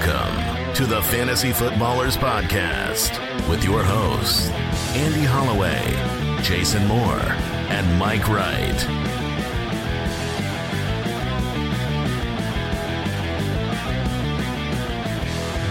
Welcome 0.00 0.74
to 0.76 0.86
the 0.86 1.02
Fantasy 1.02 1.52
Footballers 1.52 2.16
Podcast 2.16 3.18
with 3.50 3.62
your 3.62 3.82
hosts, 3.82 4.48
Andy 4.96 5.24
Holloway, 5.24 5.82
Jason 6.42 6.86
Moore, 6.86 7.20
and 7.68 7.98
Mike 7.98 8.26
Wright. 8.26 8.86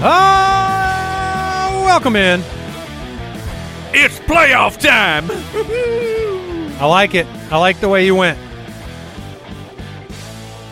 Ah, 0.01 1.81
welcome 1.85 2.15
in. 2.15 2.41
It's 3.95 4.19
playoff 4.19 4.79
time. 4.79 5.25
I 6.79 6.85
like 6.85 7.15
it. 7.15 7.25
I 7.51 7.57
like 7.57 7.79
the 7.79 7.89
way 7.89 8.05
you 8.05 8.13
went. 8.13 8.37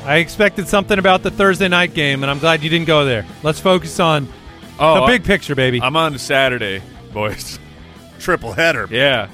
I 0.07 0.17
expected 0.17 0.67
something 0.69 0.97
about 0.97 1.21
the 1.21 1.29
Thursday 1.31 1.67
night 1.67 1.93
game, 1.93 2.23
and 2.23 2.31
I'm 2.31 2.39
glad 2.39 2.63
you 2.63 2.69
didn't 2.69 2.87
go 2.87 3.03
there. 3.03 3.25
Let's 3.43 3.59
focus 3.59 3.99
on 3.99 4.27
Oh, 4.79 5.01
the 5.01 5.07
big 5.07 5.23
picture, 5.25 5.53
baby. 5.55 5.81
I'm 5.81 5.97
on 5.97 6.13
to 6.13 6.19
Saturday, 6.19 6.81
boys. 7.11 7.59
triple 8.19 8.53
header. 8.53 8.87
Yeah. 8.89 9.27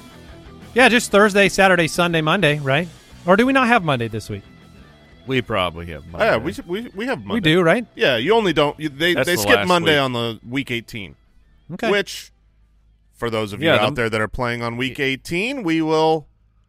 yeah, 0.73 0.89
just 0.89 1.11
Thursday, 1.11 1.47
Saturday, 1.50 1.88
Sunday, 1.88 2.22
Monday, 2.22 2.59
right? 2.59 2.88
Or 3.28 3.35
do 3.35 3.45
we 3.45 3.53
not 3.53 3.67
have 3.67 3.84
Monday 3.84 4.07
this 4.07 4.29
week? 4.29 4.41
We 5.28 5.41
probably 5.41 5.85
have 5.88 6.03
Oh, 6.07 6.11
Monday. 6.17 6.25
yeah, 6.25 6.38
we, 6.38 6.81
we 6.84 6.90
we 6.95 7.05
have 7.05 7.19
Monday. 7.23 7.34
We 7.50 7.55
do, 7.55 7.61
right? 7.61 7.85
Yeah, 7.95 8.17
you 8.17 8.34
only 8.34 8.51
don't. 8.51 8.78
You, 8.79 8.90
they 8.90 9.13
That's 9.13 9.28
they 9.28 9.35
the 9.35 9.41
skip 9.41 9.67
Monday 9.67 9.94
week. 9.95 10.01
on 10.01 10.13
the 10.13 10.40
week 10.47 10.72
18, 10.72 11.16
Okay. 11.73 11.91
which 11.91 12.31
for 13.13 13.29
those 13.29 13.53
of 13.53 13.61
you 13.61 13.67
Yeah, 13.69 13.75
out 13.75 13.90
the- 13.90 14.01
there 14.01 14.09
that 14.09 14.19
are 14.22 14.28
playing 14.28 14.61
on 14.63 14.75
week 14.75 15.00
18, 15.00 15.63
we 15.63 15.81
will 15.81 16.28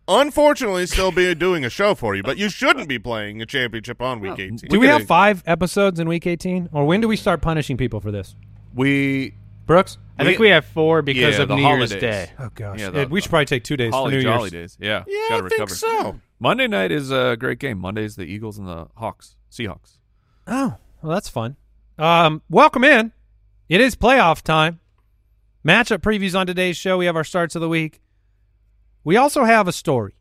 unfortunately 0.09 0.87
still 0.87 1.11
be 1.13 1.35
doing 1.35 1.65
a 1.65 1.71
show 1.71 1.95
for 1.95 2.15
you. 2.15 2.23
But 2.23 2.37
you 2.39 2.49
shouldn't 2.49 2.89
be 2.89 2.99
playing 2.99 3.41
a 3.43 3.47
championship 3.47 4.01
on 4.03 4.21
week 4.21 4.39
18. 4.39 4.57
do 4.69 4.81
we 4.81 4.87
have 4.87 5.07
five 5.07 5.43
episodes 5.47 6.01
in 6.01 6.09
week 6.09 6.27
18? 6.27 6.71
Or 6.73 6.85
when 6.85 7.01
do 7.01 7.09
we 7.09 7.17
start 7.17 7.41
punishing 7.43 7.77
people 7.77 8.01
for 8.01 8.11
this? 8.11 8.37
We 8.75 9.35
Brooks? 9.67 9.99
I 10.19 10.25
think 10.25 10.39
we 10.39 10.51
have 10.51 10.65
four 10.65 11.03
because 11.03 11.37
yeah, 11.37 11.43
of 11.43 11.49
the 11.49 11.57
New 11.57 11.63
holidays. 11.63 11.91
Year's 11.91 12.01
Day. 12.01 12.31
Oh, 12.39 12.51
gosh. 12.55 12.81
Yeah, 12.81 12.91
the- 12.91 13.09
we 13.09 13.21
should 13.21 13.31
probably 13.31 13.47
take 13.47 13.65
two 13.65 13.77
days 13.77 13.93
Holly 13.93 14.13
for 14.13 14.17
New 14.17 14.23
Jolly 14.23 14.51
Year's. 14.51 14.77
days. 14.77 14.79
Yeah. 14.81 15.05
Yeah, 15.07 15.27
Gotta 15.31 15.47
I 15.47 15.49
think 15.49 15.71
so. 15.71 16.21
Monday 16.39 16.69
night 16.69 16.93
is 16.93 17.11
a 17.11 17.37
great 17.39 17.59
game. 17.59 17.79
Monday's 17.79 18.17
the 18.17 18.25
Eagles 18.25 18.59
and 18.59 18.69
the 18.69 18.89
Hawks. 18.97 19.37
Seahawks. 19.51 19.99
Oh, 20.47 20.77
well, 21.03 21.13
that's 21.13 21.29
fun. 21.29 21.57
Um, 21.99 22.43
welcome 22.51 22.85
in. 22.85 23.13
It 23.69 23.81
is 23.81 23.97
playoff 23.97 24.43
time. 24.43 24.81
Matchup 25.67 25.99
previews 25.99 26.39
on 26.39 26.47
today's 26.47 26.77
show. 26.77 26.99
We 26.99 27.07
have 27.07 27.17
our 27.17 27.25
starts 27.25 27.55
of 27.55 27.63
the 27.63 27.69
week. 27.69 28.03
We 29.05 29.17
also 29.17 29.45
have 29.45 29.69
a 29.69 29.73
story. 29.73 30.15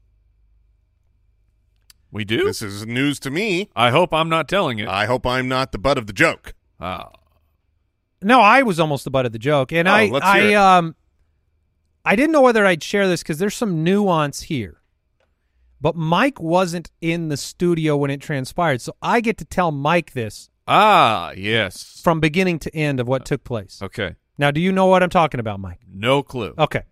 We 2.11 2.25
do? 2.25 2.45
This 2.45 2.61
is 2.61 2.85
news 2.85 3.19
to 3.21 3.31
me. 3.31 3.69
I 3.75 3.89
hope 3.89 4.13
I'm 4.13 4.29
not 4.29 4.47
telling 4.47 4.77
it. 4.77 4.87
I 4.87 5.05
hope 5.05 5.25
I'm 5.25 5.47
not 5.47 5.71
the 5.71 5.79
butt 5.79 5.97
of 5.97 6.05
the 6.05 6.13
joke. 6.13 6.53
Ah. 6.79 7.09
No, 8.21 8.39
I 8.39 8.61
was 8.61 8.79
almost 8.79 9.03
the 9.03 9.09
butt 9.11 9.25
of 9.25 9.31
the 9.31 9.39
joke, 9.39 9.71
and 9.71 9.87
Oh, 9.87 9.91
I, 9.91 10.07
let's 10.07 10.25
I, 10.25 10.39
it. 10.39 10.53
um, 10.53 10.95
I 12.05 12.15
didn't 12.15 12.31
know 12.31 12.41
whether 12.41 12.65
I'd 12.65 12.83
share 12.83 13.07
this 13.07 13.23
because 13.23 13.39
there's 13.39 13.55
some 13.55 13.83
nuance 13.83 14.43
here. 14.43 14.81
But 15.81 15.95
Mike 15.95 16.39
wasn't 16.39 16.91
in 17.01 17.29
the 17.29 17.35
studio 17.35 17.97
when 17.97 18.11
it 18.11 18.21
transpired, 18.21 18.81
so 18.81 18.95
I 19.01 19.19
get 19.19 19.37
to 19.39 19.45
tell 19.45 19.71
Mike 19.71 20.13
this 20.13 20.49
ah, 20.67 21.31
yes. 21.35 21.99
from 22.01 22.19
beginning 22.19 22.59
to 22.59 22.75
end 22.75 22.99
of 22.99 23.07
what 23.07 23.25
took 23.25 23.43
place. 23.43 23.81
Okay. 23.81 24.15
Now, 24.37 24.51
do 24.51 24.61
you 24.61 24.71
know 24.71 24.85
what 24.85 25.03
I'm 25.03 25.09
talking 25.09 25.39
about, 25.39 25.59
Mike? 25.59 25.79
No 25.91 26.23
clue. 26.23 26.53
Okay. 26.57 26.83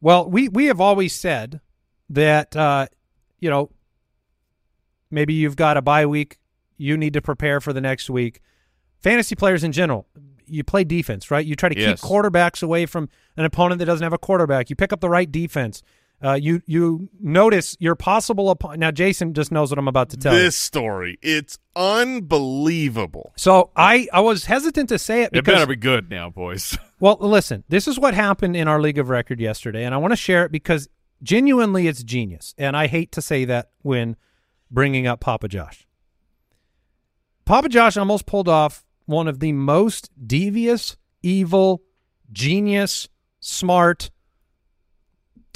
Well, 0.00 0.28
we 0.28 0.48
we 0.48 0.66
have 0.66 0.80
always 0.80 1.14
said 1.14 1.60
that 2.10 2.54
uh, 2.56 2.86
you 3.40 3.50
know 3.50 3.70
maybe 5.10 5.34
you've 5.34 5.56
got 5.56 5.76
a 5.76 5.82
bye 5.82 6.06
week, 6.06 6.38
you 6.76 6.96
need 6.96 7.12
to 7.14 7.22
prepare 7.22 7.60
for 7.60 7.72
the 7.72 7.80
next 7.80 8.10
week. 8.10 8.40
Fantasy 9.00 9.34
players 9.34 9.62
in 9.64 9.72
general, 9.72 10.06
you 10.46 10.64
play 10.64 10.84
defense, 10.84 11.30
right? 11.30 11.44
You 11.46 11.54
try 11.54 11.68
to 11.68 11.78
Yes. 11.78 12.00
keep 12.00 12.10
quarterbacks 12.10 12.62
away 12.62 12.86
from 12.86 13.08
an 13.36 13.44
opponent 13.44 13.78
that 13.78 13.84
doesn't 13.86 14.02
have 14.04 14.12
a 14.12 14.18
quarterback. 14.18 14.68
You 14.70 14.76
pick 14.76 14.92
up 14.92 15.00
the 15.00 15.08
right 15.08 15.30
defense. 15.30 15.82
Uh, 16.22 16.32
you 16.32 16.62
you 16.66 17.08
notice 17.20 17.76
your 17.78 17.94
possible 17.94 18.50
opponent. 18.50 18.80
Now, 18.80 18.90
Jason 18.90 19.34
just 19.34 19.52
knows 19.52 19.70
what 19.70 19.78
I'm 19.78 19.88
about 19.88 20.10
to 20.10 20.16
tell 20.16 20.32
you. 20.32 20.40
This 20.40 20.56
story, 20.56 21.18
it's 21.20 21.58
unbelievable. 21.74 23.32
So 23.36 23.70
I 23.76 24.08
I 24.12 24.20
was 24.20 24.46
hesitant 24.46 24.88
to 24.88 24.98
say 24.98 25.22
it 25.22 25.30
It 25.32 25.44
better 25.44 25.66
be 25.66 25.76
good 25.76 26.10
now, 26.10 26.30
boys. 26.30 26.76
Well, 26.98 27.18
listen, 27.20 27.62
this 27.68 27.86
is 27.86 27.98
what 27.98 28.14
happened 28.14 28.56
in 28.56 28.68
our 28.68 28.80
League 28.80 28.96
of 28.96 29.10
Record 29.10 29.38
yesterday, 29.38 29.84
and 29.84 29.94
I 29.94 29.98
want 29.98 30.12
to 30.12 30.16
share 30.16 30.46
it 30.46 30.50
because 30.50 30.88
genuinely 31.22 31.88
it's 31.88 32.02
genius. 32.02 32.54
And 32.56 32.74
I 32.74 32.86
hate 32.86 33.12
to 33.12 33.20
say 33.20 33.44
that 33.44 33.68
when 33.82 34.16
bringing 34.70 35.06
up 35.06 35.20
Papa 35.20 35.46
Josh. 35.48 35.86
Papa 37.44 37.68
Josh 37.68 37.98
almost 37.98 38.24
pulled 38.24 38.48
off 38.48 38.86
one 39.04 39.28
of 39.28 39.40
the 39.40 39.52
most 39.52 40.10
devious, 40.26 40.96
evil, 41.22 41.82
genius, 42.32 43.08
smart, 43.40 44.10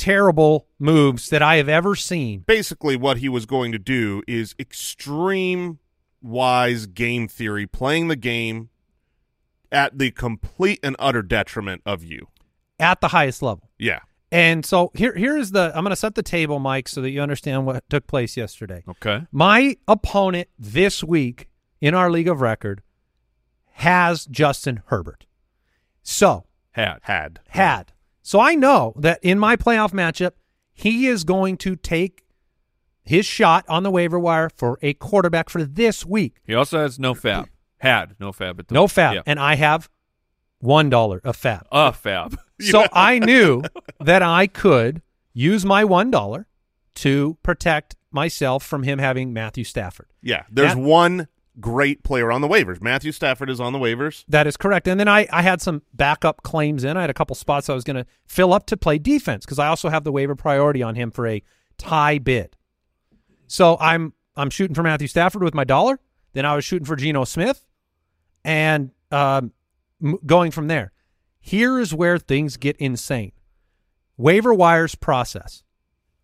terrible 0.01 0.67
moves 0.79 1.29
that 1.29 1.43
I 1.43 1.57
have 1.57 1.69
ever 1.69 1.95
seen. 1.95 2.41
Basically, 2.41 2.97
what 2.97 3.19
he 3.19 3.29
was 3.29 3.45
going 3.45 3.71
to 3.73 3.79
do 3.79 4.23
is 4.27 4.55
extreme 4.59 5.79
wise 6.23 6.87
game 6.87 7.29
theory, 7.29 7.67
playing 7.67 8.09
the 8.09 8.17
game 8.17 8.71
at 9.71 9.99
the 9.99 10.11
complete 10.11 10.81
and 10.83 10.97
utter 10.99 11.23
detriment 11.23 11.83
of 11.85 12.03
you. 12.03 12.29
At 12.79 13.03
the 13.03 13.09
highest 13.09 13.43
level. 13.43 13.69
Yeah. 13.79 14.01
And 14.33 14.65
so 14.65 14.91
here 14.95 15.15
here 15.15 15.37
is 15.37 15.51
the 15.51 15.71
I'm 15.75 15.85
going 15.85 15.91
to 15.91 15.97
set 15.97 16.15
the 16.15 16.23
table, 16.23 16.59
Mike, 16.61 16.89
so 16.89 17.03
that 17.03 17.11
you 17.11 17.21
understand 17.21 17.67
what 17.67 17.89
took 17.91 18.07
place 18.07 18.37
yesterday. 18.37 18.83
Okay. 18.89 19.27
My 19.31 19.77
opponent 19.87 20.49
this 20.59 21.05
week 21.05 21.49
in 21.81 21.95
our 21.95 22.11
league 22.11 22.29
of 22.29 22.41
record 22.41 22.83
has 23.73 24.25
Justin 24.27 24.83
Herbert. 24.87 25.27
So, 26.03 26.47
Had. 26.71 27.01
Had. 27.03 27.41
had. 27.49 27.93
So 28.23 28.41
I 28.41 28.55
know 28.55 28.93
that 28.97 29.19
in 29.23 29.39
my 29.39 29.57
playoff 29.57 29.93
matchup, 29.93 30.33
he 30.73 31.07
is 31.07 31.25
going 31.25 31.57
to 31.59 31.77
take 31.77 32.25
his 33.03 33.27
shot 33.27 33.65
on 33.69 33.83
the 33.83 33.91
waiver 33.91 34.19
wire 34.19 34.51
for 34.51 34.79
a 34.83 34.95
quarterback 34.95 35.49
for 35.51 35.65
this 35.65 36.05
week. 36.07 36.37
He 36.45 36.55
also 36.55 36.81
has 36.81 36.99
no 36.99 37.15
fab. 37.15 37.49
Had 37.79 38.15
no 38.21 38.31
fab 38.33 38.61
at 38.61 38.69
the 38.69 38.75
No 38.75 38.87
fab. 38.87 39.15
Yeah. 39.15 39.23
And 39.27 39.41
I 39.41 39.55
have 39.57 39.89
$1 40.63 41.21
of 41.25 41.37
fab. 41.37 41.67
a 41.73 41.93
fab. 41.93 42.37
So 42.61 42.85
I 42.93 43.19
knew 43.19 43.63
that 44.01 44.21
I 44.23 44.47
could 44.47 45.01
use 45.33 45.65
my 45.65 45.83
$1 45.83 46.45
to 46.97 47.39
protect 47.43 47.97
myself 48.11 48.63
from 48.63 48.83
him 48.83 48.99
having 48.99 49.33
Matthew 49.33 49.65
Stafford. 49.65 50.09
Yeah. 50.21 50.43
There's 50.51 50.75
That- 50.75 50.79
one 50.83 51.29
great 51.61 52.03
player 52.03 52.33
on 52.33 52.41
the 52.41 52.49
waivers. 52.49 52.81
Matthew 52.81 53.13
Stafford 53.13 53.51
is 53.51 53.61
on 53.61 53.73
the 53.73 53.79
waivers. 53.79 54.25
That 54.29 54.47
is 54.47 54.57
correct. 54.57 54.89
And 54.89 54.99
then 54.99 55.09
I, 55.09 55.27
I 55.33 55.43
had 55.43 55.61
some 55.61 55.83
backup 55.95 56.43
claims 56.43 56.85
in. 56.85 56.97
I 56.97 57.03
had 57.03 57.11
a 57.11 57.15
couple 57.15 57.37
spots 57.37 57.69
I 57.69 57.75
was 57.75 57.85
going 57.85 57.97
to 57.97 58.07
fill 58.27 58.53
up 58.53 58.67
to 58.67 58.77
play 58.77 58.99
defense 58.99 59.45
because 59.45 59.59
I 59.59 59.69
also 59.69 59.89
have 59.89 60.05
the 60.05 60.13
waiver 60.13 60.35
priority 60.35 60.83
on 60.83 60.95
him 60.95 61.11
for 61.11 61.27
a 61.27 61.43
tie 61.79 62.19
bid. 62.19 62.57
So 63.47 63.77
I'm 63.81 64.13
I'm 64.37 64.51
shooting 64.51 64.75
for 64.75 64.83
Matthew 64.83 65.09
Stafford 65.09 65.43
with 65.43 65.55
my 65.55 65.65
dollar. 65.65 65.99
Then 66.33 66.47
I 66.47 66.55
was 66.55 66.65
shooting 66.65 66.87
for 66.87 66.95
Geno 66.95 67.25
Smith, 67.25 67.67
and 68.45 68.93
um, 69.11 69.53
going 70.25 70.53
from 70.53 70.69
there. 70.69 70.93
Here 71.41 71.81
is 71.81 71.93
where 71.93 72.19
things 72.19 72.57
get 72.57 72.77
insane. 72.77 73.33
Waiver 74.17 74.55
wires 74.55 74.95
process. 74.95 75.65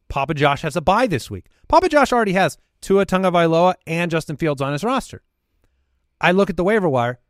Papa 0.09 0.35
Josh 0.35 0.63
has 0.63 0.77
a 0.77 0.81
buy 0.81 1.07
this 1.07 1.31
week. 1.31 1.47
Papa 1.69 1.89
Josh 1.89 2.13
already 2.13 2.35
has 2.35 2.59
Tua 2.81 3.07
Tagovailoa 3.07 3.75
and 3.87 4.11
Justin 4.11 4.37
Fields 4.37 4.63
on 4.63 4.73
his 4.73 4.85
roster. 4.85 5.23
I 6.21 6.33
look 6.33 6.51
at 6.51 6.57
the 6.57 6.65
waiver 6.65 6.89
wire. 6.89 7.21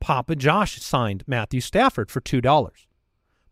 Papa 0.00 0.34
Josh 0.34 0.80
signed 0.80 1.24
Matthew 1.26 1.60
Stafford 1.60 2.10
for 2.10 2.20
two 2.20 2.40
dollars. 2.40 2.86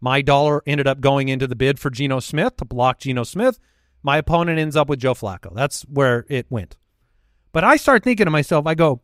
My 0.01 0.23
dollar 0.23 0.63
ended 0.67 0.87
up 0.87 1.01
going 1.01 1.29
into 1.29 1.47
the 1.47 1.57
bid 1.57 1.79
for 1.79 1.91
Geno 1.91 2.21
Smith 2.21 2.57
to 2.57 2.65
block 2.65 3.01
Geno 3.01 3.25
Smith. 3.25 3.59
My 4.03 4.17
opponent 4.19 4.59
ends 4.59 4.77
up 4.77 4.89
with 4.89 5.01
Joe 5.01 5.15
Flacco. 5.15 5.55
That's 5.55 5.83
where 5.83 6.25
it 6.29 6.47
went. 6.49 6.77
But 7.53 7.65
I 7.65 7.77
start 7.77 8.05
thinking 8.05 8.27
to 8.27 8.31
myself, 8.31 8.67
I 8.67 8.75
go, 8.75 9.01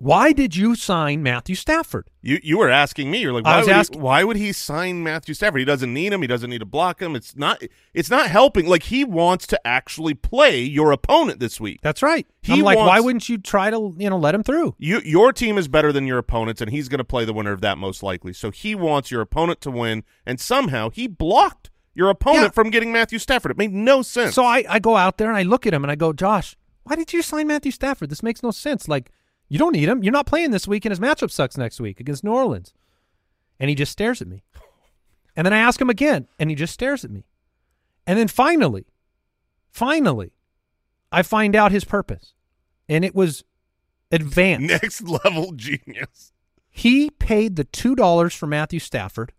why 0.00 0.32
did 0.32 0.56
you 0.56 0.74
sign 0.74 1.22
Matthew 1.22 1.54
Stafford? 1.54 2.08
You 2.22 2.40
you 2.42 2.56
were 2.58 2.70
asking 2.70 3.10
me. 3.10 3.18
You're 3.18 3.34
like, 3.34 3.44
I 3.44 3.50
why 3.50 3.58
was 3.58 3.66
would, 3.66 3.76
asking- 3.76 3.98
he, 3.98 4.02
why 4.02 4.24
would 4.24 4.36
he 4.36 4.52
sign 4.52 5.02
Matthew 5.02 5.34
Stafford? 5.34 5.60
He 5.60 5.64
doesn't 5.66 5.92
need 5.92 6.12
him. 6.12 6.22
He 6.22 6.26
doesn't 6.26 6.48
need 6.48 6.58
to 6.58 6.64
block 6.66 7.00
him. 7.02 7.14
It's 7.14 7.36
not. 7.36 7.62
It's 7.92 8.08
not 8.08 8.28
helping. 8.28 8.66
Like 8.66 8.84
he 8.84 9.04
wants 9.04 9.46
to 9.48 9.66
actually 9.66 10.14
play 10.14 10.60
your 10.62 10.90
opponent 10.90 11.38
this 11.38 11.60
week. 11.60 11.80
That's 11.82 12.02
right. 12.02 12.26
He 12.42 12.54
I'm 12.54 12.60
like, 12.62 12.78
why 12.78 12.98
wouldn't 13.00 13.28
you 13.28 13.36
try 13.36 13.68
to, 13.70 13.94
you 13.98 14.08
know, 14.08 14.16
let 14.16 14.34
him 14.34 14.42
through? 14.42 14.74
You 14.78 15.00
your 15.04 15.32
team 15.32 15.58
is 15.58 15.68
better 15.68 15.92
than 15.92 16.06
your 16.06 16.18
opponent's, 16.18 16.62
and 16.62 16.70
he's 16.70 16.88
going 16.88 16.98
to 16.98 17.04
play 17.04 17.26
the 17.26 17.34
winner 17.34 17.52
of 17.52 17.60
that 17.60 17.76
most 17.76 18.02
likely. 18.02 18.32
So 18.32 18.50
he 18.50 18.74
wants 18.74 19.10
your 19.10 19.20
opponent 19.20 19.60
to 19.60 19.70
win, 19.70 20.04
and 20.24 20.40
somehow 20.40 20.88
he 20.90 21.06
blocked 21.08 21.68
your 21.92 22.08
opponent 22.08 22.42
Yeah. 22.44 22.48
from 22.50 22.70
getting 22.70 22.90
Matthew 22.92 23.18
Stafford. 23.18 23.50
It 23.50 23.58
made 23.58 23.72
no 23.74 24.00
sense. 24.00 24.34
So 24.34 24.44
I, 24.44 24.64
I 24.68 24.78
go 24.78 24.96
out 24.96 25.18
there 25.18 25.28
and 25.28 25.36
I 25.36 25.42
look 25.42 25.66
at 25.66 25.74
him 25.74 25.84
and 25.84 25.90
I 25.90 25.96
go, 25.96 26.12
Josh, 26.12 26.56
why 26.84 26.96
did 26.96 27.12
you 27.12 27.20
sign 27.20 27.48
Matthew 27.48 27.72
Stafford? 27.72 28.08
This 28.10 28.22
makes 28.22 28.42
no 28.42 28.50
sense. 28.52 28.88
Like, 28.88 29.10
you 29.50 29.58
don't 29.58 29.72
need 29.72 29.88
him. 29.90 30.02
You're 30.02 30.12
not 30.12 30.24
playing 30.26 30.50
this 30.52 30.66
week, 30.66 30.86
and 30.86 30.90
his 30.92 31.00
matchup 31.00 31.30
sucks 31.30 31.58
next 31.58 31.78
week 31.80 32.00
against 32.00 32.24
New 32.24 32.32
Orleans. 32.32 32.72
And 33.58 33.68
he 33.68 33.74
just 33.74 33.92
stares 33.92 34.22
at 34.22 34.28
me. 34.28 34.42
And 35.36 35.46
then 35.46 35.52
I 35.52 35.58
ask 35.58 35.80
him 35.80 35.88
again, 35.88 36.26
and 36.40 36.50
he 36.50 36.56
just 36.56 36.74
stares 36.74 37.04
at 37.04 37.10
me. 37.10 37.24
And 38.04 38.18
then 38.18 38.26
finally, 38.26 38.84
finally, 39.70 40.32
I 41.12 41.22
find 41.22 41.54
out 41.54 41.70
his 41.72 41.84
purpose. 41.84 42.34
And 42.88 43.04
it 43.04 43.14
was 43.14 43.44
advanced. 44.10 44.66
next 44.68 45.02
level 45.02 45.52
genius. 45.52 46.32
He 46.68 47.10
paid 47.10 47.54
the 47.56 47.64
$2 47.64 48.34
for 48.36 48.46
Matthew 48.48 48.80
Stafford 48.80 49.32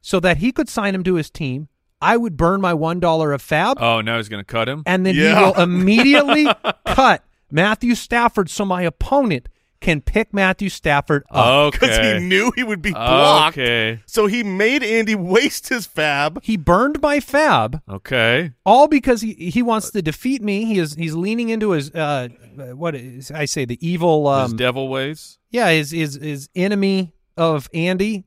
so 0.00 0.18
that 0.20 0.38
he 0.38 0.50
could 0.50 0.68
sign 0.68 0.94
him 0.94 1.04
to 1.04 1.14
his 1.14 1.30
team. 1.30 1.68
I 2.02 2.16
would 2.16 2.36
burn 2.36 2.60
my 2.60 2.72
$1 2.72 3.34
of 3.34 3.40
fab. 3.40 3.78
Oh, 3.80 4.00
now 4.00 4.16
he's 4.16 4.28
going 4.28 4.40
to 4.44 4.52
cut 4.52 4.68
him. 4.68 4.82
and 4.86 5.06
then 5.06 5.14
Yeah. 5.14 5.38
he 5.38 5.44
will 5.44 5.54
immediately 5.62 6.48
cut 6.86 7.24
Matthew 7.50 7.94
Stafford 7.94 8.48
so 8.50 8.64
my 8.64 8.82
opponent 8.82 9.48
can 9.80 10.02
pick 10.02 10.34
Matthew 10.34 10.68
Stafford 10.68 11.24
up. 11.30 11.72
Because 11.72 11.96
Okay. 11.96 12.18
he 12.20 12.26
knew 12.26 12.52
he 12.54 12.62
would 12.62 12.82
be 12.82 12.90
blocked. 12.92 13.56
Okay. 13.56 14.00
So 14.04 14.26
he 14.26 14.42
made 14.42 14.82
Andy 14.82 15.14
waste 15.14 15.70
his 15.70 15.86
fab. 15.86 16.42
He 16.42 16.58
burned 16.58 17.00
my 17.00 17.18
fab 17.18 17.80
Okay. 17.88 18.52
all 18.66 18.88
because 18.88 19.22
he 19.22 19.32
he 19.34 19.62
wants 19.62 19.90
to 19.92 20.02
defeat 20.02 20.42
me. 20.42 20.66
He 20.66 20.78
is 20.78 20.94
he's 20.96 21.14
leaning 21.14 21.48
into 21.48 21.70
his 21.70 21.90
uh 21.94 22.28
what 22.74 22.94
is 22.94 23.30
I 23.30 23.46
say 23.46 23.64
the 23.64 23.78
evil 23.86 24.30
His 24.42 24.50
um 24.52 24.56
devil 24.58 24.88
ways. 24.88 25.38
yeah 25.50 25.70
his 25.70 25.92
his 25.92 26.14
his 26.16 26.50
enemy 26.54 27.14
of 27.38 27.70
Andy 27.72 28.24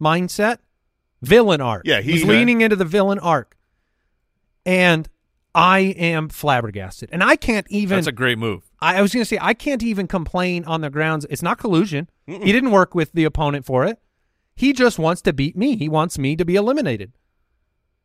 mindset 0.00 0.58
villain 1.20 1.60
arc. 1.60 1.82
Yeah, 1.84 2.00
he- 2.00 2.12
he's 2.12 2.24
leaning 2.24 2.60
into 2.60 2.76
the 2.76 2.84
villain 2.84 3.18
arc, 3.18 3.56
and 4.64 5.08
I 5.54 5.80
am 5.80 6.28
flabbergasted, 6.28 7.10
and 7.12 7.22
I 7.22 7.36
can't 7.36 7.66
even. 7.68 7.96
That's 7.96 8.06
a 8.06 8.12
great 8.12 8.38
move. 8.38 8.70
I, 8.80 8.98
I 8.98 9.02
was 9.02 9.12
going 9.12 9.22
to 9.22 9.28
say 9.28 9.38
I 9.40 9.54
can't 9.54 9.82
even 9.82 10.06
complain 10.06 10.64
on 10.64 10.80
the 10.80 10.90
grounds 10.90 11.26
it's 11.28 11.42
not 11.42 11.58
collusion. 11.58 12.08
He 12.26 12.52
didn't 12.52 12.70
work 12.70 12.94
with 12.94 13.12
the 13.12 13.24
opponent 13.24 13.66
for 13.66 13.84
it. 13.84 13.98
He 14.54 14.72
just 14.72 14.98
wants 14.98 15.22
to 15.22 15.32
beat 15.32 15.56
me. 15.56 15.76
He 15.76 15.88
wants 15.88 16.18
me 16.18 16.36
to 16.36 16.44
be 16.44 16.56
eliminated. 16.56 17.12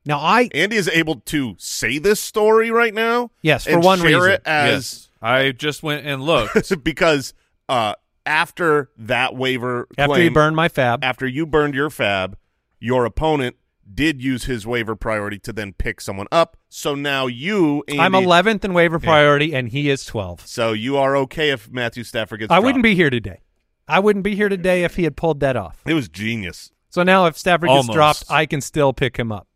Now 0.06 0.20
I 0.20 0.50
Andy 0.54 0.78
is 0.78 0.88
able 0.88 1.16
to 1.26 1.56
say 1.58 2.00
this 2.00 2.20
story 2.20 2.72
right 2.72 2.94
now. 2.94 3.32
Yes, 3.42 3.66
for 3.66 3.72
and 3.72 3.84
one 3.84 4.00
share 4.00 4.18
reason. 4.22 4.32
it 4.32 4.42
as 4.46 4.74
yes. 4.74 5.10
I 5.22 5.52
just 5.52 5.84
went 5.84 6.06
and 6.06 6.24
looked. 6.24 6.84
because 6.84 7.34
uh, 7.68 7.96
after 8.26 8.90
that 8.98 9.36
waiver 9.36 9.88
after 9.98 10.14
claim, 10.14 10.22
he 10.24 10.30
burned 10.30 10.56
my 10.56 10.70
fab. 10.70 11.04
after 11.04 11.28
you 11.28 11.46
burned 11.46 11.76
your 11.76 11.90
fab, 11.90 12.38
your 12.80 13.06
opponent 13.06 13.58
did 13.94 14.22
use 14.22 14.46
his 14.46 14.66
waiver 14.68 14.96
priority 14.96 15.40
to 15.40 15.54
then 15.54 15.74
pick 15.74 16.02
someone 16.02 16.28
up. 16.32 16.58
So 16.70 16.96
now 16.96 17.28
you, 17.28 17.84
Andy, 17.88 18.00
I'm 18.00 18.12
11th 18.14 18.64
in 18.66 18.74
waiver 18.74 19.00
priority, 19.00 19.54
and 19.56 19.70
he 19.70 19.90
is 19.90 20.04
12th. 20.06 20.46
So 20.48 20.74
you 20.74 20.98
are 20.98 21.16
okay 21.18 21.50
if 21.52 21.70
Matthew 21.72 22.04
Stafford 22.04 22.40
gets. 22.40 22.52
I 22.52 22.60
wouldn't 22.60 22.84
be 22.84 22.96
here 22.96 23.10
today. 23.10 23.42
I 23.88 24.00
wouldn't 24.00 24.24
be 24.24 24.36
here 24.36 24.50
today 24.50 24.84
if 24.84 24.96
he 24.98 25.04
had 25.04 25.16
pulled 25.16 25.40
that 25.40 25.56
off. 25.56 25.82
It 25.86 25.94
was 25.94 26.10
genius. 26.10 26.72
So 26.90 27.04
now, 27.04 27.26
if 27.26 27.38
Stafford 27.38 27.70
gets 27.70 27.88
dropped, 27.88 28.24
I 28.30 28.46
can 28.46 28.60
still 28.62 28.92
pick 28.94 29.18
him 29.18 29.32
up. 29.32 29.48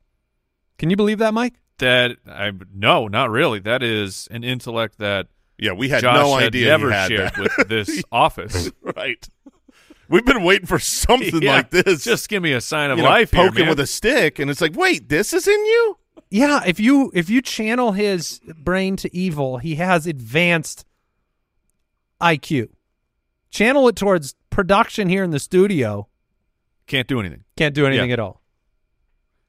Can 0.77 0.89
you 0.89 0.95
believe 0.95 1.17
that, 1.19 1.33
Mike? 1.33 1.55
that 1.79 2.17
I 2.27 2.51
no, 2.73 3.07
not 3.07 3.31
really. 3.31 3.59
That 3.59 3.81
is 3.81 4.27
an 4.29 4.43
intellect 4.43 4.99
that 4.99 5.27
Yeah, 5.57 5.71
we 5.73 5.89
had 5.89 6.01
Josh 6.01 6.15
no 6.15 6.35
had 6.35 6.47
idea 6.47 6.67
never 6.67 6.89
he 6.89 6.93
had 6.95 7.07
shared 7.09 7.33
that. 7.33 7.57
with 7.57 7.67
this 7.69 8.03
office. 8.11 8.71
right. 8.95 9.27
We've 10.11 10.25
been 10.25 10.43
waiting 10.43 10.67
for 10.67 10.77
something 10.79 11.41
Yeah, 11.41 11.53
like 11.53 11.71
this. 11.71 12.03
Just 12.03 12.27
give 12.29 12.43
me 12.43 12.51
a 12.53 12.61
sign 12.61 12.91
of 12.91 12.97
you 12.97 13.03
know, 13.03 13.09
life. 13.09 13.31
here, 13.31 13.47
poking 13.47 13.61
man. 13.61 13.69
with 13.69 13.79
a 13.79 13.87
stick, 13.87 14.37
and 14.39 14.51
it's 14.51 14.61
like, 14.61 14.75
wait, 14.75 15.09
this 15.09 15.33
is 15.33 15.47
in 15.47 15.65
you. 15.65 15.97
Yeah, 16.29 16.61
if 16.65 16.79
you 16.79 17.11
if 17.13 17.29
you 17.29 17.41
channel 17.41 17.91
his 17.93 18.39
brain 18.57 18.95
to 18.97 19.15
evil, 19.15 19.57
he 19.57 19.75
has 19.75 20.05
advanced 20.07 20.85
IQ. 22.21 22.69
Channel 23.49 23.87
it 23.89 23.95
towards 23.95 24.35
production 24.49 25.09
here 25.09 25.23
in 25.23 25.31
the 25.31 25.39
studio. 25.39 26.07
Can't 26.87 27.07
do 27.07 27.19
anything. 27.19 27.43
Can't 27.57 27.75
do 27.75 27.85
anything 27.85 28.09
Yeah. 28.09 28.13
at 28.13 28.19
all. 28.19 28.41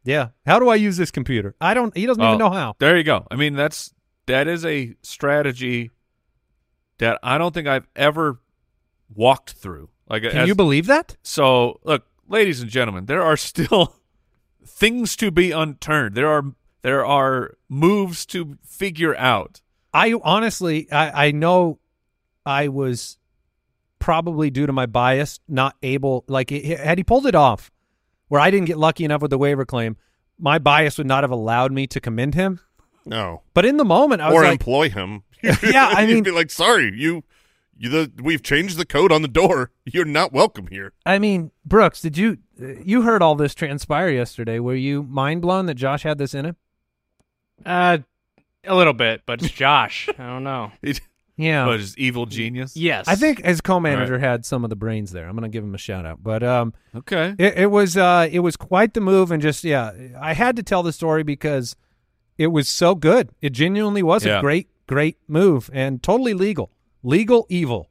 Yeah. 0.05 0.29
How 0.47 0.59
do 0.59 0.69
I 0.69 0.75
use 0.75 0.97
this 0.97 1.11
computer? 1.13 1.55
I 1.61 1.75
don't. 1.75 1.97
He 1.97 2.07
doesn't 2.07 2.23
even 2.23 2.35
Oh, 2.35 2.39
know 2.39 2.51
how. 2.51 2.75
There 2.79 2.97
you 2.97 3.05
go. 3.05 3.27
I 3.31 3.37
mean, 3.37 3.55
that's 3.55 3.93
that 4.27 4.49
is 4.49 4.65
a 4.65 4.95
strategy 5.03 5.91
that 6.99 7.19
I 7.23 7.39
don't 7.39 7.53
think 7.55 7.69
I've 7.69 7.87
ever 7.95 8.41
walked 9.15 9.53
through. 9.53 9.91
Like, 10.13 10.23
Can 10.23 10.37
as- 10.37 10.49
you 10.49 10.55
believe 10.55 10.87
that? 10.87 11.17
So, 11.23 11.81
look, 11.85 12.05
ladies 12.29 12.61
and 12.61 12.71
gentlemen, 12.71 13.07
there 13.07 13.23
are 13.23 13.37
still 13.51 13.97
things 14.65 15.17
to 15.17 15.31
be 15.33 15.51
unturned. 15.51 16.15
There 16.15 16.29
are 16.29 16.45
there 16.83 17.05
are 17.05 17.55
moves 17.69 18.27
to 18.27 18.59
figure 18.65 19.17
out. 19.17 19.61
I 19.95 20.15
honestly, 20.23 20.91
I, 20.93 21.29
I 21.29 21.31
know 21.33 21.79
I 22.45 22.69
was 22.69 23.19
probably 23.99 24.51
due 24.51 24.67
to 24.67 24.73
my 24.73 24.87
bias 24.87 25.41
not 25.49 25.77
able. 25.83 26.25
Like, 26.29 26.53
it, 26.53 26.79
had 26.79 26.99
he 26.99 27.05
pulled 27.05 27.27
it 27.27 27.35
off, 27.35 27.71
where 28.29 28.41
I 28.41 28.51
didn't 28.51 28.67
get 28.67 28.79
lucky 28.79 29.05
enough 29.05 29.23
with 29.23 29.31
the 29.31 29.39
waiver 29.39 29.65
claim, 29.65 29.97
my 30.39 30.59
bias 30.59 30.99
would 30.99 31.07
not 31.07 31.25
have 31.25 31.31
allowed 31.31 31.73
me 31.73 31.87
to 31.89 32.01
commend 32.01 32.35
him. 32.35 32.61
No, 33.05 33.43
But 33.55 33.65
in 33.65 33.79
the 33.79 33.85
moment, 33.85 34.21
I 34.23 34.29
was 34.29 34.37
or 34.37 34.43
like, 34.45 34.53
employ 34.53 34.89
him. 34.91 35.23
Yeah, 35.63 35.89
I 35.95 36.03
You'd 36.03 36.15
mean- 36.15 36.23
be 36.25 36.31
like, 36.31 36.51
sorry, 36.51 36.85
you, 36.85 36.91
you. 36.91 37.25
The 37.83 38.13
we've 38.23 38.43
changed 38.43 38.79
the 38.79 38.87
code 38.87 39.11
on 39.11 39.23
the 39.23 39.29
door. 39.29 39.71
You're 39.85 40.05
not 40.05 40.33
welcome 40.33 40.69
here. 40.69 40.93
I 41.05 41.19
mean, 41.19 41.51
Brooks, 41.65 42.01
did 42.01 42.17
you 42.17 42.39
you 42.57 43.03
heard 43.03 43.23
all 43.23 43.35
this 43.35 43.55
transpire 43.55 44.09
yesterday? 44.09 44.59
Were 44.61 44.75
you 44.75 45.03
mind 45.03 45.43
blown 45.43 45.67
that 45.67 45.75
Josh 45.75 46.05
had 46.05 46.19
this 46.19 46.33
in 46.35 46.45
him? 46.47 46.57
Uh, 47.67 47.99
a 48.65 48.75
little 48.75 48.93
bit, 48.93 49.23
but 49.27 49.43
it's 49.43 49.53
Josh. 49.53 50.09
I 50.19 50.27
don't 50.27 50.45
know. 50.45 50.73
It, 50.83 51.01
Yeah, 51.37 51.65
But 51.65 51.81
his 51.81 51.97
evil 51.97 52.27
genius. 52.27 52.77
Yes, 52.77 53.09
I 53.09 53.17
think 53.17 53.43
his 53.45 53.61
co-manager 53.63 54.19
had 54.19 54.45
some 54.45 54.65
of 54.65 54.71
the 54.71 54.77
brains 54.77 55.13
there. 55.13 55.27
I'm 55.27 55.35
going 55.35 55.51
to 55.51 55.53
give 55.53 55.65
him 55.65 55.75
a 55.75 55.79
shout 55.79 56.05
out, 56.05 56.23
but 56.23 56.43
um, 56.43 56.75
Okay. 56.95 57.35
it, 57.39 57.57
it 57.57 57.71
was 57.71 57.97
uh, 57.97 58.29
it 58.31 58.41
was 58.41 58.57
quite 58.57 58.93
the 58.95 59.01
move, 59.01 59.31
and 59.33 59.43
just 59.43 59.65
yeah, 59.65 59.93
I 60.21 60.35
had 60.35 60.57
to 60.57 60.63
tell 60.63 60.83
the 60.83 60.93
story 60.93 61.23
because 61.23 61.75
it 62.37 62.49
was 62.49 62.69
so 62.69 62.95
good. 62.95 63.31
It 63.41 63.55
genuinely 63.55 64.03
was 64.03 64.27
a 64.27 64.41
great, 64.41 64.69
great 64.87 65.17
move 65.27 65.71
and 65.73 66.03
totally 66.03 66.35
legal. 66.35 66.71
Legal 67.03 67.47
evil 67.49 67.91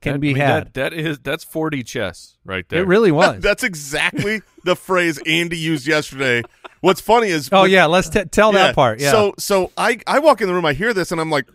can 0.00 0.14
That- 0.14 0.18
be 0.20 0.30
I 0.30 0.32
mean, 0.34 0.40
had. 0.42 0.64
That, 0.74 0.74
that 0.74 0.92
is 0.92 1.18
that's 1.20 1.44
4D 1.44 1.86
chess 1.86 2.36
right 2.44 2.68
there. 2.68 2.82
it 2.82 2.86
really 2.86 3.12
was. 3.22 3.40
That's 3.40 3.62
exactly 3.62 4.42
the 4.64 4.76
phrase 4.76 5.18
Andy 5.26 5.56
used 5.58 5.86
yesterday. 5.86 6.42
What's 6.80 7.00
funny 7.00 7.28
is, 7.28 7.48
oh 7.52 7.62
when- 7.62 7.70
yeah, 7.70 7.86
let's 7.86 8.08
t- 8.10 8.24
tell 8.26 8.52
Yeah, 8.52 8.64
that 8.66 8.74
part. 8.74 9.00
Yeah. 9.00 9.10
So 9.12 9.34
so 9.38 9.70
I 9.76 9.98
I 10.06 10.18
walk 10.18 10.40
in 10.42 10.48
the 10.48 10.54
room, 10.54 10.66
I 10.66 10.74
hear 10.74 10.92
this, 10.92 11.12
and 11.12 11.20
I'm 11.20 11.30
like, 11.30 11.46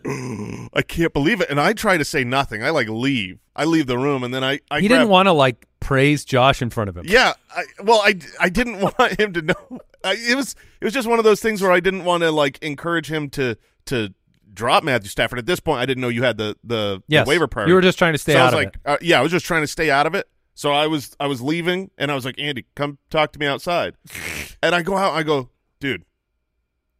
I 0.74 0.82
can't 0.82 1.12
believe 1.12 1.40
it, 1.40 1.50
and 1.50 1.60
I 1.60 1.72
try 1.72 1.96
to 1.98 2.04
say 2.04 2.24
nothing. 2.24 2.62
I 2.64 2.70
like 2.70 2.88
leave. 2.88 3.38
I 3.54 3.64
leave 3.64 3.86
the 3.86 3.98
room, 3.98 4.24
and 4.24 4.32
then 4.34 4.42
I 4.42 4.58
I 4.70 4.80
he 4.80 4.88
grab- 4.88 5.00
didn't 5.00 5.10
want 5.10 5.26
to 5.26 5.32
like 5.32 5.66
praise 5.78 6.24
Josh 6.24 6.60
in 6.62 6.70
front 6.70 6.88
of 6.90 6.96
him. 6.96 7.04
Yeah, 7.06 7.34
I, 7.54 7.64
well, 7.82 8.00
I, 8.04 8.16
I 8.40 8.48
didn't 8.48 8.80
want 8.98 9.20
him 9.20 9.32
to 9.34 9.42
know. 9.42 9.78
I, 10.02 10.14
it 10.18 10.34
was 10.36 10.56
it 10.80 10.84
was 10.84 10.92
just 10.94 11.06
one 11.06 11.18
of 11.20 11.24
those 11.24 11.40
things 11.40 11.62
where 11.62 11.70
I 11.70 11.78
didn't 11.80 12.04
want 12.04 12.22
to 12.24 12.32
like 12.32 12.58
encourage 12.62 13.08
him 13.10 13.30
to 13.30 13.56
to 13.86 14.12
drop 14.60 14.84
Matthew 14.84 15.08
Stafford. 15.08 15.38
At 15.38 15.46
this 15.46 15.58
point, 15.58 15.80
I 15.80 15.86
didn't 15.86 16.02
know 16.02 16.08
you 16.08 16.22
had 16.22 16.36
the 16.36 16.54
the, 16.62 17.02
Yes. 17.08 17.24
the 17.24 17.28
waiver 17.30 17.46
priority. 17.48 17.70
You 17.70 17.74
were 17.74 17.80
just 17.80 17.98
trying 17.98 18.12
to 18.12 18.18
stay 18.18 18.34
so 18.34 18.38
I 18.38 18.42
out 18.42 18.44
was 18.46 18.52
of 18.52 18.58
like, 18.58 18.74
it. 18.74 18.80
Uh, 18.84 18.96
yeah, 19.00 19.18
I 19.18 19.22
was 19.22 19.32
just 19.32 19.46
trying 19.46 19.62
to 19.62 19.66
stay 19.66 19.90
out 19.90 20.06
of 20.06 20.14
it. 20.14 20.28
So 20.54 20.70
I 20.72 20.86
was 20.86 21.16
I 21.18 21.26
was 21.26 21.40
leaving, 21.40 21.90
and 21.96 22.12
I 22.12 22.14
was 22.14 22.24
like, 22.26 22.34
Andy, 22.38 22.66
come 22.74 22.98
talk 23.08 23.32
to 23.32 23.38
me 23.38 23.46
outside. 23.46 23.94
and 24.62 24.74
I 24.74 24.82
go 24.82 24.96
out, 24.96 25.14
I 25.14 25.22
go, 25.22 25.48
dude, 25.80 26.04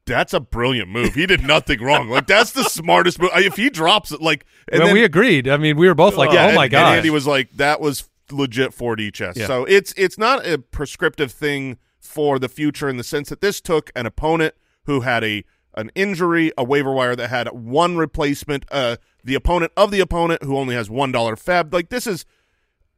that's 0.07 0.33
a 0.33 0.41
brilliant 0.41 0.89
move. 0.89 1.15
He 1.15 1.27
did 1.27 1.43
nothing 1.43 1.83
wrong. 1.83 2.09
Like 2.09 2.27
that's 2.27 2.53
the 2.53 2.65
smartest 2.65 3.21
move. 3.21 3.31
If 3.35 3.57
he 3.57 3.69
drops 3.69 4.11
it, 4.13 4.23
like, 4.23 4.47
and 4.73 4.79
well, 4.79 4.89
then, 4.89 4.95
we 4.95 5.05
agreed. 5.05 5.47
I 5.49 5.59
mean, 5.59 5.77
we 5.77 5.87
were 5.87 5.95
both 5.95 6.17
like, 6.17 6.33
yeah, 6.33 6.45
"Oh 6.47 6.49
and- 6.49 6.57
my 6.57 6.65
and 6.65 6.73
god!" 6.73 6.97
Andy 6.97 7.11
was 7.11 7.27
like, 7.27 7.51
that 7.59 7.81
was 7.81 8.09
legit 8.31 8.71
4D 8.73 9.13
chess. 9.13 9.37
Yeah. 9.37 9.47
So 9.47 9.65
it's 9.67 9.93
it's 9.97 10.17
not 10.17 10.47
a 10.47 10.57
prescriptive 10.59 11.31
thing 11.31 11.77
for 12.01 12.39
the 12.39 12.49
future 12.49 12.89
in 12.89 12.97
the 12.97 13.05
sense 13.05 13.29
that 13.29 13.41
this 13.43 13.61
took 13.61 13.91
an 13.95 14.07
opponent 14.07 14.55
who 14.85 15.01
had 15.01 15.23
a 15.23 15.45
an 15.75 15.91
injury, 15.95 16.53
a 16.59 16.65
waiver 16.65 16.93
wire 16.93 17.17
that 17.17 17.29
had 17.31 17.49
one 17.49 17.97
replacement, 17.97 18.65
uh, 18.71 18.97
the 19.23 19.35
opponent 19.35 19.73
of 19.77 19.91
the 19.91 20.01
opponent 20.01 20.43
who 20.43 20.57
only 20.57 20.75
has 20.75 20.91
one 20.91 21.13
dollar 21.13 21.37
fab. 21.37 21.73
Like 21.73 21.89
this 21.89 22.07
is 22.07 22.25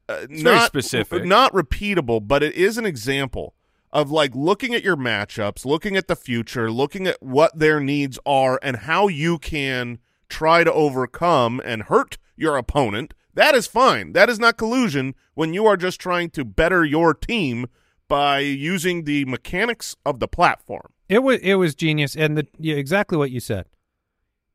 uh, 0.08 0.26
not 0.28 0.66
specific. 0.66 1.24
not 1.24 1.52
repeatable, 1.52 2.26
but 2.26 2.42
it 2.42 2.54
is 2.54 2.78
an 2.78 2.86
example 2.86 3.54
of 3.92 4.10
like 4.10 4.34
looking 4.34 4.74
at 4.74 4.82
your 4.82 4.96
matchups, 4.96 5.64
looking 5.64 5.96
at 5.96 6.08
the 6.08 6.16
future, 6.16 6.70
looking 6.70 7.06
at 7.06 7.22
what 7.22 7.58
their 7.58 7.78
needs 7.78 8.18
are, 8.24 8.58
and 8.62 8.76
how 8.76 9.08
you 9.08 9.38
can 9.38 9.98
try 10.28 10.64
to 10.64 10.72
overcome 10.72 11.60
and 11.64 11.84
hurt 11.84 12.16
your 12.36 12.56
opponent. 12.56 13.12
That 13.34 13.54
is 13.54 13.66
fine. 13.66 14.12
That 14.12 14.28
is 14.30 14.38
not 14.38 14.56
collusion 14.56 15.14
when 15.34 15.54
you 15.54 15.66
are 15.66 15.76
just 15.76 16.00
trying 16.00 16.30
to 16.30 16.44
better 16.44 16.84
your 16.84 17.14
team 17.14 17.66
by 18.08 18.40
using 18.40 19.04
the 19.04 19.24
mechanics 19.26 19.96
of 20.04 20.20
the 20.20 20.28
platform. 20.28 20.92
It 21.12 21.22
was 21.22 21.40
it 21.42 21.56
was 21.56 21.74
genius, 21.74 22.16
and 22.16 22.38
the 22.38 22.46
yeah, 22.58 22.76
exactly 22.76 23.18
what 23.18 23.30
you 23.30 23.38
said. 23.38 23.66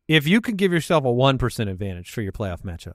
If 0.07 0.27
you 0.27 0.41
could 0.41 0.57
give 0.57 0.73
yourself 0.73 1.05
a 1.05 1.11
one 1.11 1.37
percent 1.37 1.69
advantage 1.69 2.09
for 2.09 2.23
your 2.23 2.31
playoff 2.31 2.63
matchup, 2.63 2.93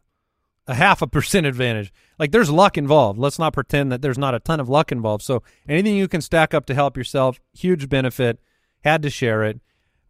a 0.66 0.74
half 0.74 1.00
a 1.00 1.06
percent 1.06 1.46
advantage, 1.46 1.92
like 2.18 2.32
there's 2.32 2.50
luck 2.50 2.76
involved. 2.76 3.20
Let's 3.20 3.38
not 3.38 3.52
pretend 3.52 3.92
that 3.92 4.02
there's 4.02 4.18
not 4.18 4.34
a 4.34 4.40
ton 4.40 4.58
of 4.58 4.68
luck 4.68 4.90
involved. 4.90 5.22
So 5.22 5.44
anything 5.68 5.94
you 5.94 6.08
can 6.08 6.20
stack 6.20 6.52
up 6.52 6.66
to 6.66 6.74
help 6.74 6.96
yourself, 6.96 7.38
huge 7.52 7.88
benefit. 7.88 8.40
Had 8.82 9.00
to 9.02 9.10
share 9.10 9.44
it. 9.44 9.60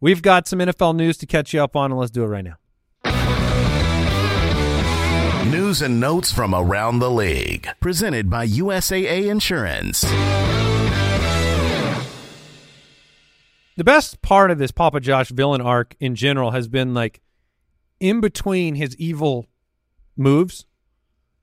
We've 0.01 0.23
got 0.23 0.47
some 0.47 0.57
NFL 0.57 0.95
news 0.95 1.17
to 1.17 1.27
catch 1.27 1.53
you 1.53 1.63
up 1.63 1.75
on, 1.75 1.91
and 1.91 1.99
let's 1.99 2.09
do 2.09 2.23
it 2.23 2.27
right 2.27 2.43
now. 2.43 2.57
News 5.45 5.83
and 5.83 5.99
notes 5.99 6.31
from 6.31 6.55
around 6.55 6.97
the 6.97 7.11
league. 7.11 7.67
Presented 7.79 8.31
by 8.31 8.47
USAA 8.47 9.29
Insurance. 9.29 10.03
The 13.75 13.83
best 13.83 14.21
part 14.21 14.51
of 14.51 14.57
this 14.59 14.71
Papa 14.71 14.99
Josh 14.99 15.29
villain 15.29 15.61
arc 15.61 15.95
in 15.99 16.15
general 16.15 16.51
has 16.51 16.67
been 16.67 16.93
like 16.93 17.21
in 17.99 18.21
between 18.21 18.75
his 18.75 18.95
evil 18.97 19.47
moves, 20.15 20.65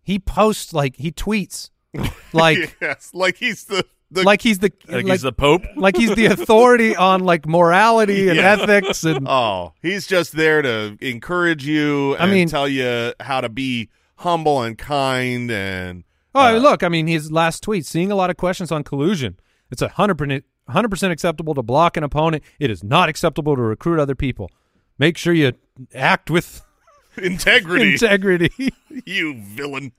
he 0.02 0.18
posts 0.18 0.72
like 0.72 0.96
he 0.96 1.10
tweets 1.10 1.70
like 2.32 2.76
yes, 2.80 3.10
like 3.12 3.36
he's 3.36 3.64
the, 3.64 3.84
the 4.10 4.22
like 4.22 4.42
he's 4.42 4.58
the 4.60 4.72
Like, 4.88 5.04
like, 5.04 5.06
he's 5.06 5.22
the 5.22 5.32
Pope. 5.32 5.62
like 5.76 5.96
he's 5.96 6.14
the 6.14 6.26
authority 6.26 6.94
on 7.10 7.20
like 7.24 7.46
morality 7.46 8.28
and 8.28 8.36
Yeah. 8.36 8.52
ethics 8.60 9.02
and 9.04 9.26
Oh, 9.28 9.72
he's 9.82 10.06
just 10.06 10.32
there 10.32 10.62
to 10.62 10.96
encourage 11.00 11.66
you 11.66 12.16
I 12.18 12.26
mean- 12.26 12.48
tell 12.48 12.68
you 12.68 13.12
how 13.20 13.40
to 13.40 13.48
be 13.48 13.88
humble 14.16 14.62
and 14.62 14.76
kind 14.78 15.50
and 15.50 16.04
oh 16.34 16.54
uh, 16.56 16.58
look, 16.58 16.82
I 16.84 16.88
mean 16.88 17.06
his 17.08 17.32
last 17.32 17.62
tweet 17.64 17.86
seeing 17.86 18.12
a 18.12 18.14
lot 18.16 18.30
of 18.30 18.36
questions 18.36 18.70
on 18.70 18.84
collusion. 18.84 19.38
It's 19.70 19.82
a 19.82 19.88
hundred 19.88 20.44
percent 20.70 20.76
hundred 20.76 20.88
percent 20.90 21.12
acceptable 21.12 21.54
to 21.54 21.62
block 21.62 21.96
an 21.96 22.04
opponent. 22.04 22.42
It 22.58 22.70
is 22.70 22.82
not 22.84 23.08
acceptable 23.08 23.56
to 23.56 23.62
recruit 23.62 24.00
other 24.00 24.14
people. 24.14 24.50
Make 24.98 25.16
sure 25.16 25.32
you 25.32 25.52
act 25.94 26.30
with 26.30 26.62
integrity. 27.16 27.92
integrity. 27.92 28.74
you 29.06 29.40
villain. 29.42 29.92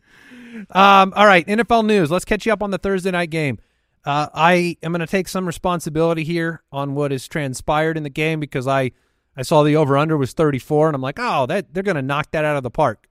Um, 0.70 1.13
all 1.16 1.25
right, 1.25 1.46
NFL 1.48 1.86
news. 1.86 2.12
Let's 2.12 2.25
catch 2.25 2.46
you 2.46 2.54
up 2.54 2.62
on 2.62 2.72
the 2.72 2.78
Thursday 2.78 3.12
night 3.12 3.30
game. 3.30 3.60
Uh, 4.04 4.28
I 4.34 4.78
am 4.82 4.92
going 4.92 5.00
to 5.01 5.08
take 5.08 5.28
some 5.28 5.46
responsibility 5.46 6.24
here 6.24 6.63
on 6.72 6.96
what 6.96 7.12
has 7.12 7.28
transpired 7.28 7.98
in 7.98 8.04
the 8.04 8.10
game 8.10 8.40
because 8.40 8.68
I, 8.68 8.92
I 9.38 9.44
saw 9.44 9.63
the 9.63 9.75
over 9.75 9.96
under 9.98 10.18
was 10.18 10.34
34, 10.34 10.90
and 10.90 10.96
I'm 10.96 11.01
like, 11.01 11.20
oh, 11.20 11.46
that 11.46 11.74
they're 11.74 11.84
going 11.84 11.96
to 11.96 12.01
knock 12.01 12.32
that 12.32 12.44
out 12.44 12.58
of 12.58 12.63
the 12.63 12.72
park. 12.72 13.08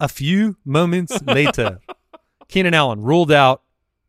A 0.00 0.08
few 0.08 0.56
moments 0.64 1.22
later, 1.26 1.80
Keenan 2.48 2.72
Allen 2.72 3.02
ruled 3.02 3.30
out 3.30 3.62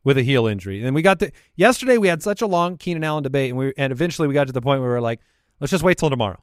with 0.03 0.17
a 0.17 0.24
heel 0.24 0.48
injury, 0.48 0.84
and 0.84 0.96
we 0.96 1.01
got 1.01 1.20
to 1.20 1.31
yesterday. 1.55 1.98
We 1.98 2.08
had 2.08 2.24
such 2.24 2.41
a 2.41 2.48
long 2.48 2.77
Keenan 2.77 3.03
Allen 3.03 3.24
debate, 3.24 3.50
and 3.50 3.58
we 3.58 3.74
and 3.77 3.91
eventually 3.91 4.27
we 4.27 4.34
got 4.34 4.48
to 4.48 4.53
the 4.53 4.62
point 4.62 4.81
where 4.81 4.89
we 4.89 4.93
were 4.96 5.01
like, 5.01 5.20
let's 5.60 5.72
just 5.72 5.84
wait 5.84 5.98
till 5.98 6.10
tomorrow 6.10 6.41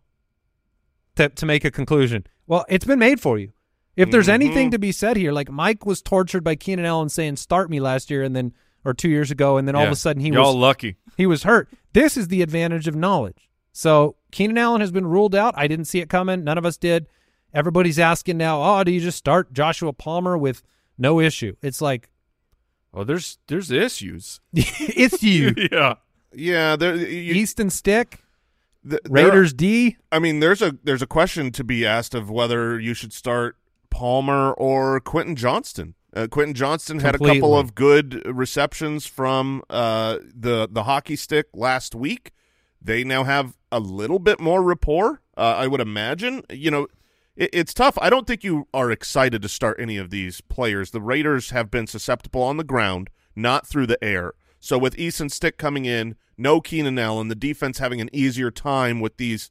to 1.17 1.29
to 1.29 1.47
make 1.47 1.65
a 1.65 1.71
conclusion. 1.71 2.27
Well, 2.47 2.65
it's 2.69 2.85
been 2.85 2.99
made 2.99 3.21
for 3.21 3.39
you. 3.39 3.53
If 3.97 4.13
there's 4.13 4.27
mm-hmm. 4.27 4.35
anything 4.43 4.71
to 4.71 4.79
be 4.79 4.93
said 4.93 5.17
here, 5.17 5.33
like 5.33 5.51
Mike 5.51 5.85
was 5.85 6.01
tortured 6.01 6.45
by 6.45 6.55
Keenan 6.55 6.85
Allen 6.85 7.09
saying 7.09 7.37
start 7.37 7.69
me 7.69 7.81
last 7.81 8.11
year 8.11 8.23
and 8.23 8.35
then 8.35 8.55
or 8.85 8.95
two 8.95 9.09
years 9.09 9.31
ago, 9.31 9.57
and 9.57 9.67
then 9.67 9.75
all 9.75 9.85
of 9.85 9.91
a 9.91 9.97
sudden 9.97 10.23
he 10.23 10.29
Y'all 10.29 10.55
was 10.55 10.55
lucky. 10.55 10.97
he 11.17 11.27
was 11.27 11.43
hurt. 11.43 11.69
This 11.95 12.17
is 12.17 12.29
the 12.29 12.43
advantage 12.43 12.87
of 12.87 12.95
knowledge. 12.95 13.51
So 13.73 14.17
Keenan 14.31 14.57
Allen 14.57 14.81
has 14.81 14.93
been 14.93 15.07
ruled 15.07 15.35
out. 15.35 15.55
I 15.57 15.67
didn't 15.67 15.87
see 15.87 15.99
it 15.99 16.09
coming. 16.09 16.45
None 16.45 16.59
of 16.59 16.65
us 16.65 16.77
did. 16.77 17.09
Everybody's 17.53 17.99
asking 17.99 18.37
now, 18.37 18.63
oh, 18.63 18.85
do 18.85 18.93
you 18.93 19.01
just 19.01 19.19
start 19.19 19.53
Joshua 19.53 19.93
Palmer 19.93 20.39
with 20.39 20.63
no 20.97 21.19
issue? 21.19 21.57
It's 21.61 21.81
like 21.81 22.09
Well, 22.99 23.05
there's 23.05 23.39
there's 23.47 23.71
issues. 23.71 24.41
it's 24.53 25.23
you. 25.23 25.55
yeah. 25.71 25.95
Yeah, 26.33 26.75
there. 26.75 26.97
You, 26.97 27.35
Easton 27.35 27.71
Stick, 27.71 28.25
th- 28.83 29.01
there- 29.05 29.27
Raiders 29.27 29.53
D. 29.53 29.97
I 30.11 30.19
mean, 30.19 30.41
there's 30.41 30.61
a 30.61 30.77
there's 30.83 31.01
a 31.01 31.07
question 31.07 31.53
to 31.53 31.63
be 31.63 31.87
asked 31.87 32.13
of 32.13 32.29
whether 32.29 32.81
you 32.81 32.95
should 32.95 33.13
start 33.13 33.57
Palmer 33.91 34.51
or 34.51 34.99
Quentin 34.99 35.37
Johnston. 35.37 35.95
Uh, 36.13 36.27
Quentin 36.27 36.55
Johnston 36.55 36.99
had 36.99 37.15
a 37.15 37.19
couple 37.19 37.57
of 37.57 37.77
good 37.77 38.21
receptions 38.27 39.07
from 39.07 39.63
uh, 39.71 40.19
the 40.35 40.69
the 40.69 40.83
hockey 40.83 41.15
stick 41.15 41.47
last 41.55 41.95
week. 41.95 42.33
They 42.83 43.05
now 43.05 43.23
have 43.23 43.57
a 43.71 43.79
little 43.79 44.19
bit 44.19 44.41
more 44.41 44.61
rapport. 44.61 45.23
Uh, 45.37 45.55
I 45.57 45.69
would 45.69 45.81
imagine. 45.81 46.43
You 46.51 46.73
know, 46.73 46.89
it, 47.39 47.51
it's 47.53 47.73
tough. 47.73 47.97
I 48.03 48.11
don't 48.11 48.27
think 48.27 48.45
you 48.45 48.69
are 48.75 48.91
excited 48.91 49.41
to 49.41 49.49
start 49.49 49.81
any 49.81 49.97
of 49.97 50.11
these 50.11 50.43
players. 50.43 50.91
The 50.91 51.01
Raiders 51.01 51.51
have 51.51 51.71
been 51.71 51.87
susceptible 51.87 52.43
on 52.43 52.59
the 52.59 52.65
ground, 52.65 53.09
not 53.35 53.67
through 53.67 53.87
the 53.87 54.03
air. 54.05 54.35
So 54.61 54.77
with 54.77 54.99
Easton 54.99 55.31
Stick 55.31 55.57
coming 55.57 55.87
in, 55.87 56.17
no 56.37 56.61
Keenan 56.61 56.99
Allen, 56.99 57.29
the 57.29 57.35
defense 57.35 57.79
having 57.79 58.01
an 58.01 58.11
easier 58.13 58.51
time 58.51 59.01
with 59.01 59.17
these 59.17 59.51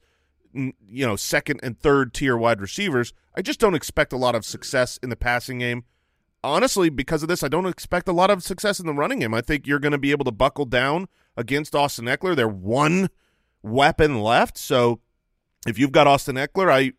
you 0.54 1.06
know, 1.06 1.16
second 1.16 1.60
and 1.64 1.80
third 1.80 2.14
tier 2.14 2.36
wide 2.38 2.62
receivers. 2.62 3.14
I 3.36 3.42
just 3.42 3.60
don't 3.60 3.76
expect 3.76 4.14
a 4.14 4.18
lot 4.18 4.36
of 4.36 4.46
success 4.46 4.98
in 5.02 5.10
the 5.10 5.16
passing 5.16 5.60
game. 5.60 5.84
Honestly, 6.44 6.90
because 6.90 7.24
of 7.24 7.30
this, 7.30 7.44
I 7.44 7.48
don't 7.48 7.66
expect 7.66 8.08
a 8.08 8.14
lot 8.14 8.30
of 8.30 8.44
success 8.44 8.80
in 8.80 8.86
the 8.86 8.94
running 8.94 9.20
game. 9.20 9.34
I 9.34 9.42
think 9.42 9.68
you're 9.68 9.80
going 9.80 9.92
to 9.92 9.98
be 9.98 10.12
able 10.12 10.26
to 10.26 10.32
buckle 10.32 10.66
down 10.66 11.08
against 11.36 11.76
Austin 11.76 12.06
Ekeler. 12.06 12.36
They're 12.36 12.48
one 12.48 13.10
weapon 13.62 14.22
left, 14.22 14.58
so 14.58 15.00
if 15.68 15.78
you've 15.78 15.92
got 15.92 16.08
Austin 16.08 16.36
Ekeler, 16.36 16.72
I, 16.72 16.94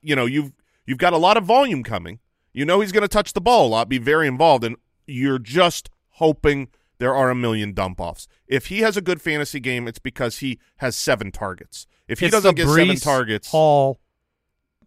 You 0.00 0.16
know, 0.16 0.26
you've 0.26 0.52
you've 0.86 0.98
got 0.98 1.12
a 1.12 1.18
lot 1.18 1.36
of 1.36 1.44
volume 1.44 1.82
coming. 1.82 2.20
You 2.52 2.64
know 2.64 2.80
he's 2.80 2.92
going 2.92 3.02
to 3.02 3.08
touch 3.08 3.32
the 3.32 3.40
ball 3.40 3.66
a 3.66 3.70
lot, 3.70 3.88
be 3.88 3.98
very 3.98 4.26
involved, 4.28 4.64
and 4.64 4.76
you're 5.06 5.38
just 5.38 5.88
hoping 6.16 6.68
there 6.98 7.14
are 7.14 7.30
a 7.30 7.34
million 7.34 7.72
dump 7.72 8.00
offs. 8.00 8.28
If 8.46 8.66
he 8.66 8.80
has 8.80 8.96
a 8.96 9.00
good 9.00 9.20
fantasy 9.20 9.58
game, 9.58 9.88
it's 9.88 9.98
because 9.98 10.38
he 10.38 10.58
has 10.76 10.94
seven 10.96 11.32
targets. 11.32 11.86
If 12.06 12.20
he 12.20 12.26
It's 12.26 12.34
doesn't 12.34 12.56
get 12.56 12.68
seven 12.68 12.96
targets, 12.96 13.50
Hall 13.50 13.98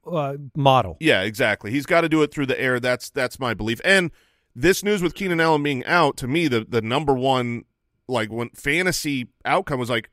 uh, 0.10 0.36
model. 0.56 0.98
yeah, 1.00 1.22
exactly. 1.24 1.72
He's 1.72 1.86
got 1.86 2.02
to 2.02 2.10
do 2.10 2.22
it 2.22 2.32
through 2.32 2.46
the 2.46 2.60
air. 2.60 2.80
That's 2.80 3.10
that's 3.10 3.40
my 3.40 3.54
belief. 3.54 3.82
And 3.84 4.12
this 4.56 4.84
news 4.84 5.02
with 5.02 5.16
Keenan 5.16 5.42
Allen 5.42 5.64
being 5.64 5.84
out, 5.86 6.18
to 6.18 6.28
me, 6.28 6.48
the 6.48 6.66
the 6.68 6.82
number 6.82 7.14
one 7.14 7.66
like 8.08 8.32
when 8.32 8.50
fantasy 8.50 9.30
outcome 9.44 9.80
was 9.80 9.90
like, 9.90 10.10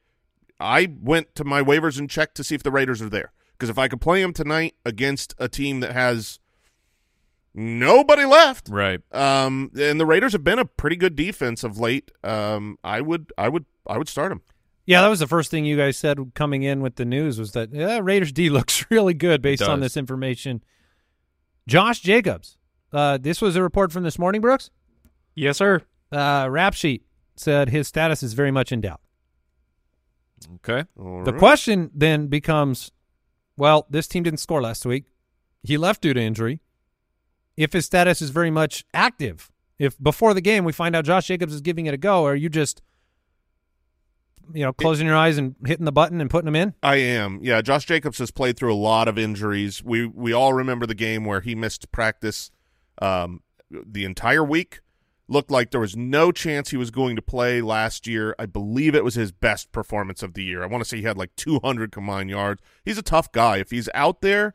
I 0.59 0.95
went 1.01 1.35
to 1.35 1.45
my 1.45 1.63
waivers 1.63 1.99
and 1.99 2.09
checked 2.09 2.37
to 2.37 2.45
see 2.45 2.55
if 2.55 2.63
the 2.63 2.71
Raiders 2.71 3.03
are 3.03 3.11
there 3.11 3.33
because 3.63 3.71
if 3.71 3.79
I 3.79 3.87
could 3.87 4.01
play 4.01 4.21
him 4.21 4.33
tonight 4.33 4.75
against 4.85 5.37
a 5.39 5.49
team 5.49 5.79
that 5.81 5.93
has 5.93 6.41
nobody 7.55 8.25
left, 8.25 8.69
Right. 8.69 8.99
um, 9.13 9.71
and 9.79 10.01
the 10.01 10.07
Raiders 10.07 10.33
have 10.33 10.43
been 10.43 10.59
a 10.59 10.65
pretty 10.65 10.97
good 10.97 11.15
defense 11.15 11.63
of 11.63 11.79
late. 11.79 12.11
Um, 12.25 12.77
I 12.83 13.01
would 13.01 13.33
I 13.39 13.49
would 13.49 13.65
I 13.87 13.99
would 13.99 14.09
start 14.09 14.33
him. 14.33 14.41
Yeah, 14.85 15.01
that 15.03 15.07
was 15.09 15.21
the 15.21 15.29
first 15.29 15.49
thing 15.53 15.65
you 15.65 15.77
guys 15.77 15.97
said 15.97 16.19
coming 16.35 16.65
in 16.65 16.81
with 16.81 16.97
the 16.97 17.05
news 17.05 17.39
was 17.39 17.53
that 17.53 17.73
yeah, 17.73 18.01
Raiders 18.03 18.33
D 18.33 18.51
looks 18.59 18.85
really 18.91 19.15
good 19.15 19.41
based 19.41 19.63
on 19.63 19.79
this 19.79 19.97
information. 19.97 20.65
Josh 21.69 22.01
Jacobs. 22.01 22.57
Uh, 22.93 23.17
this 23.17 23.41
was 23.41 23.55
a 23.55 23.63
report 23.63 23.93
from 23.93 24.03
this 24.03 24.19
morning, 24.19 24.41
Brooks. 24.41 24.71
Yes, 25.37 25.59
sir. 25.59 25.83
Uh, 26.11 26.49
rap 26.51 26.75
sheet 26.75 27.05
said 27.37 27.69
his 27.69 27.87
status 27.87 28.25
is 28.25 28.33
very 28.33 28.51
much 28.51 28.73
in 28.73 28.81
doubt. 28.81 29.01
Okay. 30.57 30.85
All 30.99 31.23
The 31.23 31.31
right. 31.33 31.39
question 31.39 31.91
then 31.95 32.27
becomes, 32.27 32.91
well, 33.57 33.87
this 33.91 34.07
team 34.07 34.23
didn't 34.23 34.41
score 34.41 34.63
last 34.63 34.87
week. 34.87 35.07
He 35.63 35.77
left 35.77 36.03
due 36.03 36.15
to 36.15 36.21
injury. 36.21 36.61
If 37.57 37.73
his 37.73 37.85
status 37.85 38.23
is 38.23 38.31
very 38.31 38.51
much 38.51 38.85
active, 38.95 39.51
if 39.79 40.03
before 40.03 40.35
the 40.35 40.41
game 40.41 40.65
we 40.65 40.73
find 40.73 40.97
out 40.97 41.05
Josh 41.05 41.27
Jacobs 41.27 41.55
is 41.55 41.61
giving 41.61 41.87
it 41.87 41.95
a 41.95 41.99
go, 41.99 42.25
are 42.25 42.35
you 42.35 42.49
just 42.49 42.83
you 44.53 44.65
know, 44.65 44.73
closing 44.73 45.07
your 45.07 45.17
eyes 45.17 45.39
and 45.39 45.55
hitting 45.65 45.85
the 45.85 45.93
button 45.93 46.21
and 46.21 46.31
putting 46.31 46.47
them 46.47 46.57
in? 46.57 46.75
I 46.83 46.97
am. 46.97 47.41
Yeah, 47.43 47.63
Josh 47.63 47.85
Jacobs 47.85 48.19
has 48.19 48.31
played 48.31 48.57
through 48.57 48.73
a 48.73 48.77
lot 48.77 49.09
of 49.09 49.19
injuries. 49.19 49.83
We 49.83 50.07
we 50.07 50.33
all 50.33 50.53
remember 50.53 50.87
the 50.87 50.95
game 50.95 51.25
where 51.25 51.41
he 51.41 51.55
missed 51.55 51.91
practice 51.93 52.51
um, 53.01 53.43
the 53.71 54.05
entire 54.05 54.45
week. 54.45 54.81
Looked 55.33 55.51
like 55.51 55.71
there 55.71 55.81
was 55.81 55.97
no 55.97 56.31
chance 56.31 56.69
he 56.69 56.77
was 56.77 56.91
going 56.91 57.17
to 57.17 57.23
play 57.23 57.63
last 57.63 58.07
year. 58.07 58.35
I 58.39 58.45
believe 58.45 58.95
it 58.95 59.03
was 59.03 59.15
his 59.15 59.33
best 59.33 59.73
performance 59.73 60.23
of 60.23 60.35
the 60.35 60.45
year. 60.45 60.63
I 60.63 60.67
want 60.67 60.85
to 60.85 60.89
say 60.89 60.99
he 60.99 61.05
had 61.05 61.17
like 61.17 61.35
200 61.37 61.91
combined 61.91 62.29
yards. 62.29 62.61
He's 62.85 62.99
a 62.99 63.03
tough 63.03 63.33
guy. 63.33 63.57
If 63.57 63.71
he's 63.71 63.89
out 63.95 64.21
there, 64.21 64.53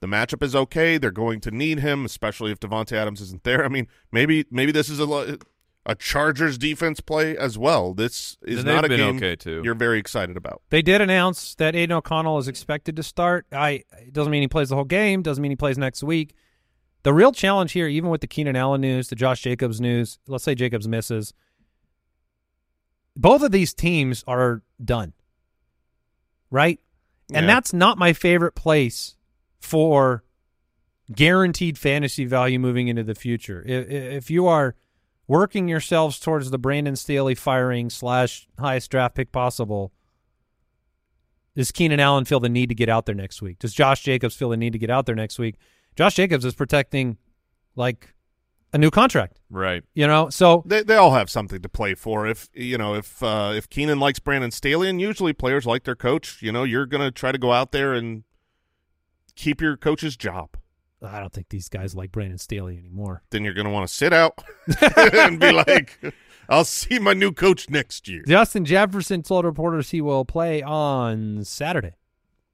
the 0.00 0.08
matchup 0.08 0.42
is 0.42 0.56
okay. 0.56 0.98
They're 0.98 1.12
going 1.12 1.40
to 1.42 1.52
need 1.52 1.78
him, 1.78 2.04
especially 2.04 2.50
if 2.50 2.58
Davante 2.58 2.92
Adams 2.92 3.20
isn't 3.20 3.44
there. 3.44 3.64
I 3.64 3.68
mean, 3.68 3.86
maybe 4.10 4.46
maybe 4.50 4.72
this 4.72 4.88
is 4.88 4.98
a 4.98 5.38
a 5.86 5.94
Chargers 5.94 6.58
defense 6.58 7.00
play 7.00 7.36
as 7.36 7.56
well. 7.56 7.94
This 7.94 8.36
is 8.42 8.64
not 8.64 8.84
a 8.84 8.88
game 8.88 9.18
okay, 9.18 9.36
too. 9.36 9.62
you're 9.64 9.76
very 9.76 10.00
excited 10.00 10.36
about. 10.36 10.60
They 10.70 10.82
did 10.82 11.00
announce 11.00 11.54
that 11.54 11.76
Aidan 11.76 11.98
O'Connell 11.98 12.38
is 12.38 12.48
expected 12.48 12.96
to 12.96 13.04
start. 13.04 13.46
I 13.52 13.84
it 13.98 14.12
doesn't 14.12 14.32
mean 14.32 14.42
he 14.42 14.48
plays 14.48 14.70
the 14.70 14.74
whole 14.74 14.84
game. 14.84 15.22
Doesn't 15.22 15.40
mean 15.40 15.52
he 15.52 15.56
plays 15.56 15.78
next 15.78 16.02
week. 16.02 16.34
The 17.06 17.14
real 17.14 17.30
challenge 17.30 17.70
here, 17.70 17.86
even 17.86 18.10
with 18.10 18.20
the 18.20 18.26
Keenan 18.26 18.56
Allen 18.56 18.80
news, 18.80 19.06
the 19.06 19.14
Josh 19.14 19.40
Jacobs 19.40 19.80
news. 19.80 20.18
Let's 20.26 20.42
say 20.42 20.56
Jacobs 20.56 20.88
misses. 20.88 21.32
Both 23.14 23.44
of 23.44 23.52
these 23.52 23.72
teams 23.72 24.24
are 24.26 24.62
done, 24.84 25.12
right? 26.50 26.80
And 27.32 27.48
that's 27.48 27.72
not 27.72 27.96
my 27.96 28.12
favorite 28.12 28.56
place 28.56 29.14
for 29.60 30.24
guaranteed 31.14 31.78
fantasy 31.78 32.24
value 32.24 32.58
moving 32.58 32.88
into 32.88 33.04
the 33.04 33.14
future. 33.14 33.62
If, 33.64 33.88
if 33.88 34.28
you 34.28 34.48
are 34.48 34.74
working 35.28 35.68
yourselves 35.68 36.18
towards 36.18 36.50
the 36.50 36.58
Brandon 36.58 36.96
Staley 36.96 37.36
firing 37.36 37.88
slash 37.88 38.48
highest 38.58 38.90
draft 38.90 39.14
pick 39.14 39.30
possible, 39.30 39.92
does 41.54 41.70
Keenan 41.70 42.00
Allen 42.00 42.24
feel 42.24 42.40
the 42.40 42.48
need 42.48 42.68
to 42.70 42.74
get 42.74 42.88
out 42.88 43.06
there 43.06 43.14
next 43.14 43.40
week? 43.40 43.60
Does 43.60 43.72
Josh 43.74 44.02
Jacobs 44.02 44.34
feel 44.34 44.48
the 44.48 44.56
need 44.56 44.72
to 44.72 44.78
get 44.80 44.90
out 44.90 45.06
there 45.06 45.14
next 45.14 45.38
week? 45.38 45.54
Josh 45.96 46.14
Jacobs 46.14 46.44
is 46.44 46.54
protecting 46.54 47.16
like 47.74 48.14
a 48.72 48.78
new 48.78 48.90
contract, 48.90 49.38
Right. 49.48 49.82
you 49.94 50.06
know? 50.06 50.28
So 50.28 50.62
They 50.66 50.82
they 50.82 50.96
all 50.96 51.12
have 51.12 51.30
something 51.30 51.62
to 51.62 51.68
play 51.68 51.94
for. 51.94 52.26
If 52.26 52.48
you 52.52 52.76
know 52.78 52.94
if 52.94 53.22
uh, 53.22 53.52
if 53.54 53.68
Keenan 53.68 53.98
likes 53.98 54.18
Brandon 54.18 54.50
Staley, 54.50 54.88
and 54.88 55.00
usually 55.00 55.32
players 55.32 55.64
like 55.66 55.84
their 55.84 55.94
coach, 55.96 56.42
you 56.42 56.52
know, 56.52 56.64
you're 56.64 56.86
gonna 56.86 57.10
try 57.10 57.32
to 57.32 57.38
go 57.38 57.52
out 57.52 57.72
there 57.72 57.94
and 57.94 58.24
keep 59.34 59.60
your 59.60 59.76
coach's 59.76 60.16
job. 60.16 60.56
I 61.02 61.20
don't 61.20 61.32
think 61.32 61.50
these 61.50 61.68
guys 61.68 61.94
like 61.94 62.10
Brandon 62.10 62.38
Staley 62.38 62.76
anymore. 62.78 63.22
Then 63.30 63.44
you're 63.44 63.54
gonna 63.54 63.70
want 63.70 63.88
to 63.88 63.94
sit 63.94 64.12
out 64.12 64.42
and 65.14 65.38
be 65.38 65.52
like, 65.52 65.98
"I'll 66.48 66.64
see 66.64 66.98
my 66.98 67.12
new 67.14 67.32
coach 67.32 67.70
next 67.70 68.08
year." 68.08 68.24
Justin 68.26 68.64
Jefferson 68.64 69.22
told 69.22 69.44
reporters 69.44 69.90
he 69.90 70.00
will 70.00 70.24
play 70.24 70.62
on 70.62 71.44
Saturday. 71.44 71.92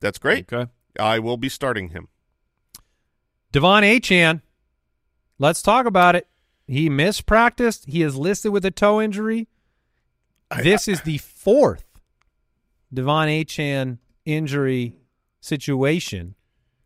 That's 0.00 0.18
great. 0.18 0.52
Okay. 0.52 0.70
I 0.98 1.20
will 1.20 1.36
be 1.38 1.48
starting 1.48 1.88
him. 1.90 2.08
De'Von 3.52 3.82
Achane, 3.82 4.40
let's 5.38 5.60
talk 5.60 5.84
about 5.84 6.16
it. 6.16 6.26
He 6.66 6.88
missed 6.88 7.26
practice. 7.26 7.84
He 7.86 8.02
is 8.02 8.16
listed 8.16 8.50
with 8.50 8.64
a 8.64 8.70
toe 8.70 9.00
injury. 9.00 9.48
This 10.62 10.88
is 10.88 11.02
the 11.02 11.18
fourth 11.18 11.84
De'Von 12.94 13.28
Achane 13.28 13.98
injury 14.24 14.96
situation 15.40 16.34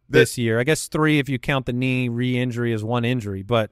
this 0.09 0.37
year. 0.39 0.59
I 0.59 0.65
guess 0.65 0.89
three 0.89 1.19
if 1.19 1.29
you 1.29 1.39
count 1.39 1.67
the 1.67 1.73
knee 1.73 2.09
re-injury 2.09 2.73
as 2.73 2.83
one 2.83 3.05
injury, 3.05 3.43
but 3.43 3.71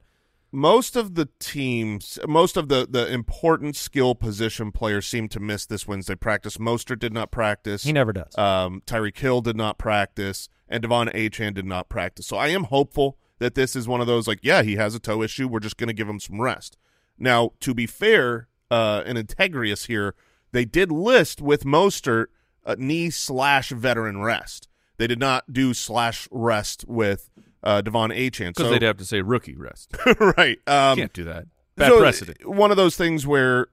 Most 0.55 0.95
of 0.95 1.17
the 1.17 1.29
teams, 1.41 2.19
most 2.29 2.57
of 2.57 2.69
the 2.69 2.87
the 2.89 3.13
important 3.13 3.75
skill 3.75 4.15
position 4.15 4.71
players 4.71 5.05
seem 5.05 5.29
to 5.31 5.41
miss 5.41 5.67
this 5.67 5.89
Wednesday 5.89 6.15
practice. 6.15 6.59
Mostert 6.59 7.01
did 7.01 7.13
not 7.13 7.33
practice. 7.33 7.83
he 7.83 7.93
never 7.93 8.13
does. 8.13 8.39
Um, 8.39 8.81
Tyreek 8.87 9.19
Hill 9.19 9.41
did 9.41 9.57
not 9.57 9.79
practice, 9.79 10.49
and 10.69 10.85
De'Von 10.85 11.13
Achane 11.13 11.55
did 11.55 11.67
not 11.67 11.89
practice. 11.89 12.27
So 12.29 12.37
I 12.37 12.49
am 12.49 12.65
hopeful 12.65 13.19
that 13.41 13.57
this 13.57 13.75
is 13.75 13.89
one 13.89 14.01
of 14.01 14.07
those 14.07 14.29
like, 14.29 14.39
yeah, 14.43 14.63
he 14.63 14.77
has 14.77 14.95
a 14.95 15.01
toe 15.01 15.23
issue. 15.23 15.49
We're 15.49 15.59
just 15.59 15.77
going 15.77 15.89
to 15.89 15.93
give 15.93 16.09
him 16.09 16.21
some 16.21 16.41
rest. 16.41 16.79
Now, 17.19 17.51
to 17.59 17.75
be 17.75 17.87
fair 17.87 18.47
uh, 18.71 19.03
and 19.05 19.19
integrious 19.19 19.87
here, 19.87 20.15
they 20.53 20.65
did 20.65 20.93
list 20.93 21.43
with 21.43 21.65
Mostert 21.65 22.27
uh, 22.65 22.77
knee 22.79 23.11
slash 23.11 23.71
veteran 23.71 24.21
rest. 24.21 24.69
They 24.99 25.09
did 25.09 25.19
not 25.19 25.53
do 25.53 25.75
slash 25.75 26.29
rest 26.31 26.85
with 26.87 27.29
uh, 27.65 27.83
De'Von 27.83 28.17
Achane. 28.17 28.49
Because 28.51 28.67
So 28.67 28.71
they'd 28.71 28.83
have 28.83 28.99
to 28.99 29.05
say 29.05 29.21
rookie 29.23 29.57
rest. 29.57 29.95
right. 30.21 30.59
Um, 30.67 30.97
Can't 30.99 31.13
do 31.13 31.25
that. 31.25 31.47
Bad 31.77 31.89
so 31.89 31.99
precedent. 31.99 32.47
One 32.49 32.71
of 32.71 32.77
those 32.77 32.95
things 32.97 33.27
where 33.27 33.67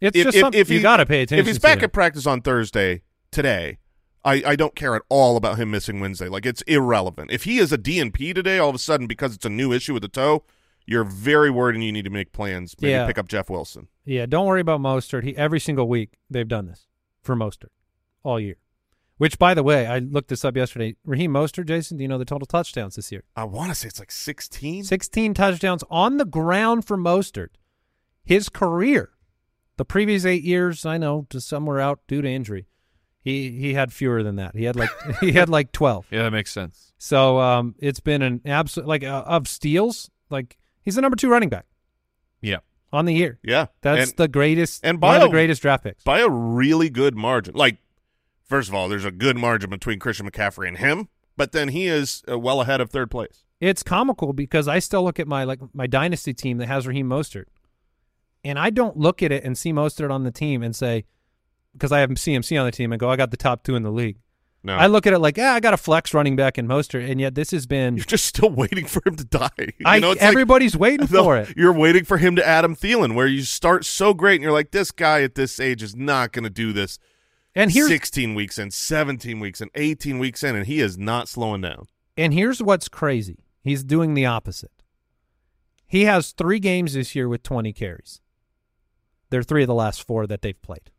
it's 0.00 0.16
if- 0.16 0.24
just 0.32 0.36
if- 0.38 0.54
if 0.54 0.70
you 0.70 0.80
got 0.80 0.96
to 0.98 1.06
pay 1.06 1.22
attention 1.22 1.40
if 1.40 1.46
he's 1.46 1.58
back 1.58 1.82
at 1.82 1.92
practice 1.92 2.26
on 2.26 2.40
Thursday 2.40 3.02
today, 3.30 3.78
I, 4.24 4.42
I 4.46 4.56
don't 4.56 4.74
care 4.74 4.94
at 4.96 5.02
all 5.10 5.36
about 5.36 5.58
him 5.58 5.70
missing 5.70 6.00
Wednesday. 6.00 6.28
Like 6.28 6.46
it's 6.46 6.62
irrelevant. 6.62 7.30
If 7.30 7.44
he 7.44 7.58
is 7.58 7.72
a 7.72 7.78
DNP 7.78 8.34
today, 8.34 8.58
all 8.58 8.70
of 8.70 8.74
a 8.74 8.78
sudden 8.78 9.06
because 9.06 9.34
it's 9.34 9.44
a 9.44 9.50
new 9.50 9.72
issue 9.72 9.92
with 9.92 10.02
the 10.02 10.08
toe, 10.08 10.44
you're 10.86 11.04
very 11.04 11.50
worried 11.50 11.74
and 11.74 11.84
you 11.84 11.92
need 11.92 12.04
to 12.06 12.10
make 12.10 12.32
plans. 12.32 12.74
Maybe 12.80 12.92
Yeah. 12.92 13.06
pick 13.06 13.18
up 13.18 13.28
Jeff 13.28 13.50
Wilson. 13.50 13.88
Yeah, 14.06 14.24
don't 14.26 14.46
worry 14.46 14.60
about 14.62 14.80
Mostert. 14.80 15.24
He 15.24 15.36
every 15.36 15.60
single 15.60 15.88
week 15.88 16.14
they've 16.30 16.48
done 16.48 16.66
this 16.66 16.86
for 17.22 17.34
Mostert 17.36 17.68
all 18.22 18.40
year. 18.40 18.56
Which, 19.16 19.38
by 19.38 19.54
the 19.54 19.62
way, 19.62 19.86
I 19.86 20.00
looked 20.00 20.28
this 20.28 20.44
up 20.44 20.56
yesterday. 20.56 20.96
Raheem 21.04 21.32
Mostert, 21.32 21.66
Jason, 21.66 21.96
do 21.98 22.02
you 22.02 22.08
know 22.08 22.18
the 22.18 22.24
total 22.24 22.46
touchdowns 22.46 22.96
this 22.96 23.12
year? 23.12 23.22
I 23.36 23.44
want 23.44 23.68
to 23.70 23.74
say 23.76 23.86
it's 23.88 24.00
like 24.00 24.10
16. 24.10 24.84
16 24.84 25.34
touchdowns 25.34 25.84
on 25.88 26.16
the 26.16 26.24
ground 26.24 26.84
for 26.84 26.96
Mostert. 26.96 27.50
His 28.24 28.48
career, 28.48 29.10
the 29.76 29.84
previous 29.84 30.24
eight 30.24 30.42
years, 30.42 30.84
I 30.84 30.98
know, 30.98 31.26
just 31.30 31.46
somewhere 31.46 31.78
out 31.80 32.00
due 32.08 32.22
to 32.22 32.28
injury. 32.28 32.66
He 33.22 33.52
he 33.52 33.72
had 33.74 33.92
fewer 33.92 34.22
than 34.22 34.36
that. 34.36 34.54
He 34.56 34.64
had 34.64 34.76
like 34.76 34.90
he 35.20 35.32
had 35.32 35.48
like 35.48 35.72
12. 35.72 36.06
Yeah, 36.10 36.24
that 36.24 36.30
makes 36.32 36.50
sense. 36.52 36.92
So 36.98 37.38
um, 37.38 37.74
it's 37.78 38.00
been 38.00 38.20
an 38.22 38.40
absolute 38.44 38.86
like 38.88 39.04
uh, 39.04 39.22
of 39.26 39.46
steals. 39.48 40.10
Like 40.28 40.58
he's 40.82 40.96
the 40.96 41.00
number 41.02 41.16
two 41.16 41.30
running 41.30 41.48
back 41.48 41.66
Yeah. 42.42 42.58
on 42.92 43.04
the 43.06 43.14
year. 43.14 43.38
Yeah. 43.42 43.66
That's 43.82 44.10
and 44.10 44.16
the 44.18 44.28
greatest 44.28 44.84
and 44.84 45.00
one 45.00 45.14
of 45.14 45.20
bio- 45.20 45.26
the 45.28 45.30
greatest 45.30 45.62
draft 45.62 45.84
picks. 45.84 46.02
by 46.04 46.18
a 46.20 46.28
really 46.28 46.90
good 46.90 47.14
margin. 47.14 47.54
Like, 47.54 47.78
first 48.54 48.68
of 48.68 48.74
all, 48.76 48.88
there's 48.88 49.04
a 49.04 49.10
good 49.10 49.36
margin 49.36 49.68
between 49.68 49.98
Christian 49.98 50.30
McCaffrey 50.30 50.68
and 50.68 50.78
him, 50.78 51.08
but 51.36 51.50
then 51.50 51.70
he 51.70 51.88
is 51.88 52.22
uh, 52.30 52.38
well 52.38 52.60
ahead 52.60 52.80
of 52.80 52.88
third 52.88 53.10
place. 53.10 53.42
It's 53.60 53.82
comical 53.82 54.32
because 54.32 54.68
I 54.68 54.78
still 54.78 55.02
look 55.02 55.18
at 55.18 55.26
my 55.26 55.42
like 55.42 55.58
my 55.72 55.88
dynasty 55.88 56.32
team 56.32 56.58
that 56.58 56.66
has 56.66 56.86
Raheem 56.86 57.08
Mostert, 57.08 57.46
and 58.44 58.56
I 58.56 58.70
don't 58.70 58.96
look 58.96 59.24
at 59.24 59.32
it 59.32 59.42
and 59.42 59.58
see 59.58 59.72
Mostert 59.72 60.12
on 60.12 60.22
the 60.22 60.30
team 60.30 60.62
and 60.62 60.76
say 60.76 61.04
because 61.72 61.90
I 61.90 61.98
have 61.98 62.10
CMC 62.10 62.56
on 62.60 62.64
the 62.64 62.70
team 62.70 62.92
and 62.92 63.00
go 63.00 63.10
I 63.10 63.16
got 63.16 63.32
the 63.32 63.36
top 63.36 63.64
two 63.64 63.74
in 63.74 63.82
the 63.82 63.90
league. 63.90 64.18
No. 64.62 64.76
I 64.76 64.86
look 64.86 65.04
at 65.04 65.12
it 65.12 65.18
like 65.18 65.36
yeah 65.36 65.52
I 65.54 65.58
got 65.58 65.74
a 65.74 65.76
flex 65.76 66.14
running 66.14 66.36
back 66.36 66.56
in 66.56 66.68
Mostert, 66.68 67.10
and 67.10 67.20
yet 67.20 67.34
this 67.34 67.50
has 67.50 67.66
been 67.66 67.96
You're 67.96 68.04
just 68.04 68.26
still 68.26 68.50
waiting 68.62 68.86
for 68.86 69.02
him 69.04 69.16
to 69.16 69.24
die. 69.24 69.50
You 69.58 70.00
know, 70.00 70.12
it's 70.12 70.20
like- 70.20 70.30
everybody's 70.30 70.76
waiting 70.76 71.06
for 71.18 71.36
it. 71.38 71.56
You're 71.56 71.72
waiting 71.72 72.04
for 72.04 72.18
him 72.18 72.36
to 72.36 72.46
Adam 72.46 72.76
Thielen, 72.76 73.16
where 73.16 73.26
you 73.26 73.42
start 73.42 73.84
so 73.84 74.14
great 74.14 74.34
and 74.36 74.42
you're 74.44 74.52
like, 74.52 74.70
this 74.70 74.92
guy 74.92 75.22
at 75.22 75.34
this 75.34 75.58
age 75.58 75.82
is 75.82 75.96
not 75.96 76.30
going 76.30 76.44
to 76.44 76.50
do 76.50 76.72
this. 76.72 77.00
And 77.54 77.70
here's 77.70 77.88
16 77.88 78.34
weeks 78.34 78.58
in, 78.58 78.70
17 78.70 79.38
weeks 79.40 79.60
in, 79.60 79.70
18 79.74 80.18
weeks 80.18 80.42
in, 80.42 80.56
and 80.56 80.66
he 80.66 80.80
is 80.80 80.98
not 80.98 81.28
slowing 81.28 81.60
down. 81.60 81.86
and 82.16 82.32
here's 82.34 82.62
what's 82.62 82.88
crazy. 82.88 83.38
He's 83.62 83.82
doing 83.84 84.14
the 84.14 84.26
opposite. 84.26 84.70
He 85.86 86.04
has 86.04 86.32
three 86.32 86.58
games 86.58 86.94
this 86.94 87.14
year 87.14 87.28
with 87.28 87.42
20 87.42 87.72
carries. 87.72 88.20
They're 89.30 89.42
three 89.42 89.62
of 89.62 89.68
the 89.68 89.74
last 89.74 90.06
four 90.06 90.26
that 90.26 90.42
they've 90.42 90.60
played. 90.60 90.90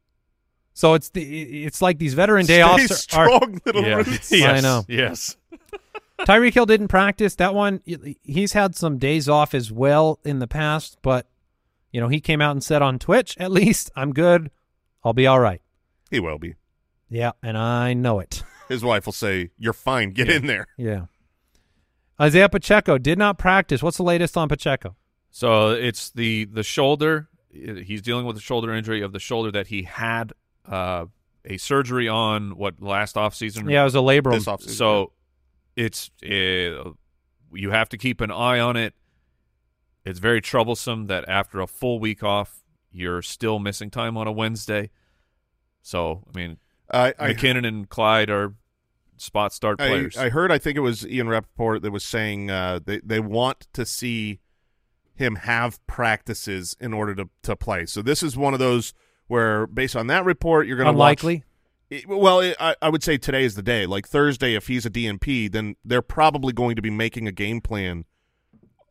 So 0.73 0.93
it's 0.93 1.09
the 1.09 1.63
it's 1.65 1.81
like 1.81 1.99
these 1.99 2.13
veteran 2.15 2.45
day 2.45 2.61
Stay 2.61 2.63
offs 2.63 2.91
are, 2.91 2.95
strong, 2.95 3.61
little 3.65 3.83
Yeah. 3.83 3.95
roots. 3.95 4.31
yes. 4.31 4.57
I 4.57 4.61
know. 4.61 4.83
Yes. 4.89 5.37
Tyreek 6.19 6.53
Hill 6.53 6.65
didn't 6.65 6.87
practice 6.89 7.35
that 7.35 7.53
one. 7.53 7.81
He's 8.23 8.53
had 8.53 8.75
some 8.75 8.97
days 8.97 9.29
off 9.29 9.53
as 9.53 9.71
well 9.71 10.19
in 10.25 10.39
the 10.39 10.47
past, 10.47 10.97
but 11.01 11.27
you 11.91 12.01
know 12.01 12.07
he 12.09 12.19
came 12.19 12.41
out 12.41 12.51
and 12.51 12.63
said 12.63 12.81
on 12.81 12.99
Twitch, 12.99 13.37
"At 13.39 13.51
least 13.51 13.89
I'm 13.95 14.11
good. 14.11 14.51
I'll 15.03 15.13
be 15.13 15.27
all 15.27 15.39
right." 15.39 15.61
He 16.09 16.19
will 16.19 16.37
be. 16.37 16.55
Yeah, 17.09 17.31
and 17.43 17.57
I 17.57 17.93
know 17.93 18.19
it. 18.19 18.43
His 18.69 18.83
wife 18.83 19.05
will 19.05 19.13
say, 19.13 19.51
"You're 19.57 19.73
fine. 19.73 20.11
Get 20.11 20.29
in 20.29 20.47
there." 20.47 20.67
Yeah. 20.77 21.05
Isaiah 22.19 22.49
Pacheco 22.49 22.97
did 22.97 23.17
not 23.17 23.37
practice. 23.37 23.83
What's 23.83 23.97
the 23.97 24.03
latest 24.03 24.37
on 24.37 24.47
Pacheco? 24.47 24.95
So 25.31 25.71
it's 25.71 26.11
the 26.11 26.45
the 26.45 26.63
shoulder. 26.63 27.29
He's 27.49 28.01
dealing 28.01 28.25
with 28.25 28.37
a 28.37 28.41
shoulder 28.41 28.73
injury 28.73 29.01
of 29.01 29.13
the 29.13 29.19
shoulder 29.19 29.51
that 29.51 29.67
he 29.67 29.83
had 29.83 30.33
uh, 30.69 31.05
a 31.45 31.57
surgery 31.57 32.07
on. 32.07 32.57
What 32.57 32.81
last 32.81 33.17
off 33.17 33.35
season? 33.35 33.69
Yeah, 33.69 33.81
it 33.81 33.85
was 33.85 33.95
a 33.95 33.99
labrum. 33.99 34.31
This 34.33 34.45
offseason. 34.45 34.69
So 34.71 35.11
it's 35.75 36.09
uh, 36.23 36.91
you 37.53 37.71
have 37.71 37.89
to 37.89 37.97
keep 37.97 38.21
an 38.21 38.31
eye 38.31 38.59
on 38.59 38.77
it. 38.77 38.93
It's 40.05 40.19
very 40.19 40.41
troublesome 40.41 41.07
that 41.07 41.27
after 41.27 41.59
a 41.59 41.67
full 41.67 41.99
week 41.99 42.23
off, 42.23 42.63
you're 42.91 43.21
still 43.21 43.59
missing 43.59 43.89
time 43.89 44.17
on 44.17 44.27
a 44.27 44.31
Wednesday. 44.31 44.89
So 45.85 46.23
I 46.33 46.37
mean, 46.37 46.57
I, 46.89 47.13
I, 47.19 47.33
McKinnon 47.33 47.65
and 47.65 47.87
Clyde 47.87 48.31
are 48.31 48.55
spot 49.17 49.53
start 49.53 49.79
I, 49.79 49.87
players. 49.87 50.17
I 50.17 50.29
heard, 50.29 50.51
I 50.51 50.57
think 50.57 50.77
it 50.77 50.81
was 50.81 51.05
Ian 51.05 51.29
Rapoport 51.29 51.83
that 51.83 51.91
was 51.91 52.03
saying 52.03 52.49
uh, 52.49 52.79
they, 52.83 52.99
they 53.03 53.19
want 53.19 53.67
to 53.73 53.85
see 53.85 54.39
him 55.13 55.35
have 55.35 55.85
practices 55.85 56.75
in 56.79 56.91
order 56.91 57.13
to, 57.15 57.29
to 57.43 57.55
play. 57.55 57.85
So 57.85 58.01
this 58.01 58.23
is 58.23 58.35
one 58.35 58.53
of 58.53 58.59
those 58.59 58.93
where 59.27 59.67
based 59.67 59.95
on 59.95 60.07
that 60.07 60.25
report, 60.25 60.65
you're 60.65 60.75
going 60.75 60.85
to 60.85 60.91
Unlikely. 60.91 61.43
It- 61.91 62.07
Well, 62.07 62.39
it, 62.39 62.57
I, 62.59 62.75
I 62.81 62.89
would 62.89 63.03
say 63.03 63.17
today 63.17 63.43
is 63.43 63.53
the 63.53 63.61
day. 63.61 63.85
Like 63.85 64.07
Thursday, 64.07 64.55
if 64.55 64.65
he's 64.65 64.87
a 64.87 64.89
DNP, 64.89 65.51
then 65.51 65.75
they're 65.85 66.01
probably 66.01 66.51
going 66.51 66.75
to 66.75 66.81
be 66.81 66.89
making 66.89 67.27
a 67.27 67.31
game 67.31 67.61
plan 67.61 68.05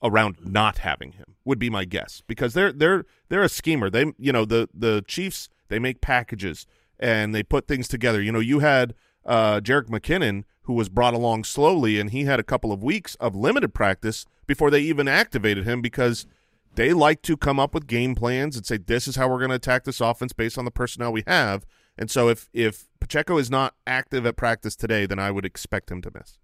around 0.01 0.37
not 0.45 0.79
having 0.79 1.13
him. 1.13 1.25
Would 1.45 1.59
be 1.59 1.71
my 1.71 1.85
guess 1.85 2.23
because 2.27 2.55
they're 2.55 2.73
they're 2.73 3.05
they're 3.29 3.43
a 3.43 3.51
schemer. 3.51 3.91
They 3.91 4.13
you 4.17 4.33
know 4.33 4.47
the 4.47 4.69
the 4.73 5.05
Chiefs 5.07 5.51
they 5.69 5.79
make 5.79 6.01
packages 6.01 6.67
and 7.05 7.35
they 7.35 7.43
put 7.43 7.69
things 7.69 7.87
together. 7.87 8.23
You 8.23 8.33
know, 8.33 8.41
you 8.41 8.61
had 8.61 8.95
uh, 9.27 9.61
Jerick 9.61 9.89
McKinnon 9.89 10.45
who 10.63 10.73
was 10.73 10.89
brought 10.89 11.13
along 11.13 11.45
slowly, 11.45 12.01
and 12.01 12.09
he 12.11 12.25
had 12.25 12.41
a 12.41 12.43
couple 12.43 12.73
of 12.73 12.83
weeks 12.83 13.15
of 13.17 13.37
limited 13.37 13.75
practice 13.75 14.25
before 14.47 14.71
they 14.71 14.81
even 14.81 15.07
activated 15.07 15.65
him 15.67 15.83
because 15.83 16.27
they 16.75 16.95
like 16.95 17.21
to 17.21 17.37
come 17.37 17.61
up 17.61 17.75
with 17.75 17.87
game 17.87 18.15
plans 18.15 18.57
and 18.57 18.65
say 18.65 18.79
this 18.79 19.07
is 19.07 19.17
how 19.17 19.29
we're 19.29 19.39
going 19.39 19.51
to 19.51 19.57
attack 19.57 19.85
this 19.85 20.01
offense 20.01 20.33
based 20.33 20.57
on 20.57 20.65
the 20.65 20.71
personnel 20.71 21.13
we 21.13 21.23
have. 21.27 21.67
And 21.99 22.11
so 22.11 22.29
if 22.31 22.49
if 22.55 22.87
Pacheco 22.99 23.37
is 23.37 23.51
not 23.51 23.75
active 23.87 24.25
at 24.25 24.37
practice 24.37 24.75
today, 24.75 25.05
then 25.05 25.19
I 25.19 25.31
would 25.31 25.45
expect 25.45 25.91
him 25.91 26.01
to 26.01 26.11
miss. 26.15 26.39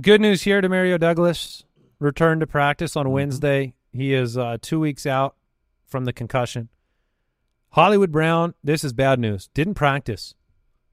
Good 0.00 0.22
news 0.22 0.42
here. 0.42 0.62
DeMario 0.62 0.98
Douglas 0.98 1.64
returned 1.98 2.40
to 2.40 2.46
practice 2.46 2.92
Mm-hmm. 2.92 3.08
on 3.08 3.12
Wednesday. 3.12 3.74
He 3.92 4.14
is 4.14 4.38
uh, 4.38 4.56
two 4.62 4.80
weeks 4.80 5.04
out 5.04 5.36
from 5.86 6.06
the 6.06 6.12
concussion. 6.14 6.70
Hollywood 7.70 8.10
Brown, 8.10 8.54
this 8.62 8.82
is 8.84 8.92
bad 8.92 9.18
news. 9.18 9.48
Didn't 9.54 9.74
practice. 9.74 10.34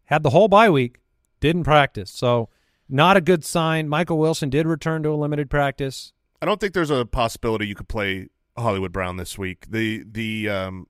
Had 0.06 0.24
the 0.24 0.30
whole 0.32 0.48
bye 0.48 0.70
week. 0.70 1.00
Didn't 1.40 1.64
practice. 1.64 2.12
So 2.12 2.50
not 2.88 3.18
a 3.18 3.22
good 3.22 3.44
sign. 3.44 3.90
Michael 3.90 4.18
Wilson 4.18 4.50
did 4.50 4.68
return 4.68 5.04
to 5.04 5.10
a 5.10 5.16
limited 5.16 5.50
practice. 5.50 6.14
I 6.42 6.46
don't 6.46 6.60
think 6.60 6.74
there's 6.74 6.92
a 6.92 7.06
possibility 7.06 7.68
you 7.68 7.76
could 7.76 7.88
play 7.88 8.30
Hollywood 8.58 8.92
Brown 8.92 9.18
this 9.18 9.38
week. 9.38 9.66
The 9.70 10.04
the 10.10 10.50
um, 10.50 10.88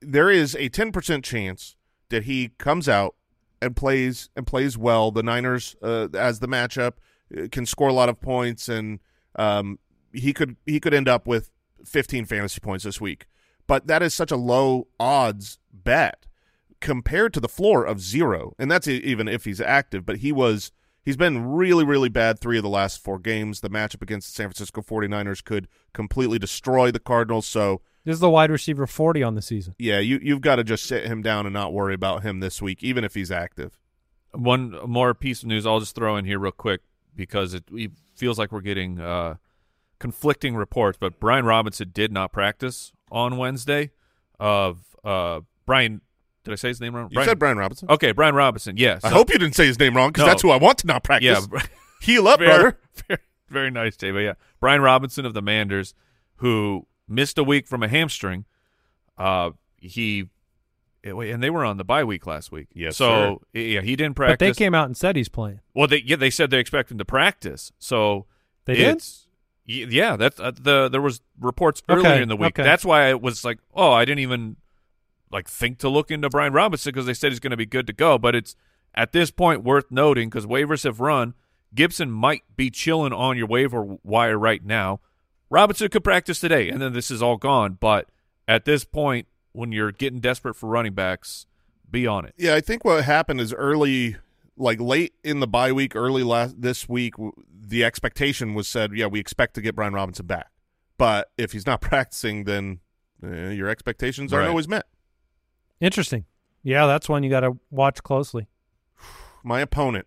there 0.00 0.30
is 0.30 0.56
a 0.56 0.68
ten 0.68 0.90
percent 0.90 1.24
chance 1.24 1.76
that 2.08 2.24
he 2.24 2.50
comes 2.58 2.88
out 2.88 3.14
and 3.62 3.76
plays 3.76 4.30
and 4.36 4.46
plays 4.46 4.76
well. 4.76 5.10
The 5.10 5.22
Niners, 5.22 5.76
uh, 5.82 6.08
as 6.14 6.40
the 6.40 6.48
matchup, 6.48 6.94
uh, 7.36 7.48
can 7.50 7.66
score 7.66 7.88
a 7.88 7.92
lot 7.92 8.08
of 8.08 8.20
points, 8.20 8.68
and 8.68 9.00
um, 9.36 9.78
he 10.12 10.32
could 10.32 10.56
he 10.66 10.80
could 10.80 10.94
end 10.94 11.08
up 11.08 11.26
with 11.26 11.50
15 11.84 12.24
fantasy 12.24 12.60
points 12.60 12.84
this 12.84 13.00
week. 13.00 13.26
But 13.66 13.86
that 13.86 14.02
is 14.02 14.12
such 14.14 14.30
a 14.30 14.36
low 14.36 14.88
odds 15.00 15.58
bet 15.72 16.26
compared 16.80 17.32
to 17.34 17.40
the 17.40 17.48
floor 17.48 17.84
of 17.84 18.00
zero, 18.00 18.54
and 18.58 18.70
that's 18.70 18.86
e- 18.86 18.96
even 19.04 19.26
if 19.28 19.44
he's 19.44 19.60
active. 19.60 20.04
But 20.04 20.18
he 20.18 20.32
was 20.32 20.70
he's 21.04 21.16
been 21.16 21.46
really 21.52 21.84
really 21.84 22.08
bad 22.10 22.38
three 22.38 22.56
of 22.58 22.62
the 22.62 22.68
last 22.68 23.02
four 23.02 23.18
games. 23.18 23.60
The 23.60 23.70
matchup 23.70 24.02
against 24.02 24.28
the 24.28 24.34
San 24.34 24.48
Francisco 24.48 24.82
49ers 24.82 25.42
could 25.42 25.68
completely 25.92 26.38
destroy 26.38 26.90
the 26.90 27.00
Cardinals. 27.00 27.46
So 27.46 27.80
This 28.04 28.14
is 28.14 28.20
the 28.20 28.28
wide 28.30 28.50
receiver 28.50 28.86
40 28.86 29.22
on 29.22 29.34
the 29.34 29.42
season. 29.42 29.74
yeah, 29.78 29.98
you 29.98 30.18
you've 30.22 30.42
got 30.42 30.56
to 30.56 30.64
just 30.64 30.84
sit 30.84 31.06
him 31.06 31.22
down 31.22 31.46
and 31.46 31.54
not 31.54 31.72
worry 31.72 31.94
about 31.94 32.22
him 32.22 32.40
this 32.40 32.60
week, 32.60 32.82
even 32.84 33.02
if 33.04 33.14
he's 33.14 33.30
active. 33.30 33.78
One 34.32 34.76
more 34.86 35.14
piece 35.14 35.42
of 35.42 35.48
news 35.48 35.64
I'll 35.64 35.80
just 35.80 35.94
throw 35.94 36.16
in 36.16 36.24
here 36.24 36.38
real 36.40 36.52
quick 36.52 36.80
because 37.16 37.54
it, 37.54 37.64
it 37.72 37.92
feels 38.16 38.36
like 38.38 38.50
we're 38.50 38.60
getting 38.60 39.00
uh, 39.00 39.36
conflicting 40.04 40.54
reports. 40.54 40.98
But 41.00 41.18
Brian 41.18 41.46
Robinson 41.46 41.90
did 41.94 42.12
not 42.12 42.30
practice 42.30 42.92
on 43.10 43.38
Wednesday. 43.38 43.90
Of 44.38 44.80
uh, 45.02 45.40
Brian, 45.64 46.02
did 46.44 46.52
I 46.52 46.56
say 46.56 46.68
his 46.68 46.78
name 46.78 46.94
wrong? 46.94 47.08
You 47.10 47.24
said 47.24 47.38
Brian 47.38 47.56
Robinson. 47.56 47.88
Okay, 47.88 48.12
Brian 48.12 48.34
Robinson. 48.34 48.76
Yes. 48.76 49.02
I 49.02 49.08
hope 49.08 49.32
you 49.32 49.38
didn't 49.38 49.54
say 49.54 49.64
his 49.64 49.78
name 49.78 49.96
wrong 49.96 50.10
because 50.10 50.24
No. 50.24 50.26
that's 50.26 50.42
who 50.42 50.50
I 50.50 50.56
want 50.58 50.76
to 50.78 50.86
not 50.86 51.04
practice. 51.04 51.48
Yeah, 51.50 51.62
heal 52.02 52.28
up, 52.28 52.38
very, 52.40 52.52
brother. 52.52 52.78
Very, 53.08 53.20
very 53.48 53.70
nice, 53.70 53.96
Jay. 53.96 54.10
But 54.10 54.18
yeah, 54.18 54.34
Brian 54.60 54.82
Robinson 54.82 55.24
of 55.24 55.32
the 55.32 55.40
Manders, 55.40 55.94
who 56.36 56.86
missed 57.08 57.38
a 57.38 57.44
week 57.44 57.66
from 57.66 57.82
a 57.82 57.88
hamstring. 57.88 58.44
Uh, 59.16 59.52
he, 59.78 60.28
wait, 61.02 61.30
and 61.30 61.42
they 61.42 61.48
were 61.48 61.64
on 61.64 61.78
the 61.78 61.84
bye 61.84 62.04
week 62.04 62.26
last 62.26 62.52
week. 62.52 62.66
Yes, 62.74 62.98
so 62.98 63.40
yeah, 63.54 63.80
he 63.80 63.96
didn't 63.96 64.16
But 64.16 64.26
practice. 64.26 64.56
they 64.58 64.64
came 64.64 64.74
out 64.74 64.84
and 64.86 64.96
said 64.96 65.16
he's 65.16 65.30
playing. 65.30 65.60
Well, 65.72 65.86
they 65.86 66.02
yeah, 66.04 66.16
they 66.16 66.28
said 66.30 66.50
they 66.50 66.58
expect 66.58 66.90
him 66.90 66.98
to 66.98 67.04
practice. 67.06 67.72
So 67.78 68.26
They 68.66 68.74
did? 68.74 69.02
It's, 69.66 69.86
y- 69.86 69.86
Yeah, 69.90 70.16
that's 70.16 70.38
uh, 70.40 70.52
the 70.60 70.88
there 70.88 71.00
was 71.00 71.20
reports 71.40 71.82
Okay, 71.88 72.00
earlier 72.08 72.22
in 72.22 72.28
the 72.28 72.36
week. 72.36 72.58
okay. 72.58 72.62
That's 72.62 72.84
why 72.84 73.08
I 73.10 73.14
was 73.14 73.44
like, 73.44 73.58
oh, 73.74 73.92
I 73.92 74.04
didn't 74.04 74.20
even 74.20 74.56
like 75.30 75.48
think 75.48 75.78
to 75.78 75.88
look 75.88 76.10
into 76.10 76.28
Brian 76.30 76.52
Robinson 76.52 76.90
because 76.92 77.06
they 77.06 77.14
said 77.14 77.32
he's 77.32 77.40
going 77.40 77.50
to 77.50 77.56
be 77.56 77.66
good 77.66 77.86
to 77.86 77.92
go. 77.92 78.18
But 78.18 78.34
it's 78.34 78.54
at 78.94 79.12
this 79.12 79.30
point 79.30 79.64
worth 79.64 79.90
noting 79.90 80.28
because 80.28 80.46
waivers 80.46 80.84
have 80.84 81.00
run. 81.00 81.34
Gibson 81.74 82.10
might 82.10 82.42
be 82.56 82.70
chilling 82.70 83.12
on 83.12 83.36
your 83.36 83.46
waiver 83.48 83.96
wire 84.04 84.38
right 84.38 84.64
now. 84.64 85.00
Robinson 85.50 85.88
could 85.88 86.04
practice 86.04 86.38
today, 86.40 86.68
and 86.68 86.80
then 86.80 86.92
this 86.92 87.10
is 87.10 87.20
all 87.22 87.36
gone. 87.36 87.76
But 87.80 88.08
at 88.46 88.64
this 88.64 88.84
point, 88.84 89.26
when 89.52 89.72
you're 89.72 89.90
getting 89.92 90.20
desperate 90.20 90.54
for 90.54 90.68
running 90.68 90.94
backs, 90.94 91.46
be 91.90 92.06
on 92.06 92.24
it. 92.24 92.34
Yeah, 92.36 92.54
I 92.54 92.60
think 92.60 92.84
what 92.84 93.04
happened 93.04 93.40
is 93.40 93.52
early, 93.52 94.16
like 94.56 94.80
late 94.80 95.14
in 95.24 95.40
the 95.40 95.46
bye 95.46 95.72
week, 95.72 95.94
early 95.96 96.22
last 96.22 96.60
this 96.60 96.88
week, 96.88 97.14
the 97.50 97.84
expectation 97.84 98.54
was 98.54 98.68
said, 98.68 98.92
yeah, 98.94 99.06
we 99.06 99.18
expect 99.20 99.54
to 99.54 99.60
get 99.60 99.74
Brian 99.74 99.92
Robinson 99.94 100.26
back. 100.26 100.48
But 100.98 101.30
if 101.38 101.52
he's 101.52 101.66
not 101.66 101.80
practicing, 101.80 102.44
then 102.44 102.80
eh, 103.22 103.50
your 103.50 103.68
expectations 103.68 104.32
aren't 104.32 104.42
Right. 104.44 104.48
always 104.50 104.68
met. 104.68 104.86
Interesting. 105.80 106.24
Yeah, 106.62 106.86
that's 106.86 107.08
one 107.08 107.22
you 107.22 107.30
got 107.30 107.40
to 107.40 107.58
watch 107.70 108.02
closely. 108.02 108.46
My 109.44 109.60
opponent 109.60 110.06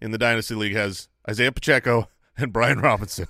in 0.00 0.10
the 0.10 0.18
Dynasty 0.18 0.54
League 0.54 0.74
has 0.74 1.08
Isaiah 1.28 1.52
Pacheco 1.52 2.08
and 2.36 2.52
Brian 2.52 2.80
Robinson. 2.80 3.28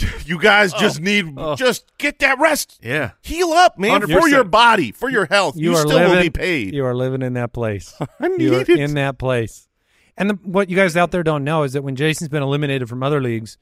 you 0.24 0.38
guys 0.38 0.72
just 0.72 1.00
need 1.00 1.34
oh. 1.36 1.54
just 1.54 1.96
get 1.98 2.18
that 2.20 2.38
rest. 2.38 2.78
Yeah. 2.82 3.12
Heal 3.22 3.50
up, 3.52 3.78
man, 3.78 4.00
for 4.02 4.06
100%. 4.06 4.30
your 4.30 4.44
body, 4.44 4.92
for 4.92 5.10
your 5.10 5.26
health. 5.26 5.56
You, 5.56 5.74
are 5.74 5.80
still 5.80 5.90
living, 5.98 6.10
will 6.10 6.22
be 6.22 6.30
paid. 6.30 6.74
You 6.74 6.84
are 6.86 6.94
living 6.94 7.22
in 7.22 7.34
that 7.34 7.52
place. 7.52 7.94
I 8.20 8.28
need 8.28 8.40
you 8.40 8.56
are 8.56 8.60
it. 8.60 8.68
in 8.68 8.94
that 8.94 9.18
place. 9.18 9.68
And 10.16 10.30
the, 10.30 10.34
what 10.42 10.68
you 10.68 10.76
guys 10.76 10.96
out 10.96 11.10
there 11.10 11.22
don't 11.22 11.44
know 11.44 11.62
is 11.62 11.72
that 11.72 11.82
when 11.82 11.96
Jason's 11.96 12.28
been 12.28 12.42
eliminated 12.42 12.88
from 12.88 13.02
other 13.02 13.20
leagues, 13.20 13.58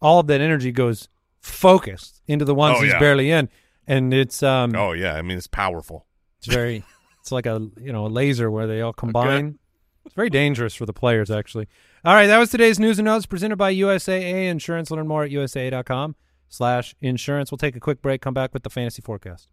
all 0.00 0.20
of 0.20 0.26
that 0.26 0.40
energy 0.40 0.72
goes 0.72 1.08
focused 1.40 2.20
into 2.26 2.44
the 2.44 2.54
ones 2.54 2.78
Oh, 2.78 2.82
he's 2.82 2.92
yeah. 2.92 2.98
barely 2.98 3.30
in, 3.30 3.48
and 3.86 4.12
it's 4.12 4.42
um, 4.42 4.74
oh 4.74 4.92
yeah, 4.92 5.14
I 5.14 5.22
mean 5.22 5.38
it's 5.38 5.46
powerful. 5.46 6.06
it's 6.38 6.48
very, 6.48 6.84
it's 7.20 7.30
like 7.30 7.46
a 7.46 7.68
you 7.80 7.92
know 7.92 8.06
a 8.06 8.08
laser 8.08 8.50
where 8.50 8.66
they 8.66 8.80
all 8.80 8.92
combine. 8.92 9.58
It's 10.06 10.14
very 10.14 10.30
dangerous 10.30 10.74
for 10.74 10.86
the 10.86 10.92
players, 10.92 11.32
actually. 11.32 11.66
All 12.04 12.14
right, 12.14 12.28
that 12.28 12.38
was 12.38 12.50
today's 12.50 12.78
news 12.78 13.00
and 13.00 13.06
notes 13.06 13.26
presented 13.26 13.56
by 13.56 13.74
USAA 13.74 14.48
Insurance. 14.48 14.90
Learn 14.92 15.08
more 15.08 15.24
at 15.24 15.32
usaa.com 15.32 16.14
slash 16.48 16.94
insurance. 17.00 17.50
We'll 17.50 17.58
take 17.58 17.74
a 17.74 17.80
quick 17.80 18.00
break, 18.00 18.20
come 18.22 18.32
back 18.32 18.54
with 18.54 18.62
the 18.62 18.70
fantasy 18.70 19.02
forecast. 19.02 19.48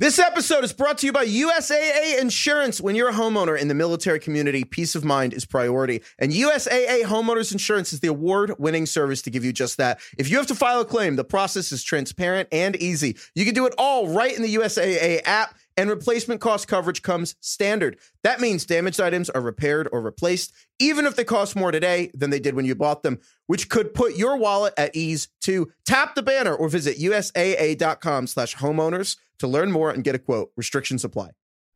This 0.00 0.18
episode 0.18 0.64
is 0.64 0.72
brought 0.72 0.96
to 0.98 1.06
you 1.06 1.12
by 1.12 1.26
USAA 1.26 2.18
Insurance. 2.18 2.80
When 2.80 2.94
you're 2.94 3.10
a 3.10 3.12
homeowner 3.12 3.60
in 3.60 3.68
the 3.68 3.74
military 3.74 4.18
community, 4.18 4.64
peace 4.64 4.94
of 4.94 5.04
mind 5.04 5.34
is 5.34 5.44
priority. 5.44 6.00
And 6.18 6.32
USAA 6.32 7.02
Homeowners 7.02 7.52
Insurance 7.52 7.92
is 7.92 8.00
the 8.00 8.08
award 8.08 8.54
winning 8.58 8.86
service 8.86 9.20
to 9.20 9.30
give 9.30 9.44
you 9.44 9.52
just 9.52 9.76
that. 9.76 10.00
If 10.16 10.30
you 10.30 10.38
have 10.38 10.46
to 10.46 10.54
file 10.54 10.80
a 10.80 10.86
claim, 10.86 11.16
the 11.16 11.24
process 11.24 11.70
is 11.70 11.84
transparent 11.84 12.48
and 12.50 12.76
easy. 12.76 13.18
You 13.34 13.44
can 13.44 13.52
do 13.52 13.66
it 13.66 13.74
all 13.76 14.08
right 14.08 14.34
in 14.34 14.40
the 14.40 14.54
USAA 14.54 15.20
app, 15.26 15.54
and 15.80 15.88
replacement 15.88 16.42
cost 16.42 16.68
coverage 16.68 17.00
comes 17.00 17.36
standard. 17.40 17.98
That 18.22 18.38
means 18.38 18.66
damaged 18.66 19.00
items 19.00 19.30
are 19.30 19.40
repaired 19.40 19.88
or 19.90 20.02
replaced, 20.02 20.52
even 20.78 21.06
if 21.06 21.16
they 21.16 21.24
cost 21.24 21.56
more 21.56 21.72
today 21.72 22.10
than 22.12 22.28
they 22.28 22.38
did 22.38 22.54
when 22.54 22.66
you 22.66 22.74
bought 22.74 23.02
them, 23.02 23.18
which 23.46 23.70
could 23.70 23.94
put 23.94 24.14
your 24.14 24.36
wallet 24.36 24.74
at 24.76 24.94
ease 24.94 25.28
too. 25.40 25.72
Tap 25.86 26.14
the 26.14 26.22
banner 26.22 26.54
or 26.54 26.68
visit 26.68 26.98
USAA.com 26.98 28.26
slash 28.26 28.56
homeowners 28.56 29.16
to 29.38 29.48
learn 29.48 29.72
more 29.72 29.90
and 29.90 30.04
get 30.04 30.14
a 30.14 30.18
quote. 30.18 30.52
Restrictions 30.54 31.02
apply. 31.02 31.30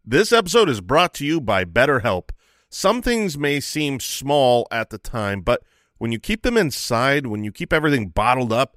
This 0.04 0.32
episode 0.32 0.68
is 0.68 0.82
brought 0.82 1.14
to 1.14 1.24
you 1.24 1.40
by 1.40 1.64
BetterHelp. 1.64 2.28
Some 2.68 3.00
things 3.00 3.38
may 3.38 3.58
seem 3.58 4.00
small 4.00 4.68
at 4.70 4.90
the 4.90 4.98
time, 4.98 5.40
but 5.40 5.62
when 5.96 6.12
you 6.12 6.18
keep 6.18 6.42
them 6.42 6.58
inside, 6.58 7.26
when 7.26 7.42
you 7.42 7.52
keep 7.52 7.72
everything 7.72 8.08
bottled 8.08 8.52
up, 8.52 8.76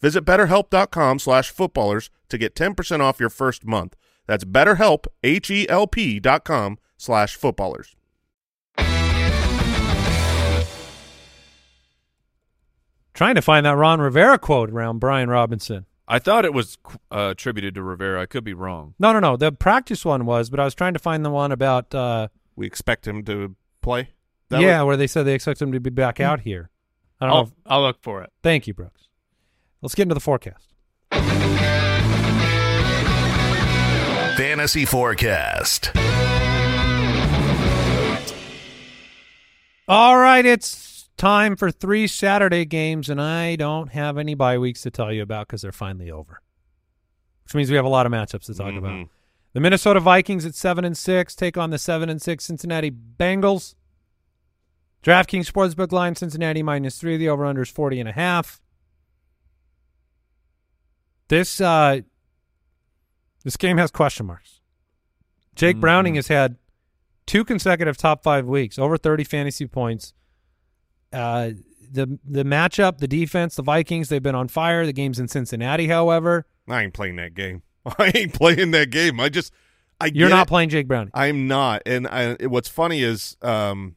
Visit 0.00 0.24
betterhelp.com 0.24 1.18
slash 1.18 1.50
footballers 1.50 2.10
to 2.28 2.38
get 2.38 2.54
10% 2.54 3.00
off 3.00 3.20
your 3.20 3.30
first 3.30 3.64
month. 3.66 3.96
That's 4.26 4.44
betterhelp, 4.44 5.06
H-E-L-P 5.22 6.20
dot 6.20 6.44
com 6.44 6.78
slash 6.96 7.34
footballers. 7.36 7.96
Trying 13.14 13.34
to 13.34 13.42
find 13.42 13.66
that 13.66 13.72
Ron 13.72 14.00
Rivera 14.00 14.38
quote 14.38 14.70
around 14.70 14.98
Brian 15.00 15.28
Robinson. 15.28 15.86
I 16.06 16.18
thought 16.18 16.44
it 16.44 16.54
was 16.54 16.78
uh, 17.10 17.30
attributed 17.32 17.74
to 17.74 17.82
Rivera. 17.82 18.22
I 18.22 18.26
could 18.26 18.44
be 18.44 18.54
wrong. 18.54 18.94
No, 18.98 19.12
no, 19.12 19.18
no. 19.20 19.36
The 19.36 19.52
practice 19.52 20.04
one 20.04 20.24
was, 20.24 20.48
but 20.50 20.60
I 20.60 20.64
was 20.64 20.74
trying 20.74 20.92
to 20.94 20.98
find 20.98 21.24
the 21.24 21.30
one 21.30 21.52
about. 21.52 21.94
Uh, 21.94 22.28
We 22.56 22.66
expect 22.66 23.06
him 23.06 23.24
to 23.24 23.56
play? 23.82 24.10
That 24.50 24.60
yeah, 24.62 24.82
was- 24.82 24.86
where 24.86 24.96
they 24.96 25.06
said 25.06 25.24
they 25.24 25.34
expect 25.34 25.60
him 25.60 25.72
to 25.72 25.80
be 25.80 25.90
back 25.90 26.20
out 26.20 26.40
here. 26.40 26.70
I 27.20 27.26
don't. 27.26 27.34
I'll, 27.36 27.42
if- 27.42 27.52
I'll 27.66 27.82
look 27.82 27.98
for 28.02 28.22
it. 28.22 28.30
thank 28.42 28.66
you, 28.66 28.74
Brooks. 28.74 29.07
Let's 29.82 29.94
get 29.94 30.02
into 30.02 30.14
the 30.14 30.20
forecast. 30.20 30.66
Fantasy 34.36 34.84
Forecast. 34.84 35.90
All 39.88 40.18
right, 40.18 40.44
it's 40.44 41.08
time 41.16 41.56
for 41.56 41.70
three 41.70 42.06
Saturday 42.06 42.64
games, 42.64 43.08
and 43.08 43.20
I 43.20 43.56
don't 43.56 43.88
have 43.92 44.18
any 44.18 44.34
bye 44.34 44.58
weeks 44.58 44.82
to 44.82 44.90
tell 44.90 45.12
you 45.12 45.22
about 45.22 45.46
because 45.48 45.62
they're 45.62 45.72
finally 45.72 46.10
over. 46.10 46.40
Which 47.44 47.54
means 47.54 47.70
we 47.70 47.76
have 47.76 47.84
a 47.86 47.88
lot 47.88 48.04
of 48.06 48.12
matchups 48.12 48.46
to 48.46 48.54
talk 48.54 48.74
about. 48.74 48.90
Mhm. 48.92 49.08
The 49.54 49.60
Minnesota 49.60 49.98
Vikings 50.00 50.44
at 50.44 50.54
seven 50.54 50.84
and 50.84 50.96
six 50.96 51.34
take 51.34 51.56
on 51.56 51.70
the 51.70 51.78
seven 51.78 52.08
and 52.10 52.20
six 52.20 52.44
Cincinnati 52.44 52.90
Bengals. 52.90 53.74
DraftKings 55.02 55.50
Sportsbook 55.50 55.90
line 55.90 56.14
Cincinnati 56.14 56.62
minus 56.62 56.98
three. 56.98 57.16
The 57.16 57.28
over 57.30 57.46
under 57.46 57.62
is 57.62 57.70
forty 57.70 57.98
and 57.98 58.08
a 58.08 58.12
half. 58.12 58.60
This 61.28 61.60
uh, 61.60 62.00
this 63.44 63.56
game 63.56 63.78
has 63.78 63.90
question 63.90 64.26
marks. 64.26 64.60
Jake 65.54 65.78
Browning 65.78 66.14
has 66.14 66.28
had 66.28 66.56
two 67.26 67.44
consecutive 67.44 67.96
top 67.96 68.22
five 68.22 68.46
weeks, 68.46 68.78
over 68.78 68.96
thirty 68.96 69.24
fantasy 69.24 69.66
points. 69.66 70.14
Uh, 71.12 71.50
the 71.90 72.18
the 72.24 72.44
matchup, 72.44 72.98
the 72.98 73.08
defense, 73.08 73.56
the 73.56 73.62
Vikings, 73.62 74.08
they've 74.08 74.22
been 74.22 74.34
on 74.34 74.48
fire. 74.48 74.86
The 74.86 74.92
game's 74.92 75.18
in 75.18 75.28
Cincinnati, 75.28 75.88
however. 75.88 76.46
I 76.68 76.82
ain't 76.84 76.94
playing 76.94 77.16
that 77.16 77.34
game. 77.34 77.62
I 77.98 78.12
ain't 78.14 78.34
playing 78.34 78.70
that 78.72 78.90
game. 78.90 79.20
I 79.20 79.28
just 79.28 79.52
I 80.00 80.06
You're 80.14 80.28
not 80.28 80.46
it. 80.46 80.48
playing 80.48 80.68
Jake 80.68 80.86
Browning. 80.86 81.10
I'm 81.14 81.48
not. 81.48 81.82
And 81.86 82.06
I, 82.06 82.34
what's 82.46 82.68
funny 82.68 83.02
is 83.02 83.36
um 83.42 83.96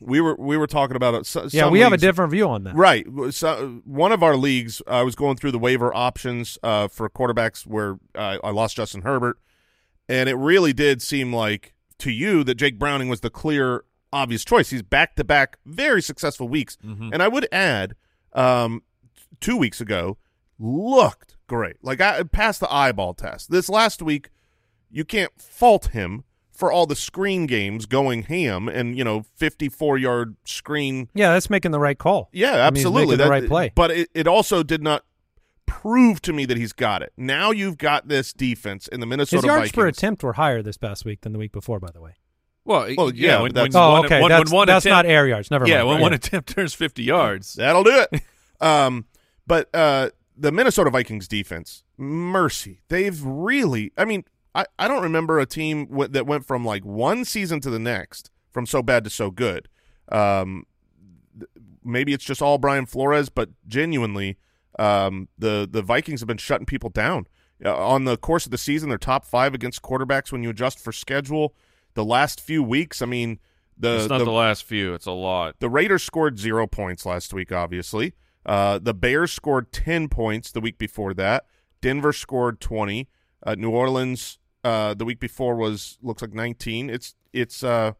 we 0.00 0.20
were 0.20 0.34
we 0.36 0.56
were 0.56 0.66
talking 0.66 0.96
about 0.96 1.14
it. 1.14 1.26
So, 1.26 1.48
Yeah, 1.50 1.68
we 1.68 1.80
have 1.80 1.92
a 1.92 1.96
different 1.98 2.30
view 2.32 2.48
on 2.48 2.64
that. 2.64 2.74
Right. 2.74 3.06
So 3.30 3.80
one 3.84 4.12
of 4.12 4.22
our 4.22 4.36
leagues, 4.36 4.80
I 4.86 5.02
was 5.02 5.14
going 5.14 5.36
through 5.36 5.52
the 5.52 5.58
waiver 5.58 5.94
options 5.94 6.58
uh, 6.62 6.88
for 6.88 7.08
quarterbacks 7.08 7.66
where 7.66 7.98
uh, 8.14 8.38
I 8.42 8.50
lost 8.50 8.76
Justin 8.76 9.02
Herbert, 9.02 9.38
and 10.08 10.28
it 10.28 10.36
really 10.36 10.72
did 10.72 11.02
seem 11.02 11.32
like 11.32 11.74
to 11.98 12.10
you 12.10 12.42
that 12.44 12.54
Jake 12.54 12.78
Browning 12.78 13.08
was 13.08 13.20
the 13.20 13.30
clear, 13.30 13.84
obvious 14.12 14.44
choice. 14.44 14.70
He's 14.70 14.82
back 14.82 15.16
to 15.16 15.24
back, 15.24 15.58
very 15.66 16.00
successful 16.02 16.48
weeks, 16.48 16.76
and 17.12 17.22
I 17.22 17.28
would 17.28 17.46
add, 17.52 17.94
um, 18.32 18.82
two 19.40 19.56
weeks 19.56 19.80
ago, 19.80 20.16
looked 20.58 21.36
great. 21.46 21.76
Like 21.82 22.00
I 22.00 22.22
passed 22.22 22.60
the 22.60 22.72
eyeball 22.72 23.14
test. 23.14 23.50
This 23.50 23.68
last 23.68 24.00
week, 24.02 24.30
you 24.90 25.04
can't 25.04 25.32
fault 25.40 25.88
him 25.88 26.24
for 26.60 26.70
all 26.70 26.86
the 26.86 26.94
screen 26.94 27.46
games 27.46 27.86
going 27.86 28.22
ham 28.22 28.68
and 28.68 28.96
you 28.96 29.02
know 29.02 29.24
54 29.34 29.98
yard 29.98 30.36
screen 30.44 31.08
Yeah, 31.14 31.32
that's 31.32 31.50
making 31.50 31.72
the 31.72 31.80
right 31.80 31.98
call. 31.98 32.28
yeah, 32.32 32.48
I 32.48 32.52
mean, 32.70 32.76
he's 32.76 32.84
absolutely. 32.84 33.00
making 33.06 33.10
the 33.10 33.24
That- 33.24 33.30
right 33.30 33.48
play. 33.48 33.72
But 33.74 33.90
it, 33.90 34.10
it 34.14 34.26
also 34.28 34.62
did 34.62 34.82
not 34.82 35.04
prove 35.66 36.20
to 36.22 36.32
me 36.32 36.44
that 36.46 36.56
he's 36.56 36.72
got 36.72 37.02
it. 37.02 37.12
Now 37.16 37.50
you've 37.50 37.78
got 37.78 38.08
this 38.08 38.32
defense 38.32 38.88
in 38.88 39.00
the 39.00 39.06
Minnesota 39.06 39.36
His 39.38 39.44
yards 39.46 39.60
Vikings. 39.70 39.72
per 39.74 39.86
attempt 39.86 40.22
were 40.22 40.32
higher 40.34 40.62
this 40.62 40.76
past 40.76 41.04
week 41.04 41.20
than 41.22 41.32
the 41.32 41.38
week 41.38 41.52
before, 41.52 41.78
by 41.80 41.90
the 41.92 42.00
way. 42.00 42.12
Well, 42.64 42.88
Well, 42.96 43.14
yeah. 43.14 43.36
yeah, 43.36 43.42
when, 43.42 43.52
that's- 43.54 43.74
when 43.74 43.82
Oh, 43.82 43.90
one, 43.92 44.04
okay. 44.06 44.20
When, 44.20 44.28
that's 44.28 44.50
one 44.52 44.66
that's 44.66 44.84
attempt, 44.84 45.06
not 45.06 45.10
air 45.12 45.26
yards. 45.26 45.50
Never 45.50 45.66
Yeah, 45.66 45.76
mind. 45.78 45.86
when 45.88 45.96
Right. 45.96 46.02
one 46.02 46.12
attempt 46.12 46.54
turns 46.54 46.74
50 46.74 47.02
yards. 47.02 47.54
That'll 47.54 47.84
do 47.84 48.04
it. 48.12 48.22
um, 48.60 49.06
but 49.46 49.74
uh, 49.74 50.10
the 50.36 50.52
Minnesota 50.52 50.90
Vikings 50.90 51.26
defense, 51.26 51.84
mercy. 51.96 52.82
They've 52.88 53.20
really, 53.22 53.92
I 53.96 54.04
mean, 54.04 54.24
I, 54.54 54.66
I 54.78 54.88
don't 54.88 55.02
remember 55.02 55.38
a 55.38 55.46
team 55.46 55.86
w- 55.86 56.08
that 56.08 56.26
went 56.26 56.44
from 56.44 56.64
like 56.64 56.84
one 56.84 57.24
season 57.24 57.60
to 57.60 57.70
the 57.70 57.78
next 57.78 58.30
from 58.50 58.66
so 58.66 58.82
bad 58.82 59.04
to 59.04 59.10
so 59.10 59.30
good. 59.30 59.68
Um, 60.10 60.64
maybe 61.84 62.12
it's 62.12 62.24
just 62.24 62.42
all 62.42 62.58
Brian 62.58 62.86
Flores, 62.86 63.28
but 63.28 63.50
genuinely, 63.68 64.38
um, 64.78 65.28
the, 65.38 65.68
the 65.70 65.82
Vikings 65.82 66.20
have 66.20 66.26
been 66.26 66.36
shutting 66.36 66.66
people 66.66 66.90
down. 66.90 67.26
Uh, 67.64 67.76
on 67.76 68.04
the 68.04 68.16
course 68.16 68.46
of 68.46 68.50
the 68.50 68.58
season, 68.58 68.88
they're 68.88 68.98
top 68.98 69.24
five 69.24 69.54
against 69.54 69.82
quarterbacks 69.82 70.32
when 70.32 70.42
you 70.42 70.50
adjust 70.50 70.78
for 70.78 70.92
schedule. 70.92 71.54
The 71.94 72.04
last 72.04 72.40
few 72.40 72.62
weeks, 72.62 73.02
I 73.02 73.06
mean, 73.06 73.38
the 73.76 73.96
it's 73.96 74.08
not 74.08 74.18
the, 74.18 74.24
the, 74.24 74.30
last 74.30 74.64
few. 74.64 74.94
It's 74.94 75.06
a 75.06 75.12
lot. 75.12 75.56
the 75.60 75.68
Raiders 75.68 76.02
scored 76.02 76.38
zero 76.38 76.66
points 76.66 77.04
last 77.04 77.34
week, 77.34 77.52
obviously. 77.52 78.14
Uh, 78.46 78.78
the 78.78 78.94
Bears 78.94 79.32
scored 79.32 79.72
10 79.72 80.08
points 80.08 80.50
the 80.52 80.60
week 80.60 80.78
before 80.78 81.12
that. 81.14 81.44
Denver 81.80 82.12
scored 82.12 82.60
20. 82.60 83.08
Uh, 83.42 83.54
New 83.54 83.70
Orleans 83.70 84.38
uh, 84.64 84.94
the 84.94 85.04
week 85.04 85.20
before 85.20 85.54
was 85.56 85.98
looks 86.02 86.22
like 86.22 86.34
19. 86.34 86.90
It's 86.90 87.14
it's 87.32 87.62
uh 87.62 87.92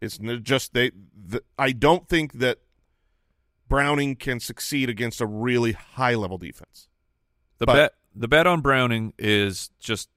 it's 0.00 0.18
just 0.42 0.74
they 0.74 0.92
the, 1.26 1.42
I 1.58 1.72
don't 1.72 2.08
think 2.08 2.34
that 2.34 2.58
Browning 3.68 4.16
can 4.16 4.40
succeed 4.40 4.88
against 4.88 5.20
a 5.20 5.26
really 5.26 5.72
high 5.72 6.14
level 6.14 6.38
defense. 6.38 6.88
The 7.58 7.66
But- 7.66 7.74
bet 7.74 7.94
the 8.16 8.28
bet 8.28 8.46
on 8.46 8.60
Browning 8.60 9.12
is 9.18 9.70
just 9.80 10.08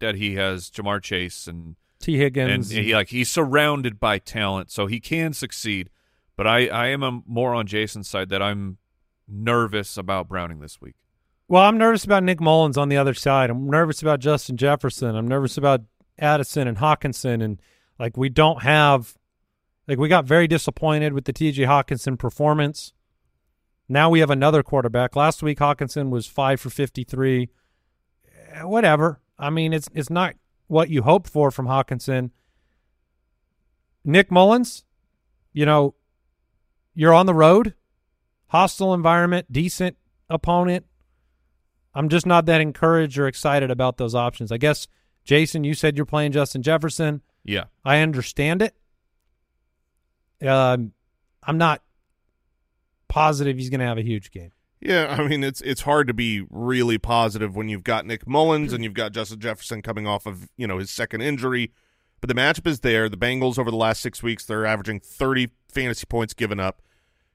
that 0.00 0.16
he 0.16 0.34
has 0.34 0.68
Ja'Marr 0.70 1.02
Chase 1.02 1.46
and 1.46 1.76
Tee 2.00 2.18
Higgins 2.18 2.50
and 2.50 2.64
Higgins. 2.72 2.86
he 2.88 2.94
like 2.94 3.08
he's 3.08 3.30
surrounded 3.30 3.98
by 4.00 4.18
talent, 4.18 4.70
so 4.70 4.86
he 4.86 5.00
can 5.00 5.32
succeed. 5.32 5.90
But 6.36 6.46
I 6.46 6.66
I 6.66 6.86
am 6.88 7.02
a, 7.02 7.20
more 7.26 7.54
on 7.54 7.66
Jason's 7.66 8.08
side 8.08 8.28
that 8.30 8.42
I'm 8.42 8.78
nervous 9.28 9.96
about 9.96 10.28
Browning 10.28 10.60
this 10.60 10.80
week. 10.80 10.96
Well, 11.48 11.62
I'm 11.62 11.78
nervous 11.78 12.04
about 12.04 12.24
Nick 12.24 12.40
Mullens 12.40 12.76
on 12.76 12.88
the 12.88 12.96
other 12.96 13.14
side. 13.14 13.50
I'm 13.50 13.70
nervous 13.70 14.02
about 14.02 14.18
Justin 14.18 14.56
Jefferson. 14.56 15.14
I'm 15.14 15.28
nervous 15.28 15.56
about 15.56 15.82
Addison 16.18 16.66
and 16.66 16.78
Hockenson. 16.78 17.42
And 17.42 17.60
like 18.00 18.16
we 18.16 18.28
don't 18.28 18.62
have, 18.62 19.14
like 19.86 19.98
we 19.98 20.08
got 20.08 20.24
very 20.24 20.48
disappointed 20.48 21.12
with 21.12 21.24
the 21.24 21.32
T.J. 21.32 21.62
Hockenson 21.62 22.18
performance. 22.18 22.92
Now 23.88 24.10
we 24.10 24.18
have 24.18 24.30
another 24.30 24.64
quarterback. 24.64 25.14
Last 25.14 25.42
week 25.42 25.58
Hockenson 25.58 26.10
was 26.10 26.26
five 26.26 26.60
for 26.60 26.70
53. 26.70 27.48
Eh, 28.52 28.62
Whatever. 28.62 29.20
I 29.38 29.50
mean, 29.50 29.72
it's 29.72 29.88
it's 29.94 30.10
not 30.10 30.34
what 30.66 30.90
you 30.90 31.02
hoped 31.02 31.28
for 31.28 31.52
from 31.52 31.66
Hockenson. 31.66 32.30
Nick 34.04 34.32
Mullins, 34.32 34.84
you 35.52 35.64
know, 35.66 35.94
you're 36.94 37.14
on 37.14 37.26
the 37.26 37.34
road, 37.34 37.74
hostile 38.48 38.94
environment, 38.94 39.52
decent 39.52 39.96
opponent. 40.28 40.86
I'm 41.96 42.10
just 42.10 42.26
not 42.26 42.44
that 42.46 42.60
encouraged 42.60 43.18
or 43.18 43.26
excited 43.26 43.70
about 43.70 43.96
those 43.96 44.14
options. 44.14 44.52
I 44.52 44.58
guess, 44.58 44.86
Jason, 45.24 45.64
you 45.64 45.72
said 45.72 45.96
you're 45.96 46.04
playing 46.04 46.32
Justin 46.32 46.62
Jefferson. 46.62 47.22
Yeah, 47.42 47.64
I 47.84 48.00
understand 48.00 48.60
it. 48.60 48.74
Um, 50.46 50.92
I'm 51.42 51.56
not 51.56 51.82
positive 53.08 53.56
he's 53.56 53.70
going 53.70 53.80
to 53.80 53.86
have 53.86 53.96
a 53.96 54.02
huge 54.02 54.30
game. 54.30 54.52
Yeah, 54.80 55.16
I 55.18 55.26
mean 55.26 55.42
it's 55.42 55.62
it's 55.62 55.80
hard 55.80 56.06
to 56.08 56.14
be 56.14 56.44
really 56.50 56.98
positive 56.98 57.56
when 57.56 57.70
you've 57.70 57.82
got 57.82 58.04
Nick 58.04 58.26
Mullens 58.26 58.74
and 58.74 58.84
you've 58.84 58.92
got 58.94 59.12
Justin 59.12 59.40
Jefferson 59.40 59.80
coming 59.80 60.06
off 60.06 60.26
of 60.26 60.50
you 60.58 60.66
know 60.66 60.78
his 60.78 60.90
second 60.90 61.22
injury, 61.22 61.72
but 62.20 62.28
the 62.28 62.34
matchup 62.34 62.66
is 62.66 62.80
there. 62.80 63.08
The 63.08 63.16
Bengals 63.16 63.58
over 63.58 63.70
the 63.70 63.76
last 63.76 64.02
six 64.02 64.22
weeks 64.22 64.44
they're 64.44 64.66
averaging 64.66 65.00
thirty 65.00 65.48
fantasy 65.68 66.04
points 66.04 66.34
given 66.34 66.60
up. 66.60 66.82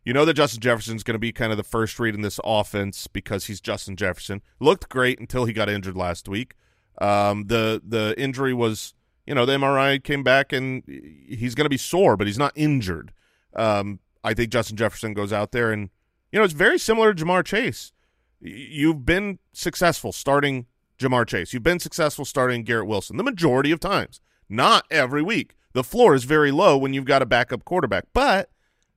You 0.04 0.14
know 0.14 0.26
that 0.26 0.34
Justin 0.34 0.62
Jefferson's 0.62 1.04
going 1.04 1.14
to 1.16 1.20
be 1.20 1.32
kind 1.32 1.52
of 1.52 1.58
the 1.58 1.64
first 1.64 2.00
read 2.00 2.16
in 2.16 2.22
this 2.22 2.40
offense 2.44 3.08
because 3.08 3.46
he's 3.46 3.62
Justin 3.62 3.96
Jefferson. 3.96 4.42
Looked 4.60 4.90
great 4.90 5.20
until 5.20 5.46
he 5.46 5.54
got 5.54 5.70
injured 5.70 5.96
last 5.96 6.28
week. 6.28 6.56
Um, 7.00 7.46
the 7.48 7.82
the 7.86 8.16
injury 8.18 8.54
was 8.54 8.94
you 9.26 9.36
know 9.36 9.46
the 9.46 9.54
MRI 9.54 10.04
came 10.04 10.24
back 10.24 10.52
and 10.52 10.84
he's 10.88 11.56
going 11.56 11.66
to 11.66 11.70
be 11.70 11.78
sore, 11.78 12.18
but 12.18 12.28
he's 12.28 12.38
not 12.38 12.54
injured. 12.56 13.14
Um, 13.56 14.00
I 14.24 14.34
think 14.34 14.52
Justin 14.52 14.78
Jefferson 14.78 15.14
goes 15.14 15.32
out 15.32 15.52
there 15.52 15.72
and 15.72 15.90
you 16.32 16.40
know, 16.40 16.46
it's 16.46 16.54
very 16.54 16.80
similar 16.80 17.14
to 17.14 17.26
Ja'Marr 17.26 17.46
Chase. 17.46 17.92
You've 18.40 19.06
been 19.06 19.40
successful 19.54 20.12
starting 20.12 20.66
Ja'Marr 20.98 21.28
Chase. 21.28 21.54
You've 21.54 21.64
been 21.64 21.80
successful 21.80 22.26
starting 22.26 22.64
Garrett 22.64 22.88
Wilson 22.88 23.18
the 23.18 23.24
majority 23.24 23.72
of 23.72 23.80
times, 23.80 24.22
not 24.50 24.86
every 24.90 25.22
week. 25.22 25.56
The 25.74 25.84
floor 25.84 26.16
is 26.16 26.24
very 26.24 26.52
low 26.52 26.78
when 26.78 26.94
you've 26.94 27.06
got 27.06 27.22
a 27.22 27.26
backup 27.26 27.66
quarterback, 27.66 28.06
but 28.14 28.50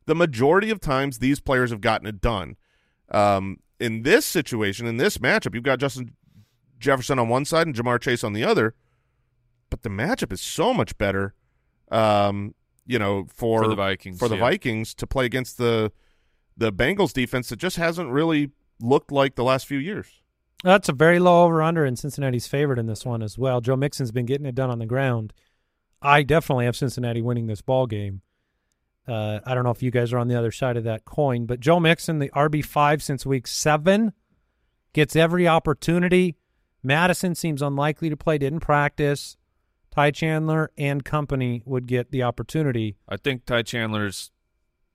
the 0.06 0.14
majority 0.14 0.70
of 0.70 0.80
times 0.80 1.18
these 1.18 1.40
players 1.40 1.70
have 1.70 1.80
gotten 1.80 2.06
it 2.06 2.20
done. 2.20 2.56
Um, 3.10 3.58
in 3.80 4.02
this 4.02 4.24
situation, 4.24 4.86
in 4.86 4.96
this 4.96 5.18
matchup, 5.18 5.54
you've 5.54 5.64
got 5.64 5.78
Justin 5.78 6.14
Jefferson 6.78 7.18
on 7.18 7.28
one 7.28 7.44
side 7.44 7.66
and 7.66 7.74
Ja'Marr 7.74 8.00
Chase 8.00 8.24
on 8.24 8.32
the 8.32 8.44
other, 8.44 8.74
but 9.70 9.82
the 9.82 9.88
matchup 9.88 10.32
is 10.32 10.40
so 10.40 10.72
much 10.74 10.96
better. 10.98 11.34
Um, 11.90 12.54
you 12.86 12.98
know, 12.98 13.26
for, 13.34 13.62
For 13.62 13.68
the 13.68 13.76
Vikings, 13.76 14.18
for 14.18 14.28
the 14.28 14.36
yeah. 14.36 14.42
Vikings 14.42 14.94
to 14.94 15.06
play 15.06 15.24
against 15.24 15.58
the 15.58 15.92
the 16.56 16.72
Bengals 16.72 17.12
defense 17.12 17.48
that 17.48 17.56
just 17.56 17.76
hasn't 17.76 18.10
really 18.10 18.50
looked 18.80 19.10
like 19.10 19.34
the 19.34 19.42
last 19.42 19.66
few 19.66 19.78
years. 19.78 20.20
That's 20.62 20.88
a 20.88 20.92
very 20.92 21.18
low 21.18 21.44
over 21.44 21.62
under, 21.62 21.84
and 21.84 21.98
Cincinnati's 21.98 22.46
favored 22.46 22.78
in 22.78 22.86
this 22.86 23.04
one 23.04 23.22
as 23.22 23.36
well. 23.36 23.60
Joe 23.60 23.76
Mixon's 23.76 24.12
been 24.12 24.24
getting 24.24 24.46
it 24.46 24.54
done 24.54 24.70
on 24.70 24.78
the 24.78 24.86
ground. 24.86 25.32
I 26.00 26.22
definitely 26.22 26.66
have 26.66 26.76
Cincinnati 26.76 27.22
winning 27.22 27.46
this 27.48 27.60
ball 27.60 27.86
game. 27.86 28.22
Uh, 29.06 29.40
I 29.44 29.54
don't 29.54 29.64
know 29.64 29.70
if 29.70 29.82
you 29.82 29.90
guys 29.90 30.12
are 30.12 30.18
on 30.18 30.28
the 30.28 30.38
other 30.38 30.52
side 30.52 30.76
of 30.76 30.84
that 30.84 31.04
coin, 31.04 31.46
but 31.46 31.60
Joe 31.60 31.78
Mixon, 31.78 32.18
the 32.18 32.30
RB 32.30 32.64
five 32.64 33.02
since 33.02 33.26
week 33.26 33.46
seven, 33.46 34.12
gets 34.92 35.14
every 35.14 35.46
opportunity. 35.46 36.36
Mattison 36.82 37.34
seems 37.34 37.60
unlikely 37.62 38.10
to 38.10 38.16
play, 38.16 38.38
didn't 38.38 38.60
practice. 38.60 39.36
Ty 39.90 40.10
Chandler 40.10 40.70
and 40.76 41.04
company 41.04 41.62
would 41.64 41.86
get 41.86 42.10
the 42.10 42.22
opportunity. 42.22 42.96
I 43.08 43.16
think 43.16 43.44
Ty 43.46 43.62
Chandler's. 43.62 44.30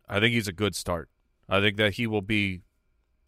I 0.07 0.19
think 0.19 0.33
he's 0.33 0.47
a 0.47 0.53
good 0.53 0.75
start. 0.75 1.09
I 1.47 1.59
think 1.61 1.77
that 1.77 1.93
he 1.93 2.07
will 2.07 2.21
be 2.21 2.61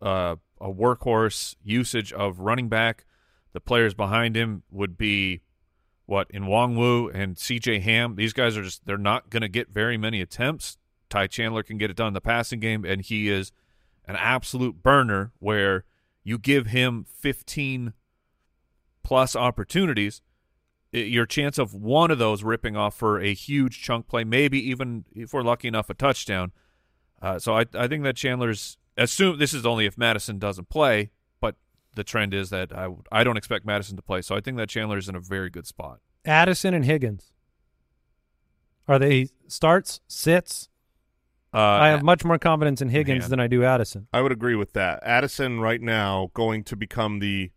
uh, 0.02 0.36
a 0.60 0.70
workhorse 0.70 1.56
usage 1.63 2.12
of 2.12 2.39
running 2.39 2.70
back. 2.70 3.06
The 3.54 3.60
players 3.60 3.94
behind 3.94 4.36
him 4.36 4.63
would 4.72 4.98
be 4.98 5.41
what 6.12 6.30
Nwangwu 6.34 7.10
and 7.13 7.38
C.J. 7.38 7.80
Ham. 7.80 8.15
These 8.17 8.34
guys 8.34 8.58
are 8.58 8.63
just 8.63 8.86
they're 8.86 8.97
not 8.97 9.30
going 9.30 9.41
to 9.43 9.47
get 9.47 9.69
very 9.69 9.97
many 9.97 10.19
attempts. 10.19 10.78
Ty 11.10 11.28
Chandler 11.28 11.63
can 11.63 11.78
get 11.78 11.89
it 11.89 11.95
done 11.95 12.10
in 12.10 12.13
the 12.13 12.19
passing 12.19 12.60
game, 12.60 12.84
and 12.84 13.02
he 13.02 13.30
is 13.30 13.54
an 14.06 14.17
absolute 14.17 14.84
burner. 14.84 15.32
Where 15.39 15.86
you 16.26 16.38
give 16.38 16.67
him 16.67 17.06
fifteen 17.08 17.93
plus 19.04 19.38
opportunities, 19.38 20.21
i- 20.93 20.97
your 20.97 21.26
chance 21.26 21.58
of 21.58 21.74
one 21.74 22.12
of 22.12 22.19
those 22.19 22.43
ripping 22.43 22.76
off 22.76 22.93
for 22.95 23.19
a 23.21 23.34
huge 23.34 23.82
chunk 23.82 24.08
play, 24.10 24.26
maybe 24.26 24.60
even 24.69 25.06
if 25.13 25.34
we're 25.34 25.43
lucky 25.43 25.69
enough 25.69 25.89
a 25.89 25.93
touchdown. 25.93 26.52
Uh, 27.21 27.39
so 27.39 27.56
I 27.58 27.65
I 27.74 27.88
think 27.88 28.04
that 28.04 28.17
Chandler's 28.17 28.78
assume 28.97 29.38
this 29.39 29.54
is 29.54 29.65
only 29.65 29.86
if 29.86 29.97
Mattison 29.97 30.39
doesn't 30.39 30.67
play, 30.67 31.12
the 31.95 32.04
trend 32.04 32.34
is 32.34 32.49
that 32.49 32.75
I 32.75 32.89
I 33.12 33.23
don't 33.23 33.38
expect 33.38 33.65
Mattison 33.65 33.95
to 33.95 34.01
play. 34.01 34.21
So 34.21 34.36
I 34.36 34.41
think 34.41 34.58
that 34.58 34.69
Chandler 34.69 34.97
is 34.97 35.10
in 35.10 35.15
a 35.15 35.19
very 35.19 35.49
good 35.49 35.67
spot. 35.67 35.99
Addison 36.25 36.73
and 36.73 36.86
Higgins. 36.86 37.32
Are 38.88 38.99
they 38.99 39.30
starts, 39.47 40.01
sits? 40.08 40.69
Uh, 41.54 41.60
I 41.60 41.89
have 41.89 42.04
much 42.04 42.23
more 42.23 42.38
confidence 42.38 42.82
in 42.82 42.89
Higgins 42.89 43.23
man. 43.23 43.30
than 43.30 43.39
I 43.41 43.47
do 43.47 43.63
Addison. 43.63 44.08
I 44.13 44.21
would 44.21 44.32
agree 44.32 44.56
with 44.56 44.73
that. 44.73 45.04
Addison 45.04 45.60
right 45.60 45.82
now 45.82 46.32
going 46.34 46.63
to 46.65 46.77
become 46.77 47.19
the 47.19 47.51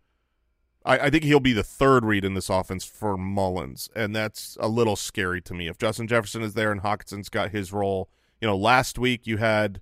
I, 0.84 0.98
I 0.98 1.10
think 1.10 1.24
he'll 1.24 1.40
be 1.40 1.52
the 1.52 1.62
third 1.62 2.04
read 2.04 2.24
in 2.24 2.34
this 2.34 2.50
offense 2.50 2.84
for 2.84 3.16
Mullens, 3.16 3.88
and 3.94 4.14
that's 4.14 4.56
a 4.60 4.68
little 4.68 4.96
scary 4.96 5.40
to 5.42 5.54
me. 5.54 5.68
If 5.68 5.78
Justin 5.78 6.06
Jefferson 6.06 6.42
is 6.42 6.54
there 6.54 6.72
and 6.72 6.82
Hockenson's 6.82 7.28
got 7.28 7.50
his 7.50 7.72
role, 7.72 8.10
you 8.40 8.48
know, 8.48 8.56
last 8.56 8.98
week 8.98 9.26
you 9.26 9.38
had 9.38 9.80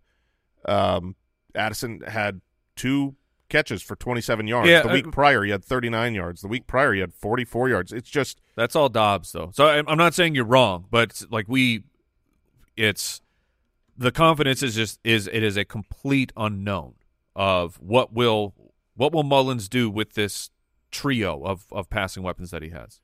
um, 0.67 1.17
Addison 1.55 2.03
had 2.07 2.41
two 2.77 3.17
catches 3.53 3.83
for 3.83 3.95
27 3.95 4.49
yards. 4.49 4.69
Yeah, 4.69 4.83
the 4.83 4.91
uh, 4.91 4.93
week 4.95 5.13
prior, 5.13 5.45
he 5.45 5.51
had 5.53 5.65
39 5.65 6.15
yards. 6.15 6.41
The 6.41 6.49
week 6.49 6.67
prior, 6.67 6.93
he 6.95 7.01
had 7.01 7.13
44 7.15 7.69
yards. 7.69 7.93
It's 7.93 8.11
just 8.11 8.41
That's 8.57 8.75
all 8.75 8.89
Dobbs 8.89 9.31
though. 9.33 9.51
So 9.55 9.67
I- 9.67 9.85
I'm 9.87 9.99
not 9.99 10.15
saying 10.15 10.35
you're 10.35 10.45
wrong, 10.45 10.87
but 10.91 11.23
like 11.31 11.47
we, 11.49 11.85
it's 12.77 13.21
the 13.97 14.11
confidence 14.11 14.63
is 14.63 14.75
just 14.75 14.99
is 15.05 15.29
it 15.33 15.43
is 15.43 15.57
a 15.57 15.65
complete 15.65 16.33
unknown 16.37 16.95
of 17.37 17.77
what 17.77 18.13
will 18.13 18.55
what 18.95 19.13
will 19.13 19.23
Mullens 19.25 19.69
do 19.69 19.91
with 19.91 20.15
this 20.15 20.51
trio 20.91 21.43
of 21.45 21.67
of 21.71 21.89
passing 21.91 22.23
weapons 22.23 22.51
that 22.51 22.63
he 22.63 22.71
has. 22.71 23.01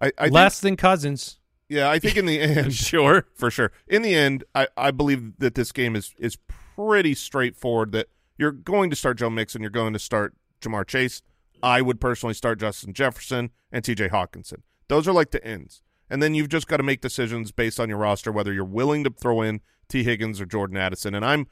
I, 0.00 0.12
I 0.18 0.28
Less 0.28 0.60
than 0.60 0.76
Cousins. 0.76 1.38
yeah. 1.68 1.88
I 1.88 1.98
think 2.00 2.16
in 2.16 2.26
the 2.26 2.40
end, 2.40 2.74
Sure. 2.74 3.26
for 3.34 3.50
sure. 3.50 3.70
In 3.86 4.02
the 4.02 4.14
end, 4.14 4.42
I, 4.54 4.66
I 4.76 4.90
believe 4.90 5.38
that 5.38 5.54
this 5.54 5.70
game 5.72 5.94
is 5.94 6.12
is 6.18 6.36
pretty 6.76 7.14
straightforward. 7.14 7.92
That 7.92 8.08
you're 8.36 8.52
going 8.52 8.90
to 8.90 8.96
start 8.96 9.18
Joe 9.18 9.30
Mixon, 9.30 9.62
you're 9.62 9.70
going 9.70 9.92
to 9.92 9.98
start 9.98 10.34
Ja'Marr 10.60 10.86
Chase. 10.86 11.22
I 11.62 11.80
would 11.80 12.00
personally 12.00 12.34
start 12.34 12.58
Justin 12.60 12.92
Jefferson 12.92 13.50
and 13.70 13.84
T.J. 13.84 14.08
Hockenson. 14.08 14.62
Those 14.88 15.06
are 15.06 15.12
like 15.12 15.30
the 15.30 15.44
ends, 15.44 15.82
and 16.10 16.22
then 16.22 16.34
you've 16.34 16.48
just 16.48 16.66
got 16.66 16.78
to 16.78 16.82
make 16.82 17.00
decisions 17.00 17.52
based 17.52 17.78
on 17.78 17.88
your 17.88 17.98
roster 17.98 18.32
whether 18.32 18.52
you're 18.52 18.64
willing 18.64 19.04
to 19.04 19.10
throw 19.10 19.42
in 19.42 19.60
Tee 19.88 20.02
Higgins 20.02 20.40
or 20.40 20.46
Jordan 20.46 20.76
Addison. 20.76 21.14
And 21.14 21.24
I'm 21.24 21.46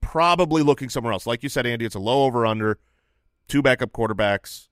probably 0.00 0.62
looking 0.62 0.88
somewhere 0.88 1.12
else. 1.12 1.26
Like 1.26 1.42
you 1.42 1.48
said, 1.48 1.66
Andy, 1.66 1.84
it's 1.84 1.94
a 1.94 2.00
low 2.00 2.24
over 2.24 2.44
under, 2.44 2.78
two 3.46 3.62
backup 3.62 3.92
quarterbacks. 3.92 4.68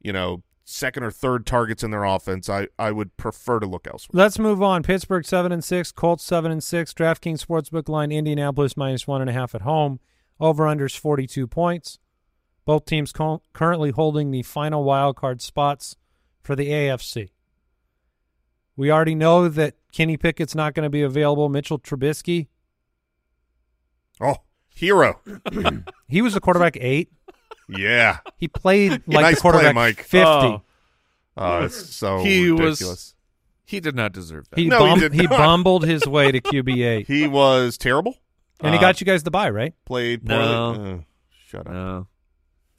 You 0.00 0.12
know, 0.12 0.42
second 0.68 1.02
or 1.02 1.10
third 1.10 1.46
targets 1.46 1.82
in 1.82 1.90
their 1.90 2.04
offense. 2.04 2.48
I 2.48 2.68
I 2.78 2.92
would 2.92 3.16
prefer 3.16 3.58
to 3.60 3.66
look 3.66 3.86
elsewhere. 3.86 4.22
Let's 4.22 4.38
move 4.38 4.62
on. 4.62 4.82
Pittsburgh 4.82 5.24
seven 5.24 5.50
and 5.50 5.64
six, 5.64 5.90
Colts 5.90 6.24
seven 6.24 6.52
and 6.52 6.62
six. 6.62 6.92
DraftKings 6.92 7.44
Sportsbook 7.44 7.88
line 7.88 8.12
Indianapolis 8.12 8.76
minus 8.76 9.06
one 9.06 9.20
and 9.20 9.30
a 9.30 9.32
half 9.32 9.54
at 9.54 9.62
home. 9.62 10.00
Over 10.40 10.64
unders 10.64 10.96
forty 10.98 11.26
two 11.26 11.46
points. 11.46 11.98
Both 12.64 12.84
teams 12.84 13.12
co- 13.12 13.42
currently 13.52 13.90
holding 13.90 14.30
the 14.30 14.42
final 14.42 14.84
wild 14.84 15.16
card 15.16 15.40
spots 15.40 15.96
for 16.42 16.54
the 16.54 16.68
AFC. 16.68 17.30
We 18.76 18.90
already 18.92 19.14
know 19.14 19.48
that 19.48 19.74
Kenny 19.90 20.16
Pickett's 20.16 20.54
not 20.54 20.74
going 20.74 20.84
to 20.84 20.90
be 20.90 21.02
available. 21.02 21.48
Mitchell 21.48 21.78
Trubisky, 21.78 22.46
Oh, 24.20 24.36
hero. 24.68 25.20
he 26.08 26.22
was 26.22 26.34
the 26.34 26.40
quarterback 26.40 26.76
eight. 26.80 27.10
Yeah. 27.68 28.18
He 28.36 28.48
played 28.48 28.92
like 29.06 29.22
Nice 29.22 29.34
the 29.36 29.40
quarterback 29.40 29.64
play, 29.66 29.72
Mike. 29.72 29.98
fifty. 30.02 30.18
Oh. 30.26 30.62
Oh, 31.36 31.64
it's 31.64 31.94
so 31.94 32.18
He 32.18 32.50
was- 32.50 32.60
ridiculous. 32.80 33.14
He 33.64 33.80
did 33.80 33.94
not 33.94 34.12
deserve 34.12 34.48
that. 34.48 34.58
He 34.58 34.66
No, 34.66 34.78
he 34.78 34.90
bum- 34.92 35.00
did 35.00 35.12
he 35.12 35.26
bumbled 35.26 35.84
his 35.86 36.06
way 36.06 36.32
to 36.32 36.40
QB 36.40 36.86
eight, 36.86 37.06
He 37.06 37.26
was 37.26 37.76
terrible. 37.76 38.16
And 38.60 38.72
he 38.74 38.78
Uh, 38.78 38.80
got 38.80 39.00
you 39.00 39.04
guys 39.06 39.22
the 39.22 39.30
buy, 39.30 39.50
right? 39.50 39.74
played 39.84 40.24
poorly. 40.26 40.42
No. 40.44 40.72
Uh, 40.72 40.98
shut 41.46 41.66
up. 41.66 41.72
no, 41.72 42.06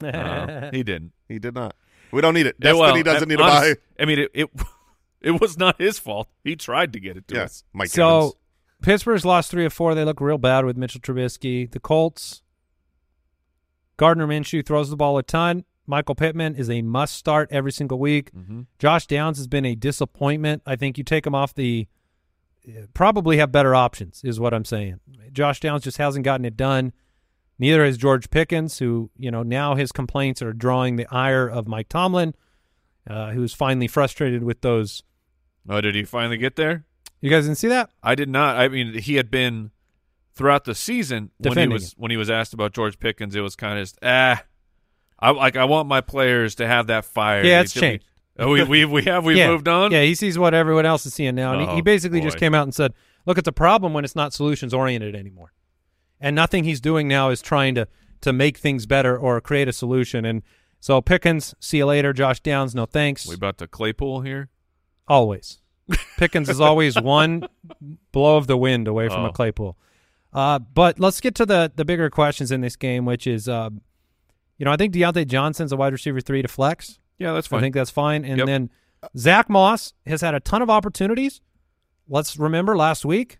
no, 0.10 0.70
he 0.72 0.82
didn't. 0.82 1.12
He 1.28 1.38
did 1.38 1.54
not. 1.54 1.74
We 2.12 2.20
don't 2.20 2.34
need 2.34 2.46
it. 2.46 2.56
Yeah, 2.58 2.72
Destiny 2.72 2.80
well, 2.92 3.02
doesn't 3.02 3.28
need 3.28 3.34
a 3.36 3.38
buy. 3.38 3.74
I 3.98 4.04
mean, 4.04 4.18
it, 4.18 4.30
it 4.34 4.50
it 5.20 5.40
was 5.40 5.56
not 5.58 5.80
his 5.80 5.98
fault. 5.98 6.28
He 6.44 6.56
tried 6.56 6.92
to 6.94 7.00
get 7.00 7.16
it 7.16 7.28
to 7.28 7.34
Yeah, 7.36 7.42
us. 7.44 7.64
Mike 7.72 7.88
so 7.88 8.16
Evans. 8.18 8.34
Pittsburgh's 8.82 9.24
lost 9.24 9.50
three 9.50 9.64
of 9.66 9.72
four. 9.72 9.94
They 9.94 10.04
look 10.04 10.20
real 10.20 10.38
bad 10.38 10.64
with 10.64 10.76
Mitchell 10.76 11.00
Trubisky. 11.02 11.70
The 11.70 11.78
Colts, 11.80 12.42
Gardner 13.96 14.26
Minshew 14.26 14.64
throws 14.64 14.90
the 14.90 14.96
ball 14.96 15.18
a 15.18 15.22
ton. 15.22 15.64
Michael 15.86 16.14
Pittman 16.14 16.54
is 16.54 16.70
a 16.70 16.82
must 16.82 17.14
start 17.16 17.48
every 17.50 17.72
single 17.72 17.98
week. 17.98 18.30
Mhm. 18.32 18.66
Josh 18.78 19.06
Downs 19.06 19.38
has 19.38 19.46
been 19.48 19.64
a 19.64 19.74
disappointment. 19.74 20.62
I 20.64 20.76
think 20.76 20.96
you 20.98 21.04
take 21.04 21.26
him 21.26 21.34
off 21.34 21.54
the 21.54 21.88
probably 22.94 23.38
have 23.38 23.52
better 23.52 23.74
options 23.74 24.22
is 24.24 24.40
what 24.40 24.54
I'm 24.54 24.64
saying. 24.64 25.00
Josh 25.32 25.60
Downs 25.60 25.84
just 25.84 25.98
hasn't 25.98 26.24
gotten 26.24 26.44
it 26.44 26.56
done. 26.56 26.92
Neither 27.58 27.84
has 27.84 27.98
George 27.98 28.30
Pickens, 28.30 28.78
who 28.78 29.10
you 29.16 29.30
know 29.30 29.42
now 29.42 29.74
his 29.74 29.92
complaints 29.92 30.40
are 30.42 30.52
drawing 30.52 30.96
the 30.96 31.06
ire 31.10 31.46
of 31.46 31.68
Mike 31.68 31.88
Tomlin, 31.88 32.34
uh, 33.08 33.30
who's 33.32 33.52
finally 33.52 33.86
frustrated 33.88 34.42
with 34.42 34.62
those. 34.62 35.02
Oh, 35.68 35.80
did 35.80 35.94
he 35.94 36.04
finally 36.04 36.38
get 36.38 36.56
there? 36.56 36.86
You 37.20 37.28
guys 37.28 37.44
didn't 37.44 37.58
see 37.58 37.68
that? 37.68 37.90
I 38.02 38.14
did 38.14 38.30
not. 38.30 38.56
I 38.56 38.68
mean, 38.68 38.94
he 38.94 39.16
had 39.16 39.30
been 39.30 39.72
throughout 40.34 40.64
the 40.64 40.74
season 40.74 41.30
when 41.38 41.58
he 41.58 41.68
was 41.68 41.92
it. 41.92 41.94
when 41.98 42.10
he 42.10 42.16
was 42.16 42.30
asked 42.30 42.54
about 42.54 42.72
George 42.72 42.98
Pickens. 42.98 43.36
It 43.36 43.42
was 43.42 43.56
kind 43.56 43.78
of 43.78 43.82
just, 43.82 43.98
ah. 44.02 44.42
I 45.22 45.32
like. 45.32 45.54
I 45.54 45.66
want 45.66 45.86
my 45.86 46.00
players 46.00 46.54
to 46.56 46.66
have 46.66 46.86
that 46.86 47.04
fire. 47.04 47.44
Yeah, 47.44 47.60
it's 47.60 47.74
changed. 47.74 48.06
Oh, 48.38 48.50
we 48.52 48.64
we 48.64 48.84
we 48.84 49.02
have 49.04 49.24
we 49.24 49.34
yeah. 49.38 49.48
moved 49.48 49.68
on. 49.68 49.92
Yeah, 49.92 50.02
he 50.02 50.14
sees 50.14 50.38
what 50.38 50.54
everyone 50.54 50.86
else 50.86 51.04
is 51.06 51.12
seeing 51.14 51.34
now, 51.34 51.52
and 51.52 51.60
he, 51.62 51.66
Oh, 51.68 51.74
he 51.76 51.82
basically 51.82 52.20
just 52.20 52.38
came 52.38 52.54
out 52.54 52.62
and 52.64 52.74
said, 52.74 52.94
"Look, 53.26 53.36
it's 53.38 53.48
a 53.48 53.52
problem 53.52 53.92
when 53.92 54.04
it's 54.04 54.16
not 54.16 54.32
solutions 54.32 54.72
oriented 54.72 55.14
anymore, 55.14 55.52
and 56.20 56.34
nothing 56.34 56.64
he's 56.64 56.80
doing 56.80 57.06
now 57.08 57.28
is 57.30 57.42
trying 57.42 57.74
to 57.74 57.86
to 58.22 58.32
make 58.32 58.56
things 58.58 58.86
better 58.86 59.16
or 59.18 59.40
create 59.40 59.68
a 59.68 59.72
solution." 59.72 60.24
And 60.24 60.42
so 60.78 61.00
Pickens, 61.02 61.54
see 61.60 61.78
you 61.78 61.86
later. 61.86 62.12
Josh 62.12 62.40
Downs, 62.40 62.74
no 62.74 62.86
thanks. 62.86 63.26
We 63.26 63.34
about 63.34 63.58
to 63.58 63.66
Claypool 63.66 64.22
here. 64.22 64.48
always, 65.08 65.58
Pickens 66.16 66.48
is 66.48 66.60
always 66.60 66.98
one 67.00 67.46
blow 68.12 68.36
of 68.38 68.46
the 68.46 68.56
wind 68.56 68.88
away 68.88 69.08
from 69.08 69.24
Oh. 69.24 69.26
a 69.26 69.32
Claypool. 69.32 69.76
Uh, 70.32 70.60
but 70.60 71.00
let's 71.00 71.20
get 71.20 71.34
to 71.34 71.44
the 71.44 71.72
the 71.74 71.84
bigger 71.84 72.08
questions 72.08 72.52
in 72.52 72.60
this 72.60 72.76
game, 72.76 73.04
which 73.04 73.26
is, 73.26 73.48
uh, 73.48 73.68
you 74.56 74.64
know, 74.64 74.70
I 74.70 74.76
think 74.76 74.94
Diontae 74.94 75.26
Johnson's 75.26 75.72
a 75.72 75.76
wide 75.76 75.92
receiver 75.92 76.20
three 76.20 76.40
to 76.40 76.48
flex. 76.48 76.99
Yeah, 77.20 77.32
that's 77.32 77.46
fine. 77.46 77.58
I 77.58 77.60
think 77.62 77.74
that's 77.76 77.90
fine. 77.90 78.24
And 78.24 78.38
Yep. 78.38 78.46
then 78.46 78.70
Zach 79.16 79.48
Moss 79.48 79.92
has 80.06 80.20
had 80.22 80.34
a 80.34 80.40
ton 80.40 80.62
of 80.62 80.70
opportunities. 80.70 81.40
Let's 82.08 82.36
remember 82.36 82.76
last 82.76 83.04
week 83.04 83.38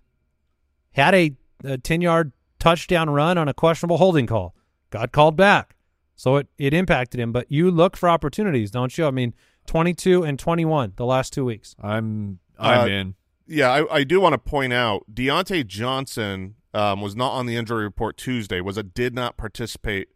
had 0.93 1.15
a, 1.15 1.33
a 1.65 1.79
10 1.79 2.01
yard 2.01 2.33
touchdown 2.61 3.11
run 3.11 3.37
on 3.39 3.49
a 3.49 3.55
questionable 3.55 3.97
holding 3.97 4.27
call. 4.27 4.55
Got 4.91 5.11
called 5.13 5.37
back. 5.37 5.75
So 6.15 6.37
it, 6.37 6.49
it 6.59 6.75
impacted 6.75 7.19
him. 7.19 7.33
But 7.33 7.51
you 7.51 7.71
look 7.71 7.97
for 7.97 8.09
opportunities, 8.09 8.71
don't 8.71 8.97
you? 8.99 9.07
I 9.07 9.11
mean, 9.11 9.35
22 9.67 10.23
and 10.25 10.39
21 10.39 10.93
the 10.97 11.07
last 11.07 11.33
two 11.33 11.45
weeks. 11.45 11.75
I'm 11.83 12.39
I'm 12.59 12.81
Uh, 12.81 12.87
in. 12.87 13.15
Yeah, 13.47 13.71
I, 13.71 13.97
I 13.97 14.05
do 14.05 14.21
want 14.21 14.35
to 14.35 14.39
point 14.39 14.73
out 14.73 15.05
Diontae 15.13 15.67
Johnson 15.67 16.55
um, 16.75 17.01
was 17.01 17.17
not 17.17 17.31
on 17.33 17.47
the 17.47 17.57
injury 17.57 17.83
report 17.85 18.17
Tuesday. 18.17 18.61
Was 18.61 18.77
a 18.77 18.83
did 18.83 19.15
not 19.15 19.37
participate 19.37 20.09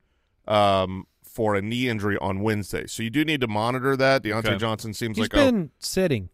um, 0.46 1.06
for 1.35 1.57
a 1.57 1.61
knee 1.61 1.89
injury 1.89 2.16
on 2.20 2.41
Wednesday. 2.41 2.87
So 2.87 3.03
you 3.03 3.11
do 3.11 3.24
need 3.24 3.41
to 3.41 3.49
monitor 3.49 3.97
that. 3.97 4.22
Diontae 4.22 4.47
Okay. 4.47 4.57
Johnson 4.57 4.95
seems 4.95 5.16
He's 5.16 5.24
like 5.24 5.32
been 5.32 5.70
sitting. 5.80 6.28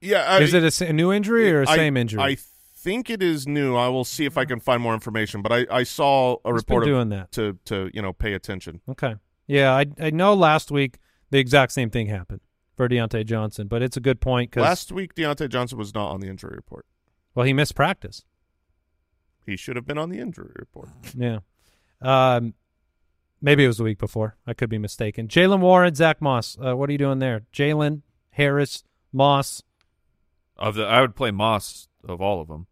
yeah. 0.00 0.24
I, 0.24 0.40
Is 0.40 0.52
it 0.52 0.80
a 0.82 0.92
new 0.92 1.12
injury 1.12 1.50
or 1.52 1.62
a 1.62 1.68
I- 1.68 1.76
same 1.76 1.96
injury? 1.96 2.20
I 2.20 2.36
think 2.74 3.08
it 3.08 3.22
is 3.22 3.46
new. 3.46 3.76
I 3.76 3.88
will 3.88 4.04
see 4.04 4.24
if 4.24 4.36
I 4.36 4.44
can 4.44 4.58
find 4.60 4.82
more 4.82 4.94
information. 4.94 5.42
But 5.42 5.52
I, 5.52 5.66
I 5.70 5.82
saw 5.84 6.36
a 6.44 6.48
He's 6.50 6.56
report 6.56 6.84
been 6.84 6.90
of- 6.92 6.96
doing 6.96 7.08
that. 7.10 7.32
to 7.32 7.58
to 7.66 7.90
you 7.94 8.02
know 8.02 8.12
pay 8.12 8.32
attention. 8.34 8.80
Okay. 8.88 9.14
Yeah, 9.46 9.72
I 9.74 9.86
I 10.00 10.10
know 10.10 10.34
last 10.34 10.70
week 10.70 10.98
the 11.30 11.38
exact 11.38 11.72
same 11.72 11.88
thing 11.90 12.08
happened 12.08 12.40
for 12.76 12.88
Diontae 12.88 13.24
Johnson, 13.26 13.66
but 13.68 13.82
it's 13.82 13.96
a 13.96 14.00
good 14.00 14.20
point 14.20 14.50
because 14.50 14.62
Last 14.62 14.92
week, 14.92 15.14
Diontae 15.14 15.48
Johnson 15.48 15.78
was 15.78 15.94
not 15.94 16.10
on 16.10 16.20
the 16.20 16.28
injury 16.28 16.54
report. 16.56 16.84
well 17.34 17.46
he 17.46 17.52
missed 17.52 17.74
practice. 17.74 18.24
He 19.46 19.56
should 19.56 19.76
have 19.76 19.86
been 19.86 19.98
on 19.98 20.10
the 20.10 20.18
injury 20.18 20.50
report. 20.56 20.90
Yeah. 21.16 21.38
Um, 22.02 22.54
maybe 23.40 23.64
it 23.64 23.68
was 23.68 23.78
the 23.78 23.84
week 23.84 23.98
before. 23.98 24.36
I 24.46 24.54
could 24.54 24.70
be 24.70 24.78
mistaken. 24.78 25.28
Jaylen 25.28 25.60
Warren, 25.60 25.94
Zach 25.94 26.20
Moss. 26.20 26.56
Uh, 26.62 26.76
what 26.76 26.88
are 26.88 26.92
you 26.92 26.98
doing 26.98 27.18
there? 27.18 27.42
Jaylen 27.52 28.02
Harris 28.30 28.84
Moss. 29.12 29.62
Of 30.56 30.74
the, 30.74 30.84
I 30.84 31.00
would 31.00 31.14
play 31.14 31.30
Moss 31.30 31.88
of 32.06 32.20
all 32.20 32.40
of 32.40 32.48
them. 32.48 32.66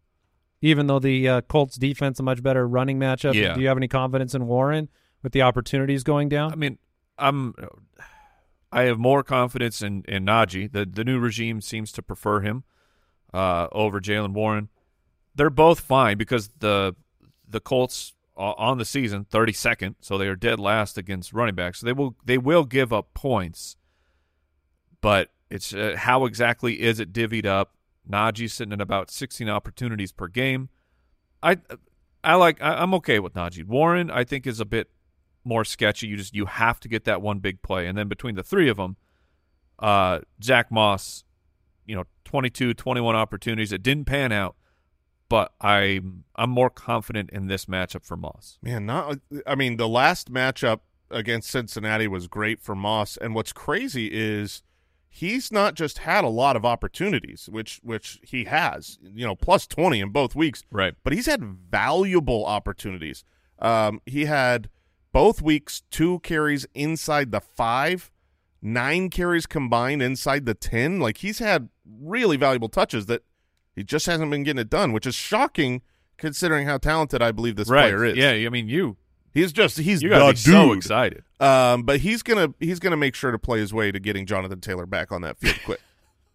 Even 0.61 0.87
though 0.87 0.99
the 0.99 1.27
uh, 1.29 1.41
Colts 1.41 1.77
defense 1.77 2.19
a 2.19 2.23
much 2.23 2.41
better 2.41 2.67
running 2.67 2.99
matchup, 2.99 3.33
Yeah. 3.33 3.53
do 3.53 3.61
you 3.61 3.67
have 3.67 3.77
any 3.77 3.87
confidence 3.87 4.33
in 4.33 4.47
Warren 4.47 4.89
with 5.21 5.31
the 5.31 5.43
opportunities 5.43 6.03
going 6.03 6.29
down? 6.29 6.51
I 6.51 6.55
mean, 6.55 6.77
I'm. 7.17 7.53
I 8.71 8.83
have 8.83 8.99
more 8.99 9.23
confidence 9.23 9.81
in 9.81 10.03
in 10.07 10.25
Najee. 10.25 10.71
The 10.71 10.85
the 10.85 11.05
new 11.05 11.19
regime 11.19 11.61
seems 11.61 11.91
to 11.93 12.01
prefer 12.01 12.41
him 12.41 12.63
uh, 13.33 13.67
over 13.71 14.01
Jaylen 14.01 14.33
Warren. 14.33 14.69
They're 15.35 15.49
both 15.49 15.79
fine 15.79 16.17
because 16.17 16.49
the 16.59 16.95
the 17.47 17.59
Colts 17.61 18.13
on 18.37 18.77
the 18.77 18.85
season 18.85 19.25
32nd, 19.25 19.95
so 19.99 20.17
they 20.17 20.27
are 20.27 20.35
dead 20.35 20.59
last 20.59 20.97
against 20.97 21.33
running 21.33 21.55
backs. 21.55 21.79
So 21.79 21.85
they 21.85 21.93
will 21.93 22.15
they 22.23 22.37
will 22.37 22.63
give 22.63 22.93
up 22.93 23.13
points, 23.13 23.77
but 25.01 25.29
it's 25.49 25.73
uh, 25.73 25.95
how 25.97 26.25
exactly 26.25 26.81
is 26.81 26.99
it 26.99 27.13
divvied 27.13 27.45
up? 27.45 27.73
Najee's 28.09 28.53
sitting 28.53 28.73
at 28.73 28.81
about 28.81 29.11
16 29.11 29.49
opportunities 29.49 30.11
per 30.11 30.27
game. 30.27 30.69
I 31.41 31.57
I 32.23 32.35
like 32.35 32.61
I, 32.61 32.75
I'm 32.75 32.93
okay 32.95 33.19
with 33.19 33.33
Najee. 33.33 33.65
Warren 33.65 34.09
I 34.11 34.23
think 34.23 34.47
is 34.47 34.59
a 34.59 34.65
bit 34.65 34.89
more 35.43 35.65
sketchy. 35.65 36.07
You 36.07 36.17
just 36.17 36.35
you 36.35 36.45
have 36.45 36.79
to 36.81 36.87
get 36.87 37.05
that 37.05 37.21
one 37.21 37.39
big 37.39 37.61
play, 37.61 37.87
and 37.87 37.97
then 37.97 38.07
between 38.07 38.35
the 38.35 38.43
three 38.43 38.69
of 38.69 38.77
them, 38.77 38.97
uh, 39.79 40.19
Zach 40.43 40.71
Moss, 40.71 41.23
you 41.85 41.95
know, 41.95 42.03
22, 42.25 42.73
21 42.73 43.15
opportunities. 43.15 43.71
It 43.71 43.81
didn't 43.81 44.05
pan 44.05 44.31
out, 44.31 44.55
but 45.29 45.53
I 45.61 46.01
I'm 46.35 46.49
more 46.49 46.69
confident 46.69 47.29
in 47.31 47.47
this 47.47 47.65
matchup 47.65 48.05
for 48.05 48.15
Moss. 48.17 48.57
Man, 48.61 48.85
not. 48.85 49.19
I 49.45 49.55
mean, 49.55 49.77
the 49.77 49.87
last 49.87 50.31
matchup 50.31 50.79
against 51.09 51.49
Cincinnati 51.49 52.07
was 52.07 52.27
great 52.27 52.61
for 52.61 52.75
Moss, 52.75 53.17
and 53.17 53.33
what's 53.35 53.53
crazy 53.53 54.07
is 54.07 54.61
he's 55.09 55.51
not 55.51 55.73
just 55.73 55.99
had 55.99 56.23
a 56.23 56.29
lot 56.29 56.55
of 56.55 56.65
opportunities, 56.65 57.49
which 57.51 57.79
which 57.83 58.19
he 58.23 58.43
has, 58.45 58.99
you 59.01 59.25
know, 59.25 59.35
plus 59.35 59.65
twenty 59.67 59.99
in 59.99 60.09
both 60.09 60.35
weeks, 60.35 60.63
Right. 60.71 60.93
but 61.03 61.13
he's 61.13 61.25
had 61.25 61.43
valuable 61.43 62.45
opportunities. 62.45 63.23
Um, 63.59 64.01
he 64.05 64.25
had 64.25 64.69
both 65.13 65.41
weeks 65.41 65.81
two 65.89 66.19
carries 66.19 66.67
inside 66.75 67.31
the 67.31 67.41
five, 67.41 68.11
nine 68.61 69.09
carries 69.09 69.45
combined 69.47 70.01
inside 70.01 70.45
the 70.45 70.53
ten. 70.53 70.99
Like 70.99 71.17
he's 71.17 71.39
had 71.39 71.69
really 72.01 72.37
valuable 72.37 72.69
touches 72.69 73.05
that 73.07 73.23
he 73.77 73.83
just 73.85 74.07
hasn't 74.07 74.29
been 74.29 74.43
getting 74.43 74.59
it 74.59 74.69
done, 74.69 74.91
which 74.91 75.05
is 75.05 75.15
shocking 75.15 75.83
considering 76.17 76.67
how 76.67 76.77
talented 76.77 77.21
I 77.21 77.31
believe 77.31 77.55
this 77.55 77.69
right. 77.69 77.83
player 77.83 78.03
is. 78.03 78.17
Yeah. 78.17 78.31
I 78.31 78.49
mean, 78.49 78.67
you 78.67 78.97
He's 79.37 79.51
just 79.51 79.77
he's 79.77 80.01
you 80.01 80.09
gotta 80.09 80.33
be 80.33 80.33
dude. 80.33 80.39
so 80.45 80.73
excited. 80.73 81.23
Um, 81.39 81.83
but 81.83 81.99
he's 81.99 82.23
gonna 82.23 82.55
he's 82.59 82.79
gonna 82.79 82.97
make 82.97 83.13
sure 83.13 83.29
to 83.29 83.37
play 83.37 83.59
his 83.59 83.71
way 83.71 83.91
to 83.91 83.99
getting 83.99 84.25
Jonathan 84.25 84.59
Taylor 84.59 84.87
back 84.87 85.11
on 85.11 85.21
that 85.21 85.37
field 85.37 85.59
quick. 85.63 85.79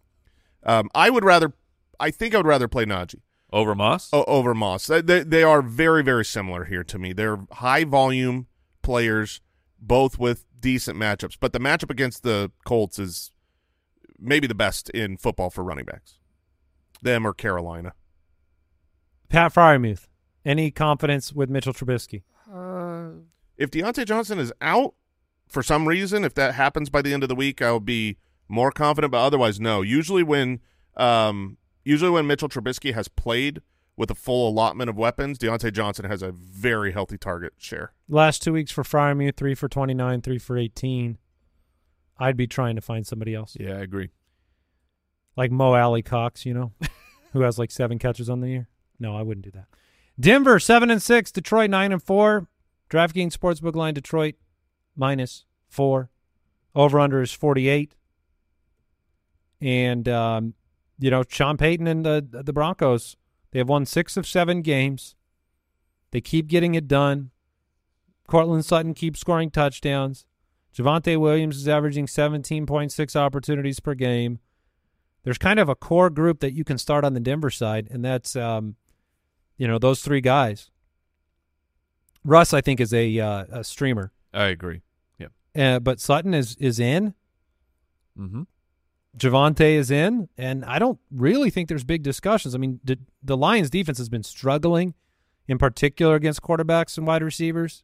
um, 0.62 0.88
I 0.94 1.10
would 1.10 1.24
rather, 1.24 1.52
I 1.98 2.12
think 2.12 2.32
I 2.32 2.36
would 2.36 2.46
rather 2.46 2.68
play 2.68 2.84
Najee 2.84 3.18
Over 3.52 3.74
Moss? 3.74 4.08
o- 4.12 4.22
over 4.28 4.54
Moss. 4.54 4.86
They 4.86 5.00
they 5.00 5.42
are 5.42 5.62
very 5.62 6.04
very 6.04 6.24
similar 6.24 6.64
here 6.66 6.84
to 6.84 6.96
me. 6.96 7.12
They're 7.12 7.40
high 7.50 7.82
volume 7.82 8.46
players, 8.82 9.40
both 9.80 10.20
with 10.20 10.44
decent 10.60 10.96
matchups. 10.96 11.38
But 11.40 11.52
the 11.52 11.58
matchup 11.58 11.90
against 11.90 12.22
the 12.22 12.52
Colts 12.64 13.00
is 13.00 13.32
maybe 14.16 14.46
the 14.46 14.54
best 14.54 14.90
in 14.90 15.16
football 15.16 15.50
for 15.50 15.64
running 15.64 15.86
backs. 15.86 16.20
Them 17.02 17.26
or 17.26 17.34
Carolina. 17.34 17.92
Pat 19.28 19.52
Freiermuth. 19.52 20.06
Any 20.44 20.70
confidence 20.70 21.32
with 21.32 21.50
Mitchell 21.50 21.72
Trubisky? 21.72 22.22
if 23.56 23.70
Diontae 23.70 24.04
Johnson 24.04 24.38
is 24.38 24.52
out 24.60 24.94
for 25.48 25.62
some 25.62 25.86
reason, 25.86 26.24
if 26.24 26.34
that 26.34 26.54
happens 26.54 26.90
by 26.90 27.02
the 27.02 27.12
end 27.12 27.22
of 27.22 27.28
the 27.28 27.34
week, 27.34 27.62
I'll 27.62 27.80
be 27.80 28.16
more 28.48 28.72
confident. 28.72 29.12
But 29.12 29.24
otherwise, 29.24 29.60
no. 29.60 29.82
Usually 29.82 30.22
when 30.22 30.60
um, 30.96 31.58
usually 31.84 32.10
when 32.10 32.26
Mitchell 32.26 32.48
Trubisky 32.48 32.92
has 32.94 33.08
played 33.08 33.60
with 33.96 34.10
a 34.10 34.14
full 34.14 34.48
allotment 34.48 34.90
of 34.90 34.96
weapons, 34.96 35.38
Diontae 35.38 35.72
Johnson 35.72 36.06
has 36.06 36.22
a 36.22 36.32
very 36.32 36.92
healthy 36.92 37.18
target 37.18 37.52
share. 37.56 37.92
Last 38.08 38.42
two 38.42 38.52
weeks 38.52 38.72
for 38.72 38.82
Freiermuth, 38.82 39.36
three 39.36 39.54
for 39.54 39.68
29, 39.68 40.22
three 40.22 40.38
for 40.38 40.56
18. 40.58 41.18
I'd 42.18 42.36
be 42.36 42.46
trying 42.46 42.76
to 42.76 42.82
find 42.82 43.06
somebody 43.06 43.34
else. 43.34 43.56
Yeah, 43.58 43.74
I 43.74 43.80
agree. 43.80 44.10
Like 45.36 45.50
Mo 45.50 45.74
Alie-Cox, 45.74 46.44
you 46.44 46.54
know, 46.54 46.72
who 47.32 47.40
has 47.40 47.58
like 47.58 47.70
seven 47.70 47.98
catches 47.98 48.28
on 48.28 48.40
the 48.40 48.48
year. 48.48 48.68
No, 48.98 49.16
I 49.16 49.22
wouldn't 49.22 49.44
do 49.44 49.50
that. 49.52 49.66
Denver, 50.20 50.58
seven 50.58 50.90
and 50.90 51.02
six. 51.02 51.32
Detroit, 51.32 51.70
nine 51.70 51.92
and 51.92 52.02
four. 52.02 52.48
DraftKings 52.90 53.36
Sportsbook 53.36 53.74
line, 53.74 53.94
Detroit, 53.94 54.34
minus 54.94 55.44
four. 55.68 56.10
Over 56.74 57.00
under 57.00 57.22
is 57.22 57.32
48. 57.32 57.94
And, 59.60 60.08
um, 60.08 60.54
you 60.98 61.10
know, 61.10 61.22
Sean 61.28 61.56
Payton 61.56 61.86
and 61.86 62.04
the, 62.04 62.42
the 62.44 62.52
Broncos, 62.52 63.16
they 63.50 63.58
have 63.58 63.68
won 63.68 63.86
six 63.86 64.16
of 64.16 64.26
seven 64.26 64.60
games. 64.62 65.14
They 66.10 66.20
keep 66.20 66.48
getting 66.48 66.74
it 66.74 66.86
done. 66.86 67.30
Courtland 68.26 68.64
Sutton 68.64 68.94
keeps 68.94 69.20
scoring 69.20 69.50
touchdowns. 69.50 70.24
Javonte 70.74 71.18
Williams 71.18 71.56
is 71.56 71.68
averaging 71.68 72.06
17.6 72.06 73.16
opportunities 73.16 73.80
per 73.80 73.94
game. 73.94 74.38
There's 75.24 75.38
kind 75.38 75.60
of 75.60 75.68
a 75.68 75.74
core 75.74 76.10
group 76.10 76.40
that 76.40 76.52
you 76.52 76.64
can 76.64 76.78
start 76.78 77.04
on 77.04 77.14
the 77.14 77.20
Denver 77.20 77.50
side, 77.50 77.88
and 77.90 78.04
that's, 78.04 78.34
um, 78.34 78.76
you 79.56 79.68
know, 79.68 79.78
those 79.78 80.00
three 80.02 80.20
guys. 80.20 80.70
Russ, 82.24 82.52
I 82.52 82.60
think, 82.60 82.80
is 82.80 82.92
a 82.92 83.18
uh, 83.18 83.44
a 83.50 83.64
streamer, 83.64 84.12
I 84.32 84.46
agree. 84.46 84.82
Yeah. 85.18 85.28
uh, 85.56 85.78
but 85.80 86.00
Sutton 86.00 86.34
is 86.34 86.56
is 86.56 86.78
in. 86.78 87.14
Mm-hmm. 88.18 88.42
Javonte 89.16 89.74
is 89.74 89.90
in, 89.90 90.28
and 90.38 90.64
I 90.64 90.78
don't 90.78 90.98
really 91.10 91.50
think 91.50 91.68
there's 91.68 91.84
big 91.84 92.02
discussions. 92.02 92.54
I 92.54 92.58
mean, 92.58 92.80
the, 92.82 92.98
the 93.22 93.36
Lions' 93.36 93.68
defense 93.68 93.98
has 93.98 94.08
been 94.08 94.22
struggling, 94.22 94.94
in 95.46 95.58
particular 95.58 96.14
against 96.14 96.42
quarterbacks 96.42 96.96
and 96.96 97.06
wide 97.06 97.22
receivers, 97.22 97.82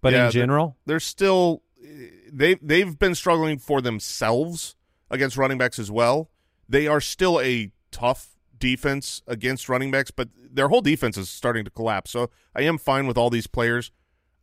but 0.00 0.12
Yeah, 0.12 0.26
in 0.26 0.32
general, 0.32 0.76
They're 0.86 1.00
still 1.00 1.62
they 2.32 2.54
they've 2.56 2.98
been 2.98 3.14
struggling 3.14 3.58
for 3.58 3.80
themselves 3.80 4.74
against 5.10 5.36
running 5.36 5.58
backs 5.58 5.78
as 5.78 5.90
well. 5.90 6.30
They 6.68 6.86
are 6.86 7.00
still 7.00 7.40
a 7.40 7.70
tough 7.90 8.30
defense 8.58 9.22
against 9.26 9.68
running 9.68 9.90
backs, 9.90 10.10
but 10.10 10.28
their 10.36 10.68
whole 10.68 10.80
defense 10.80 11.16
is 11.16 11.28
starting 11.28 11.64
to 11.64 11.70
collapse. 11.70 12.10
So 12.10 12.30
I 12.54 12.62
am 12.62 12.78
fine 12.78 13.06
with 13.06 13.18
all 13.18 13.30
these 13.30 13.46
players. 13.46 13.90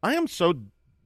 I 0.03 0.15
am 0.15 0.27
so 0.27 0.53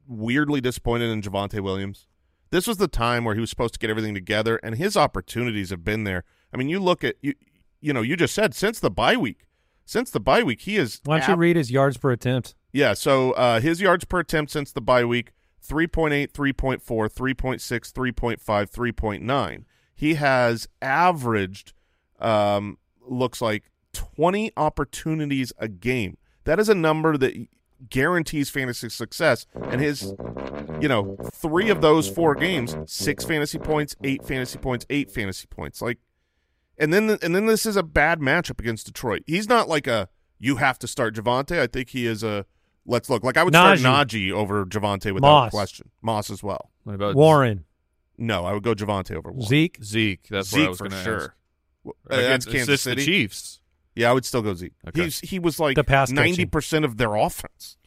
weirdly 0.07 0.61
disappointed 0.61 1.09
in 1.09 1.21
Javonte 1.21 1.59
Williams. 1.61 2.07
This 2.51 2.67
was 2.67 2.77
the 2.77 2.87
time 2.87 3.23
where 3.25 3.35
he 3.35 3.41
was 3.41 3.49
supposed 3.49 3.73
to 3.73 3.79
get 3.79 3.89
everything 3.89 4.13
together, 4.13 4.59
and 4.63 4.75
his 4.75 4.95
opportunities 4.95 5.71
have 5.71 5.83
been 5.83 6.03
there. 6.03 6.23
I 6.53 6.57
mean, 6.57 6.69
you 6.69 6.79
look 6.79 7.03
at 7.03 7.15
you, 7.21 7.33
you 7.81 7.91
know, 7.91 8.01
you 8.01 8.15
just 8.15 8.33
said 8.33 8.53
since 8.53 8.79
the 8.79 8.91
bye 8.91 9.17
week, 9.17 9.45
since 9.85 10.11
the 10.11 10.19
bye 10.19 10.43
week, 10.43 10.61
he 10.61 10.77
is. 10.77 11.01
why 11.05 11.19
don't 11.19 11.29
you 11.29 11.35
read 11.35 11.55
his 11.55 11.71
yards 11.71 11.97
per 11.97 12.11
attempt? 12.11 12.55
yeah, 12.71 12.93
so 12.93 13.31
uh, 13.33 13.59
his 13.59 13.81
yards 13.81 14.05
per 14.05 14.19
attempt 14.19 14.51
since 14.51 14.71
the 14.71 14.81
bye 14.81 15.05
week 15.05 15.31
3.8, 15.67 16.31
3.4, 16.31 16.81
3.6, 16.81 17.91
3.5, 17.91 18.39
3.9. 18.39 19.63
He 19.95 20.15
has 20.15 20.67
averaged, 20.81 21.73
um, 22.19 22.77
looks 23.01 23.41
like 23.41 23.71
20 23.93 24.51
opportunities 24.57 25.53
a 25.57 25.67
game. 25.67 26.17
That 26.43 26.59
is 26.59 26.69
a 26.69 26.75
number 26.75 27.17
that 27.17 27.47
guarantees 27.89 28.49
fantasy 28.49 28.89
success. 28.89 29.45
And 29.55 29.81
his, 29.81 30.13
you 30.81 30.87
know, 30.87 31.17
three 31.33 31.69
of 31.69 31.81
those 31.81 32.09
four 32.09 32.35
games, 32.35 32.75
six 32.85 33.23
fantasy 33.25 33.57
points, 33.57 33.95
eight 34.03 34.25
fantasy 34.25 34.57
points, 34.57 34.85
eight 34.89 35.09
fantasy 35.11 35.47
points. 35.47 35.81
Like, 35.81 35.99
and 36.77 36.93
then 36.93 37.17
and 37.21 37.33
then 37.33 37.45
this 37.45 37.65
is 37.65 37.77
a 37.77 37.83
bad 37.83 38.19
matchup 38.19 38.59
against 38.59 38.85
Detroit. 38.85 39.23
He's 39.25 39.47
not 39.47 39.69
like 39.69 39.87
a 39.87 40.09
you 40.39 40.57
have 40.57 40.77
to 40.79 40.87
start 40.87 41.15
Javonte. 41.15 41.57
I 41.59 41.67
think 41.67 41.89
he 41.89 42.05
is 42.05 42.21
a 42.21 42.45
let's 42.85 43.09
look. 43.09 43.23
Like 43.23 43.37
I 43.37 43.43
would 43.43 43.53
Najee. 43.53 43.79
start 43.79 44.07
Najee 44.09 44.31
over 44.31 44.65
Javonte 44.65 45.13
without 45.13 45.21
Moss. 45.27 45.51
question. 45.51 45.89
Moss 46.01 46.29
as 46.29 46.43
well. 46.43 46.71
What 46.83 46.95
about 46.95 47.15
Warren, 47.15 47.63
No, 48.17 48.45
I 48.45 48.53
would 48.53 48.63
go 48.63 48.73
Javonte 48.73 49.15
over 49.15 49.31
Warren. 49.31 49.45
Zeke. 49.47 49.77
Zeke? 49.83 50.27
That's 50.29 50.51
what 50.53 50.61
I 50.61 50.69
was 50.69 50.77
for 50.77 50.89
going 50.89 50.97
to 50.99 51.03
sure. 51.03 51.15
ask. 51.21 51.31
Uh, 51.87 51.91
that's 52.09 52.45
Against- 52.45 52.49
Kansas 52.51 52.73
it's 52.75 52.83
City. 52.83 53.01
the 53.01 53.05
Chiefs. 53.05 53.59
Yeah, 53.95 54.09
I 54.09 54.13
would 54.13 54.25
still 54.25 54.41
go 54.41 54.53
Zeke. 54.53 54.73
Okay. 54.87 55.03
He's 55.03 55.19
he 55.21 55.39
was 55.39 55.59
like 55.59 55.75
The 55.75 55.83
pass 55.83 56.09
catching. 56.09 56.15
ninety 56.23 56.45
percent 56.45 56.83
of 56.85 56.97
their 56.97 57.15
offense. 57.15 57.77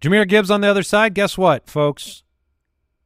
Jahmyr 0.00 0.28
Gibbs 0.28 0.50
on 0.50 0.60
the 0.60 0.68
other 0.68 0.82
side. 0.82 1.14
Guess 1.14 1.36
what, 1.38 1.68
folks? 1.68 2.22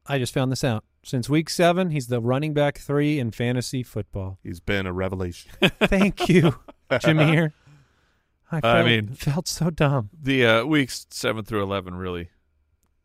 I 0.07 0.19
just 0.19 0.35
found 0.35 0.51
this 0.53 0.65
out. 0.65 0.85
Since 1.03 1.31
week 1.31 1.49
seven, 1.49 1.91
he's 1.91 2.09
the 2.09 2.21
running 2.21 2.53
back 2.53 2.77
three 2.79 3.19
in 3.19 3.31
fantasy 3.31 3.83
football. 3.83 4.39
He's 4.43 4.61
been 4.61 4.85
a 4.87 4.93
revelation. 4.93 5.51
Thank 5.81 6.29
you, 6.29 6.57
Jahmyr. 6.91 7.53
I, 8.53 8.61
I 8.63 8.83
mean- 8.85 9.15
felt 9.15 9.47
so 9.49 9.71
dumb. 9.71 10.11
The 10.21 10.45
uh, 10.45 10.65
weeks 10.65 11.07
seven 11.11 11.45
through 11.45 11.63
eleven 11.63 11.95
really 11.95 12.29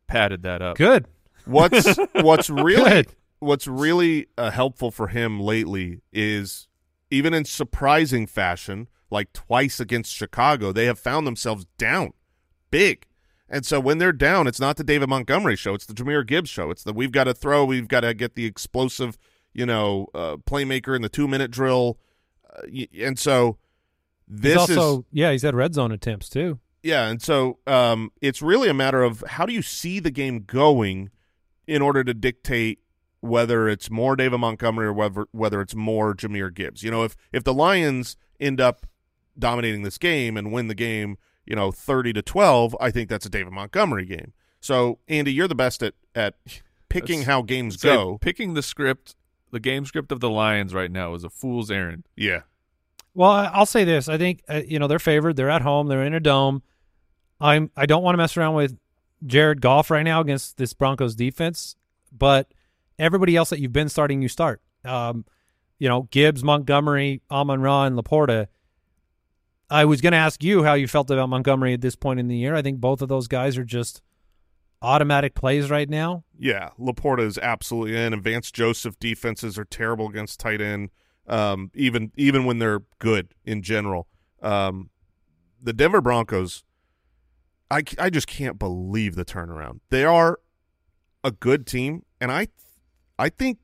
padded 0.08 0.42
that 0.42 0.60
up. 0.60 0.76
Good. 0.76 1.06
What's 1.46 1.96
what's 2.14 2.50
really 2.50 2.82
Good. 2.90 3.06
What's 3.46 3.66
really 3.66 4.26
uh, 4.36 4.50
helpful 4.50 4.90
for 4.90 5.08
him 5.08 5.40
lately 5.40 6.00
is 6.12 6.68
even 7.10 7.32
in 7.32 7.44
surprising 7.44 8.26
fashion, 8.26 8.88
like 9.10 9.32
twice 9.32 9.78
against 9.78 10.12
Chicago, 10.12 10.72
they 10.72 10.86
have 10.86 10.98
found 10.98 11.26
themselves 11.26 11.66
down 11.78 12.12
big. 12.70 13.06
And 13.48 13.64
so 13.64 13.78
when 13.78 13.98
they're 13.98 14.12
down, 14.12 14.48
it's 14.48 14.58
not 14.58 14.76
the 14.76 14.84
David 14.84 15.08
Montgomery 15.08 15.54
show; 15.54 15.74
it's 15.74 15.86
the 15.86 15.94
Jahmyr 15.94 16.26
Gibbs 16.26 16.50
show. 16.50 16.70
It's 16.70 16.82
the 16.82 16.92
we've 16.92 17.12
got 17.12 17.24
to 17.24 17.34
throw, 17.34 17.64
we've 17.64 17.86
got 17.86 18.00
to 18.00 18.12
get 18.12 18.34
the 18.34 18.44
explosive, 18.44 19.16
you 19.54 19.64
know, 19.64 20.08
uh, 20.14 20.36
playmaker 20.38 20.96
in 20.96 21.02
the 21.02 21.08
two 21.08 21.28
minute 21.28 21.52
drill, 21.52 21.98
uh, 22.52 22.62
and 22.98 23.16
so 23.16 23.58
this 24.26 24.56
also 24.56 24.98
is 24.98 25.04
yeah, 25.12 25.30
he's 25.30 25.42
had 25.42 25.54
red 25.54 25.74
zone 25.74 25.92
attempts 25.92 26.28
too. 26.28 26.58
yeah, 26.82 27.06
and 27.06 27.22
so 27.22 27.60
um, 27.68 28.10
it's 28.20 28.42
really 28.42 28.68
a 28.68 28.74
matter 28.74 29.04
of 29.04 29.22
how 29.28 29.46
do 29.46 29.52
you 29.52 29.62
see 29.62 30.00
the 30.00 30.10
game 30.10 30.40
going 30.40 31.10
in 31.68 31.82
order 31.82 32.02
to 32.02 32.14
dictate 32.14 32.80
whether 33.20 33.68
it's 33.68 33.90
more 33.90 34.14
David 34.16 34.38
Montgomery 34.38 34.86
or 34.86 34.92
whether 34.92 35.26
whether 35.32 35.60
it's 35.60 35.74
more 35.74 36.14
Jahmyr 36.14 36.52
Gibbs. 36.52 36.82
You 36.82 36.90
know, 36.90 37.04
if 37.04 37.16
if 37.32 37.44
the 37.44 37.54
Lions 37.54 38.16
end 38.40 38.60
up 38.60 38.86
dominating 39.38 39.82
this 39.82 39.98
game 39.98 40.36
and 40.36 40.52
win 40.52 40.68
the 40.68 40.74
game, 40.74 41.18
you 41.44 41.56
know, 41.56 41.70
thirty 41.72 42.12
to 42.12 42.22
twelve, 42.22 42.76
I 42.80 42.90
think 42.90 43.08
that's 43.08 43.26
a 43.26 43.30
David 43.30 43.52
Montgomery 43.52 44.06
game. 44.06 44.32
So 44.60 44.98
Andy, 45.08 45.32
you're 45.32 45.48
the 45.48 45.54
best 45.54 45.82
at 45.82 45.94
at 46.14 46.34
picking 46.88 47.20
That's- 47.20 47.26
how 47.26 47.42
games 47.42 47.80
Say, 47.80 47.88
go. 47.94 48.18
picking 48.18 48.54
the 48.54 48.62
script, 48.62 49.16
the 49.50 49.60
game 49.60 49.84
script 49.84 50.12
of 50.12 50.20
the 50.20 50.30
Lions 50.30 50.72
right 50.74 50.90
now 50.90 51.14
is 51.14 51.24
a 51.24 51.30
fool's 51.30 51.70
errand. 51.70 52.04
Yeah, 52.16 52.42
Well, 53.14 53.30
I- 53.30 53.46
I'll 53.46 53.66
say 53.66 53.84
this: 53.84 54.08
I 54.08 54.18
think 54.18 54.42
uh, 54.48 54.62
you 54.66 54.78
know 54.78 54.86
they're 54.86 54.98
favored. 54.98 55.36
They're 55.36 55.50
at 55.50 55.62
home. 55.62 55.88
They're 55.88 56.04
in 56.04 56.14
a 56.14 56.20
dome. 56.20 56.62
I'm. 57.40 57.70
I 57.76 57.86
don't 57.86 58.02
want 58.02 58.14
to 58.14 58.18
mess 58.18 58.36
around 58.36 58.54
with 58.54 58.78
Jared 59.26 59.60
Goff 59.60 59.90
right 59.90 60.02
now 60.02 60.20
against 60.20 60.56
this 60.56 60.72
Broncos 60.72 61.14
defense, 61.14 61.76
but 62.16 62.52
everybody 62.98 63.36
else 63.36 63.50
that 63.50 63.60
you've 63.60 63.72
been 63.72 63.88
starting, 63.88 64.22
you 64.22 64.28
start. 64.28 64.60
Um, 64.84 65.24
you 65.78 65.88
know, 65.88 66.08
Gibbs, 66.10 66.42
Montgomery, 66.42 67.22
Amon 67.30 67.60
Ra, 67.60 67.84
and 67.84 67.96
LaPorta. 67.96 68.46
I 69.68 69.84
was 69.84 70.00
going 70.00 70.12
to 70.12 70.18
ask 70.18 70.42
you 70.44 70.62
how 70.62 70.74
you 70.74 70.86
felt 70.86 71.10
about 71.10 71.28
Montgomery 71.28 71.74
at 71.74 71.80
this 71.80 71.96
point 71.96 72.20
in 72.20 72.28
the 72.28 72.36
year. 72.36 72.54
I 72.54 72.62
think 72.62 72.80
both 72.80 73.02
of 73.02 73.08
those 73.08 73.26
guys 73.26 73.58
are 73.58 73.64
just 73.64 74.00
automatic 74.80 75.34
plays 75.34 75.70
right 75.70 75.88
now. 75.88 76.24
Yeah, 76.38 76.70
LaPorta 76.78 77.22
is 77.22 77.38
absolutely 77.38 77.96
in. 77.96 78.18
Vance 78.20 78.50
Joseph 78.50 78.98
defenses 78.98 79.58
are 79.58 79.64
terrible 79.64 80.08
against 80.08 80.38
tight 80.38 80.60
end, 80.60 80.90
um, 81.26 81.70
even 81.74 82.12
even 82.16 82.44
when 82.44 82.58
they're 82.58 82.82
good 82.98 83.34
in 83.44 83.62
general. 83.62 84.06
Um, 84.40 84.90
the 85.60 85.72
Denver 85.72 86.00
Broncos, 86.00 86.62
I, 87.70 87.82
I 87.98 88.10
just 88.10 88.28
can't 88.28 88.58
believe 88.58 89.16
the 89.16 89.24
turnaround. 89.24 89.80
They 89.90 90.04
are 90.04 90.38
a 91.24 91.32
good 91.32 91.66
team, 91.66 92.04
and 92.20 92.30
I 92.30 92.48
I 93.18 93.28
think 93.28 93.58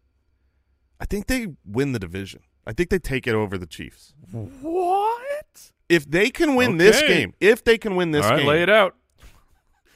I 1.01 1.05
think 1.05 1.27
they 1.27 1.49
win 1.65 1.93
the 1.93 1.99
division. 1.99 2.41
I 2.67 2.73
think 2.73 2.91
they 2.91 2.99
take 2.99 3.27
it 3.27 3.35
over 3.35 3.59
the 3.59 3.67
Chiefs. 3.67 4.15
What? 4.31 5.71
If 5.89 6.11
they 6.11 6.31
can 6.31 6.55
win 6.55 6.79
this 6.79 7.01
game, 7.03 7.35
if 7.41 7.63
they 7.65 7.77
can 7.77 7.97
win 7.97 8.13
this 8.13 8.25
All 8.25 8.31
right, 8.33 8.39
game, 8.39 8.47
lay 8.47 8.63
it 8.63 8.71
out. 8.71 8.95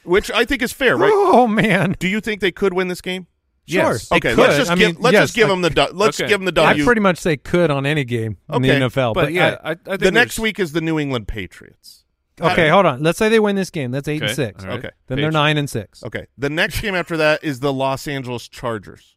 which 0.03 0.29
I 0.31 0.45
think 0.45 0.61
is 0.61 0.71
fair, 0.73 0.95
right? 0.97 1.11
Oh 1.13 1.47
man, 1.47 1.95
Do 1.99 2.07
you 2.07 2.21
think 2.21 2.41
they 2.41 2.51
could 2.51 2.73
win 2.73 2.87
this 2.87 3.01
game? 3.01 3.27
sure. 3.67 3.81
Yes. 3.93 4.07
they 4.09 4.17
Okay, 4.17 4.35
let's 4.35 4.57
just 4.57 4.71
I 4.71 4.75
give 4.75 4.93
mean, 4.95 5.01
let's 5.01 5.13
yes, 5.13 5.23
just 5.23 5.35
give 5.35 5.47
I- 5.47 5.49
them 5.49 5.61
the 5.61 5.69
du- 5.69 5.89
let's 5.93 6.19
Okay. 6.21 6.29
give 6.29 6.39
them 6.39 6.53
the 6.53 6.61
I 6.61 6.67
W. 6.73 6.85
pretty 6.85 7.01
much 7.01 7.17
say 7.17 7.35
could 7.37 7.71
on 7.71 7.85
any 7.85 8.03
game 8.05 8.37
in 8.49 8.55
Okay, 8.55 8.67
the 8.79 8.85
NFL, 8.85 9.13
But, 9.13 9.33
yeah, 9.33 9.57
I, 9.63 9.71
I 9.71 9.75
think 9.75 9.99
the 10.01 10.11
next 10.11 10.37
week 10.39 10.59
is 10.59 10.71
the 10.73 10.81
New 10.81 10.99
England 10.99 11.27
Patriots. 11.27 12.03
Okay, 12.39 12.69
hold 12.69 12.85
on. 12.85 13.01
Let's 13.01 13.17
say 13.17 13.27
they 13.29 13.39
win 13.39 13.55
this 13.55 13.69
game. 13.71 13.89
That's 13.91 14.07
eight 14.07 14.21
and 14.21 14.29
six. 14.31 14.63
all 14.63 14.69
right. 14.69 14.79
Okay. 14.79 14.89
Then 15.07 15.17
they're 15.19 15.31
nine 15.31 15.57
and 15.57 15.67
six. 15.69 16.03
Okay. 16.03 16.27
The 16.37 16.49
next 16.51 16.79
game 16.81 16.93
after 16.93 17.17
that 17.17 17.43
is 17.43 17.59
the 17.61 17.73
Los 17.73 18.07
Angeles 18.07 18.47
Chargers. 18.47 19.16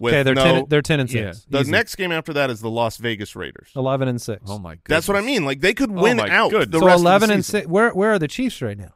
With 0.00 0.14
Okay, 0.14 0.22
they're 0.22 0.34
no, 0.34 0.44
ten. 0.44 0.64
They're 0.68 0.82
ten 0.82 1.00
and 1.00 1.12
Yeah. 1.12 1.32
six. 1.32 1.46
the 1.50 1.60
Easy. 1.60 1.70
next 1.72 1.96
game 1.96 2.12
after 2.12 2.32
that 2.34 2.50
is 2.50 2.60
the 2.60 2.70
Las 2.70 2.98
Vegas 2.98 3.34
Raiders. 3.34 3.70
eleven 3.74 4.06
and 4.06 4.20
six. 4.22 4.42
Oh 4.46 4.58
my 4.58 4.74
god. 4.76 4.80
That's 4.86 5.08
what 5.08 5.16
I 5.16 5.20
mean. 5.22 5.44
Like 5.44 5.60
they 5.60 5.74
could 5.74 5.90
Oh 5.90 6.02
win 6.02 6.18
my 6.18 6.28
out 6.30 6.50
goodness. 6.50 6.70
the 6.70 6.78
so 6.80 6.86
rest 6.86 7.00
eleven 7.00 7.24
of 7.24 7.28
the 7.30 7.34
and 7.34 7.44
six. 7.44 7.66
Where 7.66 7.90
where 7.90 8.12
are 8.12 8.18
the 8.18 8.28
Chiefs 8.28 8.62
right 8.62 8.78
now? 8.78 8.94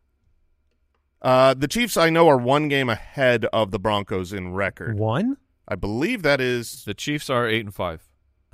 Uh, 1.21 1.55
the 1.55 1.69
Chiefs, 1.69 1.97
I 1.97 2.11
know, 2.11 2.29
are 2.29 2.37
one 2.37 2.69
game 2.69 2.89
ahead 2.89 3.45
of 3.53 3.71
the 3.71 3.79
Broncos 3.79 4.33
in 4.33 4.53
record. 4.55 4.99
One. 4.99 5.37
I 5.69 5.77
believe 5.77 6.23
that 6.23 6.41
is 6.41 6.85
The 6.85 6.95
Chiefs 6.95 7.31
are 7.31 7.47
eight 7.49 7.65
and 7.65 7.75
five. 7.75 8.03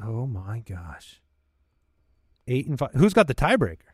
Oh 0.02 0.26
my 0.26 0.60
gosh. 0.60 1.20
Eight 2.46 2.66
and 2.66 2.78
five. 2.78 2.90
Who's 2.94 3.14
got 3.14 3.26
the 3.26 3.34
tiebreaker? 3.34 3.87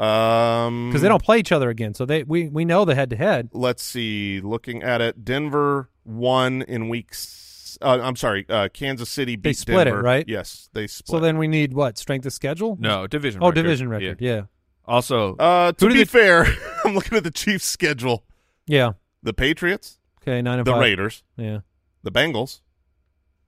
Um 0.00 0.88
Because 0.88 1.02
they 1.02 1.08
don't 1.08 1.22
play 1.22 1.38
each 1.38 1.52
other 1.52 1.70
again, 1.70 1.94
so 1.94 2.04
they 2.04 2.22
we 2.22 2.48
we 2.48 2.64
know 2.64 2.84
the 2.84 2.94
head 2.94 3.10
to 3.10 3.16
head. 3.16 3.50
Let's 3.52 3.82
see. 3.82 4.40
Looking 4.40 4.82
at 4.82 5.00
it, 5.00 5.24
Denver 5.24 5.90
won 6.04 6.62
in 6.62 6.88
weeks. 6.88 7.78
Uh, 7.80 7.98
I'm 8.02 8.16
sorry, 8.16 8.44
uh, 8.48 8.68
Kansas 8.72 9.08
City 9.08 9.36
beat 9.36 9.50
They 9.50 9.52
split 9.52 9.86
it, 9.86 9.94
right? 9.94 10.24
Yes, 10.28 10.68
they 10.72 10.86
split. 10.86 11.08
So 11.08 11.20
then 11.20 11.38
we 11.38 11.46
need 11.46 11.74
what 11.74 11.96
strength 11.98 12.26
of 12.26 12.32
schedule? 12.32 12.76
No 12.80 13.06
division. 13.06 13.40
Oh, 13.42 13.46
record. 13.48 13.62
division 13.62 13.88
record. 13.88 14.20
Yeah. 14.20 14.42
Also, 14.86 15.36
Uh, 15.36 15.72
to 15.72 15.86
be 15.88 15.94
did 15.94 16.08
fair, 16.10 16.46
I'm 16.84 16.94
looking 16.94 17.16
at 17.18 17.22
the 17.24 17.30
Chiefs' 17.30 17.66
schedule. 17.66 18.24
Yeah. 18.66 18.92
The 19.22 19.32
Patriots, 19.34 19.98
Okay. 20.22 20.40
Nine 20.42 20.58
and 20.58 20.66
the 20.66 20.72
five. 20.72 20.80
Raiders, 20.80 21.22
Yeah. 21.36 21.60
the 22.02 22.10
Bengals, 22.10 22.60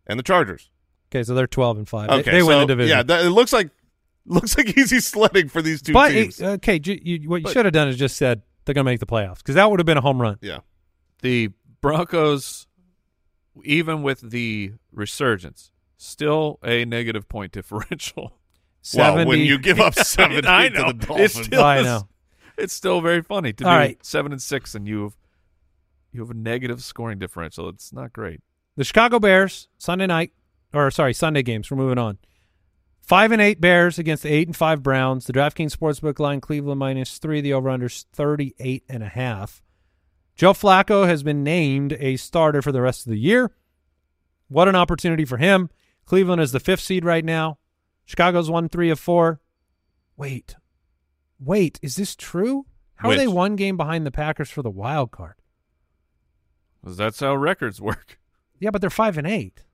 and 0.07 0.18
the 0.18 0.22
Chargers. 0.22 0.70
Okay, 1.11 1.24
so 1.24 1.34
they're 1.34 1.46
twelve 1.48 1.76
and 1.78 1.88
five. 1.88 2.09
Okay, 2.11 2.30
they, 2.30 2.42
win 2.42 2.55
so, 2.57 2.61
the 2.61 2.66
division. 2.66 2.96
Yeah, 2.98 3.03
that, 3.03 3.24
it 3.24 3.30
looks 3.30 3.53
like 3.53 3.70
looks 4.31 4.57
like 4.57 4.76
easy 4.78 5.01
sledding 5.01 5.49
for 5.49 5.61
these 5.62 5.83
two 5.83 5.93
but 5.93 6.11
teams. 6.11 6.41
it- 6.41 6.47
okay, 6.47 6.78
ju- 6.78 6.99
you, 7.03 7.28
what 7.28 7.37
you 7.39 7.45
But- 7.45 7.53
should 7.53 7.64
have 7.66 7.72
done 7.74 7.89
is 7.89 7.97
just 7.99 8.16
said 8.16 8.43
they're 8.64 8.74
going 8.74 8.85
to 8.85 8.91
make 8.91 9.01
the 9.01 9.07
playoffs 9.07 9.39
because 9.39 9.55
that 9.57 9.70
would 9.70 9.78
have 9.81 9.87
been 9.87 9.97
a 9.99 10.03
home 10.03 10.20
run. 10.20 10.39
yeah, 10.41 10.59
the 11.22 11.51
Broncos, 11.81 12.66
even 13.64 14.03
with 14.03 14.20
the 14.31 14.72
resurgence, 14.93 15.72
still 15.97 16.59
a 16.64 16.85
negative 16.85 17.28
point 17.28 17.53
differential. 17.53 18.33
well, 18.95 19.26
when 19.26 19.41
you 19.41 19.59
give 19.59 19.81
up 19.81 19.95
seventy 19.99 20.47
I 20.49 20.68
to 20.68 20.74
know. 20.74 20.93
the 20.93 20.97
It's 20.99 21.07
Dolphins, 21.35 21.47
still- 21.47 21.64
I 21.64 21.83
know. 21.83 22.09
It's 22.59 22.72
still 22.74 23.01
very 23.01 23.22
funny 23.22 23.53
to 23.55 23.64
All 23.64 23.72
be 23.72 23.76
right. 23.76 24.05
seven 24.05 24.33
and 24.33 24.43
six, 24.43 24.74
and 24.74 24.87
you 24.87 25.05
have 25.05 25.16
you 26.12 26.20
have 26.20 26.31
a 26.31 26.35
negative 26.35 26.83
scoring 26.83 27.18
differential. 27.18 27.68
It's 27.70 27.93
not 27.93 28.12
great. 28.12 28.41
The 28.76 28.85
Chicago 28.85 29.18
Bears 29.18 29.68
Sunday 29.78 30.07
night, 30.07 30.33
or 30.74 30.91
sorry, 30.91 31.14
Sunday 31.14 31.43
games. 31.43 31.70
We're 31.70 31.76
moving 31.78 31.99
on. 31.99 32.18
Five 33.11 33.32
and 33.32 33.42
eight 33.42 33.61
Bears 33.61 33.98
against 33.98 34.22
the 34.22 34.28
eight 34.28 34.46
and 34.46 34.56
five 34.56 34.84
Browns. 34.84 35.26
The 35.26 35.32
DraftKings 35.32 35.76
Sportsbook 35.76 36.20
line 36.20 36.40
Cleveland 36.40 36.78
minus 36.78 37.18
three. 37.18 37.40
The 37.40 37.52
over 37.52 37.68
under 37.68 37.88
thirty 37.88 38.54
eight 38.61 38.84
and 38.88 39.02
a 39.02 39.08
half. 39.08 39.64
Joe 40.36 40.52
Flacco 40.52 41.08
has 41.08 41.24
been 41.24 41.42
named 41.42 41.96
a 41.98 42.16
starter 42.18 42.62
for 42.62 42.70
the 42.70 42.80
rest 42.80 43.04
of 43.04 43.11
the 43.11 43.18
year. 43.18 43.50
What 44.46 44.68
an 44.68 44.76
opportunity 44.76 45.24
for 45.24 45.38
him. 45.38 45.70
Cleveland 46.06 46.40
is 46.40 46.52
the 46.52 46.61
fifth 46.61 46.82
seed 46.82 47.04
right 47.04 47.24
now. 47.24 47.58
Chicago's 48.06 48.48
won 48.48 48.68
three 48.68 48.90
of 48.90 49.00
four. 49.00 49.40
Wait, 50.16 50.54
wait, 51.40 51.80
is 51.82 51.96
this 51.96 52.14
true? 52.14 52.64
How 52.94 53.11
are 53.11 53.16
they 53.16 53.26
one 53.26 53.56
game 53.56 53.76
behind 53.76 54.06
the 54.06 54.12
Packers 54.12 54.50
for 54.50 54.62
the 54.62 54.70
wild 54.70 55.11
card? 55.11 55.34
'Cause 56.84 56.96
that's 56.96 57.18
how 57.18 57.34
records 57.34 57.80
work. 57.80 58.20
Yeah, 58.61 58.70
but 58.70 58.80
they're 58.80 58.88
five 58.88 59.18
and 59.18 59.26
eight, 59.26 59.64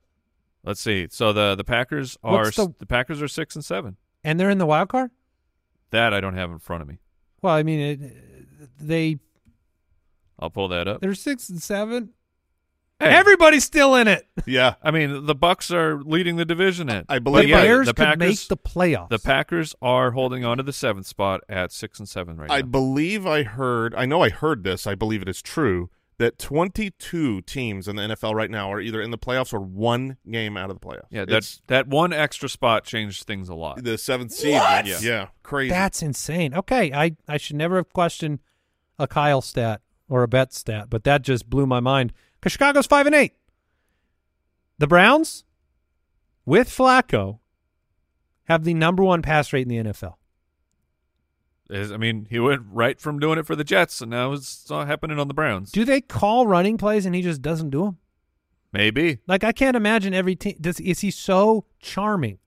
Let's 0.67 0.81
see. 0.81 1.07
So 1.11 1.33
the 1.33 1.55
the 1.55 1.65
Packers 1.65 2.19
are 2.23 2.51
the- 2.51 2.75
the 2.79 2.87
Packers 2.87 3.23
are 3.23 3.29
six 3.29 3.55
and 3.55 3.65
seven. 3.65 3.97
and 4.25 4.39
they're 4.39 4.51
in 4.51 4.59
the 4.59 4.67
wild 4.67 4.89
card. 4.91 5.11
That 5.91 6.13
I 6.13 6.21
don't 6.21 6.35
have 6.35 6.51
in 6.51 6.59
front 6.59 6.83
of 6.83 6.89
me. 6.89 6.99
Well, 7.41 7.55
I 7.55 7.63
mean, 7.63 7.81
it, 7.81 8.69
they 8.81 9.19
I'll 10.39 10.51
pull 10.51 10.69
that 10.69 10.89
up. 10.89 11.01
they're 11.01 11.15
six 11.15 11.49
and 11.49 11.63
seven. 11.63 12.11
Hey. 12.99 13.15
Everybody's 13.15 13.63
still 13.65 13.95
in 13.95 14.09
it. 14.09 14.27
yeah, 14.47 14.77
I 14.83 14.91
mean, 14.91 15.27
the 15.27 15.35
Bucks 15.35 15.71
are 15.71 16.01
leading 16.03 16.37
the 16.37 16.47
division. 16.47 16.89
At 16.89 17.05
I 17.11 17.17
The 17.17 17.21
believe 17.21 17.49
yeah, 17.51 17.61
Bears 17.63 17.87
the 17.89 17.93
could 17.93 18.05
Packers 18.07 18.19
make 18.19 18.49
the 18.49 18.57
playoffs. 18.57 19.11
the 19.11 19.19
Packers 19.19 19.75
are 19.83 20.13
holding 20.13 20.47
on 20.47 20.57
to 20.57 20.63
the 20.63 20.73
seventh 20.73 21.07
spot 21.07 21.43
at 21.49 21.73
six 21.73 21.99
and 21.99 22.09
seven 22.09 22.39
right 22.39 22.51
I 22.51 22.55
now. 22.55 22.59
I 22.59 22.63
believe 22.63 23.27
I 23.27 23.43
heard. 23.43 23.95
I 23.95 24.07
know 24.07 24.23
I 24.23 24.31
heard 24.31 24.65
this. 24.65 24.87
I 24.87 24.95
believe 24.95 25.21
it 25.21 25.29
is 25.29 25.43
true 25.43 25.91
that 26.19 26.39
22 26.39 27.43
teams 27.43 27.89
in 27.89 27.97
the 27.97 28.03
NFL 28.03 28.35
right 28.35 28.51
now 28.51 28.73
are 28.73 28.81
either 28.81 29.03
in 29.03 29.11
the 29.11 29.19
playoffs 29.19 29.53
or 29.53 29.61
one 29.61 30.17
game 30.31 30.57
out 30.57 30.71
of 30.71 30.81
the 30.81 30.87
playoffs. 30.87 31.07
Yeah, 31.11 31.25
that's 31.27 31.61
that 31.67 31.89
one 31.89 32.13
extra 32.13 32.49
spot 32.49 32.85
changed 32.85 33.25
things 33.25 33.49
a 33.49 33.55
lot. 33.55 33.83
the 33.83 33.99
seventh 33.99 34.33
seed. 34.33 34.55
What? 34.55 34.87
Yeah. 34.87 34.99
yeah, 35.03 35.27
crazy. 35.43 35.71
That's 35.71 36.03
insane. 36.03 36.55
Okay, 36.55 36.93
I 36.93 37.17
I 37.29 37.37
should 37.37 37.57
never 37.57 37.77
have 37.77 37.93
questioned 37.93 38.41
a 38.99 39.07
Kyle 39.07 39.43
stat 39.43 39.83
or 40.09 40.23
a 40.23 40.29
bet 40.29 40.53
stat, 40.53 40.89
but 40.89 41.05
that 41.05 41.23
just 41.23 41.51
blew 41.51 41.67
my 41.67 41.81
mind. 41.81 42.13
Because 42.41 42.53
Chicago's 42.53 42.87
five 42.87 43.07
and 43.07 43.15
eight. 43.15 43.35
The 44.79 44.87
Browns 44.87 45.45
with 46.45 46.69
Flacco 46.69 47.41
have 48.45 48.65
the 48.65 48.75
number 48.75 49.03
one 49.03 49.23
pass 49.23 49.53
rate 49.53 49.63
in 49.63 49.69
the 49.69 49.93
NFL. 49.93 50.15
Is- 51.71 51.91
I 51.93 51.97
mean, 51.97 52.27
he 52.31 52.39
went 52.39 52.63
right 52.71 53.01
from 53.01 53.19
doing 53.19 53.39
it 53.39 53.47
for 53.47 53.57
the 53.57 53.65
Jets, 53.65 54.01
and 54.01 54.11
now 54.11 54.33
it's 54.33 54.71
all 54.71 54.85
happening 54.85 55.19
on 55.19 55.29
the 55.29 55.35
Browns. 55.35 55.73
Do 55.73 55.85
they 55.85 56.01
call 56.01 56.47
running 56.47 56.77
plays 56.79 57.07
and 57.07 57.15
he 57.15 57.23
just 57.23 57.43
doesn't 57.43 57.71
do 57.71 57.85
them? 57.85 57.99
Maybe. 58.73 59.19
Like 59.27 59.43
I 59.45 59.53
can't 59.53 59.77
imagine 59.77 60.13
every 60.15 60.37
team. 60.37 60.57
Does 60.61 60.79
is 60.81 61.01
he 61.01 61.11
so 61.11 61.65
charming 61.81 62.39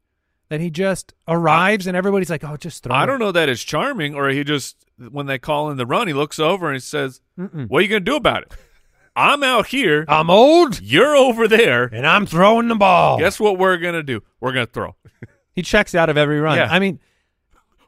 that 0.49 0.59
he 0.61 0.69
just 0.69 1.13
arrives 1.27 1.87
and 1.87 1.97
everybody's 1.97 2.29
like, 2.29 2.43
"Oh, 2.43 2.55
just 2.57 2.83
throw." 2.83 2.93
I 2.95 3.03
it." 3.03 3.07
don't 3.07 3.19
know 3.19 3.31
that 3.31 3.49
it's 3.49 3.63
charming, 3.63 4.13
or 4.15 4.29
he 4.29 4.43
just 4.43 4.85
when 5.09 5.25
they 5.25 5.39
call 5.39 5.69
in 5.71 5.77
the 5.77 5.85
run, 5.85 6.07
he 6.07 6.13
looks 6.13 6.37
over 6.39 6.67
and 6.67 6.75
he 6.75 6.79
says, 6.81 7.21
Mm-mm. 7.37 7.67
"What 7.69 7.79
are 7.79 7.81
you 7.81 7.87
going 7.87 8.03
to 8.05 8.11
do 8.11 8.15
about 8.15 8.43
it? 8.43 8.53
I'm 9.15 9.43
out 9.43 9.67
here. 9.67 10.05
I'm 10.07 10.29
old 10.29 10.79
You're 10.81 11.15
over 11.15 11.47
there. 11.47 11.85
and 11.85 12.05
I'm 12.05 12.25
throwing 12.25 12.67
the 12.67 12.75
ball. 12.75 13.17
Guess 13.17 13.39
what 13.39 13.57
we're 13.57 13.77
going 13.77 13.95
to 13.95 14.03
do? 14.03 14.21
We're 14.39 14.53
going 14.53 14.67
to 14.67 14.71
throw." 14.71 14.95
He 15.53 15.61
checks 15.63 15.93
out 15.95 16.09
of 16.09 16.15
every 16.17 16.39
run. 16.39 16.57
Yeah. 16.57 16.67
I 16.71 16.79
mean, 16.79 16.99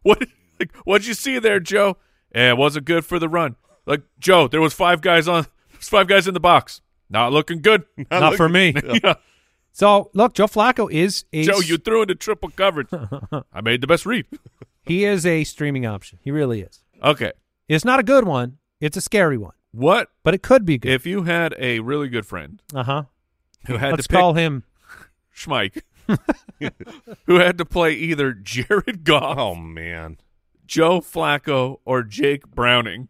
What? 0.01 0.27
Like, 0.61 0.75
what'd 0.85 1.07
you 1.07 1.13
see 1.15 1.39
there, 1.39 1.59
Joe? 1.59 1.97
Yeah, 2.35 2.51
it 2.51 2.57
wasn't 2.57 2.85
good 2.85 3.03
for 3.03 3.17
the 3.19 3.27
run. 3.27 3.55
Like 3.87 4.01
Joe, 4.19 4.47
there 4.47 4.61
was 4.61 4.73
five 4.73 5.01
guys 5.01 5.27
on, 5.27 5.47
there's 5.71 5.89
five 5.89 6.07
guys 6.07 6.27
in 6.27 6.33
the 6.35 6.39
box. 6.39 6.81
Not 7.09 7.33
looking 7.33 7.61
good. 7.61 7.83
not 8.11 8.35
for 8.35 8.47
me. 8.47 8.73
yeah. 9.03 9.15
So 9.73 10.11
look, 10.13 10.33
Joe 10.33 10.45
Flacco 10.47 10.89
is 10.91 11.25
a 11.33 11.43
Joe, 11.43 11.59
you 11.59 11.77
threw 11.77 12.03
into 12.03 12.13
triple 12.15 12.49
coverage. 12.49 12.89
I 13.53 13.61
made 13.61 13.81
the 13.81 13.87
best 13.87 14.05
read. 14.05 14.25
he 14.83 15.03
is 15.03 15.25
a 15.25 15.43
streaming 15.45 15.85
option. 15.85 16.19
He 16.21 16.29
really 16.31 16.61
is. 16.61 16.79
Okay. 17.03 17.31
It's 17.67 17.83
not 17.83 17.99
a 17.99 18.03
good 18.03 18.25
one. 18.25 18.57
It's 18.79 18.97
a 18.97 19.01
scary 19.01 19.37
one, 19.37 19.53
What 19.71 20.09
but 20.23 20.33
it 20.35 20.43
could 20.43 20.63
be 20.65 20.77
good. 20.77 20.91
if 20.91 21.05
you 21.07 21.23
had 21.23 21.55
a 21.57 21.79
really 21.79 22.07
good 22.07 22.25
friend 22.25 22.61
Uh 22.73 22.83
huh. 22.83 23.03
who 23.65 23.77
had 23.77 23.91
Let's 23.91 24.03
to 24.07 24.09
pick 24.09 24.19
call 24.19 24.33
him. 24.35 24.63
Schmike, 25.35 25.81
who 27.25 27.35
had 27.39 27.57
to 27.57 27.65
play 27.65 27.93
either 27.93 28.33
Jared 28.33 29.03
Goff, 29.03 29.37
Oh 29.37 29.55
man. 29.55 30.17
Joe 30.71 31.01
Flacco, 31.01 31.79
or 31.83 32.01
Jake 32.01 32.47
Browning 32.47 33.09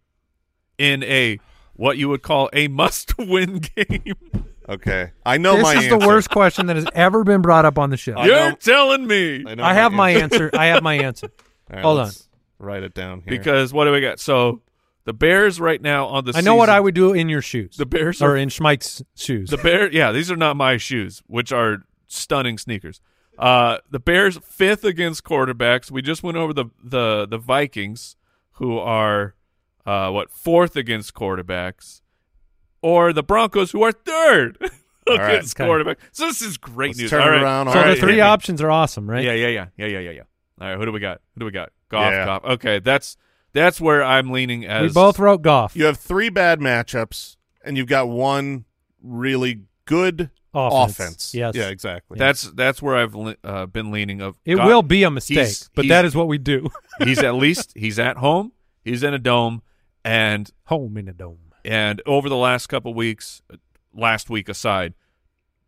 in 0.80 1.04
a 1.04 1.40
what 1.74 1.96
you 1.96 2.10
would 2.10 2.24
call 2.24 2.50
a 2.54 2.68
must-win 2.68 3.60
game? 3.76 4.16
Okay. 4.68 5.12
I 5.24 5.38
know 5.38 5.54
this 5.58 5.64
my 5.64 5.72
is 5.76 5.84
answer. 5.86 6.00
the 6.00 6.08
worst 6.08 6.32
question 6.32 6.66
that 6.66 6.76
has 6.76 6.88
ever 6.96 7.24
been 7.24 7.44
brought 7.44 7.66
up 7.66 7.78
on 7.78 7.92
the 7.92 7.98
show. 7.98 8.14
I 8.14 8.26
You're 8.26 8.36
know- 8.50 8.56
telling 8.56 9.06
me 9.06 9.44
I, 9.46 9.54
know 9.54 9.64
I 9.64 9.76
have 9.76 9.92
my 9.94 10.10
answer. 10.10 10.50
I 10.58 10.66
have 10.68 10.82
my 10.82 10.96
answer. 10.96 11.28
All 11.70 11.76
right, 11.76 11.84
Hold 11.86 12.00
on. 12.00 12.12
Write 12.58 12.82
it 12.82 12.96
down 12.96 13.22
here. 13.22 13.38
because 13.38 13.72
what 13.72 13.86
do 13.86 13.92
we 13.92 14.02
got? 14.02 14.20
So 14.20 14.62
the 15.04 15.14
Bears 15.14 15.60
right 15.60 15.82
now 15.82 16.08
on 16.08 16.26
the 16.26 16.34
I 16.36 16.42
know 16.42 16.56
what 16.56 16.70
I 16.70 16.80
would 16.80 16.96
do 16.96 17.14
in 17.14 17.30
your 17.30 17.44
shoes. 17.44 17.78
The 17.78 17.86
Bears 17.86 18.24
or 18.24 18.32
are 18.32 18.38
in 18.38 18.50
Schmike's 18.50 19.04
shoes. 19.16 19.52
The 19.52 19.58
Bear, 19.58 19.92
yeah, 19.92 20.12
these 20.12 20.32
are 20.32 20.36
not 20.36 20.58
my 20.58 20.78
shoes, 20.78 21.22
which 21.28 21.52
are 21.52 21.84
stunning 22.08 22.58
sneakers. 22.58 23.02
Uh, 23.38 23.78
the 23.90 24.00
Bears 24.00 24.38
fifth 24.44 24.84
against 24.84 25.24
quarterbacks. 25.24 25.90
We 25.90 26.02
just 26.02 26.22
went 26.24 26.38
over 26.38 26.54
the 26.54 26.66
the 26.84 27.26
the 27.28 27.38
Vikings, 27.38 28.16
who 28.54 28.78
are 28.78 29.36
uh, 29.86 30.10
what 30.12 30.32
fourth 30.32 30.76
against 30.76 31.14
quarterbacks, 31.14 32.02
or 32.82 33.14
the 33.14 33.24
Broncos, 33.24 33.72
who 33.72 33.82
are 33.84 33.92
third 33.92 34.58
right. 34.62 34.72
against 35.32 35.60
Okay. 35.60 35.66
quarterback. 35.68 35.98
So 36.12 36.28
this 36.28 36.42
is 36.42 36.58
great 36.58 36.90
Let's 36.90 37.00
news. 37.00 37.10
turn 37.10 37.22
All 37.22 37.28
it 37.28 37.32
right. 37.32 37.42
around. 37.44 37.68
so 37.68 37.74
All 37.78 37.84
the 37.84 37.90
right, 37.90 37.98
three 38.00 38.12
hit 38.14 38.18
me. 38.18 38.22
options 38.22 38.62
are 38.62 38.70
awesome, 38.70 39.10
right? 39.10 39.24
Yeah, 39.24 39.34
yeah, 39.34 39.48
yeah, 39.48 39.66
yeah, 39.78 39.88
yeah, 39.88 40.00
yeah, 40.00 40.12
yeah. 40.12 40.22
All 40.60 40.68
right, 40.70 40.78
who 40.78 40.86
do 40.86 40.92
we 40.92 41.00
got? 41.00 41.22
Who 41.34 41.40
do 41.40 41.46
we 41.46 41.52
got? 41.52 41.72
Goff, 41.90 42.12
Yeah. 42.12 42.26
Goff. 42.26 42.44
Okay, 42.46 42.80
that's 42.80 43.18
that's 43.54 43.82
where 43.82 44.04
I'm 44.04 44.30
leaning 44.30 44.66
as 44.66 44.84
we 44.90 44.94
both 44.94 45.18
wrote 45.20 45.42
golf. 45.42 45.76
You 45.76 45.86
have 45.86 45.98
three 45.98 46.30
bad 46.30 46.60
matchups, 46.60 47.38
and 47.66 47.76
you've 47.78 47.88
got 47.88 48.08
one 48.08 48.66
really 49.02 49.62
good 49.86 50.30
Offense. 50.54 50.92
offense. 51.00 51.34
Yes. 51.34 51.56
Yeah, 51.56 51.70
exactly. 51.70 52.18
That's 52.20 52.44
that's 52.52 52.82
where 52.82 52.96
I've 52.98 53.16
le- 53.16 53.36
uh, 53.44 53.66
been 53.68 53.92
leaning. 53.92 54.22
Of 54.22 54.38
It 54.46 54.56
Goff- 54.56 54.68
will 54.68 54.84
be 54.84 55.04
a 55.04 55.10
mistake, 55.12 55.38
he's- 55.38 55.70
but 55.74 55.86
he's- 55.86 55.90
that 55.90 56.06
is 56.06 56.16
what 56.16 56.28
we 56.28 56.38
do. 56.38 56.70
he's 57.04 57.20
at 57.20 57.36
least 57.36 57.72
he's 57.76 57.98
at 58.00 58.18
home. 58.18 58.52
He's 58.84 59.04
in 59.04 59.14
a 59.14 59.20
dome, 59.20 59.62
and 60.04 60.50
Home 60.66 60.98
in 60.98 61.08
a 61.08 61.14
dome. 61.14 61.38
and 61.64 62.02
over 62.06 62.28
the 62.30 62.36
last 62.36 62.68
couple 62.68 62.94
weeks, 62.94 63.42
last 63.94 64.30
week 64.30 64.50
aside, 64.50 64.94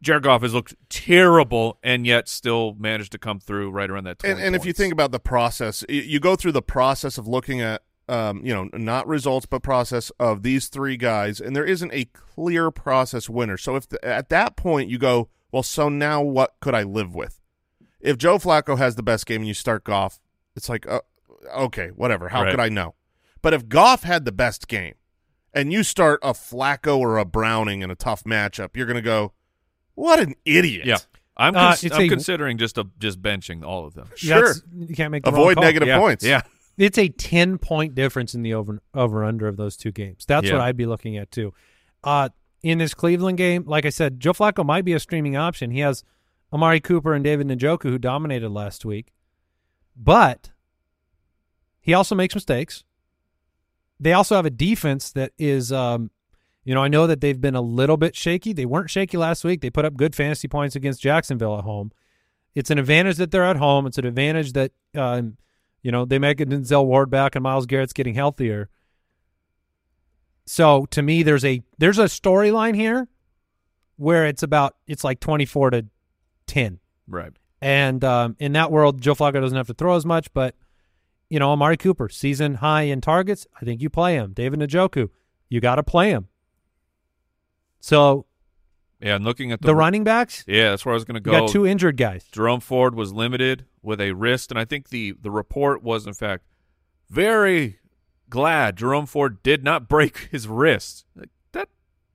Jared 0.02 0.24
Goff 0.24 0.42
has 0.42 0.54
looked 0.54 0.76
terrible, 0.90 1.78
and 1.84 2.06
yet 2.06 2.28
still 2.28 2.76
managed 2.78 3.12
to 3.14 3.18
come 3.18 3.40
through 3.40 3.72
right 3.72 3.90
around 3.90 4.04
that. 4.06 4.20
20 4.20 4.34
and, 4.34 4.44
and 4.44 4.56
if 4.56 4.66
you 4.66 4.74
think 4.74 4.92
about 4.92 5.12
the 5.12 5.20
process, 5.20 5.86
you 5.88 6.20
go 6.20 6.36
through 6.36 6.52
the 6.52 6.62
process 6.62 7.18
of 7.18 7.26
looking 7.28 7.62
at, 7.62 7.84
um, 8.10 8.45
you 8.45 8.54
know, 8.54 8.70
not 8.74 9.08
results, 9.08 9.45
but 9.45 9.64
process 9.64 10.12
of 10.20 10.43
these 10.43 10.68
three 10.68 10.97
guys, 10.97 11.39
and 11.39 11.56
there 11.56 11.66
isn't 11.66 11.93
a 11.93 12.06
clear 12.06 12.70
process 12.72 13.30
winner. 13.30 13.58
So 13.58 13.76
if 13.76 13.88
the, 13.88 14.04
at 14.06 14.30
that 14.30 14.56
point 14.56 14.89
you 14.89 14.97
go, 14.97 15.30
well, 15.51 15.64
so 15.64 15.88
now 15.89 16.22
what 16.22 16.56
could 16.60 16.76
I 16.76 16.84
live 16.84 17.14
with? 17.16 17.39
If 17.99 18.18
Joe 18.18 18.38
Flacco 18.38 18.78
has 18.78 18.95
the 18.95 19.04
best 19.04 19.26
game 19.26 19.41
and 19.41 19.47
you 19.47 19.54
start 19.54 19.84
Goff, 19.86 20.20
it's 20.56 20.68
like, 20.68 20.86
uh, 20.88 20.99
okay, 21.56 21.89
whatever. 21.95 22.30
How 22.30 22.43
Right. 22.43 22.51
could 22.51 22.60
I 22.60 22.70
know? 22.70 22.95
But 23.41 23.54
if 23.54 23.70
Goff 23.70 24.04
had 24.04 24.26
the 24.26 24.32
best 24.32 24.68
game, 24.68 24.95
and 25.54 25.72
you 25.72 25.84
start 25.84 26.20
a 26.24 26.34
Flacco 26.34 26.97
or 26.97 27.18
a 27.18 27.26
Browning 27.26 27.82
in 27.84 27.91
a 27.91 27.95
tough 27.95 28.24
matchup, 28.24 28.76
you're 28.76 28.88
going 28.88 28.95
to 28.95 29.01
go, 29.01 29.34
what 29.95 30.20
an 30.20 30.34
idiot. 30.45 30.86
yeah, 30.88 30.97
I'm 31.38 31.56
Uh, 31.56 31.60
cons- 31.70 31.84
it's 31.84 31.95
I'm 31.95 32.01
a- 32.04 32.10
considering 32.10 32.58
just 32.58 32.78
a, 32.78 32.88
just 32.99 33.22
benching 33.22 33.64
all 33.64 33.86
of 33.86 33.93
them. 33.93 34.10
Sure. 34.16 34.36
That's- 34.54 34.62
you 34.76 34.95
can't 34.95 35.12
make 35.12 35.24
the 35.24 35.32
wrong 35.32 35.39
Avoid 35.41 35.56
call. 35.56 35.64
negative 35.64 35.88
yeah, 35.88 35.99
points. 35.99 36.26
Yeah, 36.26 36.41
It's 36.78 36.97
a 36.97 37.07
ten 37.09 37.57
point 37.57 37.93
difference 37.95 38.34
in 38.34 38.41
the 38.41 38.53
over 38.53 38.82
over 38.93 39.24
under 39.24 39.47
of 39.47 39.57
those 39.57 39.78
two 39.78 39.91
games. 39.91 40.26
That's 40.26 40.47
Yeah. 40.47 40.53
what 40.53 40.61
I'd 40.61 40.78
be 40.78 40.86
looking 40.86 41.17
at 41.17 41.32
too. 41.32 41.53
Uh, 42.03 42.30
in 42.63 42.78
this 42.80 42.93
Cleveland 42.93 43.38
game, 43.38 43.63
like 43.65 43.86
I 43.86 43.89
said, 43.89 44.19
Joe 44.19 44.34
Flacco 44.34 44.65
might 44.65 44.86
be 44.86 44.93
a 44.93 44.99
streaming 44.99 45.36
option. 45.36 45.71
He 45.71 45.80
has 45.80 46.03
Amari 46.51 46.80
Cooper 46.80 47.13
and 47.13 47.24
David 47.24 47.47
Njoku 47.47 47.84
who 47.84 47.97
dominated 47.97 48.49
last 48.49 48.86
week, 48.86 49.11
but 49.95 50.51
he 51.80 51.93
also 51.93 52.15
makes 52.15 52.34
mistakes. 52.34 52.84
They 53.99 54.13
also 54.13 54.36
have 54.36 54.45
a 54.45 54.49
defense 54.49 55.11
that 55.11 55.32
is, 55.38 55.71
um, 55.71 56.09
you 56.63 56.74
know, 56.74 56.82
I 56.84 56.88
know 56.88 57.05
that 57.07 57.21
they've 57.21 57.39
been 57.39 57.55
a 57.55 57.61
little 57.61 57.97
bit 57.97 58.15
shaky. 58.15 58.53
They 58.53 58.65
weren't 58.65 58.89
shaky 58.89 59.17
last 59.17 59.43
week. 59.43 59.61
They 59.61 59.69
put 59.69 59.86
up 59.86 59.95
good 59.95 60.15
fantasy 60.15 60.47
points 60.47 60.76
against 60.76 61.01
Jacksonville 61.01 61.57
at 61.57 61.63
home. 61.63 61.91
It's 62.55 62.69
an 62.71 62.80
advantage 62.80 63.17
that 63.17 63.32
they're 63.32 63.43
at 63.45 63.57
home. 63.57 63.86
It's 63.86 63.97
an 63.97 64.05
advantage 64.05 64.53
that, 64.53 64.71
um, 64.95 65.38
you 65.84 65.92
know, 65.92 66.06
they 66.06 66.18
make 66.18 66.42
a 66.42 66.46
Denzel 66.46 66.86
Ward 66.86 67.10
back 67.10 67.36
and 67.36 67.44
Myles 67.44 67.66
Garrett's 67.66 67.94
getting 67.94 68.16
healthier. 68.16 68.70
So 70.46 70.86
to 70.88 71.02
me, 71.02 71.24
there's 71.24 71.46
a 71.46 71.62
there's 71.78 72.00
a 72.00 72.06
storyline 72.06 72.76
here 72.76 73.08
where 73.98 74.26
it's 74.26 74.44
about 74.44 74.76
it's 74.88 75.04
like 75.04 75.20
twenty 75.20 75.46
four 75.46 75.70
to 75.70 75.86
ten. 76.48 76.80
right. 77.08 77.32
And 77.62 78.04
um, 78.04 78.36
in 78.40 78.52
that 78.54 78.72
world, 78.72 79.02
Joe 79.02 79.16
Flacco 79.16 79.40
doesn't 79.40 79.56
have 79.56 79.68
to 79.68 79.74
throw 79.74 79.96
as 79.96 80.06
much, 80.06 80.34
but 80.34 80.56
you 81.30 81.40
know, 81.40 81.52
Amari 81.52 81.78
Cooper, 81.78 82.10
season 82.10 82.56
high 82.56 82.84
in 82.84 83.00
targets. 83.00 83.48
I 83.60 83.64
think 83.64 83.82
you 83.82 83.90
play 83.90 84.16
him. 84.16 84.34
David 84.34 84.60
Njoku, 84.60 85.10
you 85.50 85.62
got 85.62 85.76
to 85.76 85.84
play 85.84 86.10
him. 86.10 86.28
So 87.80 88.26
Yeah, 89.04 89.16
and 89.16 89.26
looking 89.26 89.51
at 89.51 89.62
the, 89.62 89.68
the, 89.68 89.76
running 89.76 90.04
backs, 90.04 90.43
Yeah, 90.47 90.70
that's 90.70 90.86
where 90.86 90.93
I 90.93 90.95
was 90.95 91.04
going 91.04 91.22
to 91.22 91.30
you 91.30 91.38
go. 91.38 91.45
got 91.45 91.51
two 91.51 91.66
injured 91.66 91.97
guys. 91.97 92.26
Jerome 92.32 92.62
Ford 92.62 92.95
was 92.95 93.12
limited 93.12 93.66
with 93.82 93.99
a 93.99 94.14
wrist, 94.14 94.49
and 94.49 94.60
I 94.60 94.66
think 94.66 94.89
the 94.89 95.14
the 95.22 95.30
report 95.30 95.84
was 95.84 96.08
in 96.08 96.14
fact 96.14 96.45
very 97.10 97.80
glad 98.30 98.78
Jerome 98.78 99.06
Ford 99.06 99.43
did 99.43 99.64
not 99.64 99.88
break 99.89 100.30
his 100.32 100.47
wrist. 100.47 101.06
That 101.51 101.70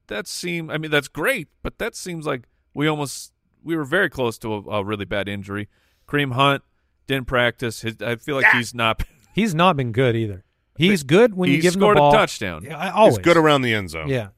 that 0.09 0.27
seemed. 0.27 0.71
I 0.73 0.79
mean, 0.79 0.91
that's 0.91 1.09
great, 1.09 1.49
but 1.63 1.79
that 1.79 1.95
seems 1.95 2.27
like 2.27 2.45
we 2.75 2.89
almost 2.89 3.33
we 3.63 3.77
were 3.77 3.85
very 3.85 4.11
close 4.11 4.39
to 4.39 4.55
a, 4.55 4.63
a 4.79 4.85
really 4.85 5.05
bad 5.05 5.29
injury. 5.29 5.69
Kareem 6.09 6.33
Hunt 6.33 6.63
didn't 7.07 7.27
practice. 7.27 7.83
His, 7.83 7.97
I 8.01 8.17
feel 8.17 8.37
like 8.37 8.47
he's 8.53 8.75
not. 8.75 9.03
He's 9.35 9.55
not 9.55 9.77
been 9.77 9.93
good 9.93 10.17
either. 10.17 10.45
He's 10.77 11.03
good 11.05 11.35
when 11.35 11.49
he 11.49 11.57
you 11.57 11.63
give 11.63 11.75
him 11.75 11.81
the 11.81 11.95
ball. 11.95 12.13
a 12.13 12.17
touchdown, 12.17 12.65
Yeah, 12.65 12.93
always 12.93 13.17
He's 13.17 13.25
good 13.25 13.37
around 13.37 13.63
the 13.63 13.75
end 13.75 13.91
zone. 13.91 14.09
Yeah, 14.09 14.29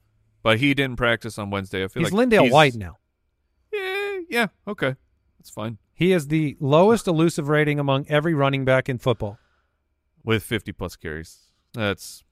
but 0.43 0.59
he 0.59 0.73
didn't 0.73 0.97
practice 0.97 1.37
on 1.37 1.49
Wednesday. 1.49 1.83
I 1.83 1.87
feel 1.87 2.03
he's 2.03 2.11
like 2.11 2.29
LenDale 2.29 2.41
he's- 2.43 2.53
White 2.53 2.75
now. 2.75 2.97
Yeah, 3.73 4.19
yeah, 4.29 4.47
okay, 4.67 4.95
that's 5.39 5.49
fine 5.49 5.77
He 5.93 6.11
is 6.11 6.27
the 6.27 6.57
lowest 6.59 7.07
elusive 7.07 7.47
rating 7.47 7.79
among 7.79 8.05
every 8.09 8.33
running 8.33 8.65
back 8.65 8.89
in 8.89 8.97
football. 8.97 9.37
with 10.23 10.43
fifty 10.43 10.71
plus 10.71 10.95
carries. 10.95 11.37
That's 11.73 12.23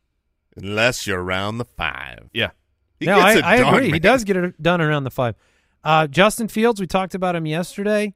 Unless 0.57 1.07
you're 1.07 1.21
around 1.21 1.57
the 1.59 1.65
five. 1.65 2.29
yeah. 2.33 2.51
He 2.99 3.05
no, 3.05 3.15
gets 3.15 3.25
I, 3.25 3.37
it 3.37 3.43
I 3.45 3.57
done, 3.61 3.73
agree. 3.75 3.91
He 3.93 3.99
does 3.99 4.23
get 4.25 4.35
it 4.35 4.61
done 4.61 4.81
around 4.81 5.05
the 5.05 5.11
five. 5.11 5.35
Uh, 5.85 6.05
Justin 6.07 6.49
Fields, 6.49 6.81
we 6.81 6.87
talked 6.87 7.15
about 7.15 7.33
him 7.33 7.45
yesterday. 7.45 8.13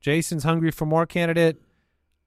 Jason's 0.00 0.44
hungry 0.44 0.70
for 0.70 0.86
more 0.86 1.04
candidate. 1.06 1.60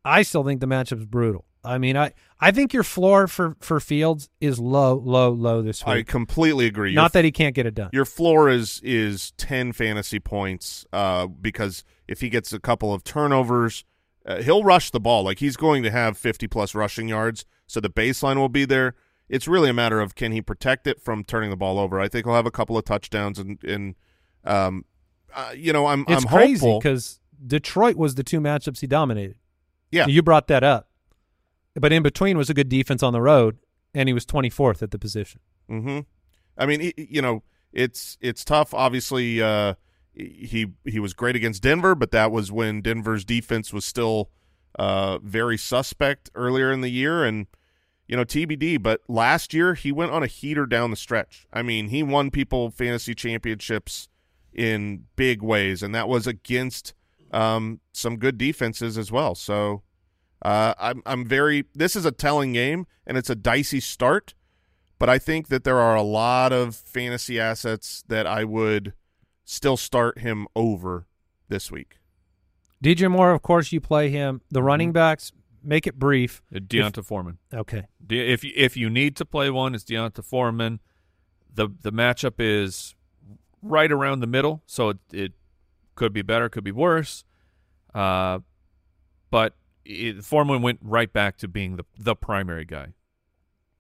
I 0.04 0.24
still 0.24 0.44
think 0.44 0.60
the 0.60 0.68
matchup's 0.68 1.06
brutal. 1.06 1.46
I 1.66 1.78
mean, 1.78 1.96
I, 1.96 2.12
I 2.40 2.52
think 2.52 2.74
your 2.74 2.84
floor 2.84 3.28
for, 3.28 3.56
for 3.62 3.80
Fields 3.80 4.30
is 4.42 4.60
low, 4.60 4.96
low, 4.96 5.32
low 5.32 5.62
this 5.62 5.86
week. 5.86 5.90
I 5.96 6.04
completely 6.04 6.66
agree. 6.66 6.92
Your- 6.92 7.02
Not 7.02 7.14
that 7.14 7.24
he 7.24 7.32
can't 7.32 7.56
get 7.56 7.66
it 7.66 7.74
done. 7.74 7.90
your 7.94 8.06
floor 8.06 8.50
is 8.50 8.82
is 8.84 9.32
10 9.38 9.72
fantasy 9.74 10.20
points 10.20 10.86
uh, 10.92 11.28
because 11.28 11.84
if 12.08 12.20
he 12.22 12.30
gets 12.30 12.52
a 12.52 12.60
couple 12.60 12.94
of 12.94 13.04
turnovers 13.04 13.86
uh, 14.26 14.42
he'll 14.42 14.64
rush 14.64 14.92
the 14.92 15.00
ball 15.00 15.24
like 15.24 15.40
he's 15.40 15.56
going 15.58 15.84
to 15.84 15.92
have 15.92 16.18
50 16.18 16.48
plus 16.48 16.76
rushing 16.76 17.08
yards 17.08 17.46
so 17.68 17.80
the 17.80 17.90
baseline 17.90 18.36
will 18.38 18.50
be 18.50 18.66
there 18.66 18.96
it's 19.30 19.48
really 19.48 19.70
a 19.70 19.74
matter 19.74 20.00
of 20.02 20.16
can 20.16 20.32
he 20.32 20.42
protect 20.42 20.86
it 20.88 21.02
from 21.02 21.24
turning 21.24 21.50
the 21.50 21.56
ball 21.58 21.78
over 21.80 22.00
i 22.00 22.08
think 22.08 22.26
he'll 22.26 22.36
have 22.36 22.46
a 22.46 22.52
couple 22.52 22.78
of 22.78 22.86
touchdowns 22.86 23.40
and, 23.40 23.62
and 23.64 23.96
um, 24.46 24.86
uh, 25.34 25.52
you 25.56 25.72
know 25.74 25.88
i'm 25.88 26.06
It's 26.08 26.24
i'm 26.24 26.30
crazy 26.30 26.74
because 26.78 27.20
Detroit 27.46 27.96
was 27.98 28.16
the 28.16 28.24
two 28.24 28.40
matchups 28.40 28.80
he 28.80 28.88
dominated. 28.88 29.36
Yeah. 29.92 30.08
You 30.08 30.22
brought 30.22 30.48
that 30.48 30.64
up. 30.64 30.88
But 31.76 31.92
in 31.92 32.04
between 32.04 32.38
was 32.38 32.50
a 32.50 32.54
good 32.54 32.70
defense 32.70 33.02
on 33.02 33.14
the 33.14 33.22
road, 33.22 33.58
and 33.94 34.08
he 34.08 34.14
was 34.14 34.26
24th 34.26 34.82
at 34.82 34.92
the 34.92 35.00
position. 35.00 35.42
Mm-hmm. 35.70 36.00
I 36.58 36.66
mean, 36.66 36.80
he, 36.80 36.94
you 36.98 37.22
know, 37.22 37.44
it's 37.72 38.18
it's 38.22 38.46
tough. 38.46 38.74
Obviously, 38.74 39.42
uh, 39.42 39.74
he 40.14 40.68
he 40.86 41.00
was 41.00 41.14
great 41.14 41.36
against 41.36 41.64
Denver, 41.64 41.96
but 41.96 42.12
that 42.12 42.32
was 42.32 42.52
when 42.52 42.82
Denver's 42.82 43.26
defense 43.26 43.74
was 43.74 43.86
still 43.86 44.30
uh, 44.76 45.18
very 45.20 45.58
suspect 45.58 46.30
earlier 46.36 46.72
in 46.72 46.82
the 46.82 46.90
year, 46.90 47.24
and 47.24 47.48
you 48.08 48.16
know 48.16 48.24
TBD. 48.24 48.82
But 48.82 49.02
last 49.08 49.54
year 49.54 49.74
he 49.74 49.92
went 49.92 50.12
on 50.12 50.22
a 50.24 50.28
heater 50.28 50.66
down 50.66 50.92
the 50.92 50.96
stretch. 50.96 51.48
I 51.52 51.64
mean, 51.64 51.88
he 51.88 52.04
won 52.04 52.30
people 52.30 52.70
fantasy 52.70 53.16
championships 53.16 54.10
in 54.54 55.06
big 55.16 55.42
ways, 55.42 55.82
and 55.82 55.96
that 55.96 56.08
was 56.08 56.28
against 56.28 56.94
um, 57.32 57.80
some 57.92 58.18
good 58.18 58.38
defenses 58.38 58.98
as 58.98 59.12
well. 59.12 59.34
So 59.34 59.82
uh, 60.44 60.74
I'm 60.80 61.02
I'm 61.06 61.26
very. 61.26 61.66
This 61.74 61.96
is 61.96 62.06
a 62.06 62.12
telling 62.12 62.54
game, 62.54 62.86
and 63.08 63.18
it's 63.18 63.30
a 63.30 63.36
dicey 63.36 63.80
start. 63.80 64.34
But 65.00 65.10
I 65.10 65.18
think 65.18 65.48
that 65.50 65.64
there 65.64 65.80
are 65.80 65.96
a 65.96 66.02
lot 66.04 66.54
of 66.54 66.76
fantasy 66.76 67.40
assets 67.40 68.04
that 68.08 68.26
I 68.28 68.44
would 68.44 68.94
still 69.44 69.76
start 69.76 70.20
him 70.20 70.48
over 70.56 71.08
this 71.50 71.72
week. 71.72 71.98
DJ 72.82 73.10
Moore, 73.10 73.32
of 73.32 73.42
course, 73.42 73.72
you 73.72 73.82
play 73.82 74.10
him. 74.10 74.42
The 74.50 74.60
Mm-hmm. 74.60 74.68
running 74.68 74.92
backs, 74.94 75.32
make 75.64 75.88
it 75.88 75.98
brief. 76.00 76.42
Uh, 76.56 76.60
D'Onta 76.66 77.04
Foreman. 77.04 77.38
Okay. 77.54 77.84
De- 78.06 78.32
If 78.32 78.44
you, 78.44 78.52
if 78.56 78.78
you 78.78 78.90
need 78.90 79.16
to 79.18 79.26
play 79.26 79.50
one, 79.50 79.74
it's 79.76 79.84
D'Onta 79.84 80.22
Foreman. 80.24 80.80
The 81.54 81.68
the 81.82 81.92
matchup 81.92 82.36
is 82.40 82.96
right 83.62 83.92
around 83.92 84.20
the 84.22 84.28
middle, 84.28 84.62
so 84.66 84.90
it, 84.90 84.98
it 85.12 85.32
could 85.96 86.12
be 86.14 86.22
better, 86.22 86.50
could 86.50 86.64
be 86.64 86.72
worse. 86.72 87.24
Uh, 87.94 88.40
but 89.32 89.56
it, 89.86 90.24
Foreman 90.24 90.62
went 90.62 90.80
right 90.82 91.12
back 91.12 91.38
to 91.38 91.48
being 91.48 91.78
the 91.78 91.86
the 91.98 92.16
primary 92.16 92.66
guy. 92.66 92.94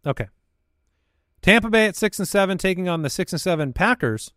Okay. 0.05 0.27
Tampa 1.41 1.69
Bay 1.69 1.87
at 1.87 1.95
six 1.95 2.19
and 2.19 2.27
seven, 2.27 2.57
taking 2.57 2.87
on 2.87 3.01
the 3.01 3.09
six 3.09 3.33
and 3.33 3.41
seven 3.41 3.73
Packers. 3.73 4.31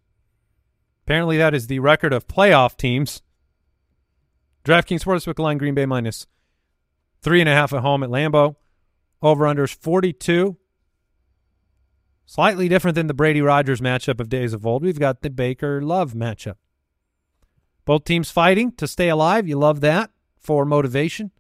Apparently, 1.04 1.36
that 1.38 1.54
is 1.54 1.68
the 1.68 1.78
record 1.78 2.12
of 2.12 2.26
playoff 2.26 2.76
teams. 2.76 3.22
DraftKings 4.64 5.04
Sportsbook 5.04 5.38
line 5.38 5.58
Green 5.58 5.74
Bay 5.74 5.86
minus 5.86 6.26
three 7.22 7.40
and 7.40 7.48
a 7.48 7.54
half 7.54 7.72
at 7.72 7.82
home 7.82 8.02
at 8.02 8.10
Lambeau. 8.10 8.56
Over 9.22 9.44
unders 9.44 9.74
forty 9.74 10.12
two. 10.12 10.56
Slightly 12.28 12.68
different 12.68 12.96
than 12.96 13.06
the 13.06 13.14
Brady 13.14 13.40
Rodgers 13.40 13.80
matchup 13.80 14.18
of 14.18 14.28
days 14.28 14.52
of 14.52 14.66
old. 14.66 14.82
We've 14.82 14.98
got 14.98 15.22
the 15.22 15.30
Baker 15.30 15.80
Love 15.80 16.12
matchup. 16.12 16.56
Both 17.84 18.02
teams 18.02 18.32
fighting 18.32 18.72
to 18.72 18.88
stay 18.88 19.08
alive. 19.08 19.46
You 19.46 19.56
love 19.56 19.80
that 19.82 20.10
for 20.40 20.64
motivation. 20.64 21.30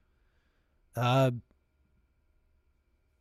Uh, 0.96 1.30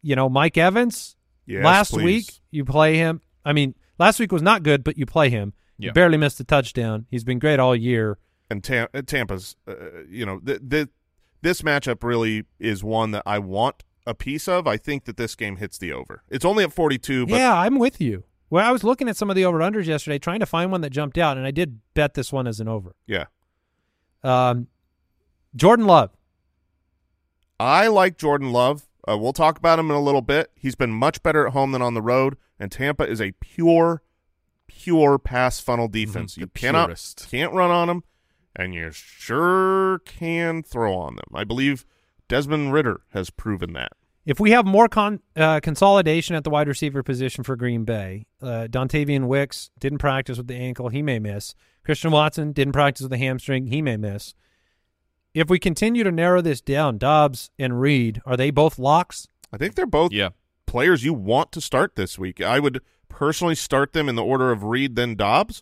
you 0.01 0.15
know, 0.15 0.29
Mike 0.29 0.57
Evans, 0.57 1.15
Yes, 1.45 1.63
last 1.63 1.91
please. 1.91 2.03
week 2.03 2.25
you 2.51 2.65
play 2.65 2.95
him. 2.97 3.21
I 3.43 3.53
mean, 3.53 3.75
last 3.99 4.19
week 4.19 4.31
was 4.31 4.41
not 4.41 4.63
good, 4.63 4.83
but 4.83 4.97
you 4.97 5.05
play 5.05 5.29
him. 5.29 5.53
Yeah. 5.77 5.87
You 5.87 5.93
barely 5.93 6.17
missed 6.17 6.39
a 6.39 6.43
touchdown. 6.43 7.05
He's 7.09 7.23
been 7.23 7.39
great 7.39 7.59
all 7.59 7.75
year. 7.75 8.17
and 8.49 8.63
Tam- 8.63 8.87
uh, 8.93 9.01
Tampa's, 9.01 9.55
uh, 9.67 9.73
you 10.07 10.25
know, 10.25 10.39
th- 10.39 10.61
th- 10.69 10.87
this 11.41 11.61
matchup 11.63 12.03
really 12.03 12.43
is 12.59 12.83
one 12.83 13.11
that 13.11 13.23
I 13.25 13.39
want 13.39 13.83
a 14.05 14.13
piece 14.13 14.47
of. 14.47 14.67
I 14.67 14.77
think 14.77 15.05
that 15.05 15.17
this 15.17 15.35
game 15.35 15.57
hits 15.57 15.77
the 15.79 15.91
over. 15.91 16.23
It's 16.29 16.45
only 16.45 16.63
at 16.63 16.71
42, 16.71 17.25
but 17.25 17.35
yeah, 17.35 17.53
I'm 17.55 17.79
with 17.79 17.99
you. 17.99 18.23
Well, 18.51 18.63
I 18.67 18.71
was 18.71 18.83
looking 18.83 19.09
at 19.09 19.17
some 19.17 19.31
of 19.31 19.35
the 19.35 19.43
over 19.45 19.59
unders 19.59 19.85
yesterday, 19.87 20.19
trying 20.19 20.39
to 20.41 20.45
find 20.45 20.71
one 20.71 20.81
that 20.81 20.91
jumped 20.91 21.17
out, 21.17 21.37
and 21.37 21.45
I 21.47 21.51
did 21.51 21.79
bet 21.95 22.13
this 22.13 22.31
one 22.31 22.45
as 22.47 22.59
an 22.59 22.67
over. 22.67 22.95
yeah. 23.07 23.25
Um, 24.23 24.67
Jordan 25.55 25.85
Love. 25.87 26.11
I 27.59 27.87
like 27.87 28.17
Jordan 28.17 28.51
Love. 28.51 28.87
Uh, 29.07 29.17
we'll 29.17 29.33
talk 29.33 29.57
about 29.57 29.79
him 29.79 29.89
in 29.89 29.95
a 29.95 30.01
little 30.01 30.21
bit. 30.21 30.51
He's 30.55 30.75
been 30.75 30.91
much 30.91 31.21
better 31.23 31.45
at 31.47 31.53
home 31.53 31.71
than 31.71 31.81
on 31.81 31.93
the 31.93 32.01
road, 32.01 32.37
and 32.59 32.71
Tampa 32.71 33.07
is 33.07 33.21
a 33.21 33.31
pure, 33.39 34.01
pure 34.67 35.17
pass 35.19 35.59
funnel 35.59 35.87
defense. 35.87 36.35
Mhm, 36.35 36.37
You 36.39 36.47
cannot 36.47 36.87
purest. 36.87 37.27
can't 37.29 37.53
run 37.53 37.69
on 37.71 37.87
them, 37.87 38.03
and 38.55 38.73
you 38.73 38.91
sure 38.91 39.99
can 39.99 40.63
throw 40.63 40.95
on 40.95 41.15
them. 41.15 41.25
I 41.33 41.43
believe 41.43 41.85
Desmond 42.27 42.73
Ridder 42.73 43.01
has 43.13 43.29
proven 43.29 43.73
that. 43.73 43.91
If 44.25 44.39
we 44.39 44.49
have 44.51 44.65
more 44.65 44.89
con- 44.89 45.19
uh, 45.35 45.59
consolidation 45.59 46.35
at 46.35 46.43
the 46.43 46.49
wide 46.49 46.67
receiver 46.67 47.03
position 47.03 47.43
for 47.43 47.55
Green 47.55 47.83
Bay, 47.85 48.25
uh, 48.41 48.67
Dontayvion 48.67 49.27
Wicks 49.27 49.69
didn't 49.79 49.99
practice 49.99 50.39
with 50.39 50.47
the 50.47 50.55
ankle, 50.55 50.89
he 50.89 51.03
may 51.03 51.19
miss. 51.19 51.53
Christian 51.83 52.09
Watson 52.09 52.51
didn't 52.51 52.73
practice 52.73 53.03
with 53.03 53.11
the 53.11 53.19
hamstring, 53.19 53.67
he 53.67 53.83
may 53.83 53.97
miss. 53.97 54.33
If 55.35 55.49
we 55.49 55.59
continue 55.59 56.05
to 56.05 56.11
narrow 56.13 56.41
this 56.41 56.61
down, 56.61 56.97
Doubs 56.97 57.51
and 57.59 57.79
Reed, 57.81 58.21
are 58.25 58.37
they 58.37 58.51
both 58.51 58.79
locks? 58.79 59.27
I 59.51 59.57
think 59.57 59.75
they're 59.75 59.85
both 59.85 60.13
Yeah. 60.13 60.29
players 60.65 61.03
you 61.03 61.13
want 61.13 61.51
to 61.51 61.61
start 61.61 61.95
this 61.95 62.17
week. 62.17 62.41
I 62.41 62.59
would 62.59 62.81
personally 63.09 63.53
start 63.55 63.91
them 63.91 64.07
in 64.07 64.15
the 64.15 64.23
order 64.23 64.51
of 64.51 64.63
Reed 64.63 64.95
then 64.95 65.15
Doubs, 65.15 65.61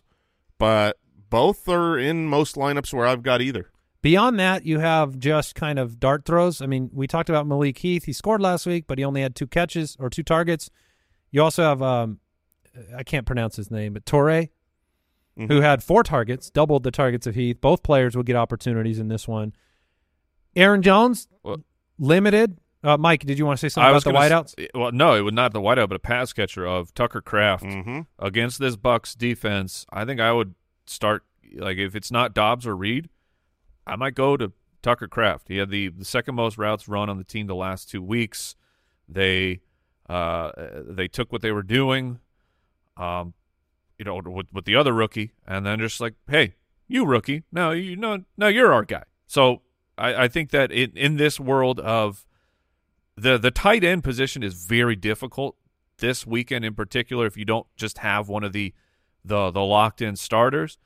but 0.58 0.96
both 1.28 1.68
are 1.68 1.98
in 1.98 2.26
most 2.28 2.54
lineups 2.54 2.94
where 2.94 3.04
I've 3.04 3.24
got 3.24 3.42
either. 3.42 3.70
Beyond 4.00 4.38
that, 4.38 4.64
you 4.64 4.78
have 4.78 5.18
just 5.18 5.56
kind 5.56 5.80
of 5.80 5.98
dart 5.98 6.24
throws. 6.24 6.62
I 6.62 6.66
mean, 6.66 6.90
we 6.92 7.08
talked 7.08 7.28
about 7.28 7.46
Malik 7.46 7.78
Heath. 7.78 8.04
He 8.04 8.12
scored 8.12 8.40
last 8.40 8.66
week, 8.66 8.84
but 8.86 8.98
he 8.98 9.04
only 9.04 9.22
had 9.22 9.34
two 9.34 9.46
catches 9.48 9.96
or 9.98 10.08
two 10.08 10.22
targets. 10.22 10.70
You 11.32 11.42
also 11.42 11.64
have, 11.64 11.82
um, 11.82 12.20
I 12.96 13.02
can't 13.02 13.26
pronounce 13.26 13.56
his 13.56 13.72
name, 13.72 13.92
but 13.94 14.06
Torre, 14.06 14.46
Mhm. 15.36 15.48
who 15.48 15.62
had 15.62 15.82
four 15.82 16.04
targets, 16.04 16.48
doubled 16.48 16.84
the 16.84 16.92
targets 16.92 17.26
of 17.26 17.34
Heath. 17.34 17.60
Both 17.60 17.82
players 17.82 18.14
will 18.14 18.22
get 18.22 18.36
opportunities 18.36 19.00
in 19.00 19.08
this 19.08 19.26
one. 19.26 19.52
Aaron 20.56 20.82
Jones, 20.82 21.28
Well- 21.42 21.64
limited. 21.98 22.58
Uh, 22.82 22.98
Mike, 22.98 23.24
did 23.24 23.38
you 23.38 23.46
want 23.46 23.58
to 23.58 23.60
say 23.60 23.70
something 23.72 23.86
I 23.86 23.88
about 23.90 23.94
was 23.94 24.04
the 24.04 24.12
gonna 24.12 24.28
wideouts? 24.28 24.54
s- 24.60 24.68
Well, 24.74 24.92
no, 24.92 25.14
it 25.14 25.22
was 25.22 25.32
not 25.32 25.52
the 25.54 25.60
wideout, 25.60 25.88
but 25.88 25.94
a 25.96 25.98
pass 26.00 26.32
catcher 26.34 26.66
of 26.66 26.92
Tucker 26.92 27.22
Kraft 27.22 27.64
Mm-hmm. 27.64 28.00
against 28.18 28.58
this 28.58 28.76
Bucks 28.76 29.14
defense. 29.14 29.86
I 29.90 30.04
think 30.04 30.20
I 30.20 30.32
would 30.32 30.54
start 30.86 31.24
like 31.56 31.78
if 31.78 31.94
it's 31.96 32.10
not 32.10 32.34
Doubs 32.34 32.66
or 32.66 32.76
Reed, 32.76 33.08
I 33.86 33.96
might 33.96 34.14
go 34.14 34.36
to 34.36 34.52
Tucker 34.82 35.08
Kraft. 35.08 35.48
He 35.48 35.56
had 35.56 35.70
the, 35.70 35.88
the 35.88 36.04
second 36.04 36.34
most 36.34 36.58
routes 36.58 36.86
run 36.86 37.08
on 37.08 37.16
the 37.16 37.24
team 37.24 37.46
the 37.46 37.54
last 37.54 37.88
two 37.88 38.02
weeks. 38.02 38.54
They 39.08 39.60
uh, 40.10 40.52
they 40.86 41.08
took 41.08 41.32
what 41.32 41.40
they 41.40 41.52
were 41.52 41.62
doing, 41.62 42.18
um, 42.98 43.32
you 43.98 44.04
know, 44.04 44.20
with, 44.22 44.52
with 44.52 44.66
the 44.66 44.76
other 44.76 44.92
rookie, 44.92 45.32
and 45.46 45.64
then 45.64 45.78
just 45.78 46.00
like, 46.02 46.14
hey, 46.28 46.54
you 46.86 47.06
rookie, 47.06 47.44
no, 47.50 47.70
you 47.70 47.96
know, 47.96 48.24
no, 48.36 48.48
you're 48.48 48.74
our 48.74 48.84
guy. 48.84 49.04
So 49.26 49.62
I, 49.96 50.24
I 50.24 50.28
think 50.28 50.50
that 50.50 50.72
in 50.72 50.92
in 50.96 51.16
this 51.16 51.38
world 51.38 51.80
of 51.80 52.26
the 53.16 53.38
the 53.38 53.50
tight 53.50 53.84
end 53.84 54.04
position 54.04 54.42
is 54.42 54.54
very 54.54 54.96
difficult 54.96 55.56
this 55.98 56.26
weekend 56.26 56.64
in 56.64 56.74
particular 56.74 57.26
if 57.26 57.36
you 57.36 57.44
don't 57.44 57.66
just 57.76 57.98
have 57.98 58.28
one 58.28 58.42
of 58.44 58.52
the 58.52 58.74
the 59.24 59.50
the 59.50 59.62
locked 59.62 60.02
in 60.02 60.16
starters 60.16 60.78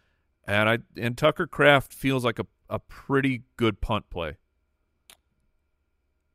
and 0.47 0.69
I 0.69 0.79
and 0.97 1.17
Tucker 1.17 1.47
Kraft 1.47 1.93
feels 1.93 2.25
like 2.25 2.39
a 2.39 2.47
a 2.71 2.79
pretty 2.79 3.43
good 3.57 3.81
punt 3.81 4.11
play. 4.11 4.37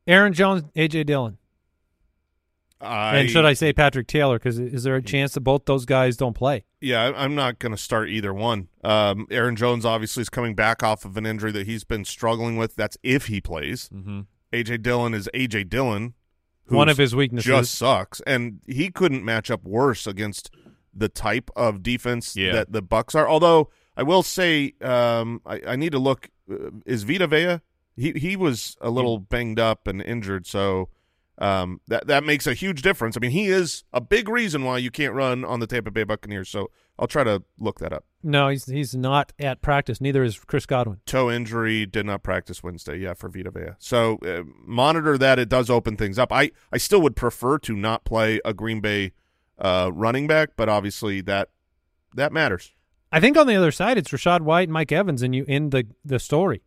Aaron 0.06 0.32
Jones, 0.32 0.64
AJ 0.76 1.06
Dillon, 1.06 1.38
I, 2.84 3.16
and 3.16 3.30
should 3.30 3.44
I 3.44 3.52
say 3.54 3.72
Patrick 3.72 4.06
Taylor? 4.06 4.38
Because 4.38 4.58
is 4.58 4.82
there 4.84 4.96
a 4.96 5.02
chance 5.02 5.32
that 5.34 5.40
both 5.40 5.64
those 5.64 5.84
guys 5.84 6.16
don't 6.16 6.34
play? 6.34 6.64
Yeah, 6.80 7.12
I'm 7.16 7.34
not 7.34 7.58
going 7.58 7.72
to 7.72 7.78
start 7.78 8.08
either 8.10 8.32
one. 8.34 8.68
Um, 8.82 9.26
Aaron 9.30 9.56
Jones 9.56 9.84
obviously 9.84 10.20
is 10.22 10.28
coming 10.28 10.54
back 10.54 10.82
off 10.82 11.04
of 11.04 11.16
an 11.16 11.24
injury 11.26 11.52
that 11.52 11.66
he's 11.66 11.84
been 11.84 12.04
struggling 12.04 12.56
with. 12.56 12.76
That's 12.76 12.96
if 13.02 13.26
he 13.26 13.40
plays. 13.40 13.88
Mm-hmm. 13.88 14.20
AJ 14.52 14.82
Dillon 14.82 15.14
is 15.14 15.28
AJ 15.34 15.68
Dillon. 15.68 16.14
One 16.68 16.88
of 16.88 16.96
his 16.96 17.14
weaknesses. 17.14 17.46
just 17.46 17.74
sucks, 17.74 18.20
and 18.26 18.60
he 18.66 18.90
couldn't 18.90 19.24
match 19.24 19.50
up 19.50 19.64
worse 19.64 20.06
against 20.06 20.50
the 20.94 21.08
type 21.10 21.50
of 21.56 21.82
defense 21.82 22.36
Yeah. 22.36 22.52
that 22.52 22.72
the 22.72 22.80
Bucks 22.80 23.14
are. 23.14 23.28
Although 23.28 23.68
I 23.96 24.02
will 24.02 24.22
say, 24.22 24.72
um, 24.80 25.42
I, 25.44 25.60
I 25.68 25.76
need 25.76 25.92
to 25.92 25.98
look. 25.98 26.30
Uh, 26.50 26.70
is 26.86 27.02
Vita 27.02 27.26
Vea? 27.26 27.60
He 27.96 28.12
he 28.12 28.34
was 28.36 28.76
a 28.80 28.90
little 28.90 29.18
banged 29.18 29.60
up 29.60 29.86
and 29.86 30.00
injured, 30.00 30.46
so 30.46 30.88
um, 31.38 31.80
that 31.88 32.06
that 32.06 32.24
makes 32.24 32.46
a 32.46 32.54
huge 32.54 32.82
difference. 32.82 33.16
I 33.16 33.20
mean, 33.20 33.32
he 33.32 33.46
is 33.46 33.84
a 33.92 34.00
big 34.00 34.28
reason 34.28 34.64
why 34.64 34.78
you 34.78 34.90
can't 34.90 35.14
run 35.14 35.44
on 35.44 35.60
the 35.60 35.66
Tampa 35.66 35.90
Bay 35.90 36.04
Buccaneers. 36.04 36.48
So 36.48 36.70
I'll 36.98 37.08
try 37.08 37.24
to 37.24 37.42
look 37.58 37.80
that 37.80 37.92
up. 37.92 38.04
no, 38.22 38.48
he's 38.48 38.66
he's 38.66 38.94
not 38.94 39.32
at 39.38 39.60
practice. 39.60 40.00
Neither 40.00 40.22
is 40.22 40.38
Chris 40.38 40.64
Godwin. 40.64 41.00
Toe 41.06 41.30
injury, 41.30 41.86
did 41.86 42.06
not 42.06 42.22
practice 42.22 42.62
Wednesday. 42.62 42.98
Yeah, 42.98 43.14
for 43.14 43.28
Vita 43.28 43.50
Vea. 43.50 43.74
So 43.78 44.18
uh, 44.18 44.42
monitor 44.64 45.18
that. 45.18 45.38
It 45.38 45.48
does 45.48 45.70
open 45.70 45.96
things 45.96 46.18
up. 46.18 46.32
I 46.32 46.52
I 46.72 46.78
still 46.78 47.00
would 47.00 47.16
prefer 47.16 47.58
to 47.58 47.74
not 47.74 48.04
play 48.04 48.40
a 48.44 48.54
Green 48.54 48.80
Bay 48.80 49.12
uh, 49.58 49.90
running 49.92 50.26
back, 50.26 50.50
but 50.56 50.68
obviously 50.68 51.20
that 51.22 51.50
that 52.14 52.32
matters. 52.32 52.72
I 53.10 53.20
think 53.20 53.36
on 53.36 53.46
the 53.46 53.56
other 53.56 53.72
side, 53.72 53.98
it's 53.98 54.10
Rachaad 54.10 54.40
White 54.42 54.64
and 54.68 54.72
Mike 54.72 54.90
Evans, 54.92 55.22
and 55.22 55.34
you 55.34 55.44
end 55.48 55.72
the 55.72 55.86
the 56.04 56.18
story. 56.20 56.62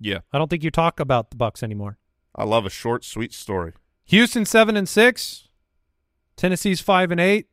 Yeah. 0.00 0.18
I 0.32 0.38
don't 0.38 0.48
think 0.50 0.62
you 0.64 0.70
talk 0.70 0.98
about 1.00 1.30
the 1.30 1.36
Bucks 1.36 1.62
anymore. 1.62 1.98
I 2.34 2.44
love 2.44 2.66
a 2.66 2.70
short, 2.70 3.04
sweet 3.04 3.32
story. 3.32 3.72
Houston 4.06 4.44
seven 4.44 4.76
and 4.76 4.88
six, 4.88 5.48
Tennessee's 6.36 6.80
five 6.80 7.10
and 7.10 7.20
eight. 7.20 7.46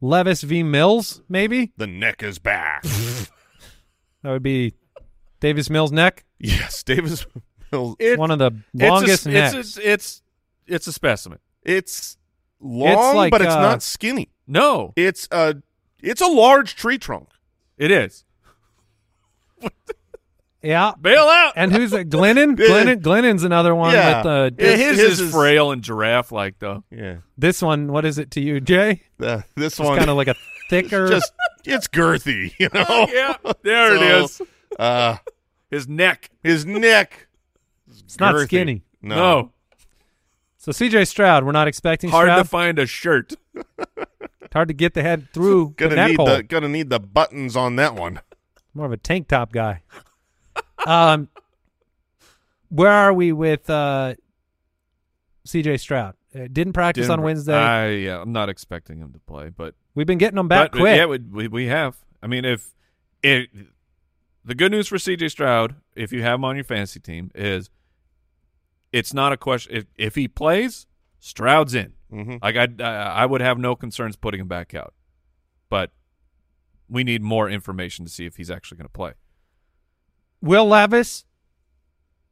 Levis 0.00 0.42
v. 0.42 0.62
Mills, 0.62 1.22
maybe 1.28 1.72
The 1.76 1.86
neck 1.88 2.22
is 2.22 2.38
back. 2.38 2.82
that 4.22 4.30
would 4.30 4.44
be 4.44 4.74
Davis 5.40 5.68
Mills' 5.68 5.90
neck. 5.90 6.24
yes, 6.38 6.84
Davis 6.84 7.26
Mills. 7.72 7.96
It- 7.98 8.16
One 8.18 8.30
of 8.30 8.38
the 8.38 8.52
it's 8.74 8.82
a- 8.84 8.86
longest 8.88 9.26
it's, 9.26 9.26
necks. 9.26 9.54
it's, 9.54 9.78
it's 9.78 10.22
it's 10.68 10.86
a 10.86 10.92
specimen. 10.92 11.40
It's 11.64 12.16
long, 12.60 13.16
like, 13.16 13.30
but 13.32 13.40
it's 13.42 13.52
uh, 13.52 13.60
not 13.60 13.82
skinny. 13.82 14.28
No, 14.46 14.92
It's 14.96 15.26
a 15.32 15.56
it's 16.00 16.20
a 16.20 16.26
large 16.28 16.76
tree 16.76 16.98
trunk. 16.98 17.28
it 17.76 17.90
is. 17.90 18.24
yeah. 20.62 20.92
Bail 21.00 21.22
out. 21.24 21.52
And 21.56 21.72
who's 21.72 21.92
it? 21.92 22.10
Glennon? 22.10 22.58
Yeah. 22.58 22.66
Glennon? 22.66 23.00
Glennon's 23.02 23.44
another 23.44 23.74
one 23.74 23.92
Yeah. 23.94 24.18
with 24.18 24.26
uh, 24.26 24.50
Yeah, 24.58 24.70
his- 24.72 24.80
his, 24.80 24.98
his 24.98 25.12
is 25.12 25.20
is- 25.20 25.30
frail 25.32 25.70
and 25.72 25.82
giraffe 25.82 26.32
like 26.32 26.58
though. 26.58 26.84
Yeah, 26.90 27.18
this 27.36 27.62
one. 27.62 27.92
What 27.92 28.04
is 28.04 28.18
it 28.18 28.30
to 28.32 28.40
you, 28.40 28.60
Jay? 28.60 29.02
Uh, 29.20 29.42
this 29.54 29.74
It's 29.74 29.78
one 29.80 29.98
kind 29.98 30.10
of 30.10 30.16
like 30.16 30.28
a 30.28 30.34
thicker. 30.70 31.08
just 31.10 31.32
it's 31.64 31.88
girthy. 31.88 32.52
You 32.58 32.68
know. 32.74 33.08
yeah, 33.12 33.36
there 33.62 33.94
it 33.96 34.28
So, 34.30 34.44
is. 34.44 34.48
Uh, 34.78 35.16
His 35.70 35.88
neck. 35.88 36.30
his 36.42 36.64
neck. 36.66 37.28
it's 37.88 38.18
not 38.20 38.34
girthy. 38.34 38.44
skinny. 38.44 38.82
No. 39.02 39.16
No, 39.16 39.52
So 40.56 40.72
CJ 40.72 41.06
Stroud, 41.06 41.44
we're 41.44 41.52
not 41.52 41.68
expecting 41.68 42.10
hard 42.10 42.26
Stroud. 42.26 42.42
to 42.42 42.48
find 42.48 42.78
a 42.78 42.86
shirt. 42.86 43.34
It's 43.54 44.52
hard 44.54 44.68
to 44.68 44.74
get 44.74 44.94
the 44.94 45.02
head 45.02 45.28
through 45.34 45.74
the 45.76 45.84
Gonna 45.84 45.94
neck 45.96 46.08
need 46.10 46.16
hole. 46.16 46.26
the 46.26 46.42
gonna 46.42 46.68
need 46.68 46.88
the 46.90 46.98
buttons 47.00 47.54
on 47.54 47.76
that 47.76 47.94
one. 47.94 48.20
More 48.74 48.86
of 48.86 48.92
a 48.92 48.96
tank 48.96 49.28
top 49.28 49.52
guy. 49.52 49.82
Um, 50.86 51.28
where 52.68 52.92
are 52.92 53.12
we 53.12 53.32
with 53.32 53.68
uh, 53.68 54.14
CJ 55.46 55.80
Stroud? 55.80 56.14
Uh, 56.34 56.46
didn't 56.52 56.74
practice 56.74 57.08
on 57.08 57.22
Wednesday. 57.22 57.54
I 57.54 57.88
yeah, 57.90 58.20
I'm 58.20 58.32
not 58.32 58.48
expecting 58.48 58.98
him 58.98 59.12
to 59.12 59.18
play, 59.20 59.48
but 59.48 59.74
We've 59.98 60.06
been 60.06 60.18
getting 60.18 60.38
him 60.38 60.46
back 60.46 60.70
but, 60.70 60.78
quick. 60.78 60.96
Yeah, 60.96 61.06
we, 61.06 61.18
we 61.18 61.48
we 61.48 61.66
have. 61.66 61.96
I 62.22 62.28
mean, 62.28 62.44
if 62.44 62.72
it, 63.20 63.50
the 64.44 64.54
good 64.54 64.70
news 64.70 64.86
for 64.86 64.96
CJ 64.96 65.28
Stroud, 65.28 65.74
if 65.96 66.12
you 66.12 66.22
have 66.22 66.36
him 66.36 66.44
on 66.44 66.54
your 66.54 66.62
fantasy 66.62 67.00
team, 67.00 67.32
is 67.34 67.68
it's 68.92 69.12
not 69.12 69.32
a 69.32 69.36
question. 69.36 69.74
If 69.74 69.86
if 69.96 70.14
he 70.14 70.28
plays, 70.28 70.86
Stroud's 71.18 71.74
in. 71.74 71.94
hmm 72.12 72.36
Like 72.40 72.54
I 72.54 72.68
I 72.84 73.26
would 73.26 73.40
have 73.40 73.58
no 73.58 73.74
concerns 73.74 74.14
putting 74.14 74.40
him 74.40 74.46
back 74.46 74.72
out, 74.72 74.94
but 75.68 75.90
we 76.88 77.02
need 77.02 77.20
more 77.20 77.50
information 77.50 78.04
to 78.04 78.10
see 78.12 78.24
if 78.24 78.36
he's 78.36 78.52
actually 78.52 78.76
going 78.76 78.86
to 78.86 78.92
play. 78.92 79.14
Will 80.40 80.66
Levis. 80.66 81.24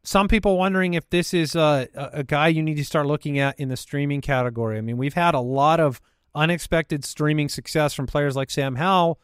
Some 0.03 0.29
people 0.29 0.57
wondering 0.57 0.95
if 0.95 1.11
this 1.11 1.35
is 1.35 1.57
a, 1.57 1.89
a 1.95 2.23
guy 2.23 2.47
you 2.47 2.63
need 2.63 2.77
to 2.77 2.85
start 2.85 3.07
looking 3.07 3.41
at 3.41 3.59
in 3.59 3.71
the 3.71 3.77
streaming 3.77 4.21
category. 4.21 4.79
I 4.79 4.81
mean, 4.81 4.97
we've 4.97 5.15
had 5.15 5.35
a 5.35 5.41
lot 5.41 5.81
of 5.81 6.01
unexpected 6.33 7.05
streaming 7.05 7.49
success 7.49 7.93
from 7.93 8.07
players 8.07 8.37
like 8.37 8.51
Sam 8.51 8.77
Howell, 8.77 9.19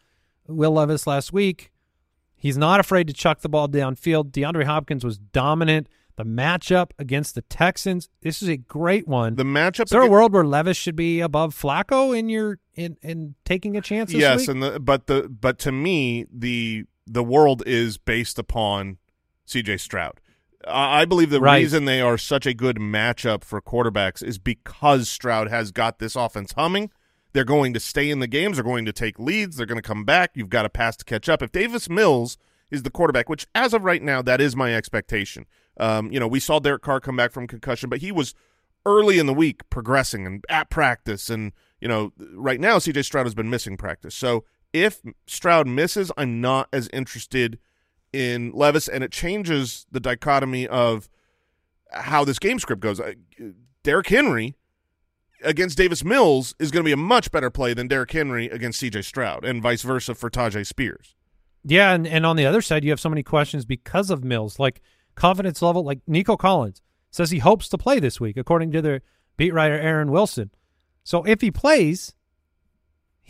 Will 0.48 0.72
Levis 0.72 1.06
last 1.06 1.32
week. 1.32 1.70
He's 2.34 2.58
not 2.58 2.80
afraid 2.80 3.06
to 3.06 3.12
chuck 3.12 3.40
the 3.40 3.48
ball 3.48 3.68
downfield. 3.68 4.32
DeAndre 4.32 4.64
Hopkins 4.64 5.04
was 5.04 5.18
dominant. 5.18 5.88
The 6.16 6.24
matchup 6.24 6.90
against 6.98 7.36
the 7.36 7.42
Texans, 7.42 8.08
this 8.20 8.42
is 8.42 8.48
a 8.48 8.56
great 8.56 9.08
one. 9.08 9.36
The 9.36 9.44
matchup. 9.44 9.84
is 9.84 9.90
there 9.90 10.02
a 10.02 10.10
world 10.10 10.32
where 10.32 10.44
Levis 10.44 10.76
should 10.76 10.96
be 10.96 11.20
above 11.20 11.54
Flacco 11.54 12.16
in 12.16 12.28
your 12.28 12.58
in 12.74 12.96
in 13.00 13.34
taking 13.44 13.76
a 13.76 13.80
chance 13.80 14.12
this 14.12 14.20
yes, 14.20 14.40
week? 14.40 14.48
and 14.48 14.62
the 14.62 14.78
but 14.78 15.06
the 15.06 15.28
but 15.28 15.58
to 15.60 15.72
me 15.72 16.26
the 16.30 16.84
the 17.06 17.24
world 17.24 17.62
is 17.66 17.98
based 17.98 18.38
upon 18.38 18.98
C.J. 19.44 19.78
Stroud. 19.78 20.20
I 20.66 21.04
believe 21.04 21.30
the 21.30 21.40
Right. 21.40 21.58
reason 21.58 21.86
they 21.86 22.00
are 22.00 22.16
such 22.16 22.46
a 22.46 22.54
good 22.54 22.76
matchup 22.76 23.42
for 23.42 23.60
quarterbacks 23.60 24.22
is 24.22 24.38
because 24.38 25.08
Stroud 25.08 25.48
has 25.48 25.72
got 25.72 25.98
this 25.98 26.14
offense 26.14 26.52
humming. 26.52 26.90
They're 27.32 27.44
going 27.44 27.74
to 27.74 27.80
stay 27.80 28.10
in 28.10 28.20
the 28.20 28.26
games. 28.28 28.56
They're 28.56 28.64
going 28.64 28.84
to 28.84 28.92
take 28.92 29.18
leads. 29.18 29.56
They're 29.56 29.66
going 29.66 29.80
to 29.80 29.86
come 29.86 30.04
back. 30.04 30.32
You've 30.34 30.50
got 30.50 30.64
a 30.64 30.68
pass 30.70 30.96
to 30.98 31.04
catch 31.04 31.28
up. 31.28 31.42
If 31.42 31.50
Davis 31.50 31.88
Mills 31.90 32.38
is 32.70 32.84
the 32.84 32.90
quarterback, 32.90 33.28
which 33.28 33.46
as 33.54 33.74
of 33.74 33.82
right 33.84 34.02
now, 34.02 34.22
that 34.22 34.40
is 34.40 34.54
my 34.54 34.72
expectation. 34.74 35.46
Um, 35.80 36.12
you 36.12 36.20
know, 36.20 36.28
we 36.28 36.38
saw 36.38 36.58
Derek 36.60 36.82
Carr 36.82 37.00
come 37.00 37.16
back 37.16 37.32
from 37.32 37.46
concussion, 37.48 37.88
but 37.90 38.00
he 38.00 38.12
was 38.12 38.34
early 38.86 39.18
in 39.18 39.26
the 39.26 39.34
week 39.34 39.68
progressing 39.70 40.26
and 40.26 40.44
at 40.48 40.70
practice. 40.70 41.28
And, 41.30 41.52
you 41.80 41.88
know, 41.88 42.12
right 42.34 42.60
now, 42.60 42.78
CJ 42.78 43.04
Stroud 43.04 43.26
has 43.26 43.34
been 43.34 43.50
missing 43.50 43.76
practice. 43.76 44.14
So 44.14 44.44
if 44.72 45.00
Stroud 45.26 45.66
misses, 45.66 46.10
I'm 46.16 46.40
not 46.40 46.68
as 46.72 46.88
interested 46.92 47.58
in 48.12 48.52
Levis, 48.52 48.88
and 48.88 49.02
it 49.02 49.12
changes 49.12 49.86
the 49.90 50.00
dichotomy 50.00 50.66
of 50.66 51.08
how 51.92 52.24
this 52.24 52.38
game 52.38 52.58
script 52.58 52.82
goes. 52.82 53.00
Derrick 53.82 54.08
Henry 54.08 54.54
against 55.42 55.76
Davis 55.76 56.04
Mills 56.04 56.54
is 56.58 56.70
going 56.70 56.84
to 56.84 56.88
be 56.88 56.92
a 56.92 56.96
much 56.96 57.30
better 57.30 57.50
play 57.50 57.74
than 57.74 57.88
Derrick 57.88 58.12
Henry 58.12 58.46
against 58.46 58.82
CJ 58.82 59.04
Stroud, 59.04 59.44
and 59.44 59.62
vice 59.62 59.82
versa 59.82 60.14
for 60.14 60.30
Tyjae 60.30 60.66
Spears. 60.66 61.14
Yeah, 61.64 61.92
and, 61.92 62.06
and 62.06 62.26
on 62.26 62.36
the 62.36 62.46
other 62.46 62.62
side, 62.62 62.84
you 62.84 62.90
have 62.90 63.00
so 63.00 63.08
many 63.08 63.22
questions 63.22 63.64
because 63.64 64.10
of 64.10 64.24
Mills, 64.24 64.58
like 64.58 64.82
confidence 65.14 65.62
level. 65.62 65.84
Like 65.84 66.00
Nico 66.06 66.36
Collins 66.36 66.82
says 67.10 67.30
he 67.30 67.38
hopes 67.38 67.68
to 67.68 67.78
play 67.78 68.00
this 68.00 68.20
week, 68.20 68.36
according 68.36 68.72
to 68.72 68.82
the 68.82 69.02
beat 69.36 69.52
writer 69.52 69.78
Aaron 69.78 70.10
Wilson. 70.10 70.50
So 71.04 71.24
if 71.24 71.40
he 71.40 71.50
plays, 71.50 72.14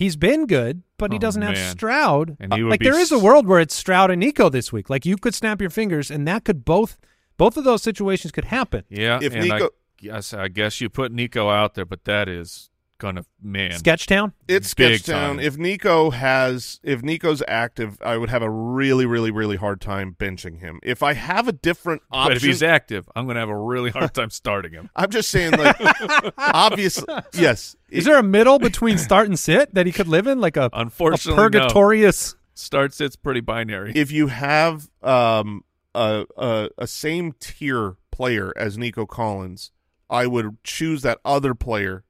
he's 0.03 0.17
been 0.17 0.47
good, 0.47 0.83
but 0.99 1.13
he 1.13 1.17
Oh, 1.17 1.21
doesn't 1.21 1.43
have. 1.43 1.57
Stroud. 1.57 2.37
And 2.41 2.53
he 2.53 2.61
uh, 2.61 2.65
would 2.65 2.71
like 2.71 2.81
there 2.81 2.99
is 2.99 3.13
a 3.13 3.19
world 3.19 3.47
where 3.47 3.61
it's 3.61 3.75
Stroud 3.75 4.11
and 4.11 4.21
Nico 4.21 4.49
this 4.49 4.73
week. 4.73 4.91
Like 4.91 5.07
you 5.07 5.17
could 5.17 5.35
snap 5.35 5.61
your 5.61 5.71
fingers, 5.71 6.11
and 6.11 6.27
that 6.29 6.45
could 6.45 6.65
both 6.65 6.99
both 7.39 7.57
of 7.57 7.65
those 7.65 7.83
situations 7.83 8.33
could 8.33 8.47
happen. 8.47 8.85
Yeah, 8.89 9.19
If 9.23 9.33
and 9.35 9.45
Nico- 9.49 9.67
I 9.67 9.69
guess 9.99 10.35
I 10.35 10.49
guess 10.49 10.81
you 10.81 10.89
put 10.91 11.13
Nico 11.13 11.49
out 11.49 11.75
there, 11.75 11.85
but 11.87 12.05
that 12.05 12.29
is 12.29 12.71
gonna 13.03 13.25
man. 13.43 13.73
Sketchtown. 13.73 14.33
It's 14.47 14.73
Big 14.75 15.01
Sketchtown. 15.01 15.13
time. 15.13 15.41
If 15.41 15.59
Nico 15.59 16.11
has, 16.11 16.79
if 16.85 17.03
Nico's 17.03 17.43
active, 17.49 17.99
I 18.01 18.17
would 18.17 18.31
have 18.31 18.43
a 18.43 18.49
really, 18.49 19.05
really, 19.07 19.33
really 19.33 19.57
hard 19.57 19.81
time 19.81 20.15
benching 20.19 20.61
him. 20.61 20.79
If 20.85 21.03
I 21.03 21.15
have 21.15 21.49
a 21.49 21.53
different 21.53 22.03
option, 22.13 22.31
But 22.31 22.37
if 22.37 22.43
he's 22.45 22.63
active, 22.63 23.09
I'm 23.17 23.27
gonna 23.27 23.41
have 23.41 23.49
a 23.49 23.59
really 23.59 23.91
hard 23.91 24.15
time 24.15 24.31
starting 24.31 24.73
him. 24.73 24.89
I'm 24.95 25.11
just 25.11 25.31
saying, 25.31 25.53
like, 25.53 25.77
obviously, 26.39 27.13
yes. 27.35 27.77
Is 27.91 28.05
there 28.05 28.19
a 28.19 28.23
middle 28.23 28.59
between 28.61 28.97
start 28.99 29.27
and 29.29 29.39
sit 29.39 29.75
that 29.75 29.85
he 29.85 29.93
could 29.93 30.09
live 30.09 30.27
in, 30.29 30.41
like 30.41 30.57
a, 30.57 30.67
a 30.67 30.71
Unfortunately, 30.73 31.33
no. 31.33 31.43
purgatorious? 31.43 32.37
Starts 32.55 33.01
it's 33.01 33.17
pretty 33.17 33.41
binary. 33.41 33.93
if 33.97 34.13
you 34.13 34.29
have 34.29 34.89
um 35.03 35.65
a 35.95 36.25
a, 36.37 36.69
a 36.79 36.87
same 36.87 37.33
tier 37.41 37.97
player 38.13 38.53
as 38.57 38.79
Nico 38.79 39.07
Collins, 39.07 39.73
I 40.09 40.27
would 40.27 40.63
choose 40.63 41.03
that 41.03 41.19
other 41.25 41.55
player 41.55 42.05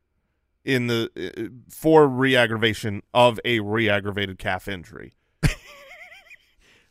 in 0.65 0.87
the 0.87 1.11
uh, 1.17 1.49
for 1.69 2.07
re-aggravation 2.07 3.03
of 3.13 3.41
a 3.45 3.61
re-aggravated 3.61 4.39
calf 4.39 4.69
injury. 4.69 5.13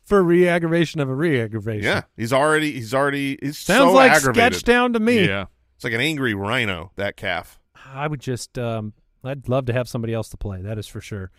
For 0.04 0.22
re-aggravation 0.22 1.00
of 1.00 1.08
a 1.08 1.14
re-aggravation. 1.14 1.84
Yeah, 1.84 2.02
he's 2.16 2.32
already 2.32 2.72
he's 2.72 2.92
already 2.92 3.38
he's 3.40 3.56
Sounds 3.56 3.92
so 3.92 3.92
like 3.92 4.10
aggravated. 4.10 4.58
Sketchtown 4.58 4.92
to 4.94 5.00
me. 5.00 5.26
Yeah, 5.26 5.46
It's 5.76 5.84
like 5.84 5.92
an 5.92 6.00
angry 6.00 6.34
rhino 6.34 6.90
that 6.96 7.16
calf. 7.16 7.60
I 7.94 8.08
would 8.08 8.20
just, 8.20 8.58
um, 8.58 8.94
I'd 9.22 9.48
love 9.48 9.66
to 9.66 9.72
have 9.72 9.88
somebody 9.88 10.12
else 10.12 10.28
to 10.30 10.36
play. 10.36 10.60
That 10.60 10.76
is 10.76 10.86
for 10.88 11.00
sure. 11.00 11.30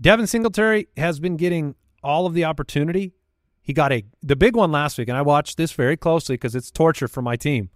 Devin 0.00 0.26
Singletary 0.26 0.88
has 0.96 1.20
been 1.20 1.36
getting 1.36 1.74
all 2.02 2.26
of 2.26 2.34
the 2.34 2.44
opportunity. 2.44 3.14
He 3.62 3.72
got 3.72 3.92
a 3.92 4.04
the 4.22 4.36
big 4.36 4.56
one 4.56 4.70
last 4.70 4.98
week, 4.98 5.08
and 5.08 5.16
I 5.16 5.22
watched 5.22 5.56
this 5.56 5.72
very 5.72 5.96
closely 5.96 6.34
because 6.34 6.54
it's 6.54 6.70
torture 6.70 7.08
for 7.08 7.22
my 7.22 7.36
team. 7.36 7.70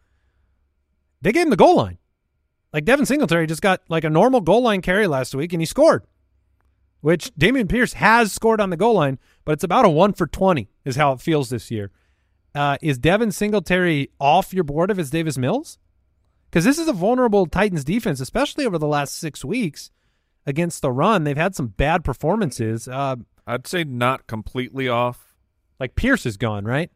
They 1.23 1.33
gave 1.33 1.45
him 1.45 1.51
the 1.51 1.57
goal 1.57 1.77
line. 1.77 1.99
Like 2.73 2.85
Devin 2.85 3.07
Singletary 3.07 3.47
just 3.47 3.63
got 3.63 3.83
like 3.89 4.05
a 4.05 4.11
normal 4.11 4.41
goal 4.41 4.63
line 4.63 4.83
carry 4.83 5.07
last 5.07 5.35
week, 5.35 5.53
and 5.53 5.63
he 5.63 5.67
scored. 5.67 6.05
Which 7.01 7.33
Dameon 7.35 7.69
Pierce 7.69 7.95
has 7.95 8.33
scored 8.33 8.61
on 8.61 8.71
the 8.71 8.77
goal 8.77 8.95
line, 8.95 9.19
but 9.45 9.53
it's 9.53 9.65
about 9.65 9.85
a 9.85 9.89
one 9.89 10.13
for 10.13 10.27
twenty 10.27 10.69
is 10.85 10.97
how 10.97 11.13
it 11.13 11.21
feels 11.21 11.51
this 11.51 11.71
year. 11.71 11.91
Uh, 12.55 12.79
is 12.83 12.99
Devin 12.99 13.33
Singletary 13.33 14.11
off 14.19 14.53
your 14.55 14.65
board 14.65 14.91
if 14.91 14.99
it's 14.99 15.11
Davis 15.11 15.39
Mills? 15.39 15.79
Because 16.51 16.65
this 16.65 16.79
is 16.79 16.89
a 16.89 16.93
vulnerable 16.93 17.47
Titans 17.47 17.85
defense, 17.85 18.21
especially 18.21 18.65
over 18.65 18.79
the 18.79 18.87
last 18.87 19.19
six 19.19 19.45
weeks 19.45 19.91
against 20.47 20.81
the 20.81 20.91
run. 20.91 21.25
They've 21.25 21.37
had 21.37 21.55
some 21.55 21.69
bad 21.69 22.03
performances. 22.03 22.89
Uh, 22.89 23.17
I'd 23.47 23.67
say 23.67 23.85
not 23.85 24.27
completely 24.27 24.89
off 24.89 25.35
like 25.79 25.97
Pierce 25.97 26.25
is 26.25 26.37
gone, 26.37 26.65
right? 26.65 26.91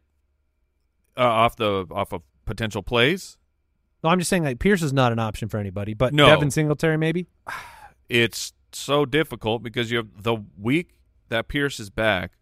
uh, 1.16 1.22
off 1.22 1.56
the 1.56 1.86
off 1.90 2.12
of 2.12 2.22
potential 2.46 2.82
plays. 2.82 3.36
No, 4.02 4.10
I'm 4.10 4.18
just 4.18 4.30
saying 4.30 4.44
like 4.44 4.58
Pierce 4.58 4.82
is 4.82 4.92
not 4.92 5.12
an 5.12 5.18
option 5.18 5.48
for 5.48 5.58
anybody, 5.58 5.94
but 5.94 6.12
No. 6.14 6.26
Devin 6.26 6.50
Singletary 6.50 6.96
maybe. 6.96 7.26
It's 8.08 8.52
so 8.72 9.06
difficult 9.06 9.62
because 9.62 9.92
you 9.92 9.98
have 9.98 10.24
the 10.24 10.38
week 10.58 10.98
that 11.28 11.46
Pierce 11.46 11.78
is 11.78 11.90
back, 11.90 12.32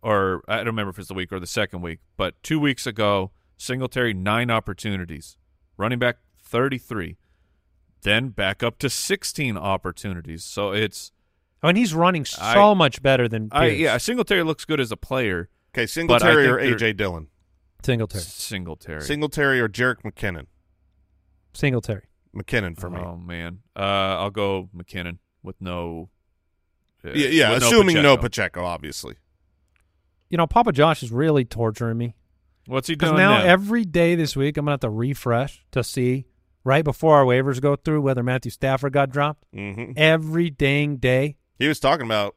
or 0.00 0.42
I 0.46 0.58
don't 0.58 0.66
remember 0.66 0.90
if 0.90 0.98
it's 1.00 1.08
the 1.08 1.14
week 1.14 1.32
or 1.32 1.40
the 1.40 1.46
second 1.48 1.82
week, 1.82 1.98
but 2.16 2.40
two 2.44 2.60
weeks 2.60 2.86
ago, 2.86 3.32
Singletary 3.56 4.14
nine 4.14 4.48
opportunities, 4.48 5.36
running 5.76 5.98
back 5.98 6.18
thirty 6.40 6.78
three, 6.78 7.16
then 8.02 8.28
back 8.28 8.62
up 8.62 8.78
to 8.78 8.88
sixteen 8.88 9.56
opportunities. 9.56 10.44
So 10.44 10.70
it's 10.70 11.10
oh, 11.64 11.68
I 11.68 11.72
mean, 11.72 11.76
he's 11.80 11.94
running 11.94 12.24
so 12.24 12.40
I- 12.40 12.74
much 12.74 13.02
better 13.02 13.26
than 13.26 13.50
Pierce. 13.50 13.60
I 13.60 13.66
yeah 13.66 13.96
Singletary 13.98 14.44
looks 14.44 14.64
good 14.64 14.78
as 14.78 14.92
a 14.92 14.96
player. 14.96 15.48
Okay, 15.74 15.86
Singletary 15.86 16.46
or 16.46 16.58
AJ 16.58 16.96
Dillon, 16.96 17.26
Singletary, 17.82 18.22
Singletary. 18.22 19.00
Singletary 19.02 19.58
or 19.58 19.68
Jerick 19.68 20.02
McKinnon. 20.02 20.46
Singletary. 21.52 22.04
McKinnon 22.34 22.78
for 22.78 22.88
me. 22.88 22.98
Oh 22.98 23.16
man, 23.16 23.58
uh, 23.76 23.80
I'll 23.80 24.30
go 24.30 24.70
McKinnon 24.74 25.18
with 25.42 25.60
no. 25.60 26.08
uh, 27.04 27.10
yeah, 27.12 27.28
yeah. 27.28 27.50
with 27.52 27.62
assuming 27.62 27.96
no 27.96 28.16
Pacheco. 28.16 28.22
Pacheco, 28.60 28.64
obviously. 28.64 29.16
You 30.30 30.38
know, 30.38 30.46
Papa 30.46 30.72
Josh 30.72 31.02
is 31.02 31.12
really 31.12 31.44
torturing 31.44 31.98
me 31.98 32.14
What's 32.66 32.88
he 32.88 32.94
Because 32.94 33.10
doing 33.10 33.20
now 33.20 33.38
now? 33.38 33.44
every 33.44 33.84
day 33.84 34.14
this 34.14 34.34
week, 34.36 34.56
I'm 34.56 34.64
gonna 34.64 34.72
have 34.74 34.80
to 34.80 34.88
refresh 34.90 35.64
to 35.72 35.82
see 35.84 36.26
right 36.64 36.84
before 36.84 37.16
our 37.16 37.24
waivers 37.24 37.60
go 37.60 37.76
through 37.76 38.00
whether 38.02 38.22
Matthew 38.22 38.50
Stafford 38.50 38.92
got 38.92 39.10
dropped. 39.10 39.44
hmm 39.52 39.92
Every 39.96 40.48
dang 40.48 40.96
day. 40.96 41.36
He 41.58 41.68
was 41.68 41.80
talking 41.80 42.06
about 42.06 42.36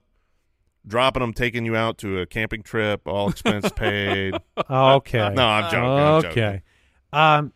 dropping 0.85 1.21
them, 1.21 1.31
taking 1.33 1.63
you 1.65 1.75
out 1.75 1.97
to 1.99 2.19
a 2.19 2.25
camping 2.25 2.63
trip, 2.63 3.07
all 3.07 3.29
expense 3.29 3.69
paid. 3.75 4.35
Okay. 4.69 5.33
No, 5.33 5.47
I'm 5.47 5.71
joking. 5.71 5.89
I'm 5.89 6.21
joking. 6.21 6.43
okay. 6.43 6.61
Um, 7.13 7.53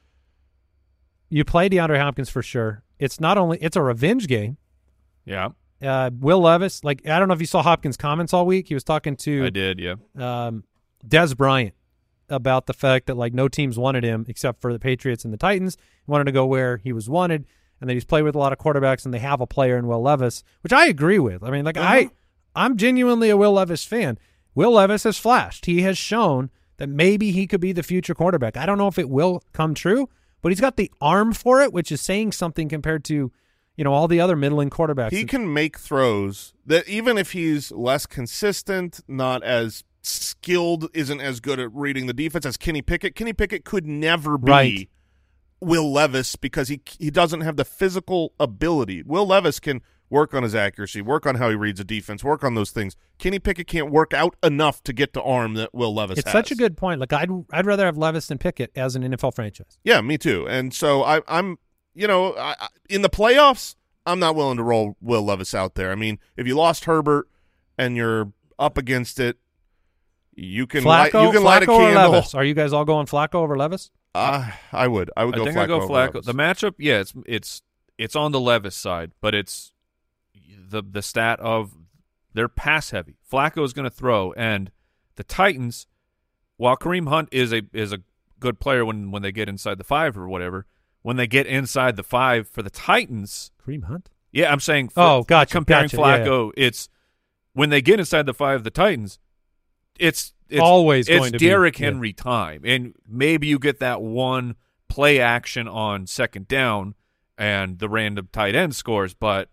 you 1.29 1.43
play 1.45 1.69
DeAndre 1.69 1.99
Hopkins 1.99 2.29
for 2.29 2.41
sure. 2.41 2.83
It's 2.97 3.19
not 3.19 3.37
only 3.37 3.57
it's 3.61 3.75
a 3.75 3.81
revenge 3.81 4.27
game. 4.27 4.57
yeah, 5.25 5.49
Uh, 5.81 6.09
Will 6.19 6.39
Levis, 6.41 6.83
like 6.83 7.07
I 7.07 7.19
don't 7.19 7.27
know 7.27 7.33
if 7.33 7.39
you 7.41 7.45
saw 7.47 7.61
Hopkins' 7.63 7.97
comments 7.97 8.33
all 8.33 8.45
week. 8.45 8.67
He 8.67 8.73
was 8.73 8.83
talking 8.83 9.15
to 9.17 9.45
I 9.45 9.49
did. 9.49 9.79
Yeah, 9.79 9.95
um, 10.17 10.63
Dez 11.07 11.35
Bryant 11.37 11.73
about 12.29 12.65
the 12.67 12.73
fact 12.73 13.07
that 13.07 13.15
like 13.15 13.33
no 13.33 13.47
teams 13.47 13.77
wanted 13.77 14.03
him 14.03 14.25
except 14.27 14.61
for 14.61 14.71
the 14.73 14.79
Patriots 14.79 15.23
and 15.23 15.33
the 15.33 15.37
Titans. 15.37 15.77
He 16.05 16.11
wanted 16.11 16.25
to 16.25 16.31
go 16.31 16.45
where 16.45 16.77
he 16.77 16.91
was 16.93 17.09
wanted, 17.09 17.45
and 17.79 17.89
that 17.89 17.93
he's 17.93 18.05
played 18.05 18.23
with 18.23 18.35
a 18.35 18.39
lot 18.39 18.51
of 18.53 18.59
quarterbacks, 18.59 19.05
and 19.05 19.13
they 19.13 19.19
have 19.19 19.41
a 19.41 19.47
player 19.47 19.77
in 19.77 19.87
Will 19.87 20.01
Levis, 20.01 20.43
which 20.61 20.73
I 20.73 20.87
agree 20.87 21.19
with. 21.19 21.43
I 21.43 21.49
mean, 21.51 21.63
like 21.65 21.77
I, 21.77 22.09
I'm 22.55 22.75
genuinely 22.77 23.29
a 23.29 23.37
Will 23.37 23.53
Levis 23.53 23.85
fan. 23.85 24.19
Will 24.55 24.71
Levis 24.73 25.03
has 25.03 25.17
flashed. 25.17 25.65
He 25.67 25.81
has 25.83 25.97
shown 25.97 26.49
that 26.77 26.89
maybe 26.89 27.31
he 27.31 27.47
could 27.47 27.61
be 27.61 27.71
the 27.71 27.83
future 27.83 28.13
quarterback. 28.15 28.57
I 28.57 28.65
don't 28.65 28.77
know 28.77 28.87
if 28.87 28.97
it 28.99 29.09
will 29.09 29.41
come 29.53 29.73
true, 29.73 30.09
but 30.41 30.49
he's 30.49 30.61
got 30.61 30.77
the 30.77 30.91
arm 31.01 31.33
for 31.33 31.61
it, 31.61 31.73
which 31.73 31.91
is 31.91 32.01
saying 32.01 32.31
something 32.31 32.69
compared 32.69 33.03
to, 33.05 33.31
you 33.75 33.83
know, 33.83 33.93
all 33.93 34.07
the 34.07 34.19
other 34.21 34.35
middling 34.35 34.69
quarterbacks. 34.69 35.11
He 35.11 35.25
can 35.25 35.53
make 35.53 35.77
throws 35.77 36.53
that 36.65 36.87
even 36.87 37.17
if 37.17 37.31
he's 37.31 37.71
less 37.71 38.05
consistent, 38.05 39.01
not 39.07 39.43
as 39.43 39.83
skilled, 40.01 40.89
isn't 40.93 41.19
as 41.19 41.39
good 41.39 41.59
at 41.59 41.73
reading 41.73 42.07
the 42.07 42.13
defense 42.13 42.45
as 42.45 42.57
Kenny 42.57 42.81
Pickett. 42.81 43.15
Kenny 43.15 43.33
Pickett 43.33 43.65
could 43.65 43.85
never 43.85 44.37
be 44.37 44.51
Right. 44.51 44.89
Will 45.61 45.91
Levis 45.91 46.37
because 46.37 46.69
he 46.69 46.81
he 46.97 47.11
doesn't 47.11 47.41
have 47.41 47.57
the 47.57 47.65
physical 47.65 48.33
ability. 48.39 49.03
Will 49.03 49.25
Levis 49.25 49.59
can 49.59 49.81
work 50.09 50.33
on 50.33 50.43
his 50.43 50.55
accuracy, 50.55 51.01
work 51.01 51.25
on 51.25 51.35
how 51.35 51.49
he 51.49 51.55
reads 51.55 51.79
a 51.79 51.83
defense, 51.83 52.23
work 52.23 52.43
on 52.43 52.55
those 52.55 52.71
things. 52.71 52.95
Kenny 53.17 53.37
Pickett 53.39 53.67
can't 53.67 53.91
work 53.91 54.13
out 54.13 54.35
enough 54.43 54.81
to 54.83 54.93
get 54.93 55.13
the 55.13 55.21
arm 55.21 55.53
that 55.55 55.73
Will 55.73 55.93
Levis 55.93 56.17
It's 56.19 56.27
has. 56.27 56.31
such 56.33 56.51
a 56.51 56.55
good 56.55 56.75
point. 56.77 56.99
Like 56.99 57.13
I'd 57.13 57.29
I'd 57.51 57.65
rather 57.65 57.85
have 57.85 57.97
Levis 57.97 58.27
than 58.27 58.37
Pickett 58.37 58.71
as 58.75 58.95
an 58.95 59.03
NFL 59.03 59.35
franchise. 59.35 59.77
Yeah, 59.83 60.01
me 60.01 60.17
too. 60.17 60.47
And 60.47 60.73
so 60.73 61.03
I, 61.03 61.21
I'm, 61.27 61.57
you 61.93 62.07
know, 62.07 62.33
I, 62.33 62.55
I- 62.59 62.67
in 62.89 63.01
the 63.03 63.09
playoffs, 63.09 63.75
I'm 64.05 64.19
not 64.19 64.35
willing 64.35 64.57
to 64.57 64.63
roll 64.63 64.95
Will 65.01 65.21
Levis 65.23 65.53
out 65.53 65.75
there. 65.75 65.91
I 65.91 65.95
mean, 65.95 66.17
if 66.37 66.47
you 66.47 66.55
lost 66.55 66.85
Herbert 66.85 67.27
and 67.77 67.95
you're 67.95 68.31
up 68.57 68.77
against 68.77 69.19
it, 69.19 69.37
you 70.35 70.65
can 70.67 70.83
light, 70.83 71.11
Flacco, 71.11 71.25
you 71.25 71.31
can 71.33 71.43
light 71.43 71.63
a 71.63 71.65
candle. 71.65 72.11
Levis? 72.11 72.33
Are 72.33 72.43
you 72.43 72.53
guys 72.53 72.71
all 72.73 72.85
going 72.85 73.05
Flacco 73.07 73.35
over 73.35 73.57
Levis? 73.57 73.91
Uh, 74.15 74.49
I 74.71 74.87
would, 74.87 75.11
I 75.17 75.25
would 75.25 75.35
I 75.35 75.37
go 75.37 75.43
think 75.45 75.57
Flacco. 75.57 75.61
I 75.61 75.67
go 75.67 75.75
over 75.75 75.87
Flacco. 75.87 75.93
Levis. 76.15 76.25
The 76.25 76.33
matchup, 76.33 76.75
yeah, 76.79 76.99
it's 77.01 77.13
it's 77.25 77.61
it's 77.97 78.15
on 78.15 78.31
the 78.31 78.39
Levis 78.39 78.75
side, 78.75 79.11
but 79.21 79.35
it's 79.35 79.73
the 80.69 80.81
the 80.81 81.01
stat 81.01 81.39
of 81.39 81.73
they're 82.33 82.47
pass 82.47 82.91
heavy. 82.91 83.17
Flacco 83.31 83.63
is 83.63 83.73
going 83.73 83.89
to 83.89 83.95
throw, 83.95 84.33
and 84.33 84.71
the 85.15 85.23
Titans, 85.23 85.87
while 86.57 86.77
Kareem 86.77 87.09
Hunt 87.09 87.29
is 87.31 87.51
a 87.51 87.63
is 87.73 87.91
a 87.91 87.99
good 88.39 88.59
player 88.59 88.85
when 88.85 89.11
when 89.11 89.21
they 89.21 89.31
get 89.31 89.49
inside 89.49 89.77
the 89.77 89.83
five 89.83 90.17
or 90.17 90.27
whatever, 90.27 90.65
when 91.01 91.17
they 91.17 91.27
get 91.27 91.47
inside 91.47 91.95
the 91.95 92.03
five 92.03 92.47
for 92.47 92.61
the 92.61 92.69
Titans, 92.69 93.51
Kareem 93.65 93.85
Hunt. 93.85 94.09
yeah, 94.31 94.51
I'm 94.51 94.59
saying 94.59 94.89
oh, 94.91 94.93
for, 94.93 95.01
Oh, 95.01 95.23
gotcha, 95.23 95.51
comparing 95.51 95.87
gotcha, 95.89 95.97
yeah, 95.97 96.17
yeah. 96.17 96.25
Flacco, 96.25 96.51
it's 96.55 96.89
when 97.53 97.69
they 97.69 97.81
get 97.81 97.99
inside 97.99 98.25
the 98.25 98.33
five, 98.33 98.63
the 98.63 98.71
Titans, 98.71 99.19
it's 99.99 100.33
it's 100.49 100.61
Always 100.61 101.07
it's 101.07 101.17
going 101.17 101.31
to 101.33 101.37
be, 101.39 101.45
Derrick 101.45 101.79
yeah. 101.79 101.87
Henry 101.87 102.13
time, 102.13 102.61
and 102.65 102.95
maybe 103.07 103.47
you 103.47 103.59
get 103.59 103.79
that 103.79 104.01
one 104.01 104.55
play 104.87 105.19
action 105.19 105.67
on 105.67 106.07
second 106.07 106.47
down, 106.47 106.95
and 107.37 107.79
the 107.79 107.89
random 107.89 108.29
tight 108.31 108.55
end 108.55 108.75
scores, 108.75 109.13
but 109.13 109.49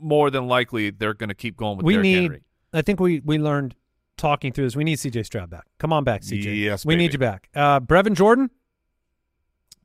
more 0.00 0.30
than 0.30 0.46
likely 0.46 0.90
they're 0.90 1.14
going 1.14 1.28
to 1.28 1.34
keep 1.34 1.56
going 1.56 1.76
with 1.76 1.86
we 1.86 1.94
Derrick 1.94 2.04
need. 2.04 2.22
Henry. 2.22 2.42
I 2.72 2.82
think 2.82 3.00
we 3.00 3.20
we 3.20 3.38
learned 3.38 3.74
talking 4.16 4.52
through 4.52 4.66
this. 4.66 4.76
We 4.76 4.84
need 4.84 4.98
CJ 4.98 5.26
Stroud 5.26 5.50
back. 5.50 5.66
Come 5.78 5.92
on 5.92 6.04
back, 6.04 6.22
CJ. 6.22 6.62
Yes, 6.62 6.84
we 6.84 6.96
need 6.96 7.12
you 7.12 7.18
back. 7.18 7.48
Uh, 7.54 7.80
Brevin 7.80 8.14
Jordan. 8.14 8.50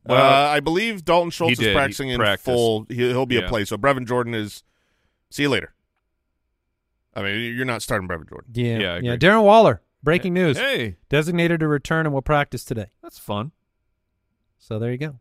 uh, 0.07 0.13
I 0.13 0.59
believe 0.59 1.03
Dalton 1.03 1.31
Schultz 1.31 1.59
is 1.59 1.73
practicing 1.73 2.09
in 2.09 2.19
practiced. 2.19 2.45
full. 2.45 2.85
He, 2.89 2.95
he'll 2.95 3.25
be 3.25 3.37
a 3.37 3.47
play. 3.47 3.65
So 3.65 3.77
Brevin 3.77 4.07
Jordan 4.07 4.33
is. 4.33 4.63
See 5.31 5.43
you 5.43 5.49
later. 5.49 5.73
I 7.15 7.23
mean, 7.23 7.55
you're 7.55 7.65
not 7.65 7.81
starting 7.81 8.07
Brevin 8.07 8.29
Jordan. 8.29 8.51
Yeah, 8.53 8.77
Yeah, 8.77 8.99
yeah. 9.01 9.15
Darren 9.15 9.43
Waller. 9.43 9.81
Breaking 10.03 10.33
news. 10.33 10.57
Hey, 10.57 10.97
Designated 11.09 11.61
to 11.61 11.67
return 11.67 12.05
and 12.05 12.13
will 12.13 12.21
practice 12.21 12.63
today. 12.63 12.91
that's 13.01 13.17
fun. 13.17 13.51
So 14.59 14.77
there 14.77 14.91
you 14.91 14.99
go. 14.99 15.19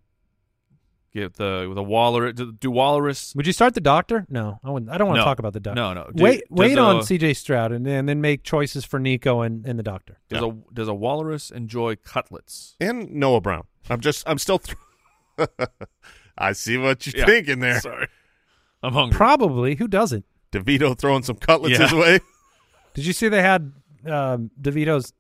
Get 1.15 1.35
the 1.35 1.71
the 1.73 1.83
Waller. 1.83 2.33
Do, 2.33 2.53
do 2.53 2.71
Walrus? 2.73 3.35
Would 3.37 3.47
you 3.47 3.53
start 3.53 3.75
the 3.75 3.81
doctor? 3.81 4.27
No, 4.29 4.59
I 4.65 4.71
wouldn't. 4.71 4.91
I 4.91 4.99
don't 4.99 5.07
want 5.07 5.19
to 5.19 5.21
No. 5.21 5.25
talk 5.25 5.39
about 5.39 5.53
the 5.53 5.61
doctor. 5.61 5.81
No, 5.81 5.93
no. 5.95 6.11
Do- 6.13 6.23
wait, 6.25 6.41
does 6.41 6.47
wait 6.51 6.77
on 6.79 6.97
CJ 7.03 7.37
Stroud 7.37 7.71
and, 7.71 7.87
and 7.87 8.09
then 8.09 8.21
make 8.21 8.43
choices 8.43 8.85
for 8.85 8.99
Nico 8.99 9.41
and, 9.41 9.65
and 9.65 9.79
the 9.79 9.85
doctor. 9.85 10.19
Does 10.29 10.43
a 10.43 10.57
does 10.73 10.89
a 10.89 10.95
walrus 10.95 11.51
enjoy 11.53 11.95
cutlets? 11.97 12.75
And 12.81 13.13
Noah 13.13 13.41
Brown. 13.41 13.63
I'm 13.89 14.01
just. 14.01 14.29
I'm 14.29 14.39
still. 14.39 14.59
Th- 14.59 14.77
I 16.37 16.53
see 16.53 16.77
what 16.79 17.07
you're 17.07 17.21
Yeah. 17.21 17.27
thinking 17.27 17.61
there. 17.61 17.81
Sorry, 17.81 18.09
I'm 18.83 18.93
hungry. 18.93 19.17
Probably. 19.17 19.77
Who 19.77 19.87
doesn't? 19.87 20.25
DeVito 20.53 20.99
throwing 20.99 21.23
some 21.23 21.37
cutlets 21.37 21.79
Yeah. 21.79 21.85
his 21.85 21.93
way. 21.95 22.19
Did 22.95 23.07
you 23.07 23.13
see 23.13 23.29
they 23.29 23.43
had 23.43 23.73
um, 24.07 24.51
DeVito's 24.61 25.13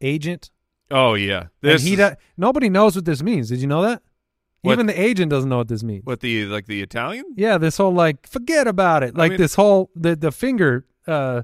agent? 0.00 0.50
oh 0.90 1.14
yeah, 1.14 1.40
And 1.40 1.48
this 1.60 1.82
he 1.82 1.92
is- 1.94 1.98
do- 1.98 2.16
nobody 2.36 2.68
knows 2.68 2.96
what 2.96 3.04
this 3.06 3.22
means. 3.22 3.48
Did 3.48 3.60
you 3.60 3.66
know 3.66 3.82
that? 3.82 4.02
What? 4.62 4.72
Even 4.72 4.86
the 4.86 5.00
agent 5.00 5.30
doesn't 5.30 5.48
know 5.48 5.58
what 5.58 5.68
this 5.68 5.82
means. 5.84 6.04
what 6.04 6.20
the 6.20 6.46
like 6.46 6.66
the 6.66 6.82
Italian. 6.82 7.24
Yeah, 7.36 7.58
this 7.58 7.76
whole 7.76 7.92
like 7.92 8.26
forget 8.26 8.66
about 8.66 9.02
it. 9.02 9.14
I 9.14 9.18
Like 9.18 9.30
mean- 9.32 9.40
this 9.40 9.54
whole 9.54 9.90
the 9.94 10.16
the 10.16 10.32
finger. 10.32 10.84
Uh, 11.06 11.42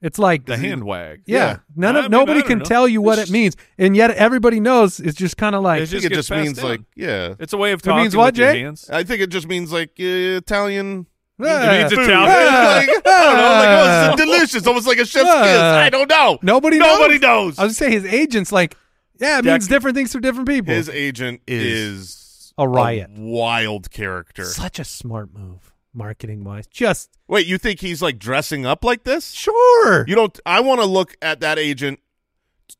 it's 0.00 0.18
like 0.20 0.46
The 0.46 0.56
hand 0.56 0.84
wag. 0.84 1.22
Yeah, 1.26 1.38
Yeah. 1.38 1.56
none 1.74 1.96
I 1.96 1.98
of 1.98 2.04
mean, 2.04 2.10
nobody 2.12 2.42
can 2.42 2.58
know. 2.58 2.64
tell 2.64 2.86
you 2.86 3.02
what 3.02 3.18
It's 3.18 3.28
it 3.28 3.32
means, 3.32 3.56
and 3.78 3.96
yet 3.96 4.12
everybody 4.12 4.60
knows. 4.60 5.00
It's 5.00 5.16
just 5.18 5.36
kind 5.36 5.56
of 5.56 5.62
like 5.64 5.82
I 5.82 5.86
think 5.86 6.02
just 6.02 6.06
it 6.06 6.12
just 6.14 6.30
means 6.30 6.58
down. 6.58 6.70
like 6.70 6.80
yeah. 6.94 7.34
It's 7.40 7.52
a 7.52 7.56
way 7.56 7.72
of 7.72 7.82
talking. 7.82 7.98
It 7.98 8.02
means 8.02 8.16
what, 8.16 8.26
with 8.34 8.38
your 8.38 8.52
Jay? 8.52 8.60
hands. 8.60 8.88
I 8.88 9.02
think 9.02 9.20
it 9.20 9.30
just 9.30 9.48
means 9.48 9.72
like 9.72 9.90
uh, 9.98 10.38
Italian. 10.38 11.06
Ah, 11.40 11.44
It 11.74 11.78
means 11.80 11.92
food. 11.92 12.04
Italian. 12.08 12.26
like, 12.86 12.88
I 13.06 13.24
don't 13.24 13.36
know. 13.36 13.42
Like 13.42 13.68
oh, 13.68 14.12
it's 14.12 14.22
delicious, 14.22 14.66
almost 14.68 14.86
like 14.86 14.98
a 14.98 15.04
chef's 15.04 15.24
kiss. 15.24 15.60
I 15.60 15.90
don't 15.90 16.08
know. 16.08 16.38
Nobody. 16.42 16.78
Nobody 16.78 17.18
knows. 17.18 17.56
knows. 17.56 17.58
I 17.58 17.64
was 17.64 17.76
saying 17.76 17.92
his 17.92 18.04
agent's 18.04 18.52
like, 18.52 18.76
yeah, 19.20 19.38
it 19.40 19.42
Deck- 19.42 19.52
means 19.54 19.66
different 19.68 19.96
things 19.96 20.12
for 20.12 20.20
different 20.20 20.48
people. 20.48 20.72
His 20.74 20.88
agent 20.88 21.40
Is 21.48 21.64
is, 22.00 22.27
a 22.58 22.68
riot. 22.68 23.10
wild 23.16 23.90
character. 23.90 24.44
Such 24.44 24.78
a 24.78 24.84
smart 24.84 25.32
move, 25.32 25.72
marketing 25.94 26.44
wise. 26.44 26.66
Just 26.66 27.10
Wait, 27.28 27.46
you 27.46 27.56
think 27.58 27.80
he's 27.80 28.02
like 28.02 28.18
dressing 28.18 28.66
up 28.66 28.84
like 28.84 29.04
this? 29.04 29.30
sure. 29.30 30.06
You 30.08 30.14
don't. 30.14 30.38
I 30.44 30.60
want 30.60 30.80
to 30.80 30.86
look 30.86 31.16
at 31.22 31.40
that 31.40 31.58
agent 31.58 32.00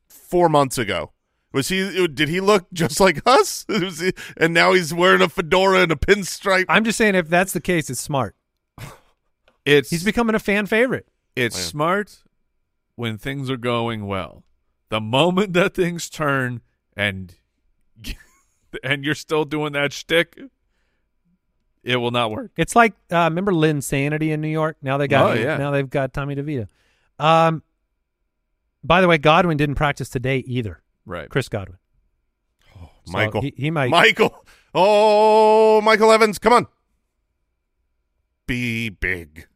four 0.09 0.49
months 0.49 0.77
ago. 0.77 1.11
Was 1.51 1.69
he? 1.69 2.07
Did 2.07 2.29
he 2.29 2.41
look 2.41 2.67
just 2.73 2.99
like 2.99 3.21
us? 3.25 3.65
Was 3.69 3.99
he- 3.99 4.13
and 4.37 4.53
now 4.53 4.73
he's 4.73 4.93
wearing 4.93 5.21
a 5.21 5.29
fedora 5.29 5.79
and 5.81 5.91
a 5.91 5.95
pinstripe. 5.95 6.65
I'm 6.69 6.83
just 6.83 6.97
saying, 6.97 7.15
if 7.15 7.27
that's 7.27 7.53
the 7.53 7.61
case, 7.61 7.89
it's 7.89 7.99
smart. 8.01 8.35
It's 9.65 9.89
He's 9.89 10.03
becoming 10.03 10.35
a 10.35 10.39
fan 10.39 10.65
favorite. 10.65 11.07
it's 11.35 11.55
Yeah. 11.57 11.63
smart 11.65 12.23
when 12.95 13.17
things 13.17 13.49
are 13.51 13.57
going 13.57 14.07
well. 14.07 14.43
The 14.89 15.01
moment 15.01 15.53
that 15.53 15.75
things 15.75 16.09
turn 16.09 16.61
and 16.97 17.35
and 18.83 19.03
you're 19.03 19.15
still 19.15 19.45
doing 19.45 19.73
that 19.73 19.91
shtick, 19.93 20.37
it 21.83 21.95
will 21.97 22.11
not 22.11 22.31
work. 22.31 22.51
It's 22.57 22.75
like 22.75 22.93
uh, 23.11 23.23
remember 23.29 23.51
Linsanity 23.51 24.29
in 24.31 24.41
New 24.41 24.47
York. 24.49 24.77
Now 24.81 24.97
they 24.97 25.07
got 25.07 25.31
Oh, 25.31 25.33
yeah. 25.33 25.57
now 25.57 25.71
they've 25.71 25.89
got 25.89 26.13
Tommy 26.13 26.35
DeVito. 26.35 26.67
Um, 27.17 27.63
by 28.83 29.01
the 29.01 29.07
way, 29.07 29.17
Godwin 29.17 29.57
didn't 29.57 29.75
practice 29.75 30.09
today 30.09 30.37
either. 30.39 30.81
Right. 31.05 31.29
Chris 31.29 31.49
Godwin. 31.49 31.77
So 33.05 33.13
Michael. 33.13 33.41
he, 33.41 33.53
he 33.57 33.71
might. 33.71 33.89
Michael. 33.89 34.45
Oh, 34.75 35.81
Michael 35.81 36.11
Evans, 36.11 36.37
come 36.37 36.53
on. 36.53 36.67
Be 38.45 38.89
big. 38.89 39.47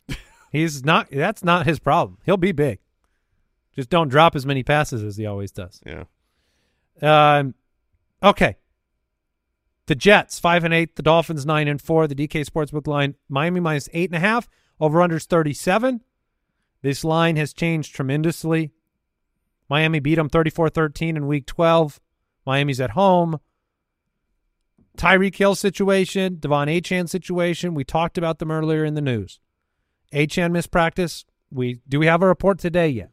He's 0.51 0.83
not. 0.83 1.09
That's 1.11 1.43
not 1.43 1.65
his 1.65 1.79
problem. 1.79 2.17
He'll 2.25 2.37
be 2.37 2.51
big. 2.51 2.79
Just 3.75 3.89
don't 3.89 4.07
drop 4.07 4.35
as 4.35 4.45
many 4.45 4.61
passes 4.63 5.03
as 5.03 5.17
he 5.17 5.25
always 5.25 5.51
does. 5.51 5.81
Yeah. 5.85 6.03
Um, 7.01 7.55
okay. 8.21 8.57
The 9.87 9.95
Jets 9.95 10.39
five 10.39 10.63
and 10.63 10.73
eight. 10.73 10.95
The 10.95 11.03
Dolphins 11.03 11.45
nine 11.45 11.67
and 11.67 11.81
four. 11.81 12.07
The 12.07 12.15
DK 12.15 12.45
Sportsbook 12.45 12.87
line 12.87 13.15
Miami 13.27 13.59
minus 13.59 13.89
eight 13.93 14.09
and 14.09 14.15
a 14.17 14.19
half. 14.19 14.47
Over 14.79 14.99
unders 14.99 15.25
thirty 15.25 15.53
seven. 15.53 16.01
This 16.81 17.03
line 17.03 17.35
has 17.37 17.53
changed 17.53 17.95
tremendously. 17.95 18.71
Miami 19.69 19.99
beat 20.01 20.15
them 20.15 20.29
34-13 20.29 21.15
in 21.15 21.27
Week 21.27 21.45
twelve. 21.45 21.99
Miami's 22.45 22.81
at 22.81 22.91
home. 22.91 23.39
Tyreek 24.97 25.35
Hill 25.35 25.55
situation, 25.55 26.35
De'Von 26.37 26.67
Achane 26.67 27.09
situation. 27.09 27.73
We 27.73 27.83
talked 27.83 28.17
about 28.17 28.39
them 28.39 28.51
earlier 28.51 28.85
in 28.85 28.93
the 28.93 29.01
news. 29.01 29.39
Achane 30.13 30.51
missed 30.51 30.69
practice. 30.71 31.25
We 31.49 31.79
do 31.87 31.99
we 31.99 32.05
have 32.05 32.21
a 32.21 32.27
report 32.27 32.59
today 32.59 32.89
yet? 32.89 33.11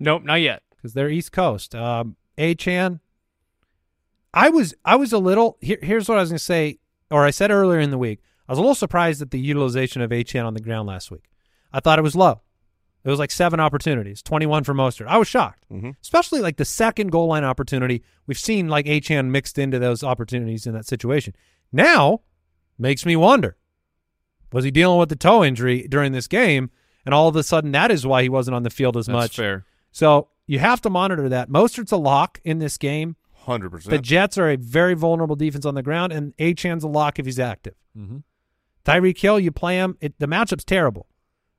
Nope, 0.00 0.24
not 0.24 0.36
yet. 0.40 0.62
because 0.74 0.94
they're 0.94 1.08
East 1.10 1.30
Coast. 1.32 1.74
Um, 1.74 2.16
Achane, 2.36 2.98
I 4.34 4.48
was 4.50 4.74
I 4.84 4.96
was 4.96 5.12
a 5.12 5.18
little 5.18 5.58
here, 5.60 5.78
here's 5.82 6.08
what 6.08 6.18
I 6.18 6.20
was 6.22 6.30
going 6.30 6.38
to 6.38 6.44
say 6.44 6.78
or 7.10 7.24
I 7.24 7.30
said 7.30 7.50
earlier 7.50 7.80
in 7.80 7.90
the 7.90 7.98
week. 7.98 8.20
I 8.48 8.52
was 8.52 8.58
a 8.58 8.62
little 8.62 8.74
surprised 8.74 9.20
at 9.22 9.30
the 9.30 9.38
utilization 9.38 10.02
of 10.02 10.10
Achane 10.10 10.44
on 10.44 10.54
the 10.54 10.60
ground 10.60 10.88
last 10.88 11.10
week. 11.10 11.24
I 11.72 11.80
thought 11.80 11.98
it 11.98 12.02
was 12.02 12.16
low. 12.16 12.40
It 13.04 13.10
was 13.10 13.18
like 13.18 13.30
seven 13.32 13.58
opportunities, 13.60 14.22
21 14.22 14.62
for 14.64 14.74
Mostert. 14.74 15.06
I 15.08 15.18
was 15.18 15.26
shocked, 15.28 15.64
Mhm. 15.72 15.96
especially 16.02 16.40
like 16.40 16.56
the 16.56 16.64
second 16.64 17.10
goal 17.10 17.26
line 17.26 17.44
opportunity. 17.44 18.02
We've 18.26 18.38
seen 18.38 18.68
like 18.68 18.86
Achane 18.86 19.28
mixed 19.28 19.58
into 19.58 19.78
those 19.78 20.04
opportunities 20.04 20.66
in 20.66 20.74
that 20.74 20.86
situation. 20.86 21.34
Now, 21.72 22.20
makes 22.78 23.04
me 23.04 23.16
wonder 23.16 23.56
was 24.52 24.64
he 24.64 24.70
dealing 24.70 24.98
with 24.98 25.08
the 25.08 25.16
toe 25.16 25.42
injury 25.42 25.86
during 25.88 26.12
this 26.12 26.28
game? 26.28 26.70
And 27.04 27.14
all 27.14 27.26
of 27.26 27.34
a 27.36 27.42
sudden, 27.42 27.72
that 27.72 27.90
is 27.90 28.06
why 28.06 28.22
he 28.22 28.28
wasn't 28.28 28.54
on 28.54 28.62
the 28.62 28.70
field 28.70 28.96
as 28.96 29.06
That's 29.06 29.14
much. 29.14 29.36
fair. 29.36 29.64
So 29.90 30.28
you 30.46 30.58
have 30.60 30.80
to 30.82 30.90
monitor 30.90 31.28
that. 31.30 31.48
Mostert's 31.48 31.90
a 31.90 31.96
lock 31.96 32.38
in 32.44 32.58
this 32.60 32.78
game. 32.78 33.16
Hundred 33.42 33.82
The. 33.82 33.98
Jets 33.98 34.38
are 34.38 34.48
a 34.50 34.56
very 34.56 34.94
vulnerable 34.94 35.36
defense 35.36 35.64
on 35.66 35.74
the 35.74 35.82
ground, 35.82 36.12
and 36.12 36.34
Achane's 36.38 36.84
a 36.84 36.88
lock 36.88 37.18
if 37.18 37.26
he's 37.26 37.38
active. 37.40 37.74
Mm-hmm. 37.96 38.18
Tyreek 38.84 39.18
Hill, 39.18 39.38
you 39.40 39.50
play 39.52 39.76
him. 39.76 39.96
It, 40.00 40.14
the 40.18 40.26
matchup's 40.26 40.64
terrible, 40.64 41.06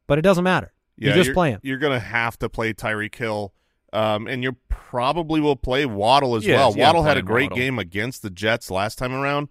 but 0.08 0.18
it 0.18 0.22
doesn't 0.22 0.44
matter. 0.44 0.74
Yeah, 0.98 1.10
you 1.10 1.16
just 1.16 1.28
you're, 1.28 1.34
play 1.34 1.52
him. 1.52 1.60
You're 1.64 1.78
gonna 1.78 2.00
have 2.00 2.38
to 2.40 2.50
play 2.50 2.74
Tyreek 2.74 3.16
Hill, 3.16 3.54
um, 3.94 4.28
and 4.28 4.44
you 4.44 4.58
probably 4.70 5.42
will 5.42 5.56
play 5.56 5.86
Waddle 5.86 6.36
as 6.36 6.46
Yes, 6.46 6.58
well. 6.58 6.74
yeah, 6.78 6.86
Waddle 6.88 7.04
had 7.04 7.18
a 7.18 7.22
great 7.22 7.52
Waddle. 7.52 7.58
game 7.58 7.80
against 7.80 8.22
the 8.22 8.30
Jets 8.30 8.70
last 8.70 8.98
time 8.98 9.14
around, 9.14 9.50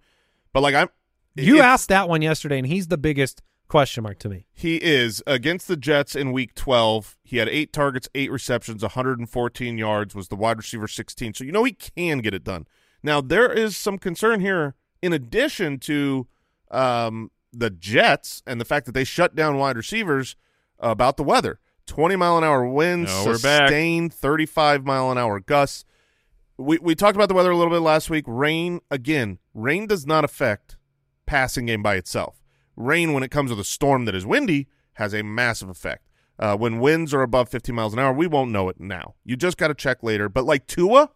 but 0.53 0.61
like 0.61 0.75
I'm, 0.75 0.89
You 1.35 1.59
asked 1.59 1.89
that 1.89 2.07
one 2.07 2.21
yesterday, 2.21 2.57
and 2.59 2.67
he's 2.67 2.87
the 2.87 2.97
biggest 2.97 3.41
question 3.73 4.03
mark 4.03 4.19
to 4.19 4.29
me. 4.29 4.45
He 4.53 4.75
is 4.75 5.23
against 5.25 5.67
the 5.67 5.75
Jets 5.75 6.15
in 6.15 6.31
Week 6.31 6.53
12. 6.53 7.17
He 7.23 7.37
had 7.37 7.49
eight 7.49 7.73
targets, 7.73 8.07
eight 8.13 8.29
receptions, 8.29 8.83
114 8.83 9.77
yards. 9.79 10.13
Was 10.13 10.27
the 10.27 10.35
wide 10.35 10.57
receiver 10.57 10.87
16. 10.87 11.33
So 11.33 11.43
you 11.43 11.51
know 11.51 11.63
he 11.63 11.71
can 11.71 12.19
get 12.19 12.35
it 12.35 12.43
done. 12.43 12.67
Now 13.01 13.19
there 13.19 13.51
is 13.51 13.75
some 13.75 13.97
concern 13.97 14.41
here, 14.41 14.75
in 15.01 15.11
addition 15.11 15.79
to 15.79 16.27
um, 16.69 17.31
the 17.51 17.71
Jets 17.71 18.43
and 18.45 18.61
the 18.61 18.65
fact 18.65 18.85
that 18.85 18.91
they 18.91 19.03
shut 19.03 19.33
down 19.33 19.57
wide 19.57 19.75
receivers 19.75 20.35
about 20.77 21.17
the 21.17 21.23
weather. 21.23 21.59
20 21.87 22.15
mile 22.15 22.37
an 22.37 22.43
hour 22.43 22.67
winds, 22.67 23.11
No, 23.11 23.33
sustained 23.33 24.13
35 24.13 24.85
mile 24.85 25.11
an 25.11 25.17
hour 25.17 25.39
gusts. 25.39 25.83
We 26.57 26.77
we 26.77 26.93
talked 26.93 27.15
about 27.15 27.27
the 27.27 27.33
weather 27.33 27.49
a 27.49 27.57
little 27.57 27.73
bit 27.73 27.79
last 27.79 28.11
week. 28.11 28.25
Rain 28.27 28.81
again. 28.91 29.39
Rain 29.55 29.87
does 29.87 30.05
not 30.05 30.23
affect 30.23 30.77
passing 31.25 31.65
game 31.65 31.81
by 31.81 31.95
itself. 31.95 32.42
Rain, 32.75 33.13
when 33.13 33.23
it 33.23 33.31
comes 33.31 33.49
with 33.49 33.59
a 33.59 33.63
storm 33.63 34.05
that 34.05 34.15
is 34.15 34.25
windy, 34.25 34.67
has 34.93 35.13
a 35.13 35.23
massive 35.23 35.69
effect. 35.69 36.07
Uh, 36.39 36.57
when 36.57 36.79
winds 36.79 37.13
are 37.13 37.21
above 37.21 37.47
50 37.49 37.71
miles 37.71 37.93
an 37.93 37.99
hour, 37.99 38.11
we 38.11 38.27
won't 38.27 38.51
know 38.51 38.67
it 38.69 38.79
now. 38.79 39.15
You 39.23 39.35
just 39.35 39.57
got 39.57 39.67
to 39.67 39.75
check 39.75 40.01
later. 40.01 40.29
But 40.29 40.45
like 40.45 40.65
Tua, 40.67 41.09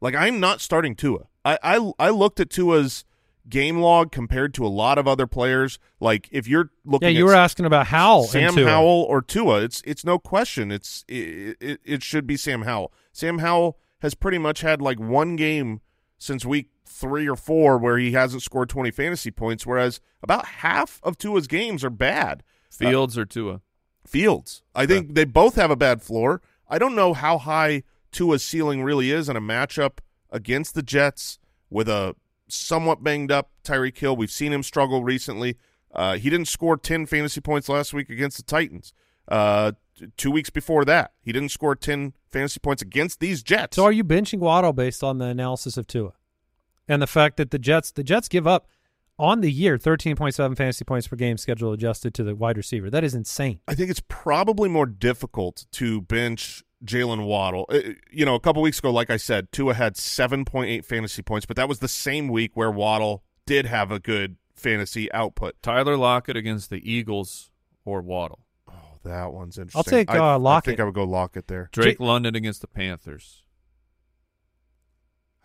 like 0.00 0.14
I'm 0.14 0.38
not 0.38 0.60
starting 0.60 0.94
Tua. 0.94 1.26
I, 1.44 1.58
I 1.62 1.92
I 1.98 2.10
looked 2.10 2.40
at 2.40 2.50
Tua's 2.50 3.04
game 3.48 3.78
log 3.78 4.12
compared 4.12 4.52
to 4.54 4.66
a 4.66 4.68
lot 4.68 4.98
of 4.98 5.08
other 5.08 5.26
players. 5.26 5.78
Like 5.98 6.28
if 6.30 6.46
you're 6.46 6.70
looking, 6.84 7.08
Yeah, 7.08 7.18
you 7.18 7.24
at 7.26 7.30
were 7.30 7.34
asking 7.34 7.64
about 7.64 7.86
Howell. 7.86 8.24
Sam 8.24 8.48
and 8.48 8.56
Tua. 8.58 8.68
Howell 8.68 9.06
or 9.08 9.22
Tua. 9.22 9.62
It's 9.62 9.82
it's 9.86 10.04
no 10.04 10.18
question. 10.18 10.70
It's 10.70 11.04
it, 11.08 11.56
it, 11.60 11.80
it 11.84 12.02
should 12.02 12.26
be 12.26 12.36
Sam 12.36 12.62
Howell. 12.62 12.92
Sam 13.12 13.38
Howell 13.38 13.78
has 14.00 14.14
pretty 14.14 14.38
much 14.38 14.60
had 14.60 14.82
like 14.82 15.00
one 15.00 15.36
game 15.36 15.80
since 16.18 16.44
week 16.44 16.68
three 16.90 17.28
or 17.28 17.36
four 17.36 17.78
where 17.78 17.98
he 17.98 18.12
hasn't 18.12 18.42
scored 18.42 18.68
20 18.68 18.90
fantasy 18.90 19.30
points, 19.30 19.66
whereas 19.66 20.00
about 20.22 20.44
half 20.46 21.00
of 21.02 21.16
Tua's 21.16 21.46
games 21.46 21.84
are 21.84 21.90
bad. 21.90 22.42
Fields 22.70 23.16
or 23.16 23.24
Tua? 23.24 23.60
Fields. 24.06 24.62
I 24.74 24.86
think 24.86 25.14
they 25.14 25.24
both 25.24 25.54
have 25.54 25.70
a 25.70 25.76
bad 25.76 26.02
floor. 26.02 26.40
I 26.68 26.78
don't 26.78 26.94
know 26.94 27.14
how 27.14 27.38
high 27.38 27.82
Tua's 28.12 28.44
ceiling 28.44 28.82
really 28.82 29.10
is 29.10 29.28
in 29.28 29.36
a 29.36 29.40
matchup 29.40 29.98
against 30.30 30.74
the 30.74 30.82
Jets 30.82 31.38
with 31.68 31.88
a 31.88 32.16
somewhat 32.48 33.02
banged 33.02 33.30
up 33.30 33.50
Tyreek 33.64 33.96
Hill. 33.98 34.16
We've 34.16 34.30
seen 34.30 34.52
him 34.52 34.62
struggle 34.62 35.04
recently. 35.04 35.56
Uh, 35.92 36.16
he 36.16 36.30
didn't 36.30 36.48
score 36.48 36.76
10 36.76 37.06
fantasy 37.06 37.40
points 37.40 37.68
last 37.68 37.92
week 37.92 38.10
against 38.10 38.36
the 38.36 38.42
Titans. 38.42 38.92
Uh, 39.28 39.72
two 40.16 40.30
weeks 40.30 40.50
before 40.50 40.84
that, 40.84 41.12
he 41.20 41.32
didn't 41.32 41.50
score 41.50 41.74
10 41.74 42.14
fantasy 42.28 42.60
points 42.60 42.82
against 42.82 43.20
these 43.20 43.42
Jets. 43.42 43.76
So 43.76 43.84
are 43.84 43.92
you 43.92 44.04
benching 44.04 44.38
Waddle 44.38 44.72
based 44.72 45.04
on 45.04 45.18
the 45.18 45.26
analysis 45.26 45.76
of 45.76 45.86
Tua 45.86 46.12
and 46.90 47.00
the 47.00 47.06
fact 47.06 47.36
that 47.38 47.50
the 47.50 47.58
Jets 47.58 47.90
the 47.92 48.02
Jets 48.04 48.28
give 48.28 48.46
up 48.46 48.66
on 49.18 49.40
the 49.42 49.50
year 49.52 49.76
13.7 49.78 50.56
fantasy 50.56 50.84
points 50.84 51.06
per 51.06 51.14
game 51.16 51.36
schedule 51.36 51.72
adjusted 51.72 52.14
to 52.14 52.24
the 52.24 52.34
wide 52.34 52.56
receiver. 52.56 52.88
That 52.90 53.04
is 53.04 53.14
insane. 53.14 53.60
I 53.68 53.74
think 53.74 53.90
it's 53.90 54.02
probably 54.08 54.68
more 54.68 54.86
difficult 54.86 55.66
to 55.72 56.00
bench 56.00 56.64
Jaylen 56.84 57.26
Waddle. 57.26 57.66
Uh, 57.68 57.80
You 58.10 58.24
know, 58.24 58.34
a 58.34 58.40
couple 58.40 58.62
weeks 58.62 58.78
ago, 58.78 58.90
like 58.90 59.10
I 59.10 59.18
said, 59.18 59.52
Tua 59.52 59.74
had 59.74 59.94
7.8 59.96 60.84
fantasy 60.86 61.20
points, 61.22 61.44
but 61.46 61.56
that 61.56 61.68
was 61.68 61.80
the 61.80 61.88
same 61.88 62.28
week 62.28 62.52
where 62.54 62.70
Waddle 62.70 63.22
did 63.46 63.66
have 63.66 63.90
a 63.92 63.98
good 64.00 64.36
fantasy 64.54 65.12
output. 65.12 65.54
Tyler 65.62 65.96
Lockett 65.98 66.36
against 66.38 66.70
the 66.70 66.80
Eagles 66.90 67.50
or 67.84 68.00
Waddle? 68.00 68.40
Oh, 68.68 68.72
that 69.04 69.32
one's 69.34 69.58
interesting. 69.58 69.78
I'll 69.78 69.84
take, 69.84 70.10
I, 70.10 70.16
uh, 70.18 70.22
I 70.22 70.36
Lockett. 70.36 70.70
think 70.72 70.80
I 70.80 70.84
would 70.84 70.94
go 70.94 71.04
Lockett 71.04 71.46
there. 71.46 71.68
Drake 71.72 72.00
London 72.00 72.34
against 72.34 72.62
the 72.62 72.68
Panthers. 72.68 73.42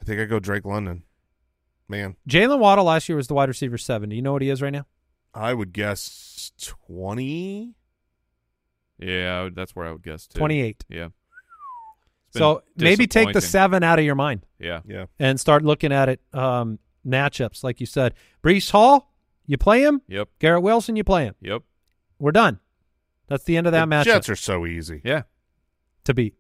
I 0.02 0.06
think 0.06 0.22
I 0.22 0.26
go 0.26 0.40
Drake 0.40 0.64
London. 0.66 1.04
Man, 1.88 2.16
Jaylen 2.28 2.60
Waddle 2.60 2.86
last 2.86 3.08
year 3.10 3.16
was 3.16 3.28
the 3.28 3.34
wide 3.36 3.50
receiver 3.50 3.78
seven. 3.78 4.10
Do 4.10 4.16
you 4.16 4.22
know 4.22 4.34
what 4.34 4.42
he 4.42 4.50
is 4.50 4.62
right 4.62 4.74
now? 4.74 4.86
I 5.34 5.54
would 5.54 5.72
guess 5.74 6.52
20. 6.62 7.74
Yeah, 8.98 9.44
would- 9.44 9.56
that's 9.56 9.76
where 9.76 9.86
I 9.86 9.92
would 9.92 10.02
guess 10.04 10.28
too. 10.28 10.40
28. 10.40 10.86
Yeah. 10.90 11.10
So 12.32 12.64
maybe 12.76 13.08
take 13.08 13.32
the 13.34 13.40
seven 13.42 13.82
out 13.84 13.98
of 13.98 14.04
your 14.04 14.16
mind 14.16 14.46
Yeah. 14.60 14.82
Yeah. 14.86 15.06
and 15.20 15.40
start 15.40 15.64
looking 15.64 15.94
at 15.94 16.10
it 16.10 16.22
um, 16.34 16.80
matchups, 17.08 17.64
like 17.64 17.80
you 17.80 17.86
said. 17.86 18.14
Breece 18.44 18.72
Hall, 18.72 19.14
you 19.46 19.58
play 19.58 19.84
him. 19.84 20.02
Yep. 20.10 20.30
Garrett 20.40 20.62
Wilson, 20.62 20.98
you 20.98 21.04
play 21.06 21.24
him. 21.26 21.36
Yep. 21.40 21.62
We're 22.20 22.34
done. 22.34 22.60
That's 23.28 23.46
the 23.46 23.56
end 23.56 23.68
of 23.68 23.74
that 23.74 23.88
the 23.90 23.96
matchup 23.96 24.04
Jets 24.04 24.30
are 24.30 24.36
so 24.36 24.66
easy. 24.66 25.02
Yeah. 25.06 25.24
to 26.04 26.14
beat. 26.14 26.36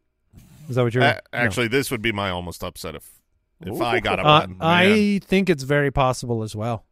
Is 0.68 0.76
that 0.76 0.84
what 0.84 0.94
you're? 0.94 1.04
A- 1.04 1.14
no. 1.32 1.40
actually, 1.40 1.68
this 1.70 1.90
would 1.92 2.02
be 2.02 2.12
my 2.12 2.30
almost 2.30 2.62
upset 2.64 2.96
if 2.96 3.15
if 3.62 3.74
Ooh. 3.74 3.84
I 3.84 4.00
got 4.00 4.20
a 4.20 4.24
Uh, 4.24 4.40
button. 4.40 4.58
I 4.60 5.20
think 5.24 5.50
it's 5.50 5.64
very 5.64 5.92
possible 5.92 6.44
as 6.44 6.56
well. 6.56 6.86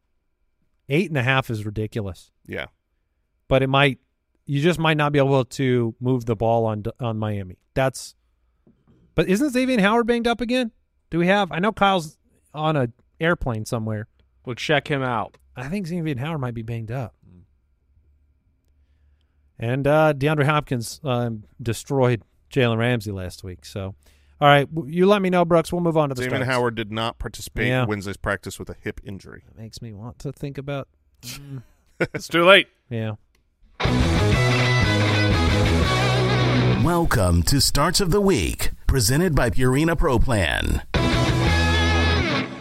Eight 0.90 1.10
and 1.10 1.18
a 1.18 1.24
half 1.24 1.50
is 1.50 1.66
ridiculous, 1.66 2.32
yeah. 2.46 2.68
but 3.48 3.64
it 3.64 3.68
might. 3.68 4.00
You 4.46 4.62
just 4.62 4.78
might 4.80 4.98
not 4.98 5.14
be 5.14 5.20
able 5.20 5.46
to 5.46 5.96
move 6.02 6.26
the 6.26 6.36
ball 6.36 6.66
on 6.66 6.84
on 7.00 7.18
Miami. 7.18 7.58
That's. 7.74 8.16
But 9.16 9.30
isn't 9.30 9.52
Xavier 9.52 9.80
Howard 9.80 10.08
banged 10.08 10.28
up 10.28 10.42
again? 10.42 10.72
Do 11.10 11.20
we 11.20 11.28
have? 11.28 11.52
I 11.52 11.60
know 11.60 11.72
Kyle's 11.72 12.18
on 12.54 12.76
a 12.76 12.90
airplane 13.20 13.66
somewhere. 13.66 14.08
We'll 14.46 14.56
check 14.56 14.90
him 14.90 15.02
out. 15.02 15.38
I 15.56 15.70
think 15.70 15.88
Xavier 15.88 16.18
Howard 16.18 16.42
might 16.42 16.54
be 16.56 16.64
banged 16.64 16.92
up. 16.92 17.16
And 19.60 19.88
uh, 19.88 20.14
DeAndre 20.14 20.46
Hopkins 20.46 21.00
um, 21.04 21.44
destroyed 21.62 22.24
Jalen 22.52 22.78
Ramsey 22.78 23.12
last 23.12 23.44
week. 23.44 23.66
So, 23.66 23.96
all 24.44 24.50
right, 24.50 24.68
you 24.88 25.06
let 25.06 25.22
me 25.22 25.30
know, 25.30 25.46
Brooks. 25.46 25.72
We'll 25.72 25.80
move 25.80 25.96
on 25.96 26.10
to 26.10 26.16
the 26.16 26.24
Damon 26.24 26.40
starts. 26.40 26.52
Howard 26.52 26.76
did 26.76 26.92
not 26.92 27.18
participate 27.18 27.68
Yeah. 27.68 27.84
in 27.84 27.88
Wednesday's 27.88 28.18
practice 28.18 28.60
with 28.60 28.70
a 28.70 28.76
hip 28.82 29.00
injury. 29.02 29.44
That 29.48 29.58
makes 29.58 29.82
me 29.82 29.94
want 29.94 30.20
to 30.20 30.34
think 30.34 30.58
about. 30.58 30.90
It's 32.14 32.28
too 32.28 32.44
late. 32.44 32.68
Yeah. 32.90 33.14
Welcome 36.84 37.44
to 37.44 37.62
Starts 37.62 38.02
of 38.02 38.12
the 38.12 38.20
Week, 38.20 38.72
presented 38.88 39.34
by 39.34 39.50
Purina 39.50 39.98
Pro 39.98 40.20
Plan. 40.20 40.84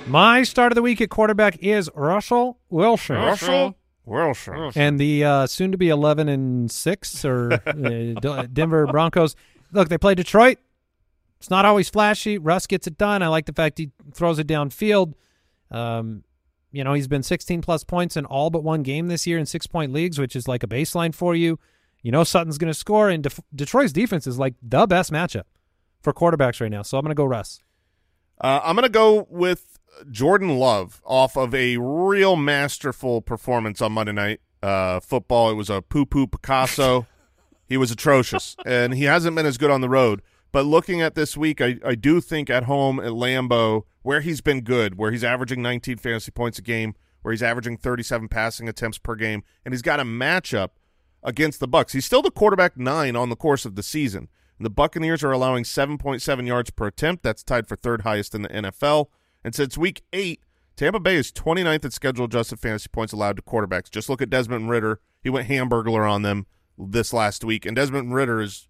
My 0.07 0.45
start 0.45 0.71
of 0.71 0.77
the 0.77 0.83
week 0.83 1.01
at 1.01 1.11
quarterback 1.11 1.59
is 1.59 1.91
Russell 1.97 2.59
Wilson. 2.71 3.17
Russell 3.17 3.75
Wilson. 4.05 4.71
And 4.77 5.01
the 5.01 5.25
uh, 5.25 5.47
soon 5.49 5.73
to 5.73 5.79
be 5.79 5.89
11 5.89 6.29
and 6.29 6.71
6 6.71 7.25
or 7.25 7.53
uh, 7.67 7.73
D- 7.73 8.47
Denver 8.53 8.87
Broncos. 8.87 9.35
Look, 9.73 9.89
they 9.89 9.99
play 9.99 10.15
Detroit. 10.15 10.59
It's 11.43 11.51
not 11.51 11.65
always 11.65 11.91
flashy. 11.91 12.39
Russ 12.39 12.69
gets 12.69 12.87
it 12.87 12.97
done. 12.97 13.21
I 13.21 13.27
like 13.27 13.47
the 13.47 13.53
fact 13.53 13.79
he 13.79 13.91
throws 14.15 14.39
it 14.39 14.47
downfield. 14.47 15.15
Um, 15.73 16.23
you 16.71 16.85
know, 16.85 16.93
he's 16.93 17.09
been 17.09 17.25
16 17.25 17.63
plus 17.63 17.83
points 17.83 18.17
in 18.17 18.27
all 18.27 18.49
but 18.49 18.63
one 18.63 18.85
game 18.85 19.09
this 19.09 19.27
year 19.27 19.39
in 19.39 19.47
six 19.47 19.67
point 19.67 19.93
leagues, 19.93 20.21
which 20.21 20.37
is 20.37 20.47
like 20.47 20.63
a 20.63 20.69
baseline 20.69 21.13
for 21.13 21.35
you. 21.35 21.59
You 22.01 22.13
know, 22.13 22.23
Sutton's 22.23 22.59
going 22.59 22.73
to 22.73 22.79
score, 22.79 23.11
and 23.11 23.25
Def- 23.25 23.41
Detroit's 23.53 23.93
defense 23.93 24.29
is 24.29 24.39
like 24.39 24.55
the 24.63 24.87
best 24.87 25.11
matchup 25.11 25.43
for 26.01 26.13
quarterbacks 26.13 26.61
right 26.61 26.71
now. 26.71 26.83
So 26.83 26.97
I'm 26.97 27.03
going 27.03 27.11
to 27.11 27.17
go 27.17 27.25
Russ. 27.25 27.61
Uh, 28.41 28.61
I'm 28.63 28.77
going 28.77 28.85
to 28.85 28.89
go 28.89 29.27
with 29.29 29.81
Jordan 30.13 30.61
Love 30.61 31.03
off 31.05 31.37
of 31.37 31.53
a 31.57 31.77
real 31.77 32.37
masterful 32.37 33.21
performance 33.21 33.83
on 33.83 33.91
Monday 33.91 34.13
Night 34.13 34.41
uh, 34.63 35.01
Football. 35.01 35.51
It 35.51 35.55
was 35.55 35.71
a 35.71 35.83
poo 35.83 36.07
poo 36.07 36.29
Picasso. 36.29 37.09
he 37.69 37.77
was 37.77 37.91
atrocious, 37.91 38.55
and 38.65 38.95
he 38.95 39.05
hasn't 39.05 39.35
been 39.35 39.47
as 39.47 39.59
good 39.59 39.73
on 39.73 39.81
the 39.81 39.89
road. 39.89 40.23
But 40.53 40.67
looking 40.67 41.01
at 41.01 41.15
this 41.15 41.37
week, 41.37 41.61
I, 41.61 41.79
I 41.85 41.95
do 41.95 42.21
think 42.21 42.51
at 42.51 42.65
home 42.65 43.01
at 43.01 43.13
Lambeau, 43.13 43.85
where 44.03 44.21
he's 44.21 44.43
been 44.43 44.61
good, 44.61 44.99
where 44.99 45.11
he's 45.11 45.25
averaging 45.25 45.63
19 45.63 45.97
fantasy 45.97 46.31
points 46.31 46.59
a 46.59 46.63
game, 46.63 46.95
where 47.23 47.33
he's 47.33 47.43
averaging 47.43 47.79
37 47.79 48.29
passing 48.29 48.69
attempts 48.69 48.99
per 48.99 49.15
game, 49.15 49.43
and 49.65 49.73
he's 49.73 49.83
got 49.83 50.01
a 50.01 50.05
matchup 50.05 50.71
against 51.23 51.61
the 51.61 51.69
Bucks. 51.69 51.93
He's 51.93 52.05
still 52.05 52.23
the 52.23 52.31
quarterback 52.31 52.77
nine 52.77 53.17
on 53.17 53.31
the 53.31 53.37
course 53.37 53.65
of 53.65 53.77
the 53.77 53.83
season. 53.83 54.29
The 54.61 54.71
Buccaneers 54.71 55.25
are 55.25 55.33
allowing 55.33 55.65
7.7 55.65 56.47
yards 56.47 56.71
per 56.71 56.87
attempt. 56.87 57.25
That's 57.25 57.43
tied 57.43 57.67
for 57.67 57.75
third 57.75 58.03
highest 58.03 58.35
in 58.35 58.43
the 58.43 58.49
NFL. 58.49 59.07
And 59.43 59.55
since 59.55 59.77
week 59.77 60.03
eight, 60.13 60.45
Tampa 60.77 61.01
Bay 61.01 61.17
is 61.17 61.33
29th 61.33 61.85
in 61.85 61.91
schedule 61.91 62.27
adjusted 62.27 62.61
fantasy 62.61 62.89
points 62.89 63.13
allowed 63.13 63.37
to 63.37 63.43
quarterbacks. 63.43 63.91
Just 63.91 64.09
look 64.09 64.23
at 64.23 64.31
Desmond 64.31 64.71
Ridder. 64.71 65.01
He 65.23 65.31
went 65.31 65.49
hamburglar 65.49 66.09
on 66.09 66.23
them 66.23 66.47
this 66.79 67.13
last 67.13 67.45
week, 67.45 67.67
and 67.67 67.77
Desmond 67.77 68.15
Ridder 68.15 68.41
is, 68.41 68.69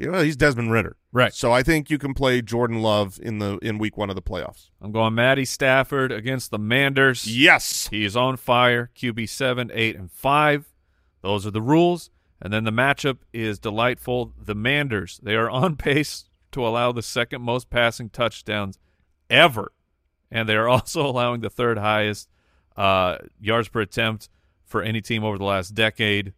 you 0.00 0.10
know, 0.10 0.22
he's 0.22 0.36
Desmond 0.36 0.72
Ridder. 0.72 0.96
Right. 1.12 1.34
So 1.34 1.52
I 1.52 1.62
think 1.62 1.90
you 1.90 1.98
can 1.98 2.14
play 2.14 2.40
Jordan 2.40 2.80
Love 2.80 3.20
in 3.22 3.38
the 3.38 3.58
in 3.58 3.76
week 3.76 3.98
one 3.98 4.08
of 4.08 4.16
the 4.16 4.22
playoffs. 4.22 4.70
I'm 4.80 4.92
going 4.92 5.14
Matty 5.14 5.44
Stafford 5.44 6.10
against 6.10 6.50
the 6.50 6.58
Manders. 6.58 7.26
Yes. 7.26 7.88
He 7.88 8.06
is 8.06 8.16
on 8.16 8.38
fire. 8.38 8.90
QB 8.96 9.28
seven, 9.28 9.70
eight, 9.74 9.96
and 9.96 10.10
five. 10.10 10.72
Those 11.20 11.46
are 11.46 11.50
the 11.50 11.60
rules. 11.60 12.10
And 12.40 12.50
then 12.50 12.64
the 12.64 12.70
matchup 12.70 13.18
is 13.34 13.58
delightful. 13.58 14.32
The 14.42 14.54
Manders, 14.54 15.20
they 15.22 15.34
are 15.34 15.50
on 15.50 15.76
pace 15.76 16.24
to 16.52 16.66
allow 16.66 16.92
the 16.92 17.02
second 17.02 17.42
most 17.42 17.68
passing 17.68 18.08
touchdowns 18.08 18.78
ever. 19.28 19.72
And 20.30 20.48
they 20.48 20.56
are 20.56 20.68
also 20.68 21.04
allowing 21.06 21.42
the 21.42 21.50
third 21.50 21.76
highest 21.76 22.30
uh, 22.74 23.18
yards 23.38 23.68
per 23.68 23.82
attempt 23.82 24.30
for 24.64 24.80
any 24.80 25.02
team 25.02 25.24
over 25.24 25.36
the 25.36 25.44
last 25.44 25.74
decade. 25.74 26.32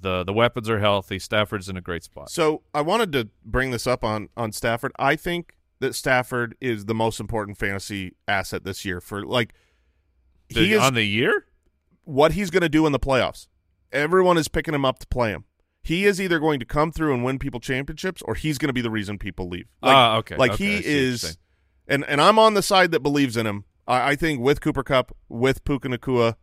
The 0.00 0.22
the 0.24 0.32
weapons 0.32 0.68
are 0.70 0.78
healthy. 0.78 1.18
Stafford's 1.18 1.68
in 1.68 1.76
a 1.76 1.80
great 1.80 2.04
spot. 2.04 2.30
So 2.30 2.62
I 2.72 2.80
wanted 2.82 3.12
to 3.12 3.28
bring 3.44 3.70
this 3.72 3.86
up 3.86 4.04
on 4.04 4.28
on 4.36 4.52
Stafford. 4.52 4.92
I 4.98 5.16
think 5.16 5.56
that 5.80 5.94
Stafford 5.94 6.56
is 6.60 6.84
the 6.86 6.94
most 6.94 7.20
important 7.20 7.58
fantasy 7.58 8.14
asset 8.26 8.64
this 8.64 8.84
year 8.84 9.00
for 9.00 9.24
like 9.24 9.54
The- 10.50 10.60
he 10.60 10.72
is 10.74 10.82
on 10.82 10.94
the 10.94 11.04
year? 11.04 11.46
what 12.04 12.32
he's 12.32 12.50
going 12.50 12.62
to 12.62 12.68
do 12.70 12.86
in 12.86 12.92
the 12.92 12.98
playoffs. 12.98 13.48
Everyone 13.92 14.38
is 14.38 14.48
picking 14.48 14.72
him 14.74 14.84
up 14.84 14.98
to 15.00 15.06
play 15.08 15.30
him. 15.30 15.44
He 15.82 16.04
is 16.06 16.20
either 16.20 16.38
going 16.38 16.58
to 16.60 16.66
come 16.66 16.90
through 16.90 17.12
and 17.14 17.22
win 17.24 17.38
people 17.38 17.60
championships, 17.60 18.22
or 18.22 18.34
he's 18.34 18.56
going 18.58 18.68
to 18.68 18.72
be 18.72 18.80
the 18.80 18.90
reason 18.90 19.18
people 19.18 19.48
leave. 19.48 19.66
Like, 19.82 19.94
Ah, 19.94 20.16
okay. 20.18 20.36
Like 20.36 20.52
Okay, 20.52 20.64
he 20.64 20.70
see 20.70 20.76
what 20.76 20.84
you're 20.96 21.04
is, 21.12 21.38
and 21.86 22.04
and 22.06 22.20
I'm 22.20 22.38
on 22.38 22.54
the 22.54 22.62
side 22.62 22.90
that 22.92 23.00
believes 23.00 23.36
in 23.36 23.46
him. 23.46 23.64
I, 23.86 24.10
I 24.10 24.16
think 24.16 24.40
with 24.40 24.60
Cooper 24.60 24.82
Kupp, 24.82 25.14
with 25.28 25.64
Puka 25.64 25.88
Nacua, 25.88 26.34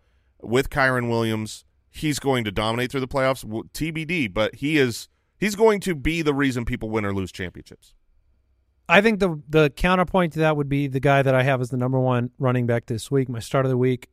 with 0.41 0.69
Kyren 0.69 1.09
Williams, 1.09 1.64
he's 1.95 2.19
going 2.19 2.43
to 2.43 2.51
dominate 2.51 2.91
through 2.91 2.99
the 2.99 3.07
playoffs. 3.07 3.41
W- 3.41 3.63
TBD, 3.73 4.33
but 4.33 4.55
he 4.55 4.77
is 4.77 5.07
he's 5.37 5.55
going 5.55 5.79
to 5.81 5.95
be 5.95 6.21
the 6.21 6.33
reason 6.33 6.65
people 6.65 6.89
win 6.89 7.05
or 7.05 7.13
lose 7.13 7.31
championships. 7.31 7.93
I 8.87 9.01
think 9.01 9.19
the 9.19 9.41
the 9.49 9.69
counterpoint 9.71 10.33
to 10.33 10.39
that 10.39 10.57
would 10.57 10.69
be 10.69 10.87
the 10.87 10.99
guy 10.99 11.21
that 11.21 11.33
I 11.33 11.43
have 11.43 11.61
as 11.61 11.69
the 11.69 11.77
number 11.77 11.99
one 11.99 12.31
running 12.37 12.67
back 12.67 12.85
this 12.85 13.09
week, 13.09 13.29
my 13.29 13.39
start 13.39 13.65
of 13.65 13.69
the 13.69 13.77
week, 13.77 14.09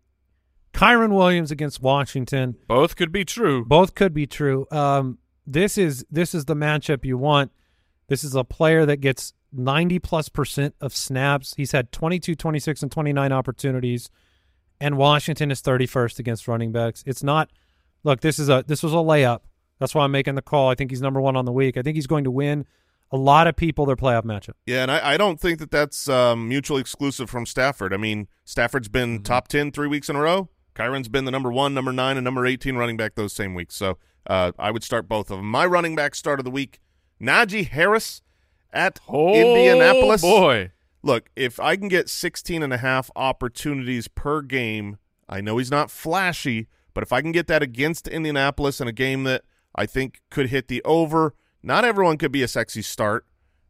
Kyren 0.72 1.12
Williams 1.14 1.50
against 1.50 1.82
Washington. 1.82 2.56
Both 2.68 2.96
could 2.96 3.12
be 3.12 3.24
true. 3.24 3.64
Both 3.64 3.94
could 3.94 4.14
be 4.14 4.26
true. 4.26 4.66
Um, 4.70 5.18
this 5.46 5.76
is 5.76 6.06
this 6.10 6.34
is 6.34 6.46
the 6.46 6.54
matchup 6.54 7.04
you 7.04 7.18
want. 7.18 7.52
This 8.08 8.24
is 8.24 8.34
a 8.34 8.44
player 8.44 8.86
that 8.86 8.98
gets 8.98 9.34
90 9.52 9.98
plus 9.98 10.28
percent 10.28 10.74
of 10.80 10.94
snaps. 10.94 11.54
He's 11.56 11.72
had 11.72 11.92
22, 11.92 12.34
26, 12.34 12.82
and 12.82 12.92
29 12.92 13.32
opportunities, 13.32 14.08
and 14.80 14.96
Washington 14.96 15.50
is 15.50 15.60
31st 15.62 16.18
against 16.18 16.48
running 16.48 16.72
backs. 16.72 17.02
It's 17.06 17.22
not. 17.22 17.50
Look, 18.04 18.20
this 18.20 18.38
is 18.38 18.48
a 18.48 18.64
this 18.66 18.82
was 18.82 18.92
a 18.92 18.96
layup. 18.96 19.40
That's 19.78 19.94
why 19.94 20.04
I'm 20.04 20.12
making 20.12 20.34
the 20.36 20.42
call. 20.42 20.68
I 20.70 20.74
think 20.74 20.90
he's 20.90 21.00
number 21.02 21.20
one 21.20 21.36
on 21.36 21.44
the 21.44 21.52
week. 21.52 21.76
I 21.76 21.82
think 21.82 21.96
he's 21.96 22.06
going 22.06 22.24
to 22.24 22.30
win 22.30 22.66
a 23.10 23.16
lot 23.16 23.46
of 23.46 23.56
people 23.56 23.84
their 23.84 23.96
playoff 23.96 24.22
matchup. 24.22 24.54
Yeah, 24.66 24.82
and 24.82 24.90
I, 24.90 25.14
I 25.14 25.16
don't 25.16 25.38
think 25.40 25.58
that 25.58 25.70
that's 25.70 26.08
um, 26.08 26.48
mutually 26.48 26.80
exclusive 26.80 27.28
from 27.28 27.44
Stafford. 27.46 27.92
I 27.92 27.96
mean, 27.96 28.28
Stafford's 28.44 28.88
been 28.88 29.16
Mm-hmm. 29.16 29.22
top 29.24 29.48
10 29.48 29.72
three 29.72 29.88
weeks 29.88 30.08
in 30.08 30.16
a 30.16 30.20
row. 30.20 30.48
Kyren's 30.74 31.08
been 31.08 31.26
the 31.26 31.30
number 31.30 31.52
one, 31.52 31.74
number 31.74 31.92
nine, 31.92 32.16
and 32.16 32.24
number 32.24 32.46
18 32.46 32.76
running 32.76 32.96
back 32.96 33.14
those 33.14 33.32
same 33.34 33.54
weeks. 33.54 33.74
So 33.76 33.98
uh, 34.26 34.52
I 34.58 34.70
would 34.70 34.82
start 34.82 35.08
both 35.08 35.30
of 35.30 35.36
them. 35.38 35.50
My 35.50 35.66
running 35.66 35.94
back 35.94 36.14
start 36.14 36.40
of 36.40 36.44
the 36.44 36.50
week, 36.50 36.80
Najee 37.20 37.68
Harris 37.68 38.22
at 38.72 38.98
Oh, 39.08 39.34
Indianapolis. 39.34 40.22
boy. 40.22 40.70
Look, 41.02 41.28
if 41.36 41.60
I 41.60 41.76
can 41.76 41.88
get 41.88 42.08
16 42.08 42.62
and 42.62 42.72
a 42.72 42.78
half 42.78 43.10
opportunities 43.14 44.08
per 44.08 44.40
game, 44.40 44.96
I 45.28 45.40
know 45.42 45.58
he's 45.58 45.70
not 45.70 45.90
flashy, 45.90 46.68
but 46.94 47.02
if 47.02 47.12
I 47.12 47.20
can 47.22 47.32
get 47.32 47.46
that 47.48 47.62
against 47.62 48.08
Indianapolis 48.08 48.80
in 48.80 48.88
a 48.88 48.92
game 48.92 49.24
that 49.24 49.42
I 49.74 49.86
think 49.86 50.20
could 50.30 50.48
hit 50.50 50.68
the 50.68 50.82
over, 50.84 51.34
not 51.62 51.84
everyone 51.84 52.18
could 52.18 52.32
be 52.32 52.42
a 52.42 52.48
sexy 52.48 52.82
start. 52.82 53.26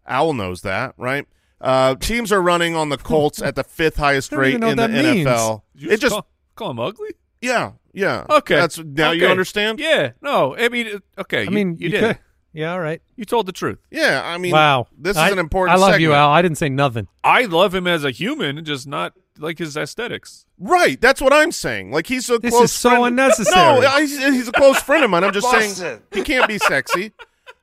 Owl 0.07 0.33
knows 0.35 0.63
that, 0.63 0.95
right? 0.97 1.27
Uh, 1.61 1.95
teams 1.95 2.33
are 2.33 2.43
running 2.43 2.75
on 2.75 2.89
the 2.89 2.97
Colts 2.99 3.41
at 3.41 3.55
the 3.55 3.63
fifth 3.65 3.97
highest 3.97 4.33
rate 4.33 4.55
in 4.55 4.61
the 4.77 4.89
means. 4.89 5.27
NFL. 5.29 5.63
You 5.75 5.91
It 5.91 6.01
just, 6.01 6.13
call, 6.13 6.27
call 6.57 6.71
him 6.73 6.81
ugly? 6.81 7.11
yeah, 7.41 7.73
yeah. 7.93 8.25
Okay. 8.29 8.57
That's 8.57 8.79
now 8.79 9.13
you 9.13 9.27
understand. 9.29 9.79
Yeah. 9.79 10.13
No. 10.21 10.57
I 10.57 10.69
mean, 10.71 11.01
okay. 11.19 11.41
I 11.41 11.43
you- 11.43 11.51
mean, 11.51 11.77
you, 11.77 11.85
you 11.85 11.91
did. 11.91 12.01
could. 12.01 12.19
Yeah, 12.53 12.73
all 12.73 12.81
right. 12.81 13.01
You 13.17 13.25
told 13.25 13.47
the 13.47 13.53
truth. 13.53 13.79
Yeah, 13.91 14.21
I 14.25 14.37
mean, 14.39 14.53
wow, 14.53 14.87
This 14.99 15.17
I- 15.17 15.27
is 15.29 15.33
an 15.33 15.39
important. 15.39 15.79
I 15.79 15.81
love 15.81 15.99
you. 16.01 16.13
Al. 16.13 16.29
I 16.31 16.43
didn't 16.43 16.59
say 16.59 16.69
nothing. 16.69 17.09
I 17.25 17.45
love 17.47 17.75
him 17.75 17.87
as 17.87 18.05
a 18.05 18.11
human, 18.11 18.63
just 18.65 18.87
not 18.87 19.15
like 19.39 19.59
his 19.59 19.77
aesthetics. 19.77 20.45
Right, 20.59 21.01
that's 21.01 21.21
what 21.21 21.33
I'm 21.33 21.51
saying. 21.53 21.91
Like 21.93 22.07
he's 22.07 22.29
a 22.29 22.39
This 22.39 22.51
close 22.53 22.65
is 22.65 22.73
so 22.73 23.05
unnecessary. 23.05 23.81
No, 23.81 23.87
I- 23.87 24.01
he's, 24.03 24.19
he's 24.19 24.49
a 24.49 24.53
close 24.53 24.81
friend 24.83 25.03
of 25.03 25.11
mine. 25.11 25.25
I'm 25.25 25.33
just 25.33 25.51
saying 25.51 26.01
he 26.13 26.23
can't 26.23 26.47
be 26.47 26.59
sexy, 26.59 27.13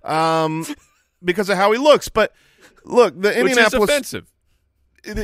um, 0.04 0.66
because 1.24 1.50
of 1.50 1.58
how 1.58 1.72
he 1.72 1.78
looks. 1.78 2.10
But 2.10 2.34
look, 2.84 3.14
the 3.14 3.30
Which 3.30 3.36
is 3.38 3.42
Indianapolis 3.58 3.90
offensive. 3.90 4.26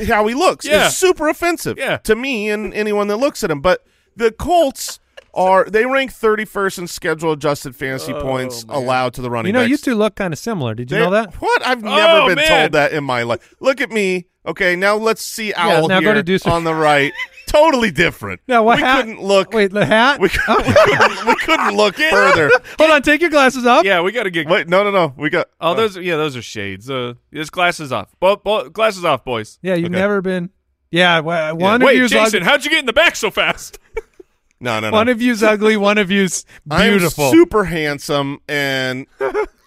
how 0.06 0.26
he 0.26 0.34
looks 0.34 0.64
Yeah. 0.64 0.86
is 0.86 0.96
super 0.96 1.28
offensive 1.28 1.76
Yeah. 1.76 1.96
to 1.98 2.14
me 2.14 2.50
and 2.50 2.72
anyone 2.72 3.08
that 3.08 3.16
looks 3.16 3.42
at 3.44 3.50
him. 3.50 3.60
But 3.60 3.84
the 4.14 4.30
Colts 4.30 5.00
are 5.36 5.64
they 5.66 5.86
rank 5.86 6.12
31st 6.12 6.78
in 6.78 6.86
schedule 6.88 7.30
adjusted 7.32 7.76
fantasy 7.76 8.12
Oh, 8.12 8.22
points 8.22 8.66
man. 8.66 8.76
allowed 8.76 9.14
to 9.14 9.22
the 9.22 9.30
running 9.30 9.50
You 9.50 9.52
know, 9.52 9.60
backs. 9.60 9.70
you 9.70 9.76
two 9.76 9.94
look 9.94 10.16
kind 10.16 10.32
of 10.32 10.38
similar. 10.38 10.74
Did 10.74 10.90
you 10.90 10.96
They- 10.96 11.04
know 11.04 11.10
that? 11.10 11.34
What? 11.34 11.64
I've 11.66 11.84
Oh, 11.84 11.88
never 11.96 12.26
been 12.26 12.36
man. 12.36 12.48
told 12.48 12.72
that 12.72 12.92
in 12.92 13.04
my 13.04 13.22
life. 13.22 13.54
Look 13.60 13.80
at 13.80 13.90
me. 13.90 14.26
Okay, 14.46 14.76
now 14.76 14.94
let's 14.96 15.22
see 15.22 15.52
Owl 15.54 15.88
now 15.88 15.98
go 16.00 16.06
here 16.06 16.14
to 16.14 16.22
do 16.22 16.38
some- 16.38 16.52
on 16.52 16.64
the 16.64 16.72
right. 16.74 17.12
totally 17.48 17.90
different. 17.90 18.40
Now, 18.46 18.62
what 18.62 18.76
we 18.78 18.82
hat- 18.84 18.98
couldn't 19.04 19.20
look. 19.20 19.52
Wait, 19.52 19.72
the 19.72 19.84
hat. 19.84 20.20
We, 20.20 20.28
cou- 20.28 20.56
we 20.58 20.72
couldn't, 20.72 21.26
we 21.26 21.34
couldn't 21.36 21.76
look 21.76 21.96
further. 22.10 22.50
Hold 22.78 22.90
on, 22.92 23.02
take 23.02 23.20
your 23.20 23.30
glasses 23.30 23.66
off. 23.66 23.84
Yeah, 23.84 24.02
we 24.02 24.12
got 24.12 24.22
to 24.22 24.30
get. 24.30 24.48
Wait, 24.48 24.68
no, 24.68 24.84
no, 24.84 24.90
no. 24.92 25.12
We 25.16 25.30
got. 25.30 25.48
Oh, 25.60 25.74
those. 25.74 25.96
Yeah, 25.96 26.16
those 26.16 26.36
are 26.36 26.42
shades. 26.42 26.88
Uh, 26.88 27.14
his 27.32 27.50
glasses 27.50 27.90
off. 27.92 28.08
Bo- 28.20 28.36
bo- 28.36 28.68
glasses 28.70 29.04
off, 29.04 29.24
boys. 29.24 29.58
Yeah, 29.62 29.74
you've 29.74 29.86
Okay. 29.86 29.94
never 30.00 30.22
been. 30.22 30.50
Yeah, 30.92 31.18
wa- 31.20 31.52
one 31.52 31.82
of 31.82 31.86
Wait, 31.86 31.98
Jason, 32.08 32.18
ugly. 32.20 32.40
how'd 32.42 32.64
you 32.64 32.70
get 32.70 32.78
in 32.78 32.86
the 32.86 32.92
back 32.92 33.16
so 33.16 33.30
fast? 33.32 33.78
no, 34.60 34.80
no, 34.80 34.90
no. 34.90 34.96
One 34.96 35.08
of 35.08 35.20
you's 35.20 35.42
ugly. 35.42 35.76
One 35.76 35.98
of 35.98 36.10
you's 36.10 36.44
beautiful. 36.66 37.26
I'm 37.26 37.32
super 37.32 37.64
handsome, 37.64 38.40
and 38.48 39.06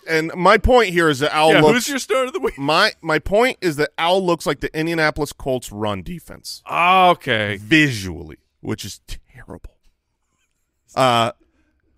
and 0.07 0.31
my 0.35 0.57
point 0.57 0.89
here 0.89 1.09
is 1.09 1.19
that 1.19 1.33
Al 1.35 1.51
yeah, 1.53 1.61
looks. 1.61 1.73
who's 1.73 1.89
your 1.89 1.99
start 1.99 2.27
of 2.27 2.33
the 2.33 2.39
week? 2.39 2.57
my 2.57 2.93
my 3.01 3.19
point 3.19 3.57
is 3.61 3.75
that 3.75 3.89
Al 3.97 4.25
looks 4.25 4.45
like 4.45 4.59
the 4.61 4.75
Indianapolis 4.77 5.31
Colts 5.33 5.71
run 5.71 6.01
defense 6.01 6.63
Okay. 6.69 7.57
visually, 7.61 8.37
which 8.61 8.83
is 8.85 9.01
terrible. 9.07 9.75
Uh, 10.95 11.31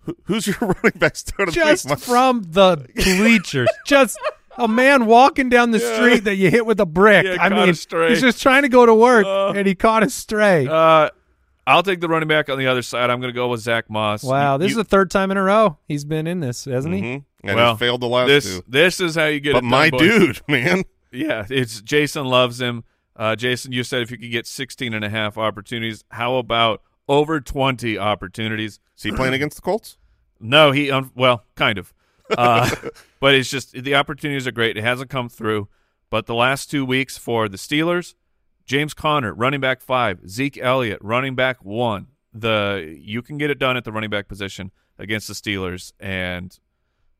who, 0.01 0.17
who's 0.23 0.47
your 0.47 0.57
running 0.61 0.97
back 0.99 1.15
start 1.15 1.47
of 1.49 1.55
the 1.55 1.59
week? 1.61 1.67
Just 1.69 1.99
from 2.05 2.43
the 2.49 2.87
bleachers. 2.95 3.69
just 3.85 4.17
a 4.57 4.67
man 4.67 5.05
walking 5.05 5.47
down 5.47 5.71
the 5.71 5.79
street 5.79 6.25
that 6.25 6.35
you 6.35 6.49
hit 6.51 6.65
with 6.65 6.79
a 6.81 6.85
brick. 6.85 7.25
Yeah, 7.25 7.37
I 7.39 7.47
mean, 7.49 7.69
a 7.69 7.73
stray. 7.73 8.09
he's 8.09 8.19
just 8.21 8.41
trying 8.41 8.63
to 8.63 8.69
go 8.69 8.85
to 8.85 8.93
work 8.93 9.25
Uh, 9.25 9.51
and 9.55 9.65
he 9.65 9.75
caught 9.75 10.03
a 10.03 10.09
stray. 10.09 10.67
Uh, 10.67 11.09
I'll 11.71 11.83
take 11.83 12.01
the 12.01 12.07
running 12.07 12.27
back 12.27 12.49
on 12.49 12.57
the 12.57 12.67
other 12.67 12.81
side. 12.81 13.09
I'm 13.09 13.19
going 13.21 13.33
to 13.33 13.35
go 13.35 13.47
with 13.49 13.61
Zach 13.61 13.89
Moss. 13.89 14.23
wow, 14.23 14.53
You- 14.53 14.57
this 14.59 14.65
you- 14.67 14.71
is 14.73 14.77
the 14.77 14.83
third 14.89 15.09
time 15.11 15.31
in 15.31 15.37
a 15.37 15.43
row 15.43 15.77
he's 15.87 16.05
been 16.05 16.27
in 16.27 16.39
this, 16.39 16.65
hasn't 16.65 16.93
he? 16.95 17.01
Mhm. 17.01 17.23
And 17.43 17.55
well, 17.55 17.73
he 17.75 17.79
failed 17.79 18.01
the 18.01 18.07
last 18.07 18.27
this 18.27 18.45
two. 18.45 18.63
this 18.67 18.99
is 18.99 19.15
how 19.15 19.25
you 19.25 19.39
get 19.39 19.53
But 19.53 19.59
it 19.59 19.61
done, 19.61 19.69
my 19.69 19.89
boys. 19.89 19.99
dude, 20.01 20.41
man. 20.47 20.83
Yeah, 21.11 21.45
it's 21.49 21.81
Jason 21.81 22.25
loves 22.25 22.61
him. 22.61 22.83
Uh, 23.15 23.35
Jason, 23.35 23.71
you 23.71 23.83
said 23.83 24.01
if 24.01 24.11
you 24.11 24.17
could 24.17 24.31
get 24.31 24.47
16 24.47 24.93
and 24.93 25.03
a 25.03 25.09
half 25.09 25.37
opportunities, 25.37 26.03
how 26.11 26.35
about 26.37 26.81
over 27.09 27.39
20 27.41 27.97
opportunities? 27.97 28.79
Is 28.97 29.03
he 29.03 29.11
playing 29.11 29.33
against 29.33 29.57
the 29.57 29.61
Colts? 29.61 29.97
No, 30.39 30.71
he 30.71 30.89
um, 30.91 31.11
well, 31.15 31.43
kind 31.55 31.77
of. 31.77 31.93
Uh, 32.37 32.69
but 33.19 33.35
it's 33.35 33.49
just 33.49 33.73
the 33.73 33.95
opportunities 33.95 34.47
are 34.47 34.51
great. 34.51 34.77
It 34.77 34.83
hasn't 34.83 35.09
come 35.09 35.27
through. 35.29 35.67
But 36.09 36.25
the 36.25 36.35
last 36.35 36.69
two 36.71 36.85
weeks 36.85 37.17
for 37.17 37.47
the 37.49 37.57
Steelers, 37.57 38.15
James 38.71 38.93
Conner, 38.93 39.33
running 39.33 39.59
back 39.59 39.81
five, 39.81 40.29
Zeke 40.29 40.57
Elliott, 40.57 40.99
running 41.01 41.35
back 41.35 41.65
one. 41.65 42.07
The 42.31 42.97
you 43.01 43.21
can 43.21 43.37
get 43.37 43.49
it 43.49 43.59
done 43.59 43.75
at 43.75 43.83
the 43.83 43.91
running 43.91 44.09
back 44.09 44.29
position 44.29 44.71
against 44.97 45.27
the 45.27 45.33
Steelers, 45.33 45.91
and 45.99 46.57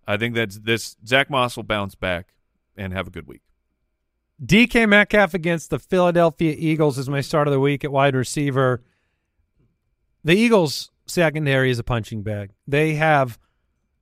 I 0.08 0.16
think 0.16 0.34
that 0.36 0.64
this 0.64 0.96
Zach 1.06 1.30
Moss 1.30 1.58
will 1.58 1.66
bounce 1.66 1.94
back 1.94 2.36
and 2.78 2.94
have 2.94 3.08
a 3.08 3.10
good 3.10 3.28
week. 3.28 3.42
DK 4.42 4.88
Metcalf 4.88 5.34
against 5.34 5.72
the 5.72 5.78
Philadelphia 5.78 6.56
Eagles 6.58 6.98
is 6.98 7.10
my 7.10 7.20
start 7.20 7.50
of 7.50 7.52
the 7.52 7.60
week 7.60 7.84
at 7.84 7.92
wide 7.92 8.16
receiver. 8.16 8.82
The 10.24 10.36
Eagles 10.36 10.90
secondary 11.06 11.70
is 11.70 11.80
a 11.80 11.84
punching 11.84 12.24
bag. 12.24 12.52
They 12.66 12.94
have 12.94 13.38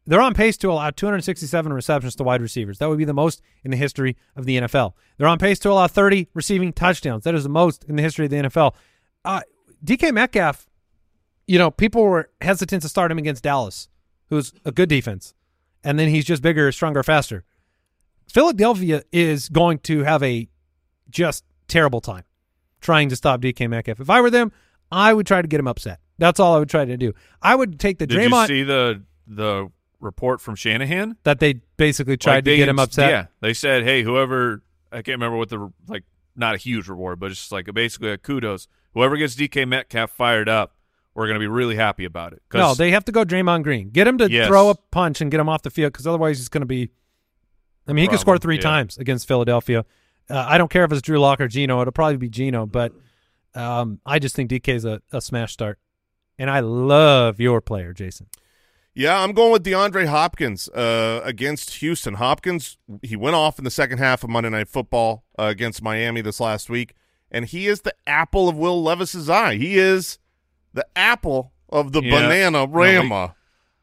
they're 0.05 0.21
on 0.21 0.33
pace 0.33 0.57
to 0.57 0.71
allow 0.71 0.89
267 0.89 1.71
receptions 1.71 2.15
to 2.15 2.23
wide 2.23 2.41
receivers. 2.41 2.79
That 2.79 2.89
would 2.89 2.97
be 2.97 3.05
the 3.05 3.13
most 3.13 3.41
in 3.63 3.71
the 3.71 3.77
history 3.77 4.17
of 4.35 4.45
the 4.45 4.57
NFL. 4.57 4.93
They're 5.17 5.27
on 5.27 5.37
pace 5.37 5.59
to 5.59 5.71
allow 5.71 5.87
30 5.87 6.27
receiving 6.33 6.73
touchdowns. 6.73 7.23
That 7.25 7.35
is 7.35 7.43
the 7.43 7.49
most 7.49 7.83
in 7.83 7.95
the 7.95 8.01
history 8.01 8.25
of 8.25 8.31
the 8.31 8.37
NFL. 8.37 8.73
Uh, 9.23 9.41
DK 9.83 10.11
Metcalf, 10.13 10.67
you 11.47 11.59
know, 11.59 11.69
people 11.69 12.03
were 12.03 12.29
hesitant 12.41 12.81
to 12.81 12.89
start 12.89 13.11
him 13.11 13.17
against 13.17 13.43
Dallas, 13.43 13.87
who's 14.29 14.53
a 14.65 14.71
good 14.71 14.89
defense, 14.89 15.33
and 15.83 15.99
then 15.99 16.09
he's 16.09 16.25
just 16.25 16.41
bigger, 16.41 16.71
stronger, 16.71 17.03
faster. 17.03 17.43
Philadelphia 18.27 19.03
is 19.11 19.49
going 19.49 19.79
to 19.79 20.03
have 20.03 20.21
a 20.23 20.47
just 21.09 21.43
terrible 21.67 22.01
time. 22.01 22.23
trying 22.81 23.09
to 23.09 23.15
stop 23.15 23.41
DK 23.41 23.69
Metcalf. 23.69 23.99
If 23.99 24.09
I 24.09 24.21
were 24.21 24.29
them, 24.29 24.51
I 24.91 25.13
would 25.13 25.27
try 25.27 25.41
to 25.41 25.47
get 25.47 25.59
him 25.59 25.67
upset. 25.67 25.99
That's 26.17 26.39
all 26.39 26.55
I 26.55 26.59
would 26.59 26.69
try 26.69 26.85
to 26.85 26.97
do. 26.97 27.13
I 27.41 27.55
would 27.55 27.79
take 27.79 27.97
the 27.99 28.07
Did 28.07 28.17
Draymond 28.19 28.41
you 28.41 28.47
see 28.47 28.63
the 28.63 29.03
the 29.27 29.69
report 29.99 30.41
from 30.41 30.55
Shanahan? 30.55 31.17
that 31.23 31.39
they 31.39 31.61
basically 31.77 32.17
tried 32.17 32.35
Like, 32.35 32.43
to 32.45 32.57
get 32.57 32.69
him 32.69 32.79
upset. 32.79 33.09
Yeah, 33.09 33.25
they 33.41 33.53
said, 33.53 33.83
"Hey, 33.83 34.03
whoever 34.03 34.63
I 34.91 34.97
can't 34.97 35.15
remember 35.15 35.37
what 35.37 35.49
the 35.49 35.71
like 35.87 36.03
not 36.35 36.55
a 36.55 36.57
huge 36.57 36.87
reward, 36.87 37.19
but 37.19 37.29
just 37.29 37.51
like 37.51 37.67
a, 37.67 37.73
basically 37.73 38.11
a 38.11 38.17
kudos. 38.17 38.67
Whoever 38.93 39.17
gets 39.17 39.35
DK 39.35 39.67
Metcalf 39.67 40.11
fired 40.11 40.47
up, 40.49 40.75
we're 41.13 41.27
going 41.27 41.35
to 41.35 41.39
be 41.39 41.47
really 41.47 41.75
happy 41.75 42.05
about 42.05 42.33
it." 42.33 42.41
No, 42.53 42.73
they 42.73 42.91
have 42.91 43.05
to 43.05 43.11
go 43.11 43.23
Draymond 43.25 43.63
Green. 43.63 43.89
Get 43.89 44.07
him 44.07 44.17
to 44.19 44.31
Yes. 44.31 44.47
throw 44.47 44.69
a 44.69 44.75
punch 44.75 45.21
and 45.21 45.29
get 45.29 45.39
him 45.39 45.49
off 45.49 45.61
the 45.63 45.69
field 45.69 45.93
because 45.93 46.07
otherwise 46.07 46.37
he's 46.37 46.49
going 46.49 46.61
to 46.61 46.67
be. 46.67 46.89
I 47.87 47.93
mean, 47.93 48.03
he 48.03 48.07
could 48.07 48.19
score 48.19 48.37
three 48.37 48.55
yeah. 48.57 48.61
times 48.61 48.97
against 48.99 49.27
Philadelphia. 49.27 49.83
Uh, 50.29 50.45
I 50.47 50.59
don't 50.59 50.69
care 50.69 50.83
if 50.83 50.91
it's 50.91 51.01
Drew 51.01 51.19
Lock 51.19 51.41
or 51.41 51.47
Gino. 51.47 51.81
It'll 51.81 51.91
probably 51.91 52.17
be 52.17 52.29
Gino, 52.29 52.67
but 52.67 52.93
um, 53.55 53.99
I 54.05 54.19
just 54.19 54.35
think 54.35 54.51
DK 54.51 54.75
is 54.75 54.85
a, 54.85 55.01
a 55.11 55.19
smash 55.21 55.53
start. 55.53 55.79
And 56.37 56.51
I 56.51 56.59
love 56.59 57.39
your 57.39 57.61
player, 57.61 57.93
Jason. 57.93 58.27
Yeah, 58.99 59.17
I'm 59.23 59.31
going 59.31 59.53
with 59.53 59.63
DeAndre 59.63 60.07
Hopkins 60.07 60.67
uh, 60.67 61.21
against 61.23 61.75
Houston. 61.75 62.15
Hopkins, 62.15 62.77
he 63.01 63.15
went 63.15 63.33
off 63.33 63.57
in 63.57 63.63
the 63.63 63.71
second 63.71 63.99
half 63.99 64.25
of 64.25 64.29
Monday 64.29 64.49
Night 64.49 64.67
Football 64.67 65.23
uh, 65.39 65.43
against 65.43 65.81
Miami 65.81 66.19
this 66.19 66.41
last 66.41 66.69
week, 66.69 66.95
and 67.31 67.45
he 67.45 67.67
is 67.67 67.83
the 67.83 67.93
apple 68.05 68.49
of 68.49 68.57
Will 68.57 68.83
Levis's 68.83 69.29
eye. 69.29 69.55
He 69.55 69.77
is 69.77 70.19
the 70.73 70.85
apple 70.97 71.53
of 71.69 71.93
the 71.93 72.01
Yeah. 72.03 72.11
banana 72.19 72.51
No, 72.51 72.67
rama, 72.67 73.35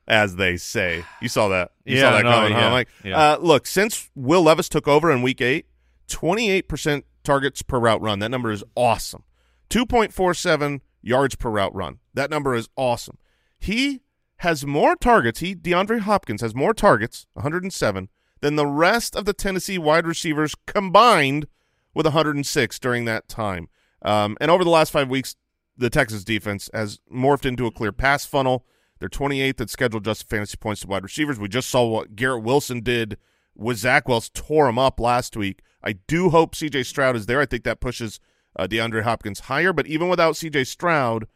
as 0.06 0.36
they 0.36 0.59
say. 0.59 1.02
You 1.22 1.30
saw 1.30 1.48
that. 1.48 1.70
You 1.86 1.97
saw 1.97 2.10
Yeah, 2.10 2.10
that 2.16 2.24
no, 2.24 2.30
coming, 2.32 2.52
huh? 2.52 2.70
Like, 2.72 2.88
yeah. 3.02 3.16
uh, 3.18 3.38
look, 3.40 3.66
since 3.66 4.10
Will 4.14 4.43
Levis 4.43 4.68
took 4.68 4.86
over 4.86 5.10
in 5.10 5.22
Week 5.22 5.40
Eight, 5.40 5.64
28% 6.09 7.05
targets 7.24 7.62
per 7.62 7.78
route 7.78 8.02
run. 8.02 8.18
That 8.18 8.30
number 8.30 8.51
is 8.51 8.62
awesome. 8.74 9.24
2.47 9.70 10.82
yards 11.01 11.36
per 11.36 11.48
route 11.48 11.74
run. 11.74 12.01
That 12.12 12.28
number 12.28 12.55
is 12.55 12.68
awesome. 12.76 13.16
He 13.59 14.02
has 14.39 14.67
more 14.67 14.97
targets. 14.97 15.41
He 15.41 15.55
DeAndre 15.55 16.01
Hopkins 16.01 16.41
has 16.43 16.55
more 16.55 16.75
targets, 16.75 17.27
107, 17.35 18.09
than 18.41 18.57
the 18.57 18.67
rest 18.67 19.17
of 19.17 19.25
the 19.25 19.33
Tennessee 19.33 19.79
wide 19.79 20.07
receivers 20.07 20.55
combined 20.67 21.47
with 21.95 22.07
106 22.07 22.79
during 22.79 23.05
that 23.07 23.29
time. 23.29 23.69
Um, 24.03 24.37
and 24.41 24.51
over 24.51 24.65
the 24.65 24.71
last 24.71 24.93
five 24.93 25.09
weeks, 25.09 25.37
the 25.77 25.91
Texas 25.91 26.25
defense 26.25 26.71
has 26.73 27.01
morphed 27.13 27.47
into 27.47 27.67
a 27.67 27.71
clear 27.71 27.93
pass 27.93 28.25
funnel. 28.27 28.67
They're 28.99 29.09
28th 29.09 29.61
at 29.61 29.71
scheduled 29.71 30.05
just 30.05 30.29
fantasy 30.29 30.57
points 30.57 30.83
to 30.83 30.89
wide 30.89 31.03
receivers. 31.03 31.39
We 31.39 31.49
just 31.49 31.69
saw 31.69 31.85
what 31.87 32.17
Garrett 32.17 32.43
Wilson 32.43 32.81
did 32.81 33.19
with 33.55 33.79
Zach 33.79 34.09
Wells, 34.09 34.31
tore 34.33 34.69
him 34.69 34.79
up 34.79 35.01
last 35.01 35.37
week. 35.37 35.61
I 35.83 35.93
do 36.07 36.31
hope 36.31 36.55
C.J. 36.55 36.83
Stroud 36.83 37.17
is 37.17 37.27
there. 37.27 37.41
I 37.41 37.47
think 37.47 37.65
that 37.65 37.81
pushes 37.81 38.21
uh, 38.59 38.67
DeAndre 38.67 39.03
Hopkins 39.03 39.41
higher. 39.41 39.73
But 39.73 39.87
even 39.87 40.09
without 40.09 40.37
C.J. 40.37 40.65
Stroud, 40.65 41.27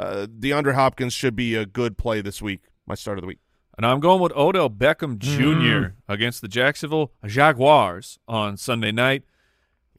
uh, 0.00 0.26
DeAndre 0.26 0.74
Hopkins 0.74 1.12
should 1.12 1.36
be 1.36 1.54
a 1.54 1.66
good 1.66 1.98
play 1.98 2.22
this 2.22 2.40
week. 2.40 2.62
My 2.86 2.94
start 2.94 3.18
of 3.18 3.22
the 3.22 3.28
week. 3.28 3.40
And 3.76 3.84
I'm 3.84 4.00
going 4.00 4.20
with 4.20 4.32
Odell 4.32 4.70
Beckham 4.70 5.18
Jr. 5.18 5.94
against 6.08 6.40
the 6.40 6.48
Jacksonville 6.48 7.12
Jaguars 7.26 8.18
on 8.26 8.56
Sunday 8.56 8.92
night. 8.92 9.24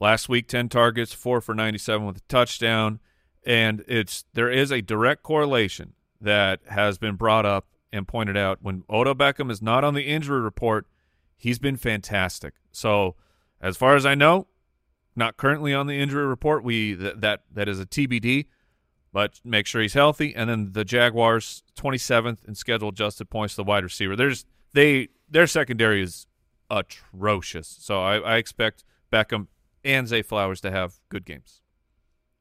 Last 0.00 0.28
week, 0.28 0.48
10 0.48 0.68
targets, 0.68 1.12
4 1.12 1.40
for 1.40 1.54
97 1.54 2.04
with 2.04 2.16
a 2.16 2.22
touchdown. 2.28 2.98
And 3.46 3.84
it's 3.86 4.24
there 4.34 4.50
is 4.50 4.72
a 4.72 4.82
direct 4.82 5.22
correlation 5.22 5.94
that 6.20 6.60
has 6.66 6.98
been 6.98 7.14
brought 7.14 7.46
up 7.46 7.66
and 7.92 8.06
pointed 8.06 8.36
out. 8.36 8.58
When 8.60 8.82
Odell 8.90 9.14
Beckham 9.14 9.50
is 9.50 9.62
not 9.62 9.84
on 9.84 9.94
the 9.94 10.02
injury 10.02 10.40
report, 10.40 10.86
he's 11.36 11.60
been 11.60 11.76
fantastic. 11.76 12.54
So, 12.72 13.14
as 13.60 13.76
far 13.76 13.94
as 13.94 14.04
I 14.04 14.16
know, 14.16 14.48
not 15.14 15.36
currently 15.36 15.72
on 15.72 15.86
the 15.86 15.94
injury 15.94 16.26
report. 16.26 16.64
We 16.64 16.96
th- 16.96 17.14
that 17.18 17.42
that 17.52 17.68
is 17.68 17.78
a 17.78 17.86
TBD 17.86 18.46
but 19.12 19.40
make 19.44 19.66
sure 19.66 19.82
he's 19.82 19.94
healthy. 19.94 20.34
And 20.34 20.48
then 20.48 20.72
the 20.72 20.84
Jaguars, 20.84 21.62
27th 21.76 22.44
in 22.46 22.54
schedule 22.54 22.88
adjusted 22.88 23.28
points 23.30 23.54
to 23.54 23.58
the 23.58 23.64
wide 23.64 23.84
receiver. 23.84 24.16
There's 24.16 24.44
they 24.72 25.08
their 25.30 25.46
secondary 25.46 26.02
is 26.02 26.26
atrocious. 26.70 27.68
So 27.80 28.02
I, 28.02 28.16
I 28.18 28.36
expect 28.36 28.84
Beckham 29.12 29.48
and 29.84 30.08
Zay 30.08 30.22
Flowers 30.22 30.60
to 30.62 30.70
have 30.70 30.94
good 31.08 31.24
games. 31.24 31.60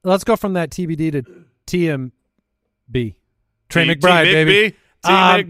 Let's 0.03 0.23
go 0.23 0.35
from 0.35 0.53
that 0.53 0.69
TBD 0.71 1.11
to 1.11 1.23
TMB. 1.67 3.15
Trey 3.69 3.85
T- 3.85 3.95
McBride, 3.95 4.23
T- 4.25 4.31
baby. 4.33 4.71
T. 4.71 5.11
Um? 5.11 5.49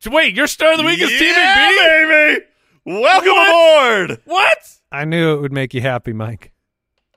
So 0.00 0.10
Wait, 0.10 0.34
your 0.36 0.46
star 0.46 0.72
of 0.72 0.78
the 0.78 0.84
week 0.84 1.00
is 1.00 1.08
T. 1.08 1.26
Yeah, 1.26 1.70
McBee? 1.70 2.08
baby. 2.08 2.44
Welcome 2.84 3.32
What? 3.32 4.04
aboard. 4.04 4.22
What? 4.26 4.58
I 4.92 5.04
knew 5.04 5.34
it 5.36 5.40
would 5.40 5.52
make 5.52 5.74
you 5.74 5.80
happy, 5.80 6.12
Mike. 6.12 6.52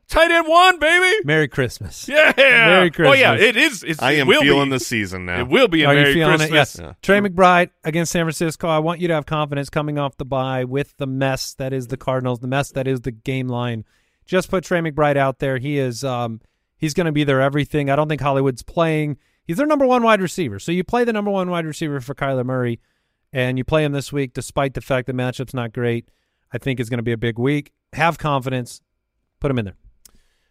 Tight 0.09 0.31
end 0.31 0.47
one, 0.47 0.79
baby. 0.79 1.23
Merry 1.23 1.47
Christmas. 1.47 2.07
Yeah. 2.09 2.33
Merry 2.35 2.89
Christmas. 2.89 3.15
Oh 3.15 3.19
yeah, 3.19 3.35
it 3.35 3.55
is. 3.55 3.83
It's, 3.83 4.01
I 4.01 4.13
it 4.13 4.21
am 4.21 4.27
will 4.27 4.41
feeling 4.41 4.69
be, 4.69 4.77
the 4.77 4.79
season 4.79 5.25
now. 5.25 5.39
It 5.39 5.47
will 5.47 5.67
be 5.67 5.83
a 5.83 5.87
Are 5.87 5.93
Merry 5.93 6.09
you 6.09 6.13
feeling 6.15 6.37
Christmas. 6.39 6.49
it? 6.49 6.53
Yes. 6.53 6.79
Yeah. 6.79 6.93
Trey 7.03 7.19
McBride 7.19 7.69
against 7.83 8.11
San 8.11 8.25
Francisco. 8.25 8.67
I 8.67 8.79
want 8.79 8.99
you 9.01 9.07
to 9.07 9.13
have 9.13 9.27
confidence 9.27 9.69
coming 9.69 9.99
off 9.99 10.17
the 10.17 10.25
bye 10.25 10.63
with 10.63 10.97
the 10.97 11.05
mess 11.05 11.53
that 11.55 11.73
is 11.73 11.87
the 11.87 11.97
Cardinals, 11.97 12.39
the 12.39 12.47
mess 12.47 12.71
that 12.71 12.87
is 12.87 13.01
the 13.01 13.11
game 13.11 13.47
line. 13.47 13.85
Just 14.25 14.49
put 14.49 14.63
Trey 14.63 14.79
McBride 14.79 15.15
out 15.15 15.37
there. 15.39 15.57
He 15.59 15.77
is 15.77 16.03
um 16.03 16.41
he's 16.77 16.95
going 16.95 17.05
to 17.05 17.11
be 17.11 17.23
their 17.23 17.41
everything. 17.41 17.91
I 17.91 17.95
don't 17.95 18.09
think 18.09 18.21
Hollywood's 18.21 18.63
playing. 18.63 19.17
He's 19.45 19.57
their 19.57 19.67
number 19.67 19.85
one 19.85 20.01
wide 20.01 20.21
receiver. 20.21 20.57
So 20.57 20.71
you 20.71 20.83
play 20.83 21.03
the 21.03 21.13
number 21.13 21.29
one 21.29 21.51
wide 21.51 21.65
receiver 21.67 22.01
for 22.01 22.15
Kyler 22.15 22.45
Murray, 22.45 22.79
and 23.31 23.59
you 23.59 23.63
play 23.63 23.83
him 23.83 23.91
this 23.91 24.11
week 24.11 24.33
despite 24.33 24.73
the 24.73 24.81
fact 24.81 25.05
the 25.05 25.13
matchup's 25.13 25.53
not 25.53 25.71
great. 25.71 26.09
I 26.51 26.57
think 26.57 26.79
it's 26.79 26.89
going 26.89 26.97
to 26.97 27.03
be 27.03 27.11
a 27.11 27.17
big 27.17 27.37
week. 27.37 27.73
Have 27.93 28.17
confidence. 28.17 28.81
Put 29.39 29.51
him 29.51 29.59
in 29.59 29.65
there. 29.65 29.77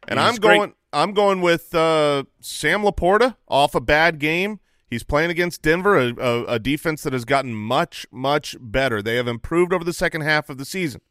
And 0.08 0.18
I'm 0.18 0.36
great. 0.36 0.56
going. 0.56 0.74
I'm 0.92 1.12
going 1.12 1.42
with 1.42 1.74
uh, 1.74 2.24
Sam 2.40 2.82
LaPorta 2.82 3.36
off 3.46 3.74
a 3.74 3.80
bad 3.80 4.18
game. 4.18 4.58
He's 4.88 5.02
playing 5.02 5.30
against 5.30 5.60
Denver, 5.60 5.98
a, 5.98 6.14
a, 6.18 6.44
a 6.44 6.58
defense 6.58 7.02
that 7.02 7.12
has 7.12 7.26
gotten 7.26 7.54
much, 7.54 8.06
much 8.10 8.56
better. 8.58 9.02
They 9.02 9.16
have 9.16 9.28
improved 9.28 9.74
over 9.74 9.84
the 9.84 9.92
second 9.92 10.22
half 10.22 10.48
of 10.48 10.56
the 10.56 10.64
season, 10.64 11.02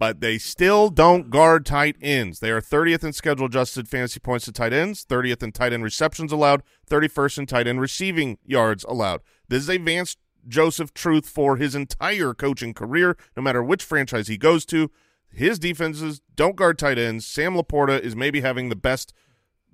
but 0.00 0.20
they 0.20 0.36
still 0.36 0.90
don't 0.90 1.30
guard 1.30 1.64
tight 1.64 1.94
ends. 2.02 2.40
They 2.40 2.50
are 2.50 2.60
30th 2.60 3.04
in 3.04 3.12
schedule 3.12 3.46
adjusted 3.46 3.88
fantasy 3.88 4.18
points 4.18 4.46
to 4.46 4.52
tight 4.52 4.72
ends, 4.72 5.04
30th 5.04 5.44
in 5.44 5.52
tight 5.52 5.72
end 5.72 5.84
receptions 5.84 6.32
allowed, 6.32 6.64
31st 6.90 7.38
in 7.38 7.46
tight 7.46 7.68
end 7.68 7.80
receiving 7.80 8.38
yards 8.44 8.82
allowed. 8.88 9.20
This 9.48 9.62
is 9.62 9.70
a 9.70 9.78
Vance 9.78 10.16
Joseph 10.48 10.92
truth 10.92 11.28
for 11.28 11.56
his 11.56 11.76
entire 11.76 12.34
coaching 12.34 12.74
career, 12.74 13.16
no 13.36 13.42
matter 13.44 13.62
which 13.62 13.84
franchise 13.84 14.26
he 14.26 14.36
goes 14.36 14.66
to. 14.66 14.90
His 15.30 15.58
defenses 15.58 16.20
don't 16.34 16.56
guard 16.56 16.78
tight 16.78 16.98
ends. 16.98 17.26
Sam 17.26 17.54
LaPorta 17.54 18.00
is 18.00 18.16
maybe 18.16 18.40
having 18.40 18.68
the 18.68 18.76
best 18.76 19.12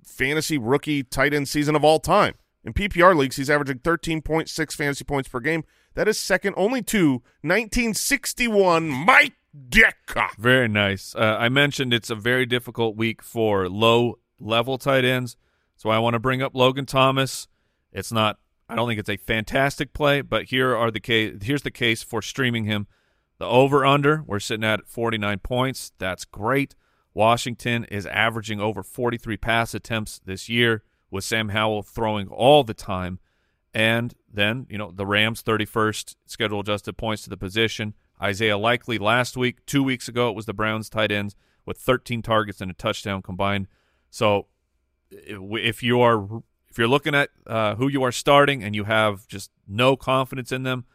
fantasy 0.03 0.57
rookie 0.57 1.03
tight 1.03 1.33
end 1.33 1.47
season 1.47 1.75
of 1.75 1.83
all 1.83 1.99
time. 1.99 2.35
In 2.63 2.73
PPR 2.73 3.15
leagues, 3.15 3.35
he's 3.35 3.49
averaging 3.49 3.79
13.6 3.79 4.73
fantasy 4.73 5.03
points 5.03 5.29
per 5.29 5.39
game. 5.39 5.63
That 5.93 6.07
is 6.07 6.19
second 6.19 6.55
only 6.57 6.81
to 6.83 7.21
1961 7.41 8.89
Mike 8.89 9.33
Ditka. 9.69 10.29
Very 10.37 10.67
nice. 10.67 11.15
Uh, 11.15 11.37
I 11.39 11.49
mentioned 11.49 11.93
it's 11.93 12.09
a 12.09 12.15
very 12.15 12.45
difficult 12.45 12.95
week 12.95 13.21
for 13.21 13.69
low 13.69 14.19
level 14.39 14.77
tight 14.77 15.05
ends, 15.05 15.37
so 15.77 15.89
I 15.89 15.99
want 15.99 16.15
to 16.15 16.19
bring 16.19 16.41
up 16.41 16.55
Logan 16.55 16.85
Thomas. 16.85 17.47
It's 17.93 18.11
not. 18.11 18.39
I 18.67 18.75
don't 18.75 18.87
think 18.87 18.99
it's 18.99 19.09
a 19.09 19.17
fantastic 19.17 19.93
play, 19.93 20.21
but 20.21 20.45
here 20.45 20.75
are 20.75 20.89
the 20.89 20.99
case. 20.99 21.35
Here's 21.43 21.61
the 21.61 21.71
case 21.71 22.01
for 22.03 22.21
streaming 22.21 22.65
him. 22.65 22.87
The 23.37 23.45
over 23.45 23.85
under 23.85 24.23
we're 24.25 24.39
sitting 24.39 24.63
at 24.63 24.87
49 24.87 25.39
points. 25.39 25.91
That's 25.97 26.25
great. 26.25 26.75
Washington 27.13 27.85
is 27.85 28.05
averaging 28.05 28.59
over 28.59 28.83
43 28.83 29.37
pass 29.37 29.73
attempts 29.73 30.19
this 30.25 30.49
year 30.49 30.83
with 31.09 31.23
Sam 31.23 31.49
Howell 31.49 31.83
throwing 31.83 32.27
all 32.27 32.63
the 32.63 32.73
time. 32.73 33.19
And 33.73 34.13
then, 34.31 34.67
you 34.69 34.77
know, 34.77 34.91
the 34.91 35.05
Rams 35.05 35.43
31st 35.43 36.15
schedule 36.25 36.61
adjusted 36.61 36.97
points 36.97 37.23
to 37.23 37.29
the 37.29 37.37
position. 37.37 37.93
Isaiah 38.21 38.57
Likely 38.57 38.97
last 38.97 39.35
week, 39.35 39.65
two 39.65 39.83
weeks 39.83 40.07
ago, 40.07 40.29
it 40.29 40.35
was 40.35 40.45
the 40.45 40.53
Browns 40.53 40.89
tight 40.89 41.11
ends 41.11 41.35
with 41.65 41.77
13 41.77 42.21
targets 42.21 42.61
and 42.61 42.71
a 42.71 42.73
touchdown 42.73 43.21
combined. 43.21 43.67
So 44.09 44.47
if 45.11 45.83
you 45.83 46.01
are 46.01 46.41
if 46.69 46.77
you're 46.77 46.87
looking 46.87 47.15
at 47.15 47.29
uh, 47.47 47.75
who 47.75 47.87
you 47.87 48.03
are 48.03 48.11
starting 48.11 48.61
and 48.61 48.75
you 48.75 48.83
have 48.83 49.27
just 49.27 49.51
no 49.67 49.95
confidence 49.95 50.51
in 50.51 50.63
them, 50.63 50.85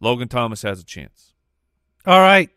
Logan 0.00 0.28
Thomas 0.28 0.62
has 0.62 0.80
a 0.80 0.84
chance. 0.84 1.34
All 2.08 2.22
right. 2.22 2.48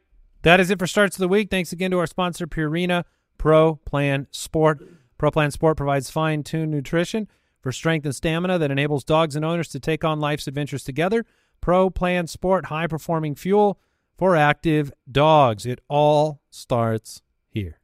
That 0.43 0.61
is 0.61 0.71
it 0.71 0.79
for 0.79 0.87
starts 0.87 1.17
of 1.17 1.19
the 1.19 1.27
week. 1.27 1.49
Thanks 1.49 1.73
again 1.73 1.91
to 1.91 1.99
our 1.99 2.07
sponsor, 2.07 2.47
Purina 2.47 3.03
Pro 3.37 3.75
Plan 3.75 4.27
Sport. 4.31 4.81
Pro 5.17 5.29
Plan 5.29 5.51
Sport 5.51 5.75
provides 5.75 6.09
fine 6.09 6.41
tuned 6.41 6.71
nutrition 6.71 7.27
for 7.59 7.73
strength 7.73 8.05
and 8.05 8.15
stamina 8.15 8.57
that 8.57 8.71
enables 8.71 9.03
dogs 9.03 9.35
and 9.35 9.43
owners 9.43 9.67
to 9.67 9.79
take 9.81 10.05
on 10.05 10.21
life's 10.21 10.47
adventures 10.47 10.85
together. 10.85 11.25
Pro 11.59 11.89
Plan 11.89 12.27
Sport, 12.27 12.67
high 12.67 12.87
performing 12.87 13.35
fuel 13.35 13.77
for 14.17 14.37
active 14.37 14.93
dogs. 15.11 15.65
It 15.65 15.81
all 15.89 16.39
starts 16.49 17.21
here. 17.49 17.80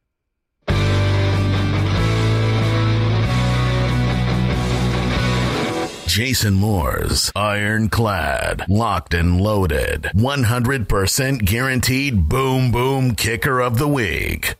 Jason 6.17 6.55
Moore's 6.55 7.31
Ironclad, 7.35 8.65
Locked 8.67 9.13
and 9.13 9.39
Loaded, 9.39 10.09
100% 10.15 11.45
guaranteed 11.45 12.27
boom 12.27 12.71
boom 12.71 13.13
kicker 13.13 13.59
of 13.61 13.77
the 13.77 13.87
week. 13.87 14.55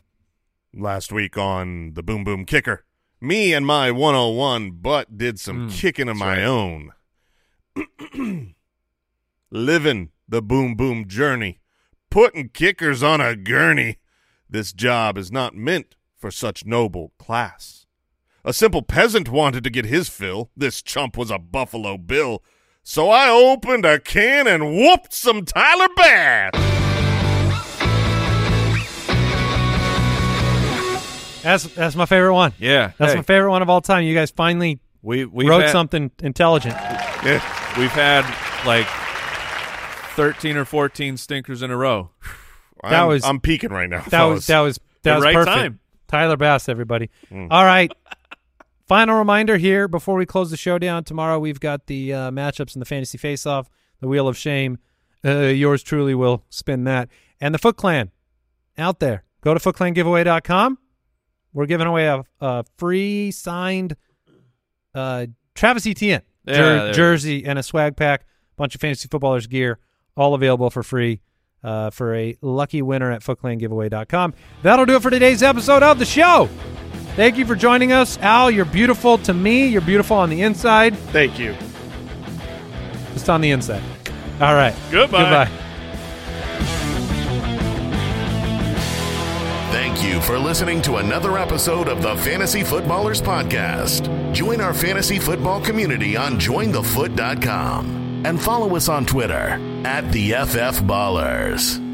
last 0.72 1.12
week 1.12 1.36
on 1.36 1.94
the 1.96 2.04
Boom 2.04 2.24
Boom 2.24 2.46
Kicker. 2.46 2.86
Me 3.20 3.56
and 3.56 3.66
my 3.66 3.90
101 3.90 4.70
butt 4.70 5.18
did 5.18 5.40
some 5.40 5.68
Mm, 5.68 5.74
kicking 5.74 6.08
of 6.08 6.18
my 6.18 6.38
right. 6.38 6.44
own. 6.44 6.92
Living 9.50 10.12
the 10.30 10.44
boom 10.44 10.76
boom 10.76 11.08
journey, 11.08 11.60
putting 12.12 12.50
kickers 12.50 13.02
on 13.02 13.20
a 13.20 13.36
gurney. 13.36 13.98
This 14.48 14.72
job 14.74 15.18
is 15.18 15.32
not 15.32 15.56
meant 15.56 15.96
for 16.20 16.30
such 16.30 16.68
noble 16.68 17.14
class. 17.18 17.77
A 18.48 18.54
simple 18.54 18.82
peasant 18.82 19.28
wanted 19.28 19.66
to 19.66 19.70
get 19.70 19.84
his 19.84 20.08
fill. 20.08 20.52
This 20.56 20.82
chump 20.82 21.18
was 21.18 21.30
a 21.30 21.38
Buffalo 21.38 21.98
Bill. 21.98 22.42
So 22.82 23.10
I 23.10 23.28
opened 23.28 23.86
a 23.86 24.00
can 24.00 24.48
and 24.48 24.72
whooped 24.74 25.12
some 25.12 25.44
Tyler 25.44 25.90
Bass. 25.98 26.52
That's 31.44 31.64
that's 31.76 31.96
my 31.98 32.06
favorite 32.06 32.34
one. 32.34 32.54
Yeah, 32.58 32.92
That's 32.98 33.12
hey, 33.12 33.18
my 33.18 33.24
favorite 33.24 33.52
one 33.52 33.62
of 33.62 33.70
all 33.70 33.82
time. 33.82 34.06
You 34.06 34.14
guys 34.16 34.32
finally 34.32 34.80
we 35.02 35.26
we 35.26 35.48
wrote 35.48 35.64
had, 35.64 35.72
something 35.72 36.10
intelligent. 36.20 36.74
Yeah, 36.76 37.42
We've 37.78 37.92
had 37.92 38.24
like 38.66 38.88
thirteen 40.16 40.56
or 40.56 40.64
fourteen 40.64 41.18
stinkers 41.18 41.62
in 41.62 41.70
a 41.72 41.76
row. 41.78 42.12
That 42.84 42.94
I'm, 43.02 43.08
was- 43.10 43.26
I'm 43.26 43.42
peaking 43.42 43.72
right 43.72 43.90
now. 43.90 44.00
That 44.04 44.10
fellas. 44.10 44.36
was 44.36 44.48
that 44.48 44.60
was 44.62 44.76
that 44.78 44.84
The 45.04 45.16
was 45.16 45.24
right 45.26 45.36
perfect. 45.36 45.56
time. 45.58 45.80
Tyler 46.08 46.38
Bass, 46.38 46.70
everybody. 46.70 47.10
Hmm. 47.28 47.48
All 47.52 47.66
right. 47.66 47.92
Final 48.88 49.18
reminder 49.18 49.58
here 49.58 49.88
before 49.90 50.16
we 50.16 50.26
close 50.26 50.50
the 50.50 50.56
show 50.58 50.80
down. 50.80 51.04
Tomorrow 51.04 51.40
we've 51.40 51.60
got 51.60 51.88
the 51.88 52.14
uh, 52.14 52.32
matchups 52.32 52.74
in 52.74 52.80
the 52.80 52.86
fantasy 52.86 53.18
face-off, 53.18 53.70
the 54.00 54.08
Wheel 54.08 54.28
of 54.30 54.38
Shame. 54.38 54.78
Uh, 55.26 55.40
yours 55.48 55.84
truly 55.84 56.16
will 56.16 56.46
spin 56.50 56.86
that, 56.86 57.10
and 57.42 57.54
the 57.54 57.60
Foot 57.60 57.76
Clan 57.76 58.12
out 58.78 59.00
there. 59.00 59.24
Go 59.42 59.54
to 59.54 59.60
footclangiveaway.com. 59.60 60.78
We're 61.54 61.66
giving 61.66 61.88
away 61.88 62.08
a, 62.08 62.24
a 62.40 62.64
free 62.78 63.32
signed 63.32 63.98
uh, 64.96 65.26
Travis 65.54 65.86
Etienne 65.86 66.22
jer- 66.48 66.94
jersey 66.94 67.46
and 67.46 67.60
a 67.60 67.64
swag 67.64 67.98
pack, 67.98 68.26
bunch 68.56 68.74
of 68.74 68.80
fantasy 68.80 69.10
footballers 69.10 69.48
gear, 69.48 69.80
all 70.16 70.34
available 70.34 70.70
for 70.70 70.84
free 70.84 71.20
uh, 71.62 71.90
for 71.90 72.16
a 72.16 72.38
lucky 72.42 72.82
winner 72.82 73.12
at 73.12 73.22
footclangiveaway.com. 73.22 74.34
That'll 74.62 74.86
do 74.86 74.96
it 74.96 75.02
for 75.02 75.10
today's 75.10 75.44
episode 75.44 75.84
of 75.84 76.00
the 76.00 76.06
show. 76.06 76.48
Thank 77.18 77.40
you 77.40 77.48
for 77.48 77.56
joining 77.56 77.92
us. 77.94 78.20
Al, 78.20 78.52
you're 78.52 78.64
beautiful 78.64 79.18
to 79.18 79.34
me. 79.34 79.66
You're 79.66 79.82
beautiful 79.82 80.18
on 80.18 80.30
the 80.30 80.44
inside. 80.44 80.96
Thank 80.96 81.40
you. 81.40 81.56
Just 83.14 83.28
on 83.28 83.42
the 83.42 83.50
inside. 83.50 83.82
All 84.40 84.54
right. 84.54 84.76
Goodbye. 84.92 85.24
Goodbye. 85.24 85.52
Thank 89.72 90.04
you 90.04 90.22
for 90.22 90.38
listening 90.38 90.80
to 90.84 90.98
another 90.98 91.40
episode 91.40 91.88
of 91.88 92.04
the 92.04 92.16
Fantasy 92.18 92.64
Footballers 92.64 93.20
Podcast. 93.20 94.32
Join 94.32 94.62
our 94.62 94.76
fantasy 94.76 95.18
football 95.18 95.60
community 95.60 96.16
on 96.16 96.34
jointhefoot.com 96.34 98.22
and 98.28 98.40
follow 98.40 98.76
us 98.76 98.90
on 98.90 99.08
Twitter 99.08 99.60
at 99.86 100.12
the 100.12 100.34
FF 100.34 100.84
Ballers. 100.84 101.87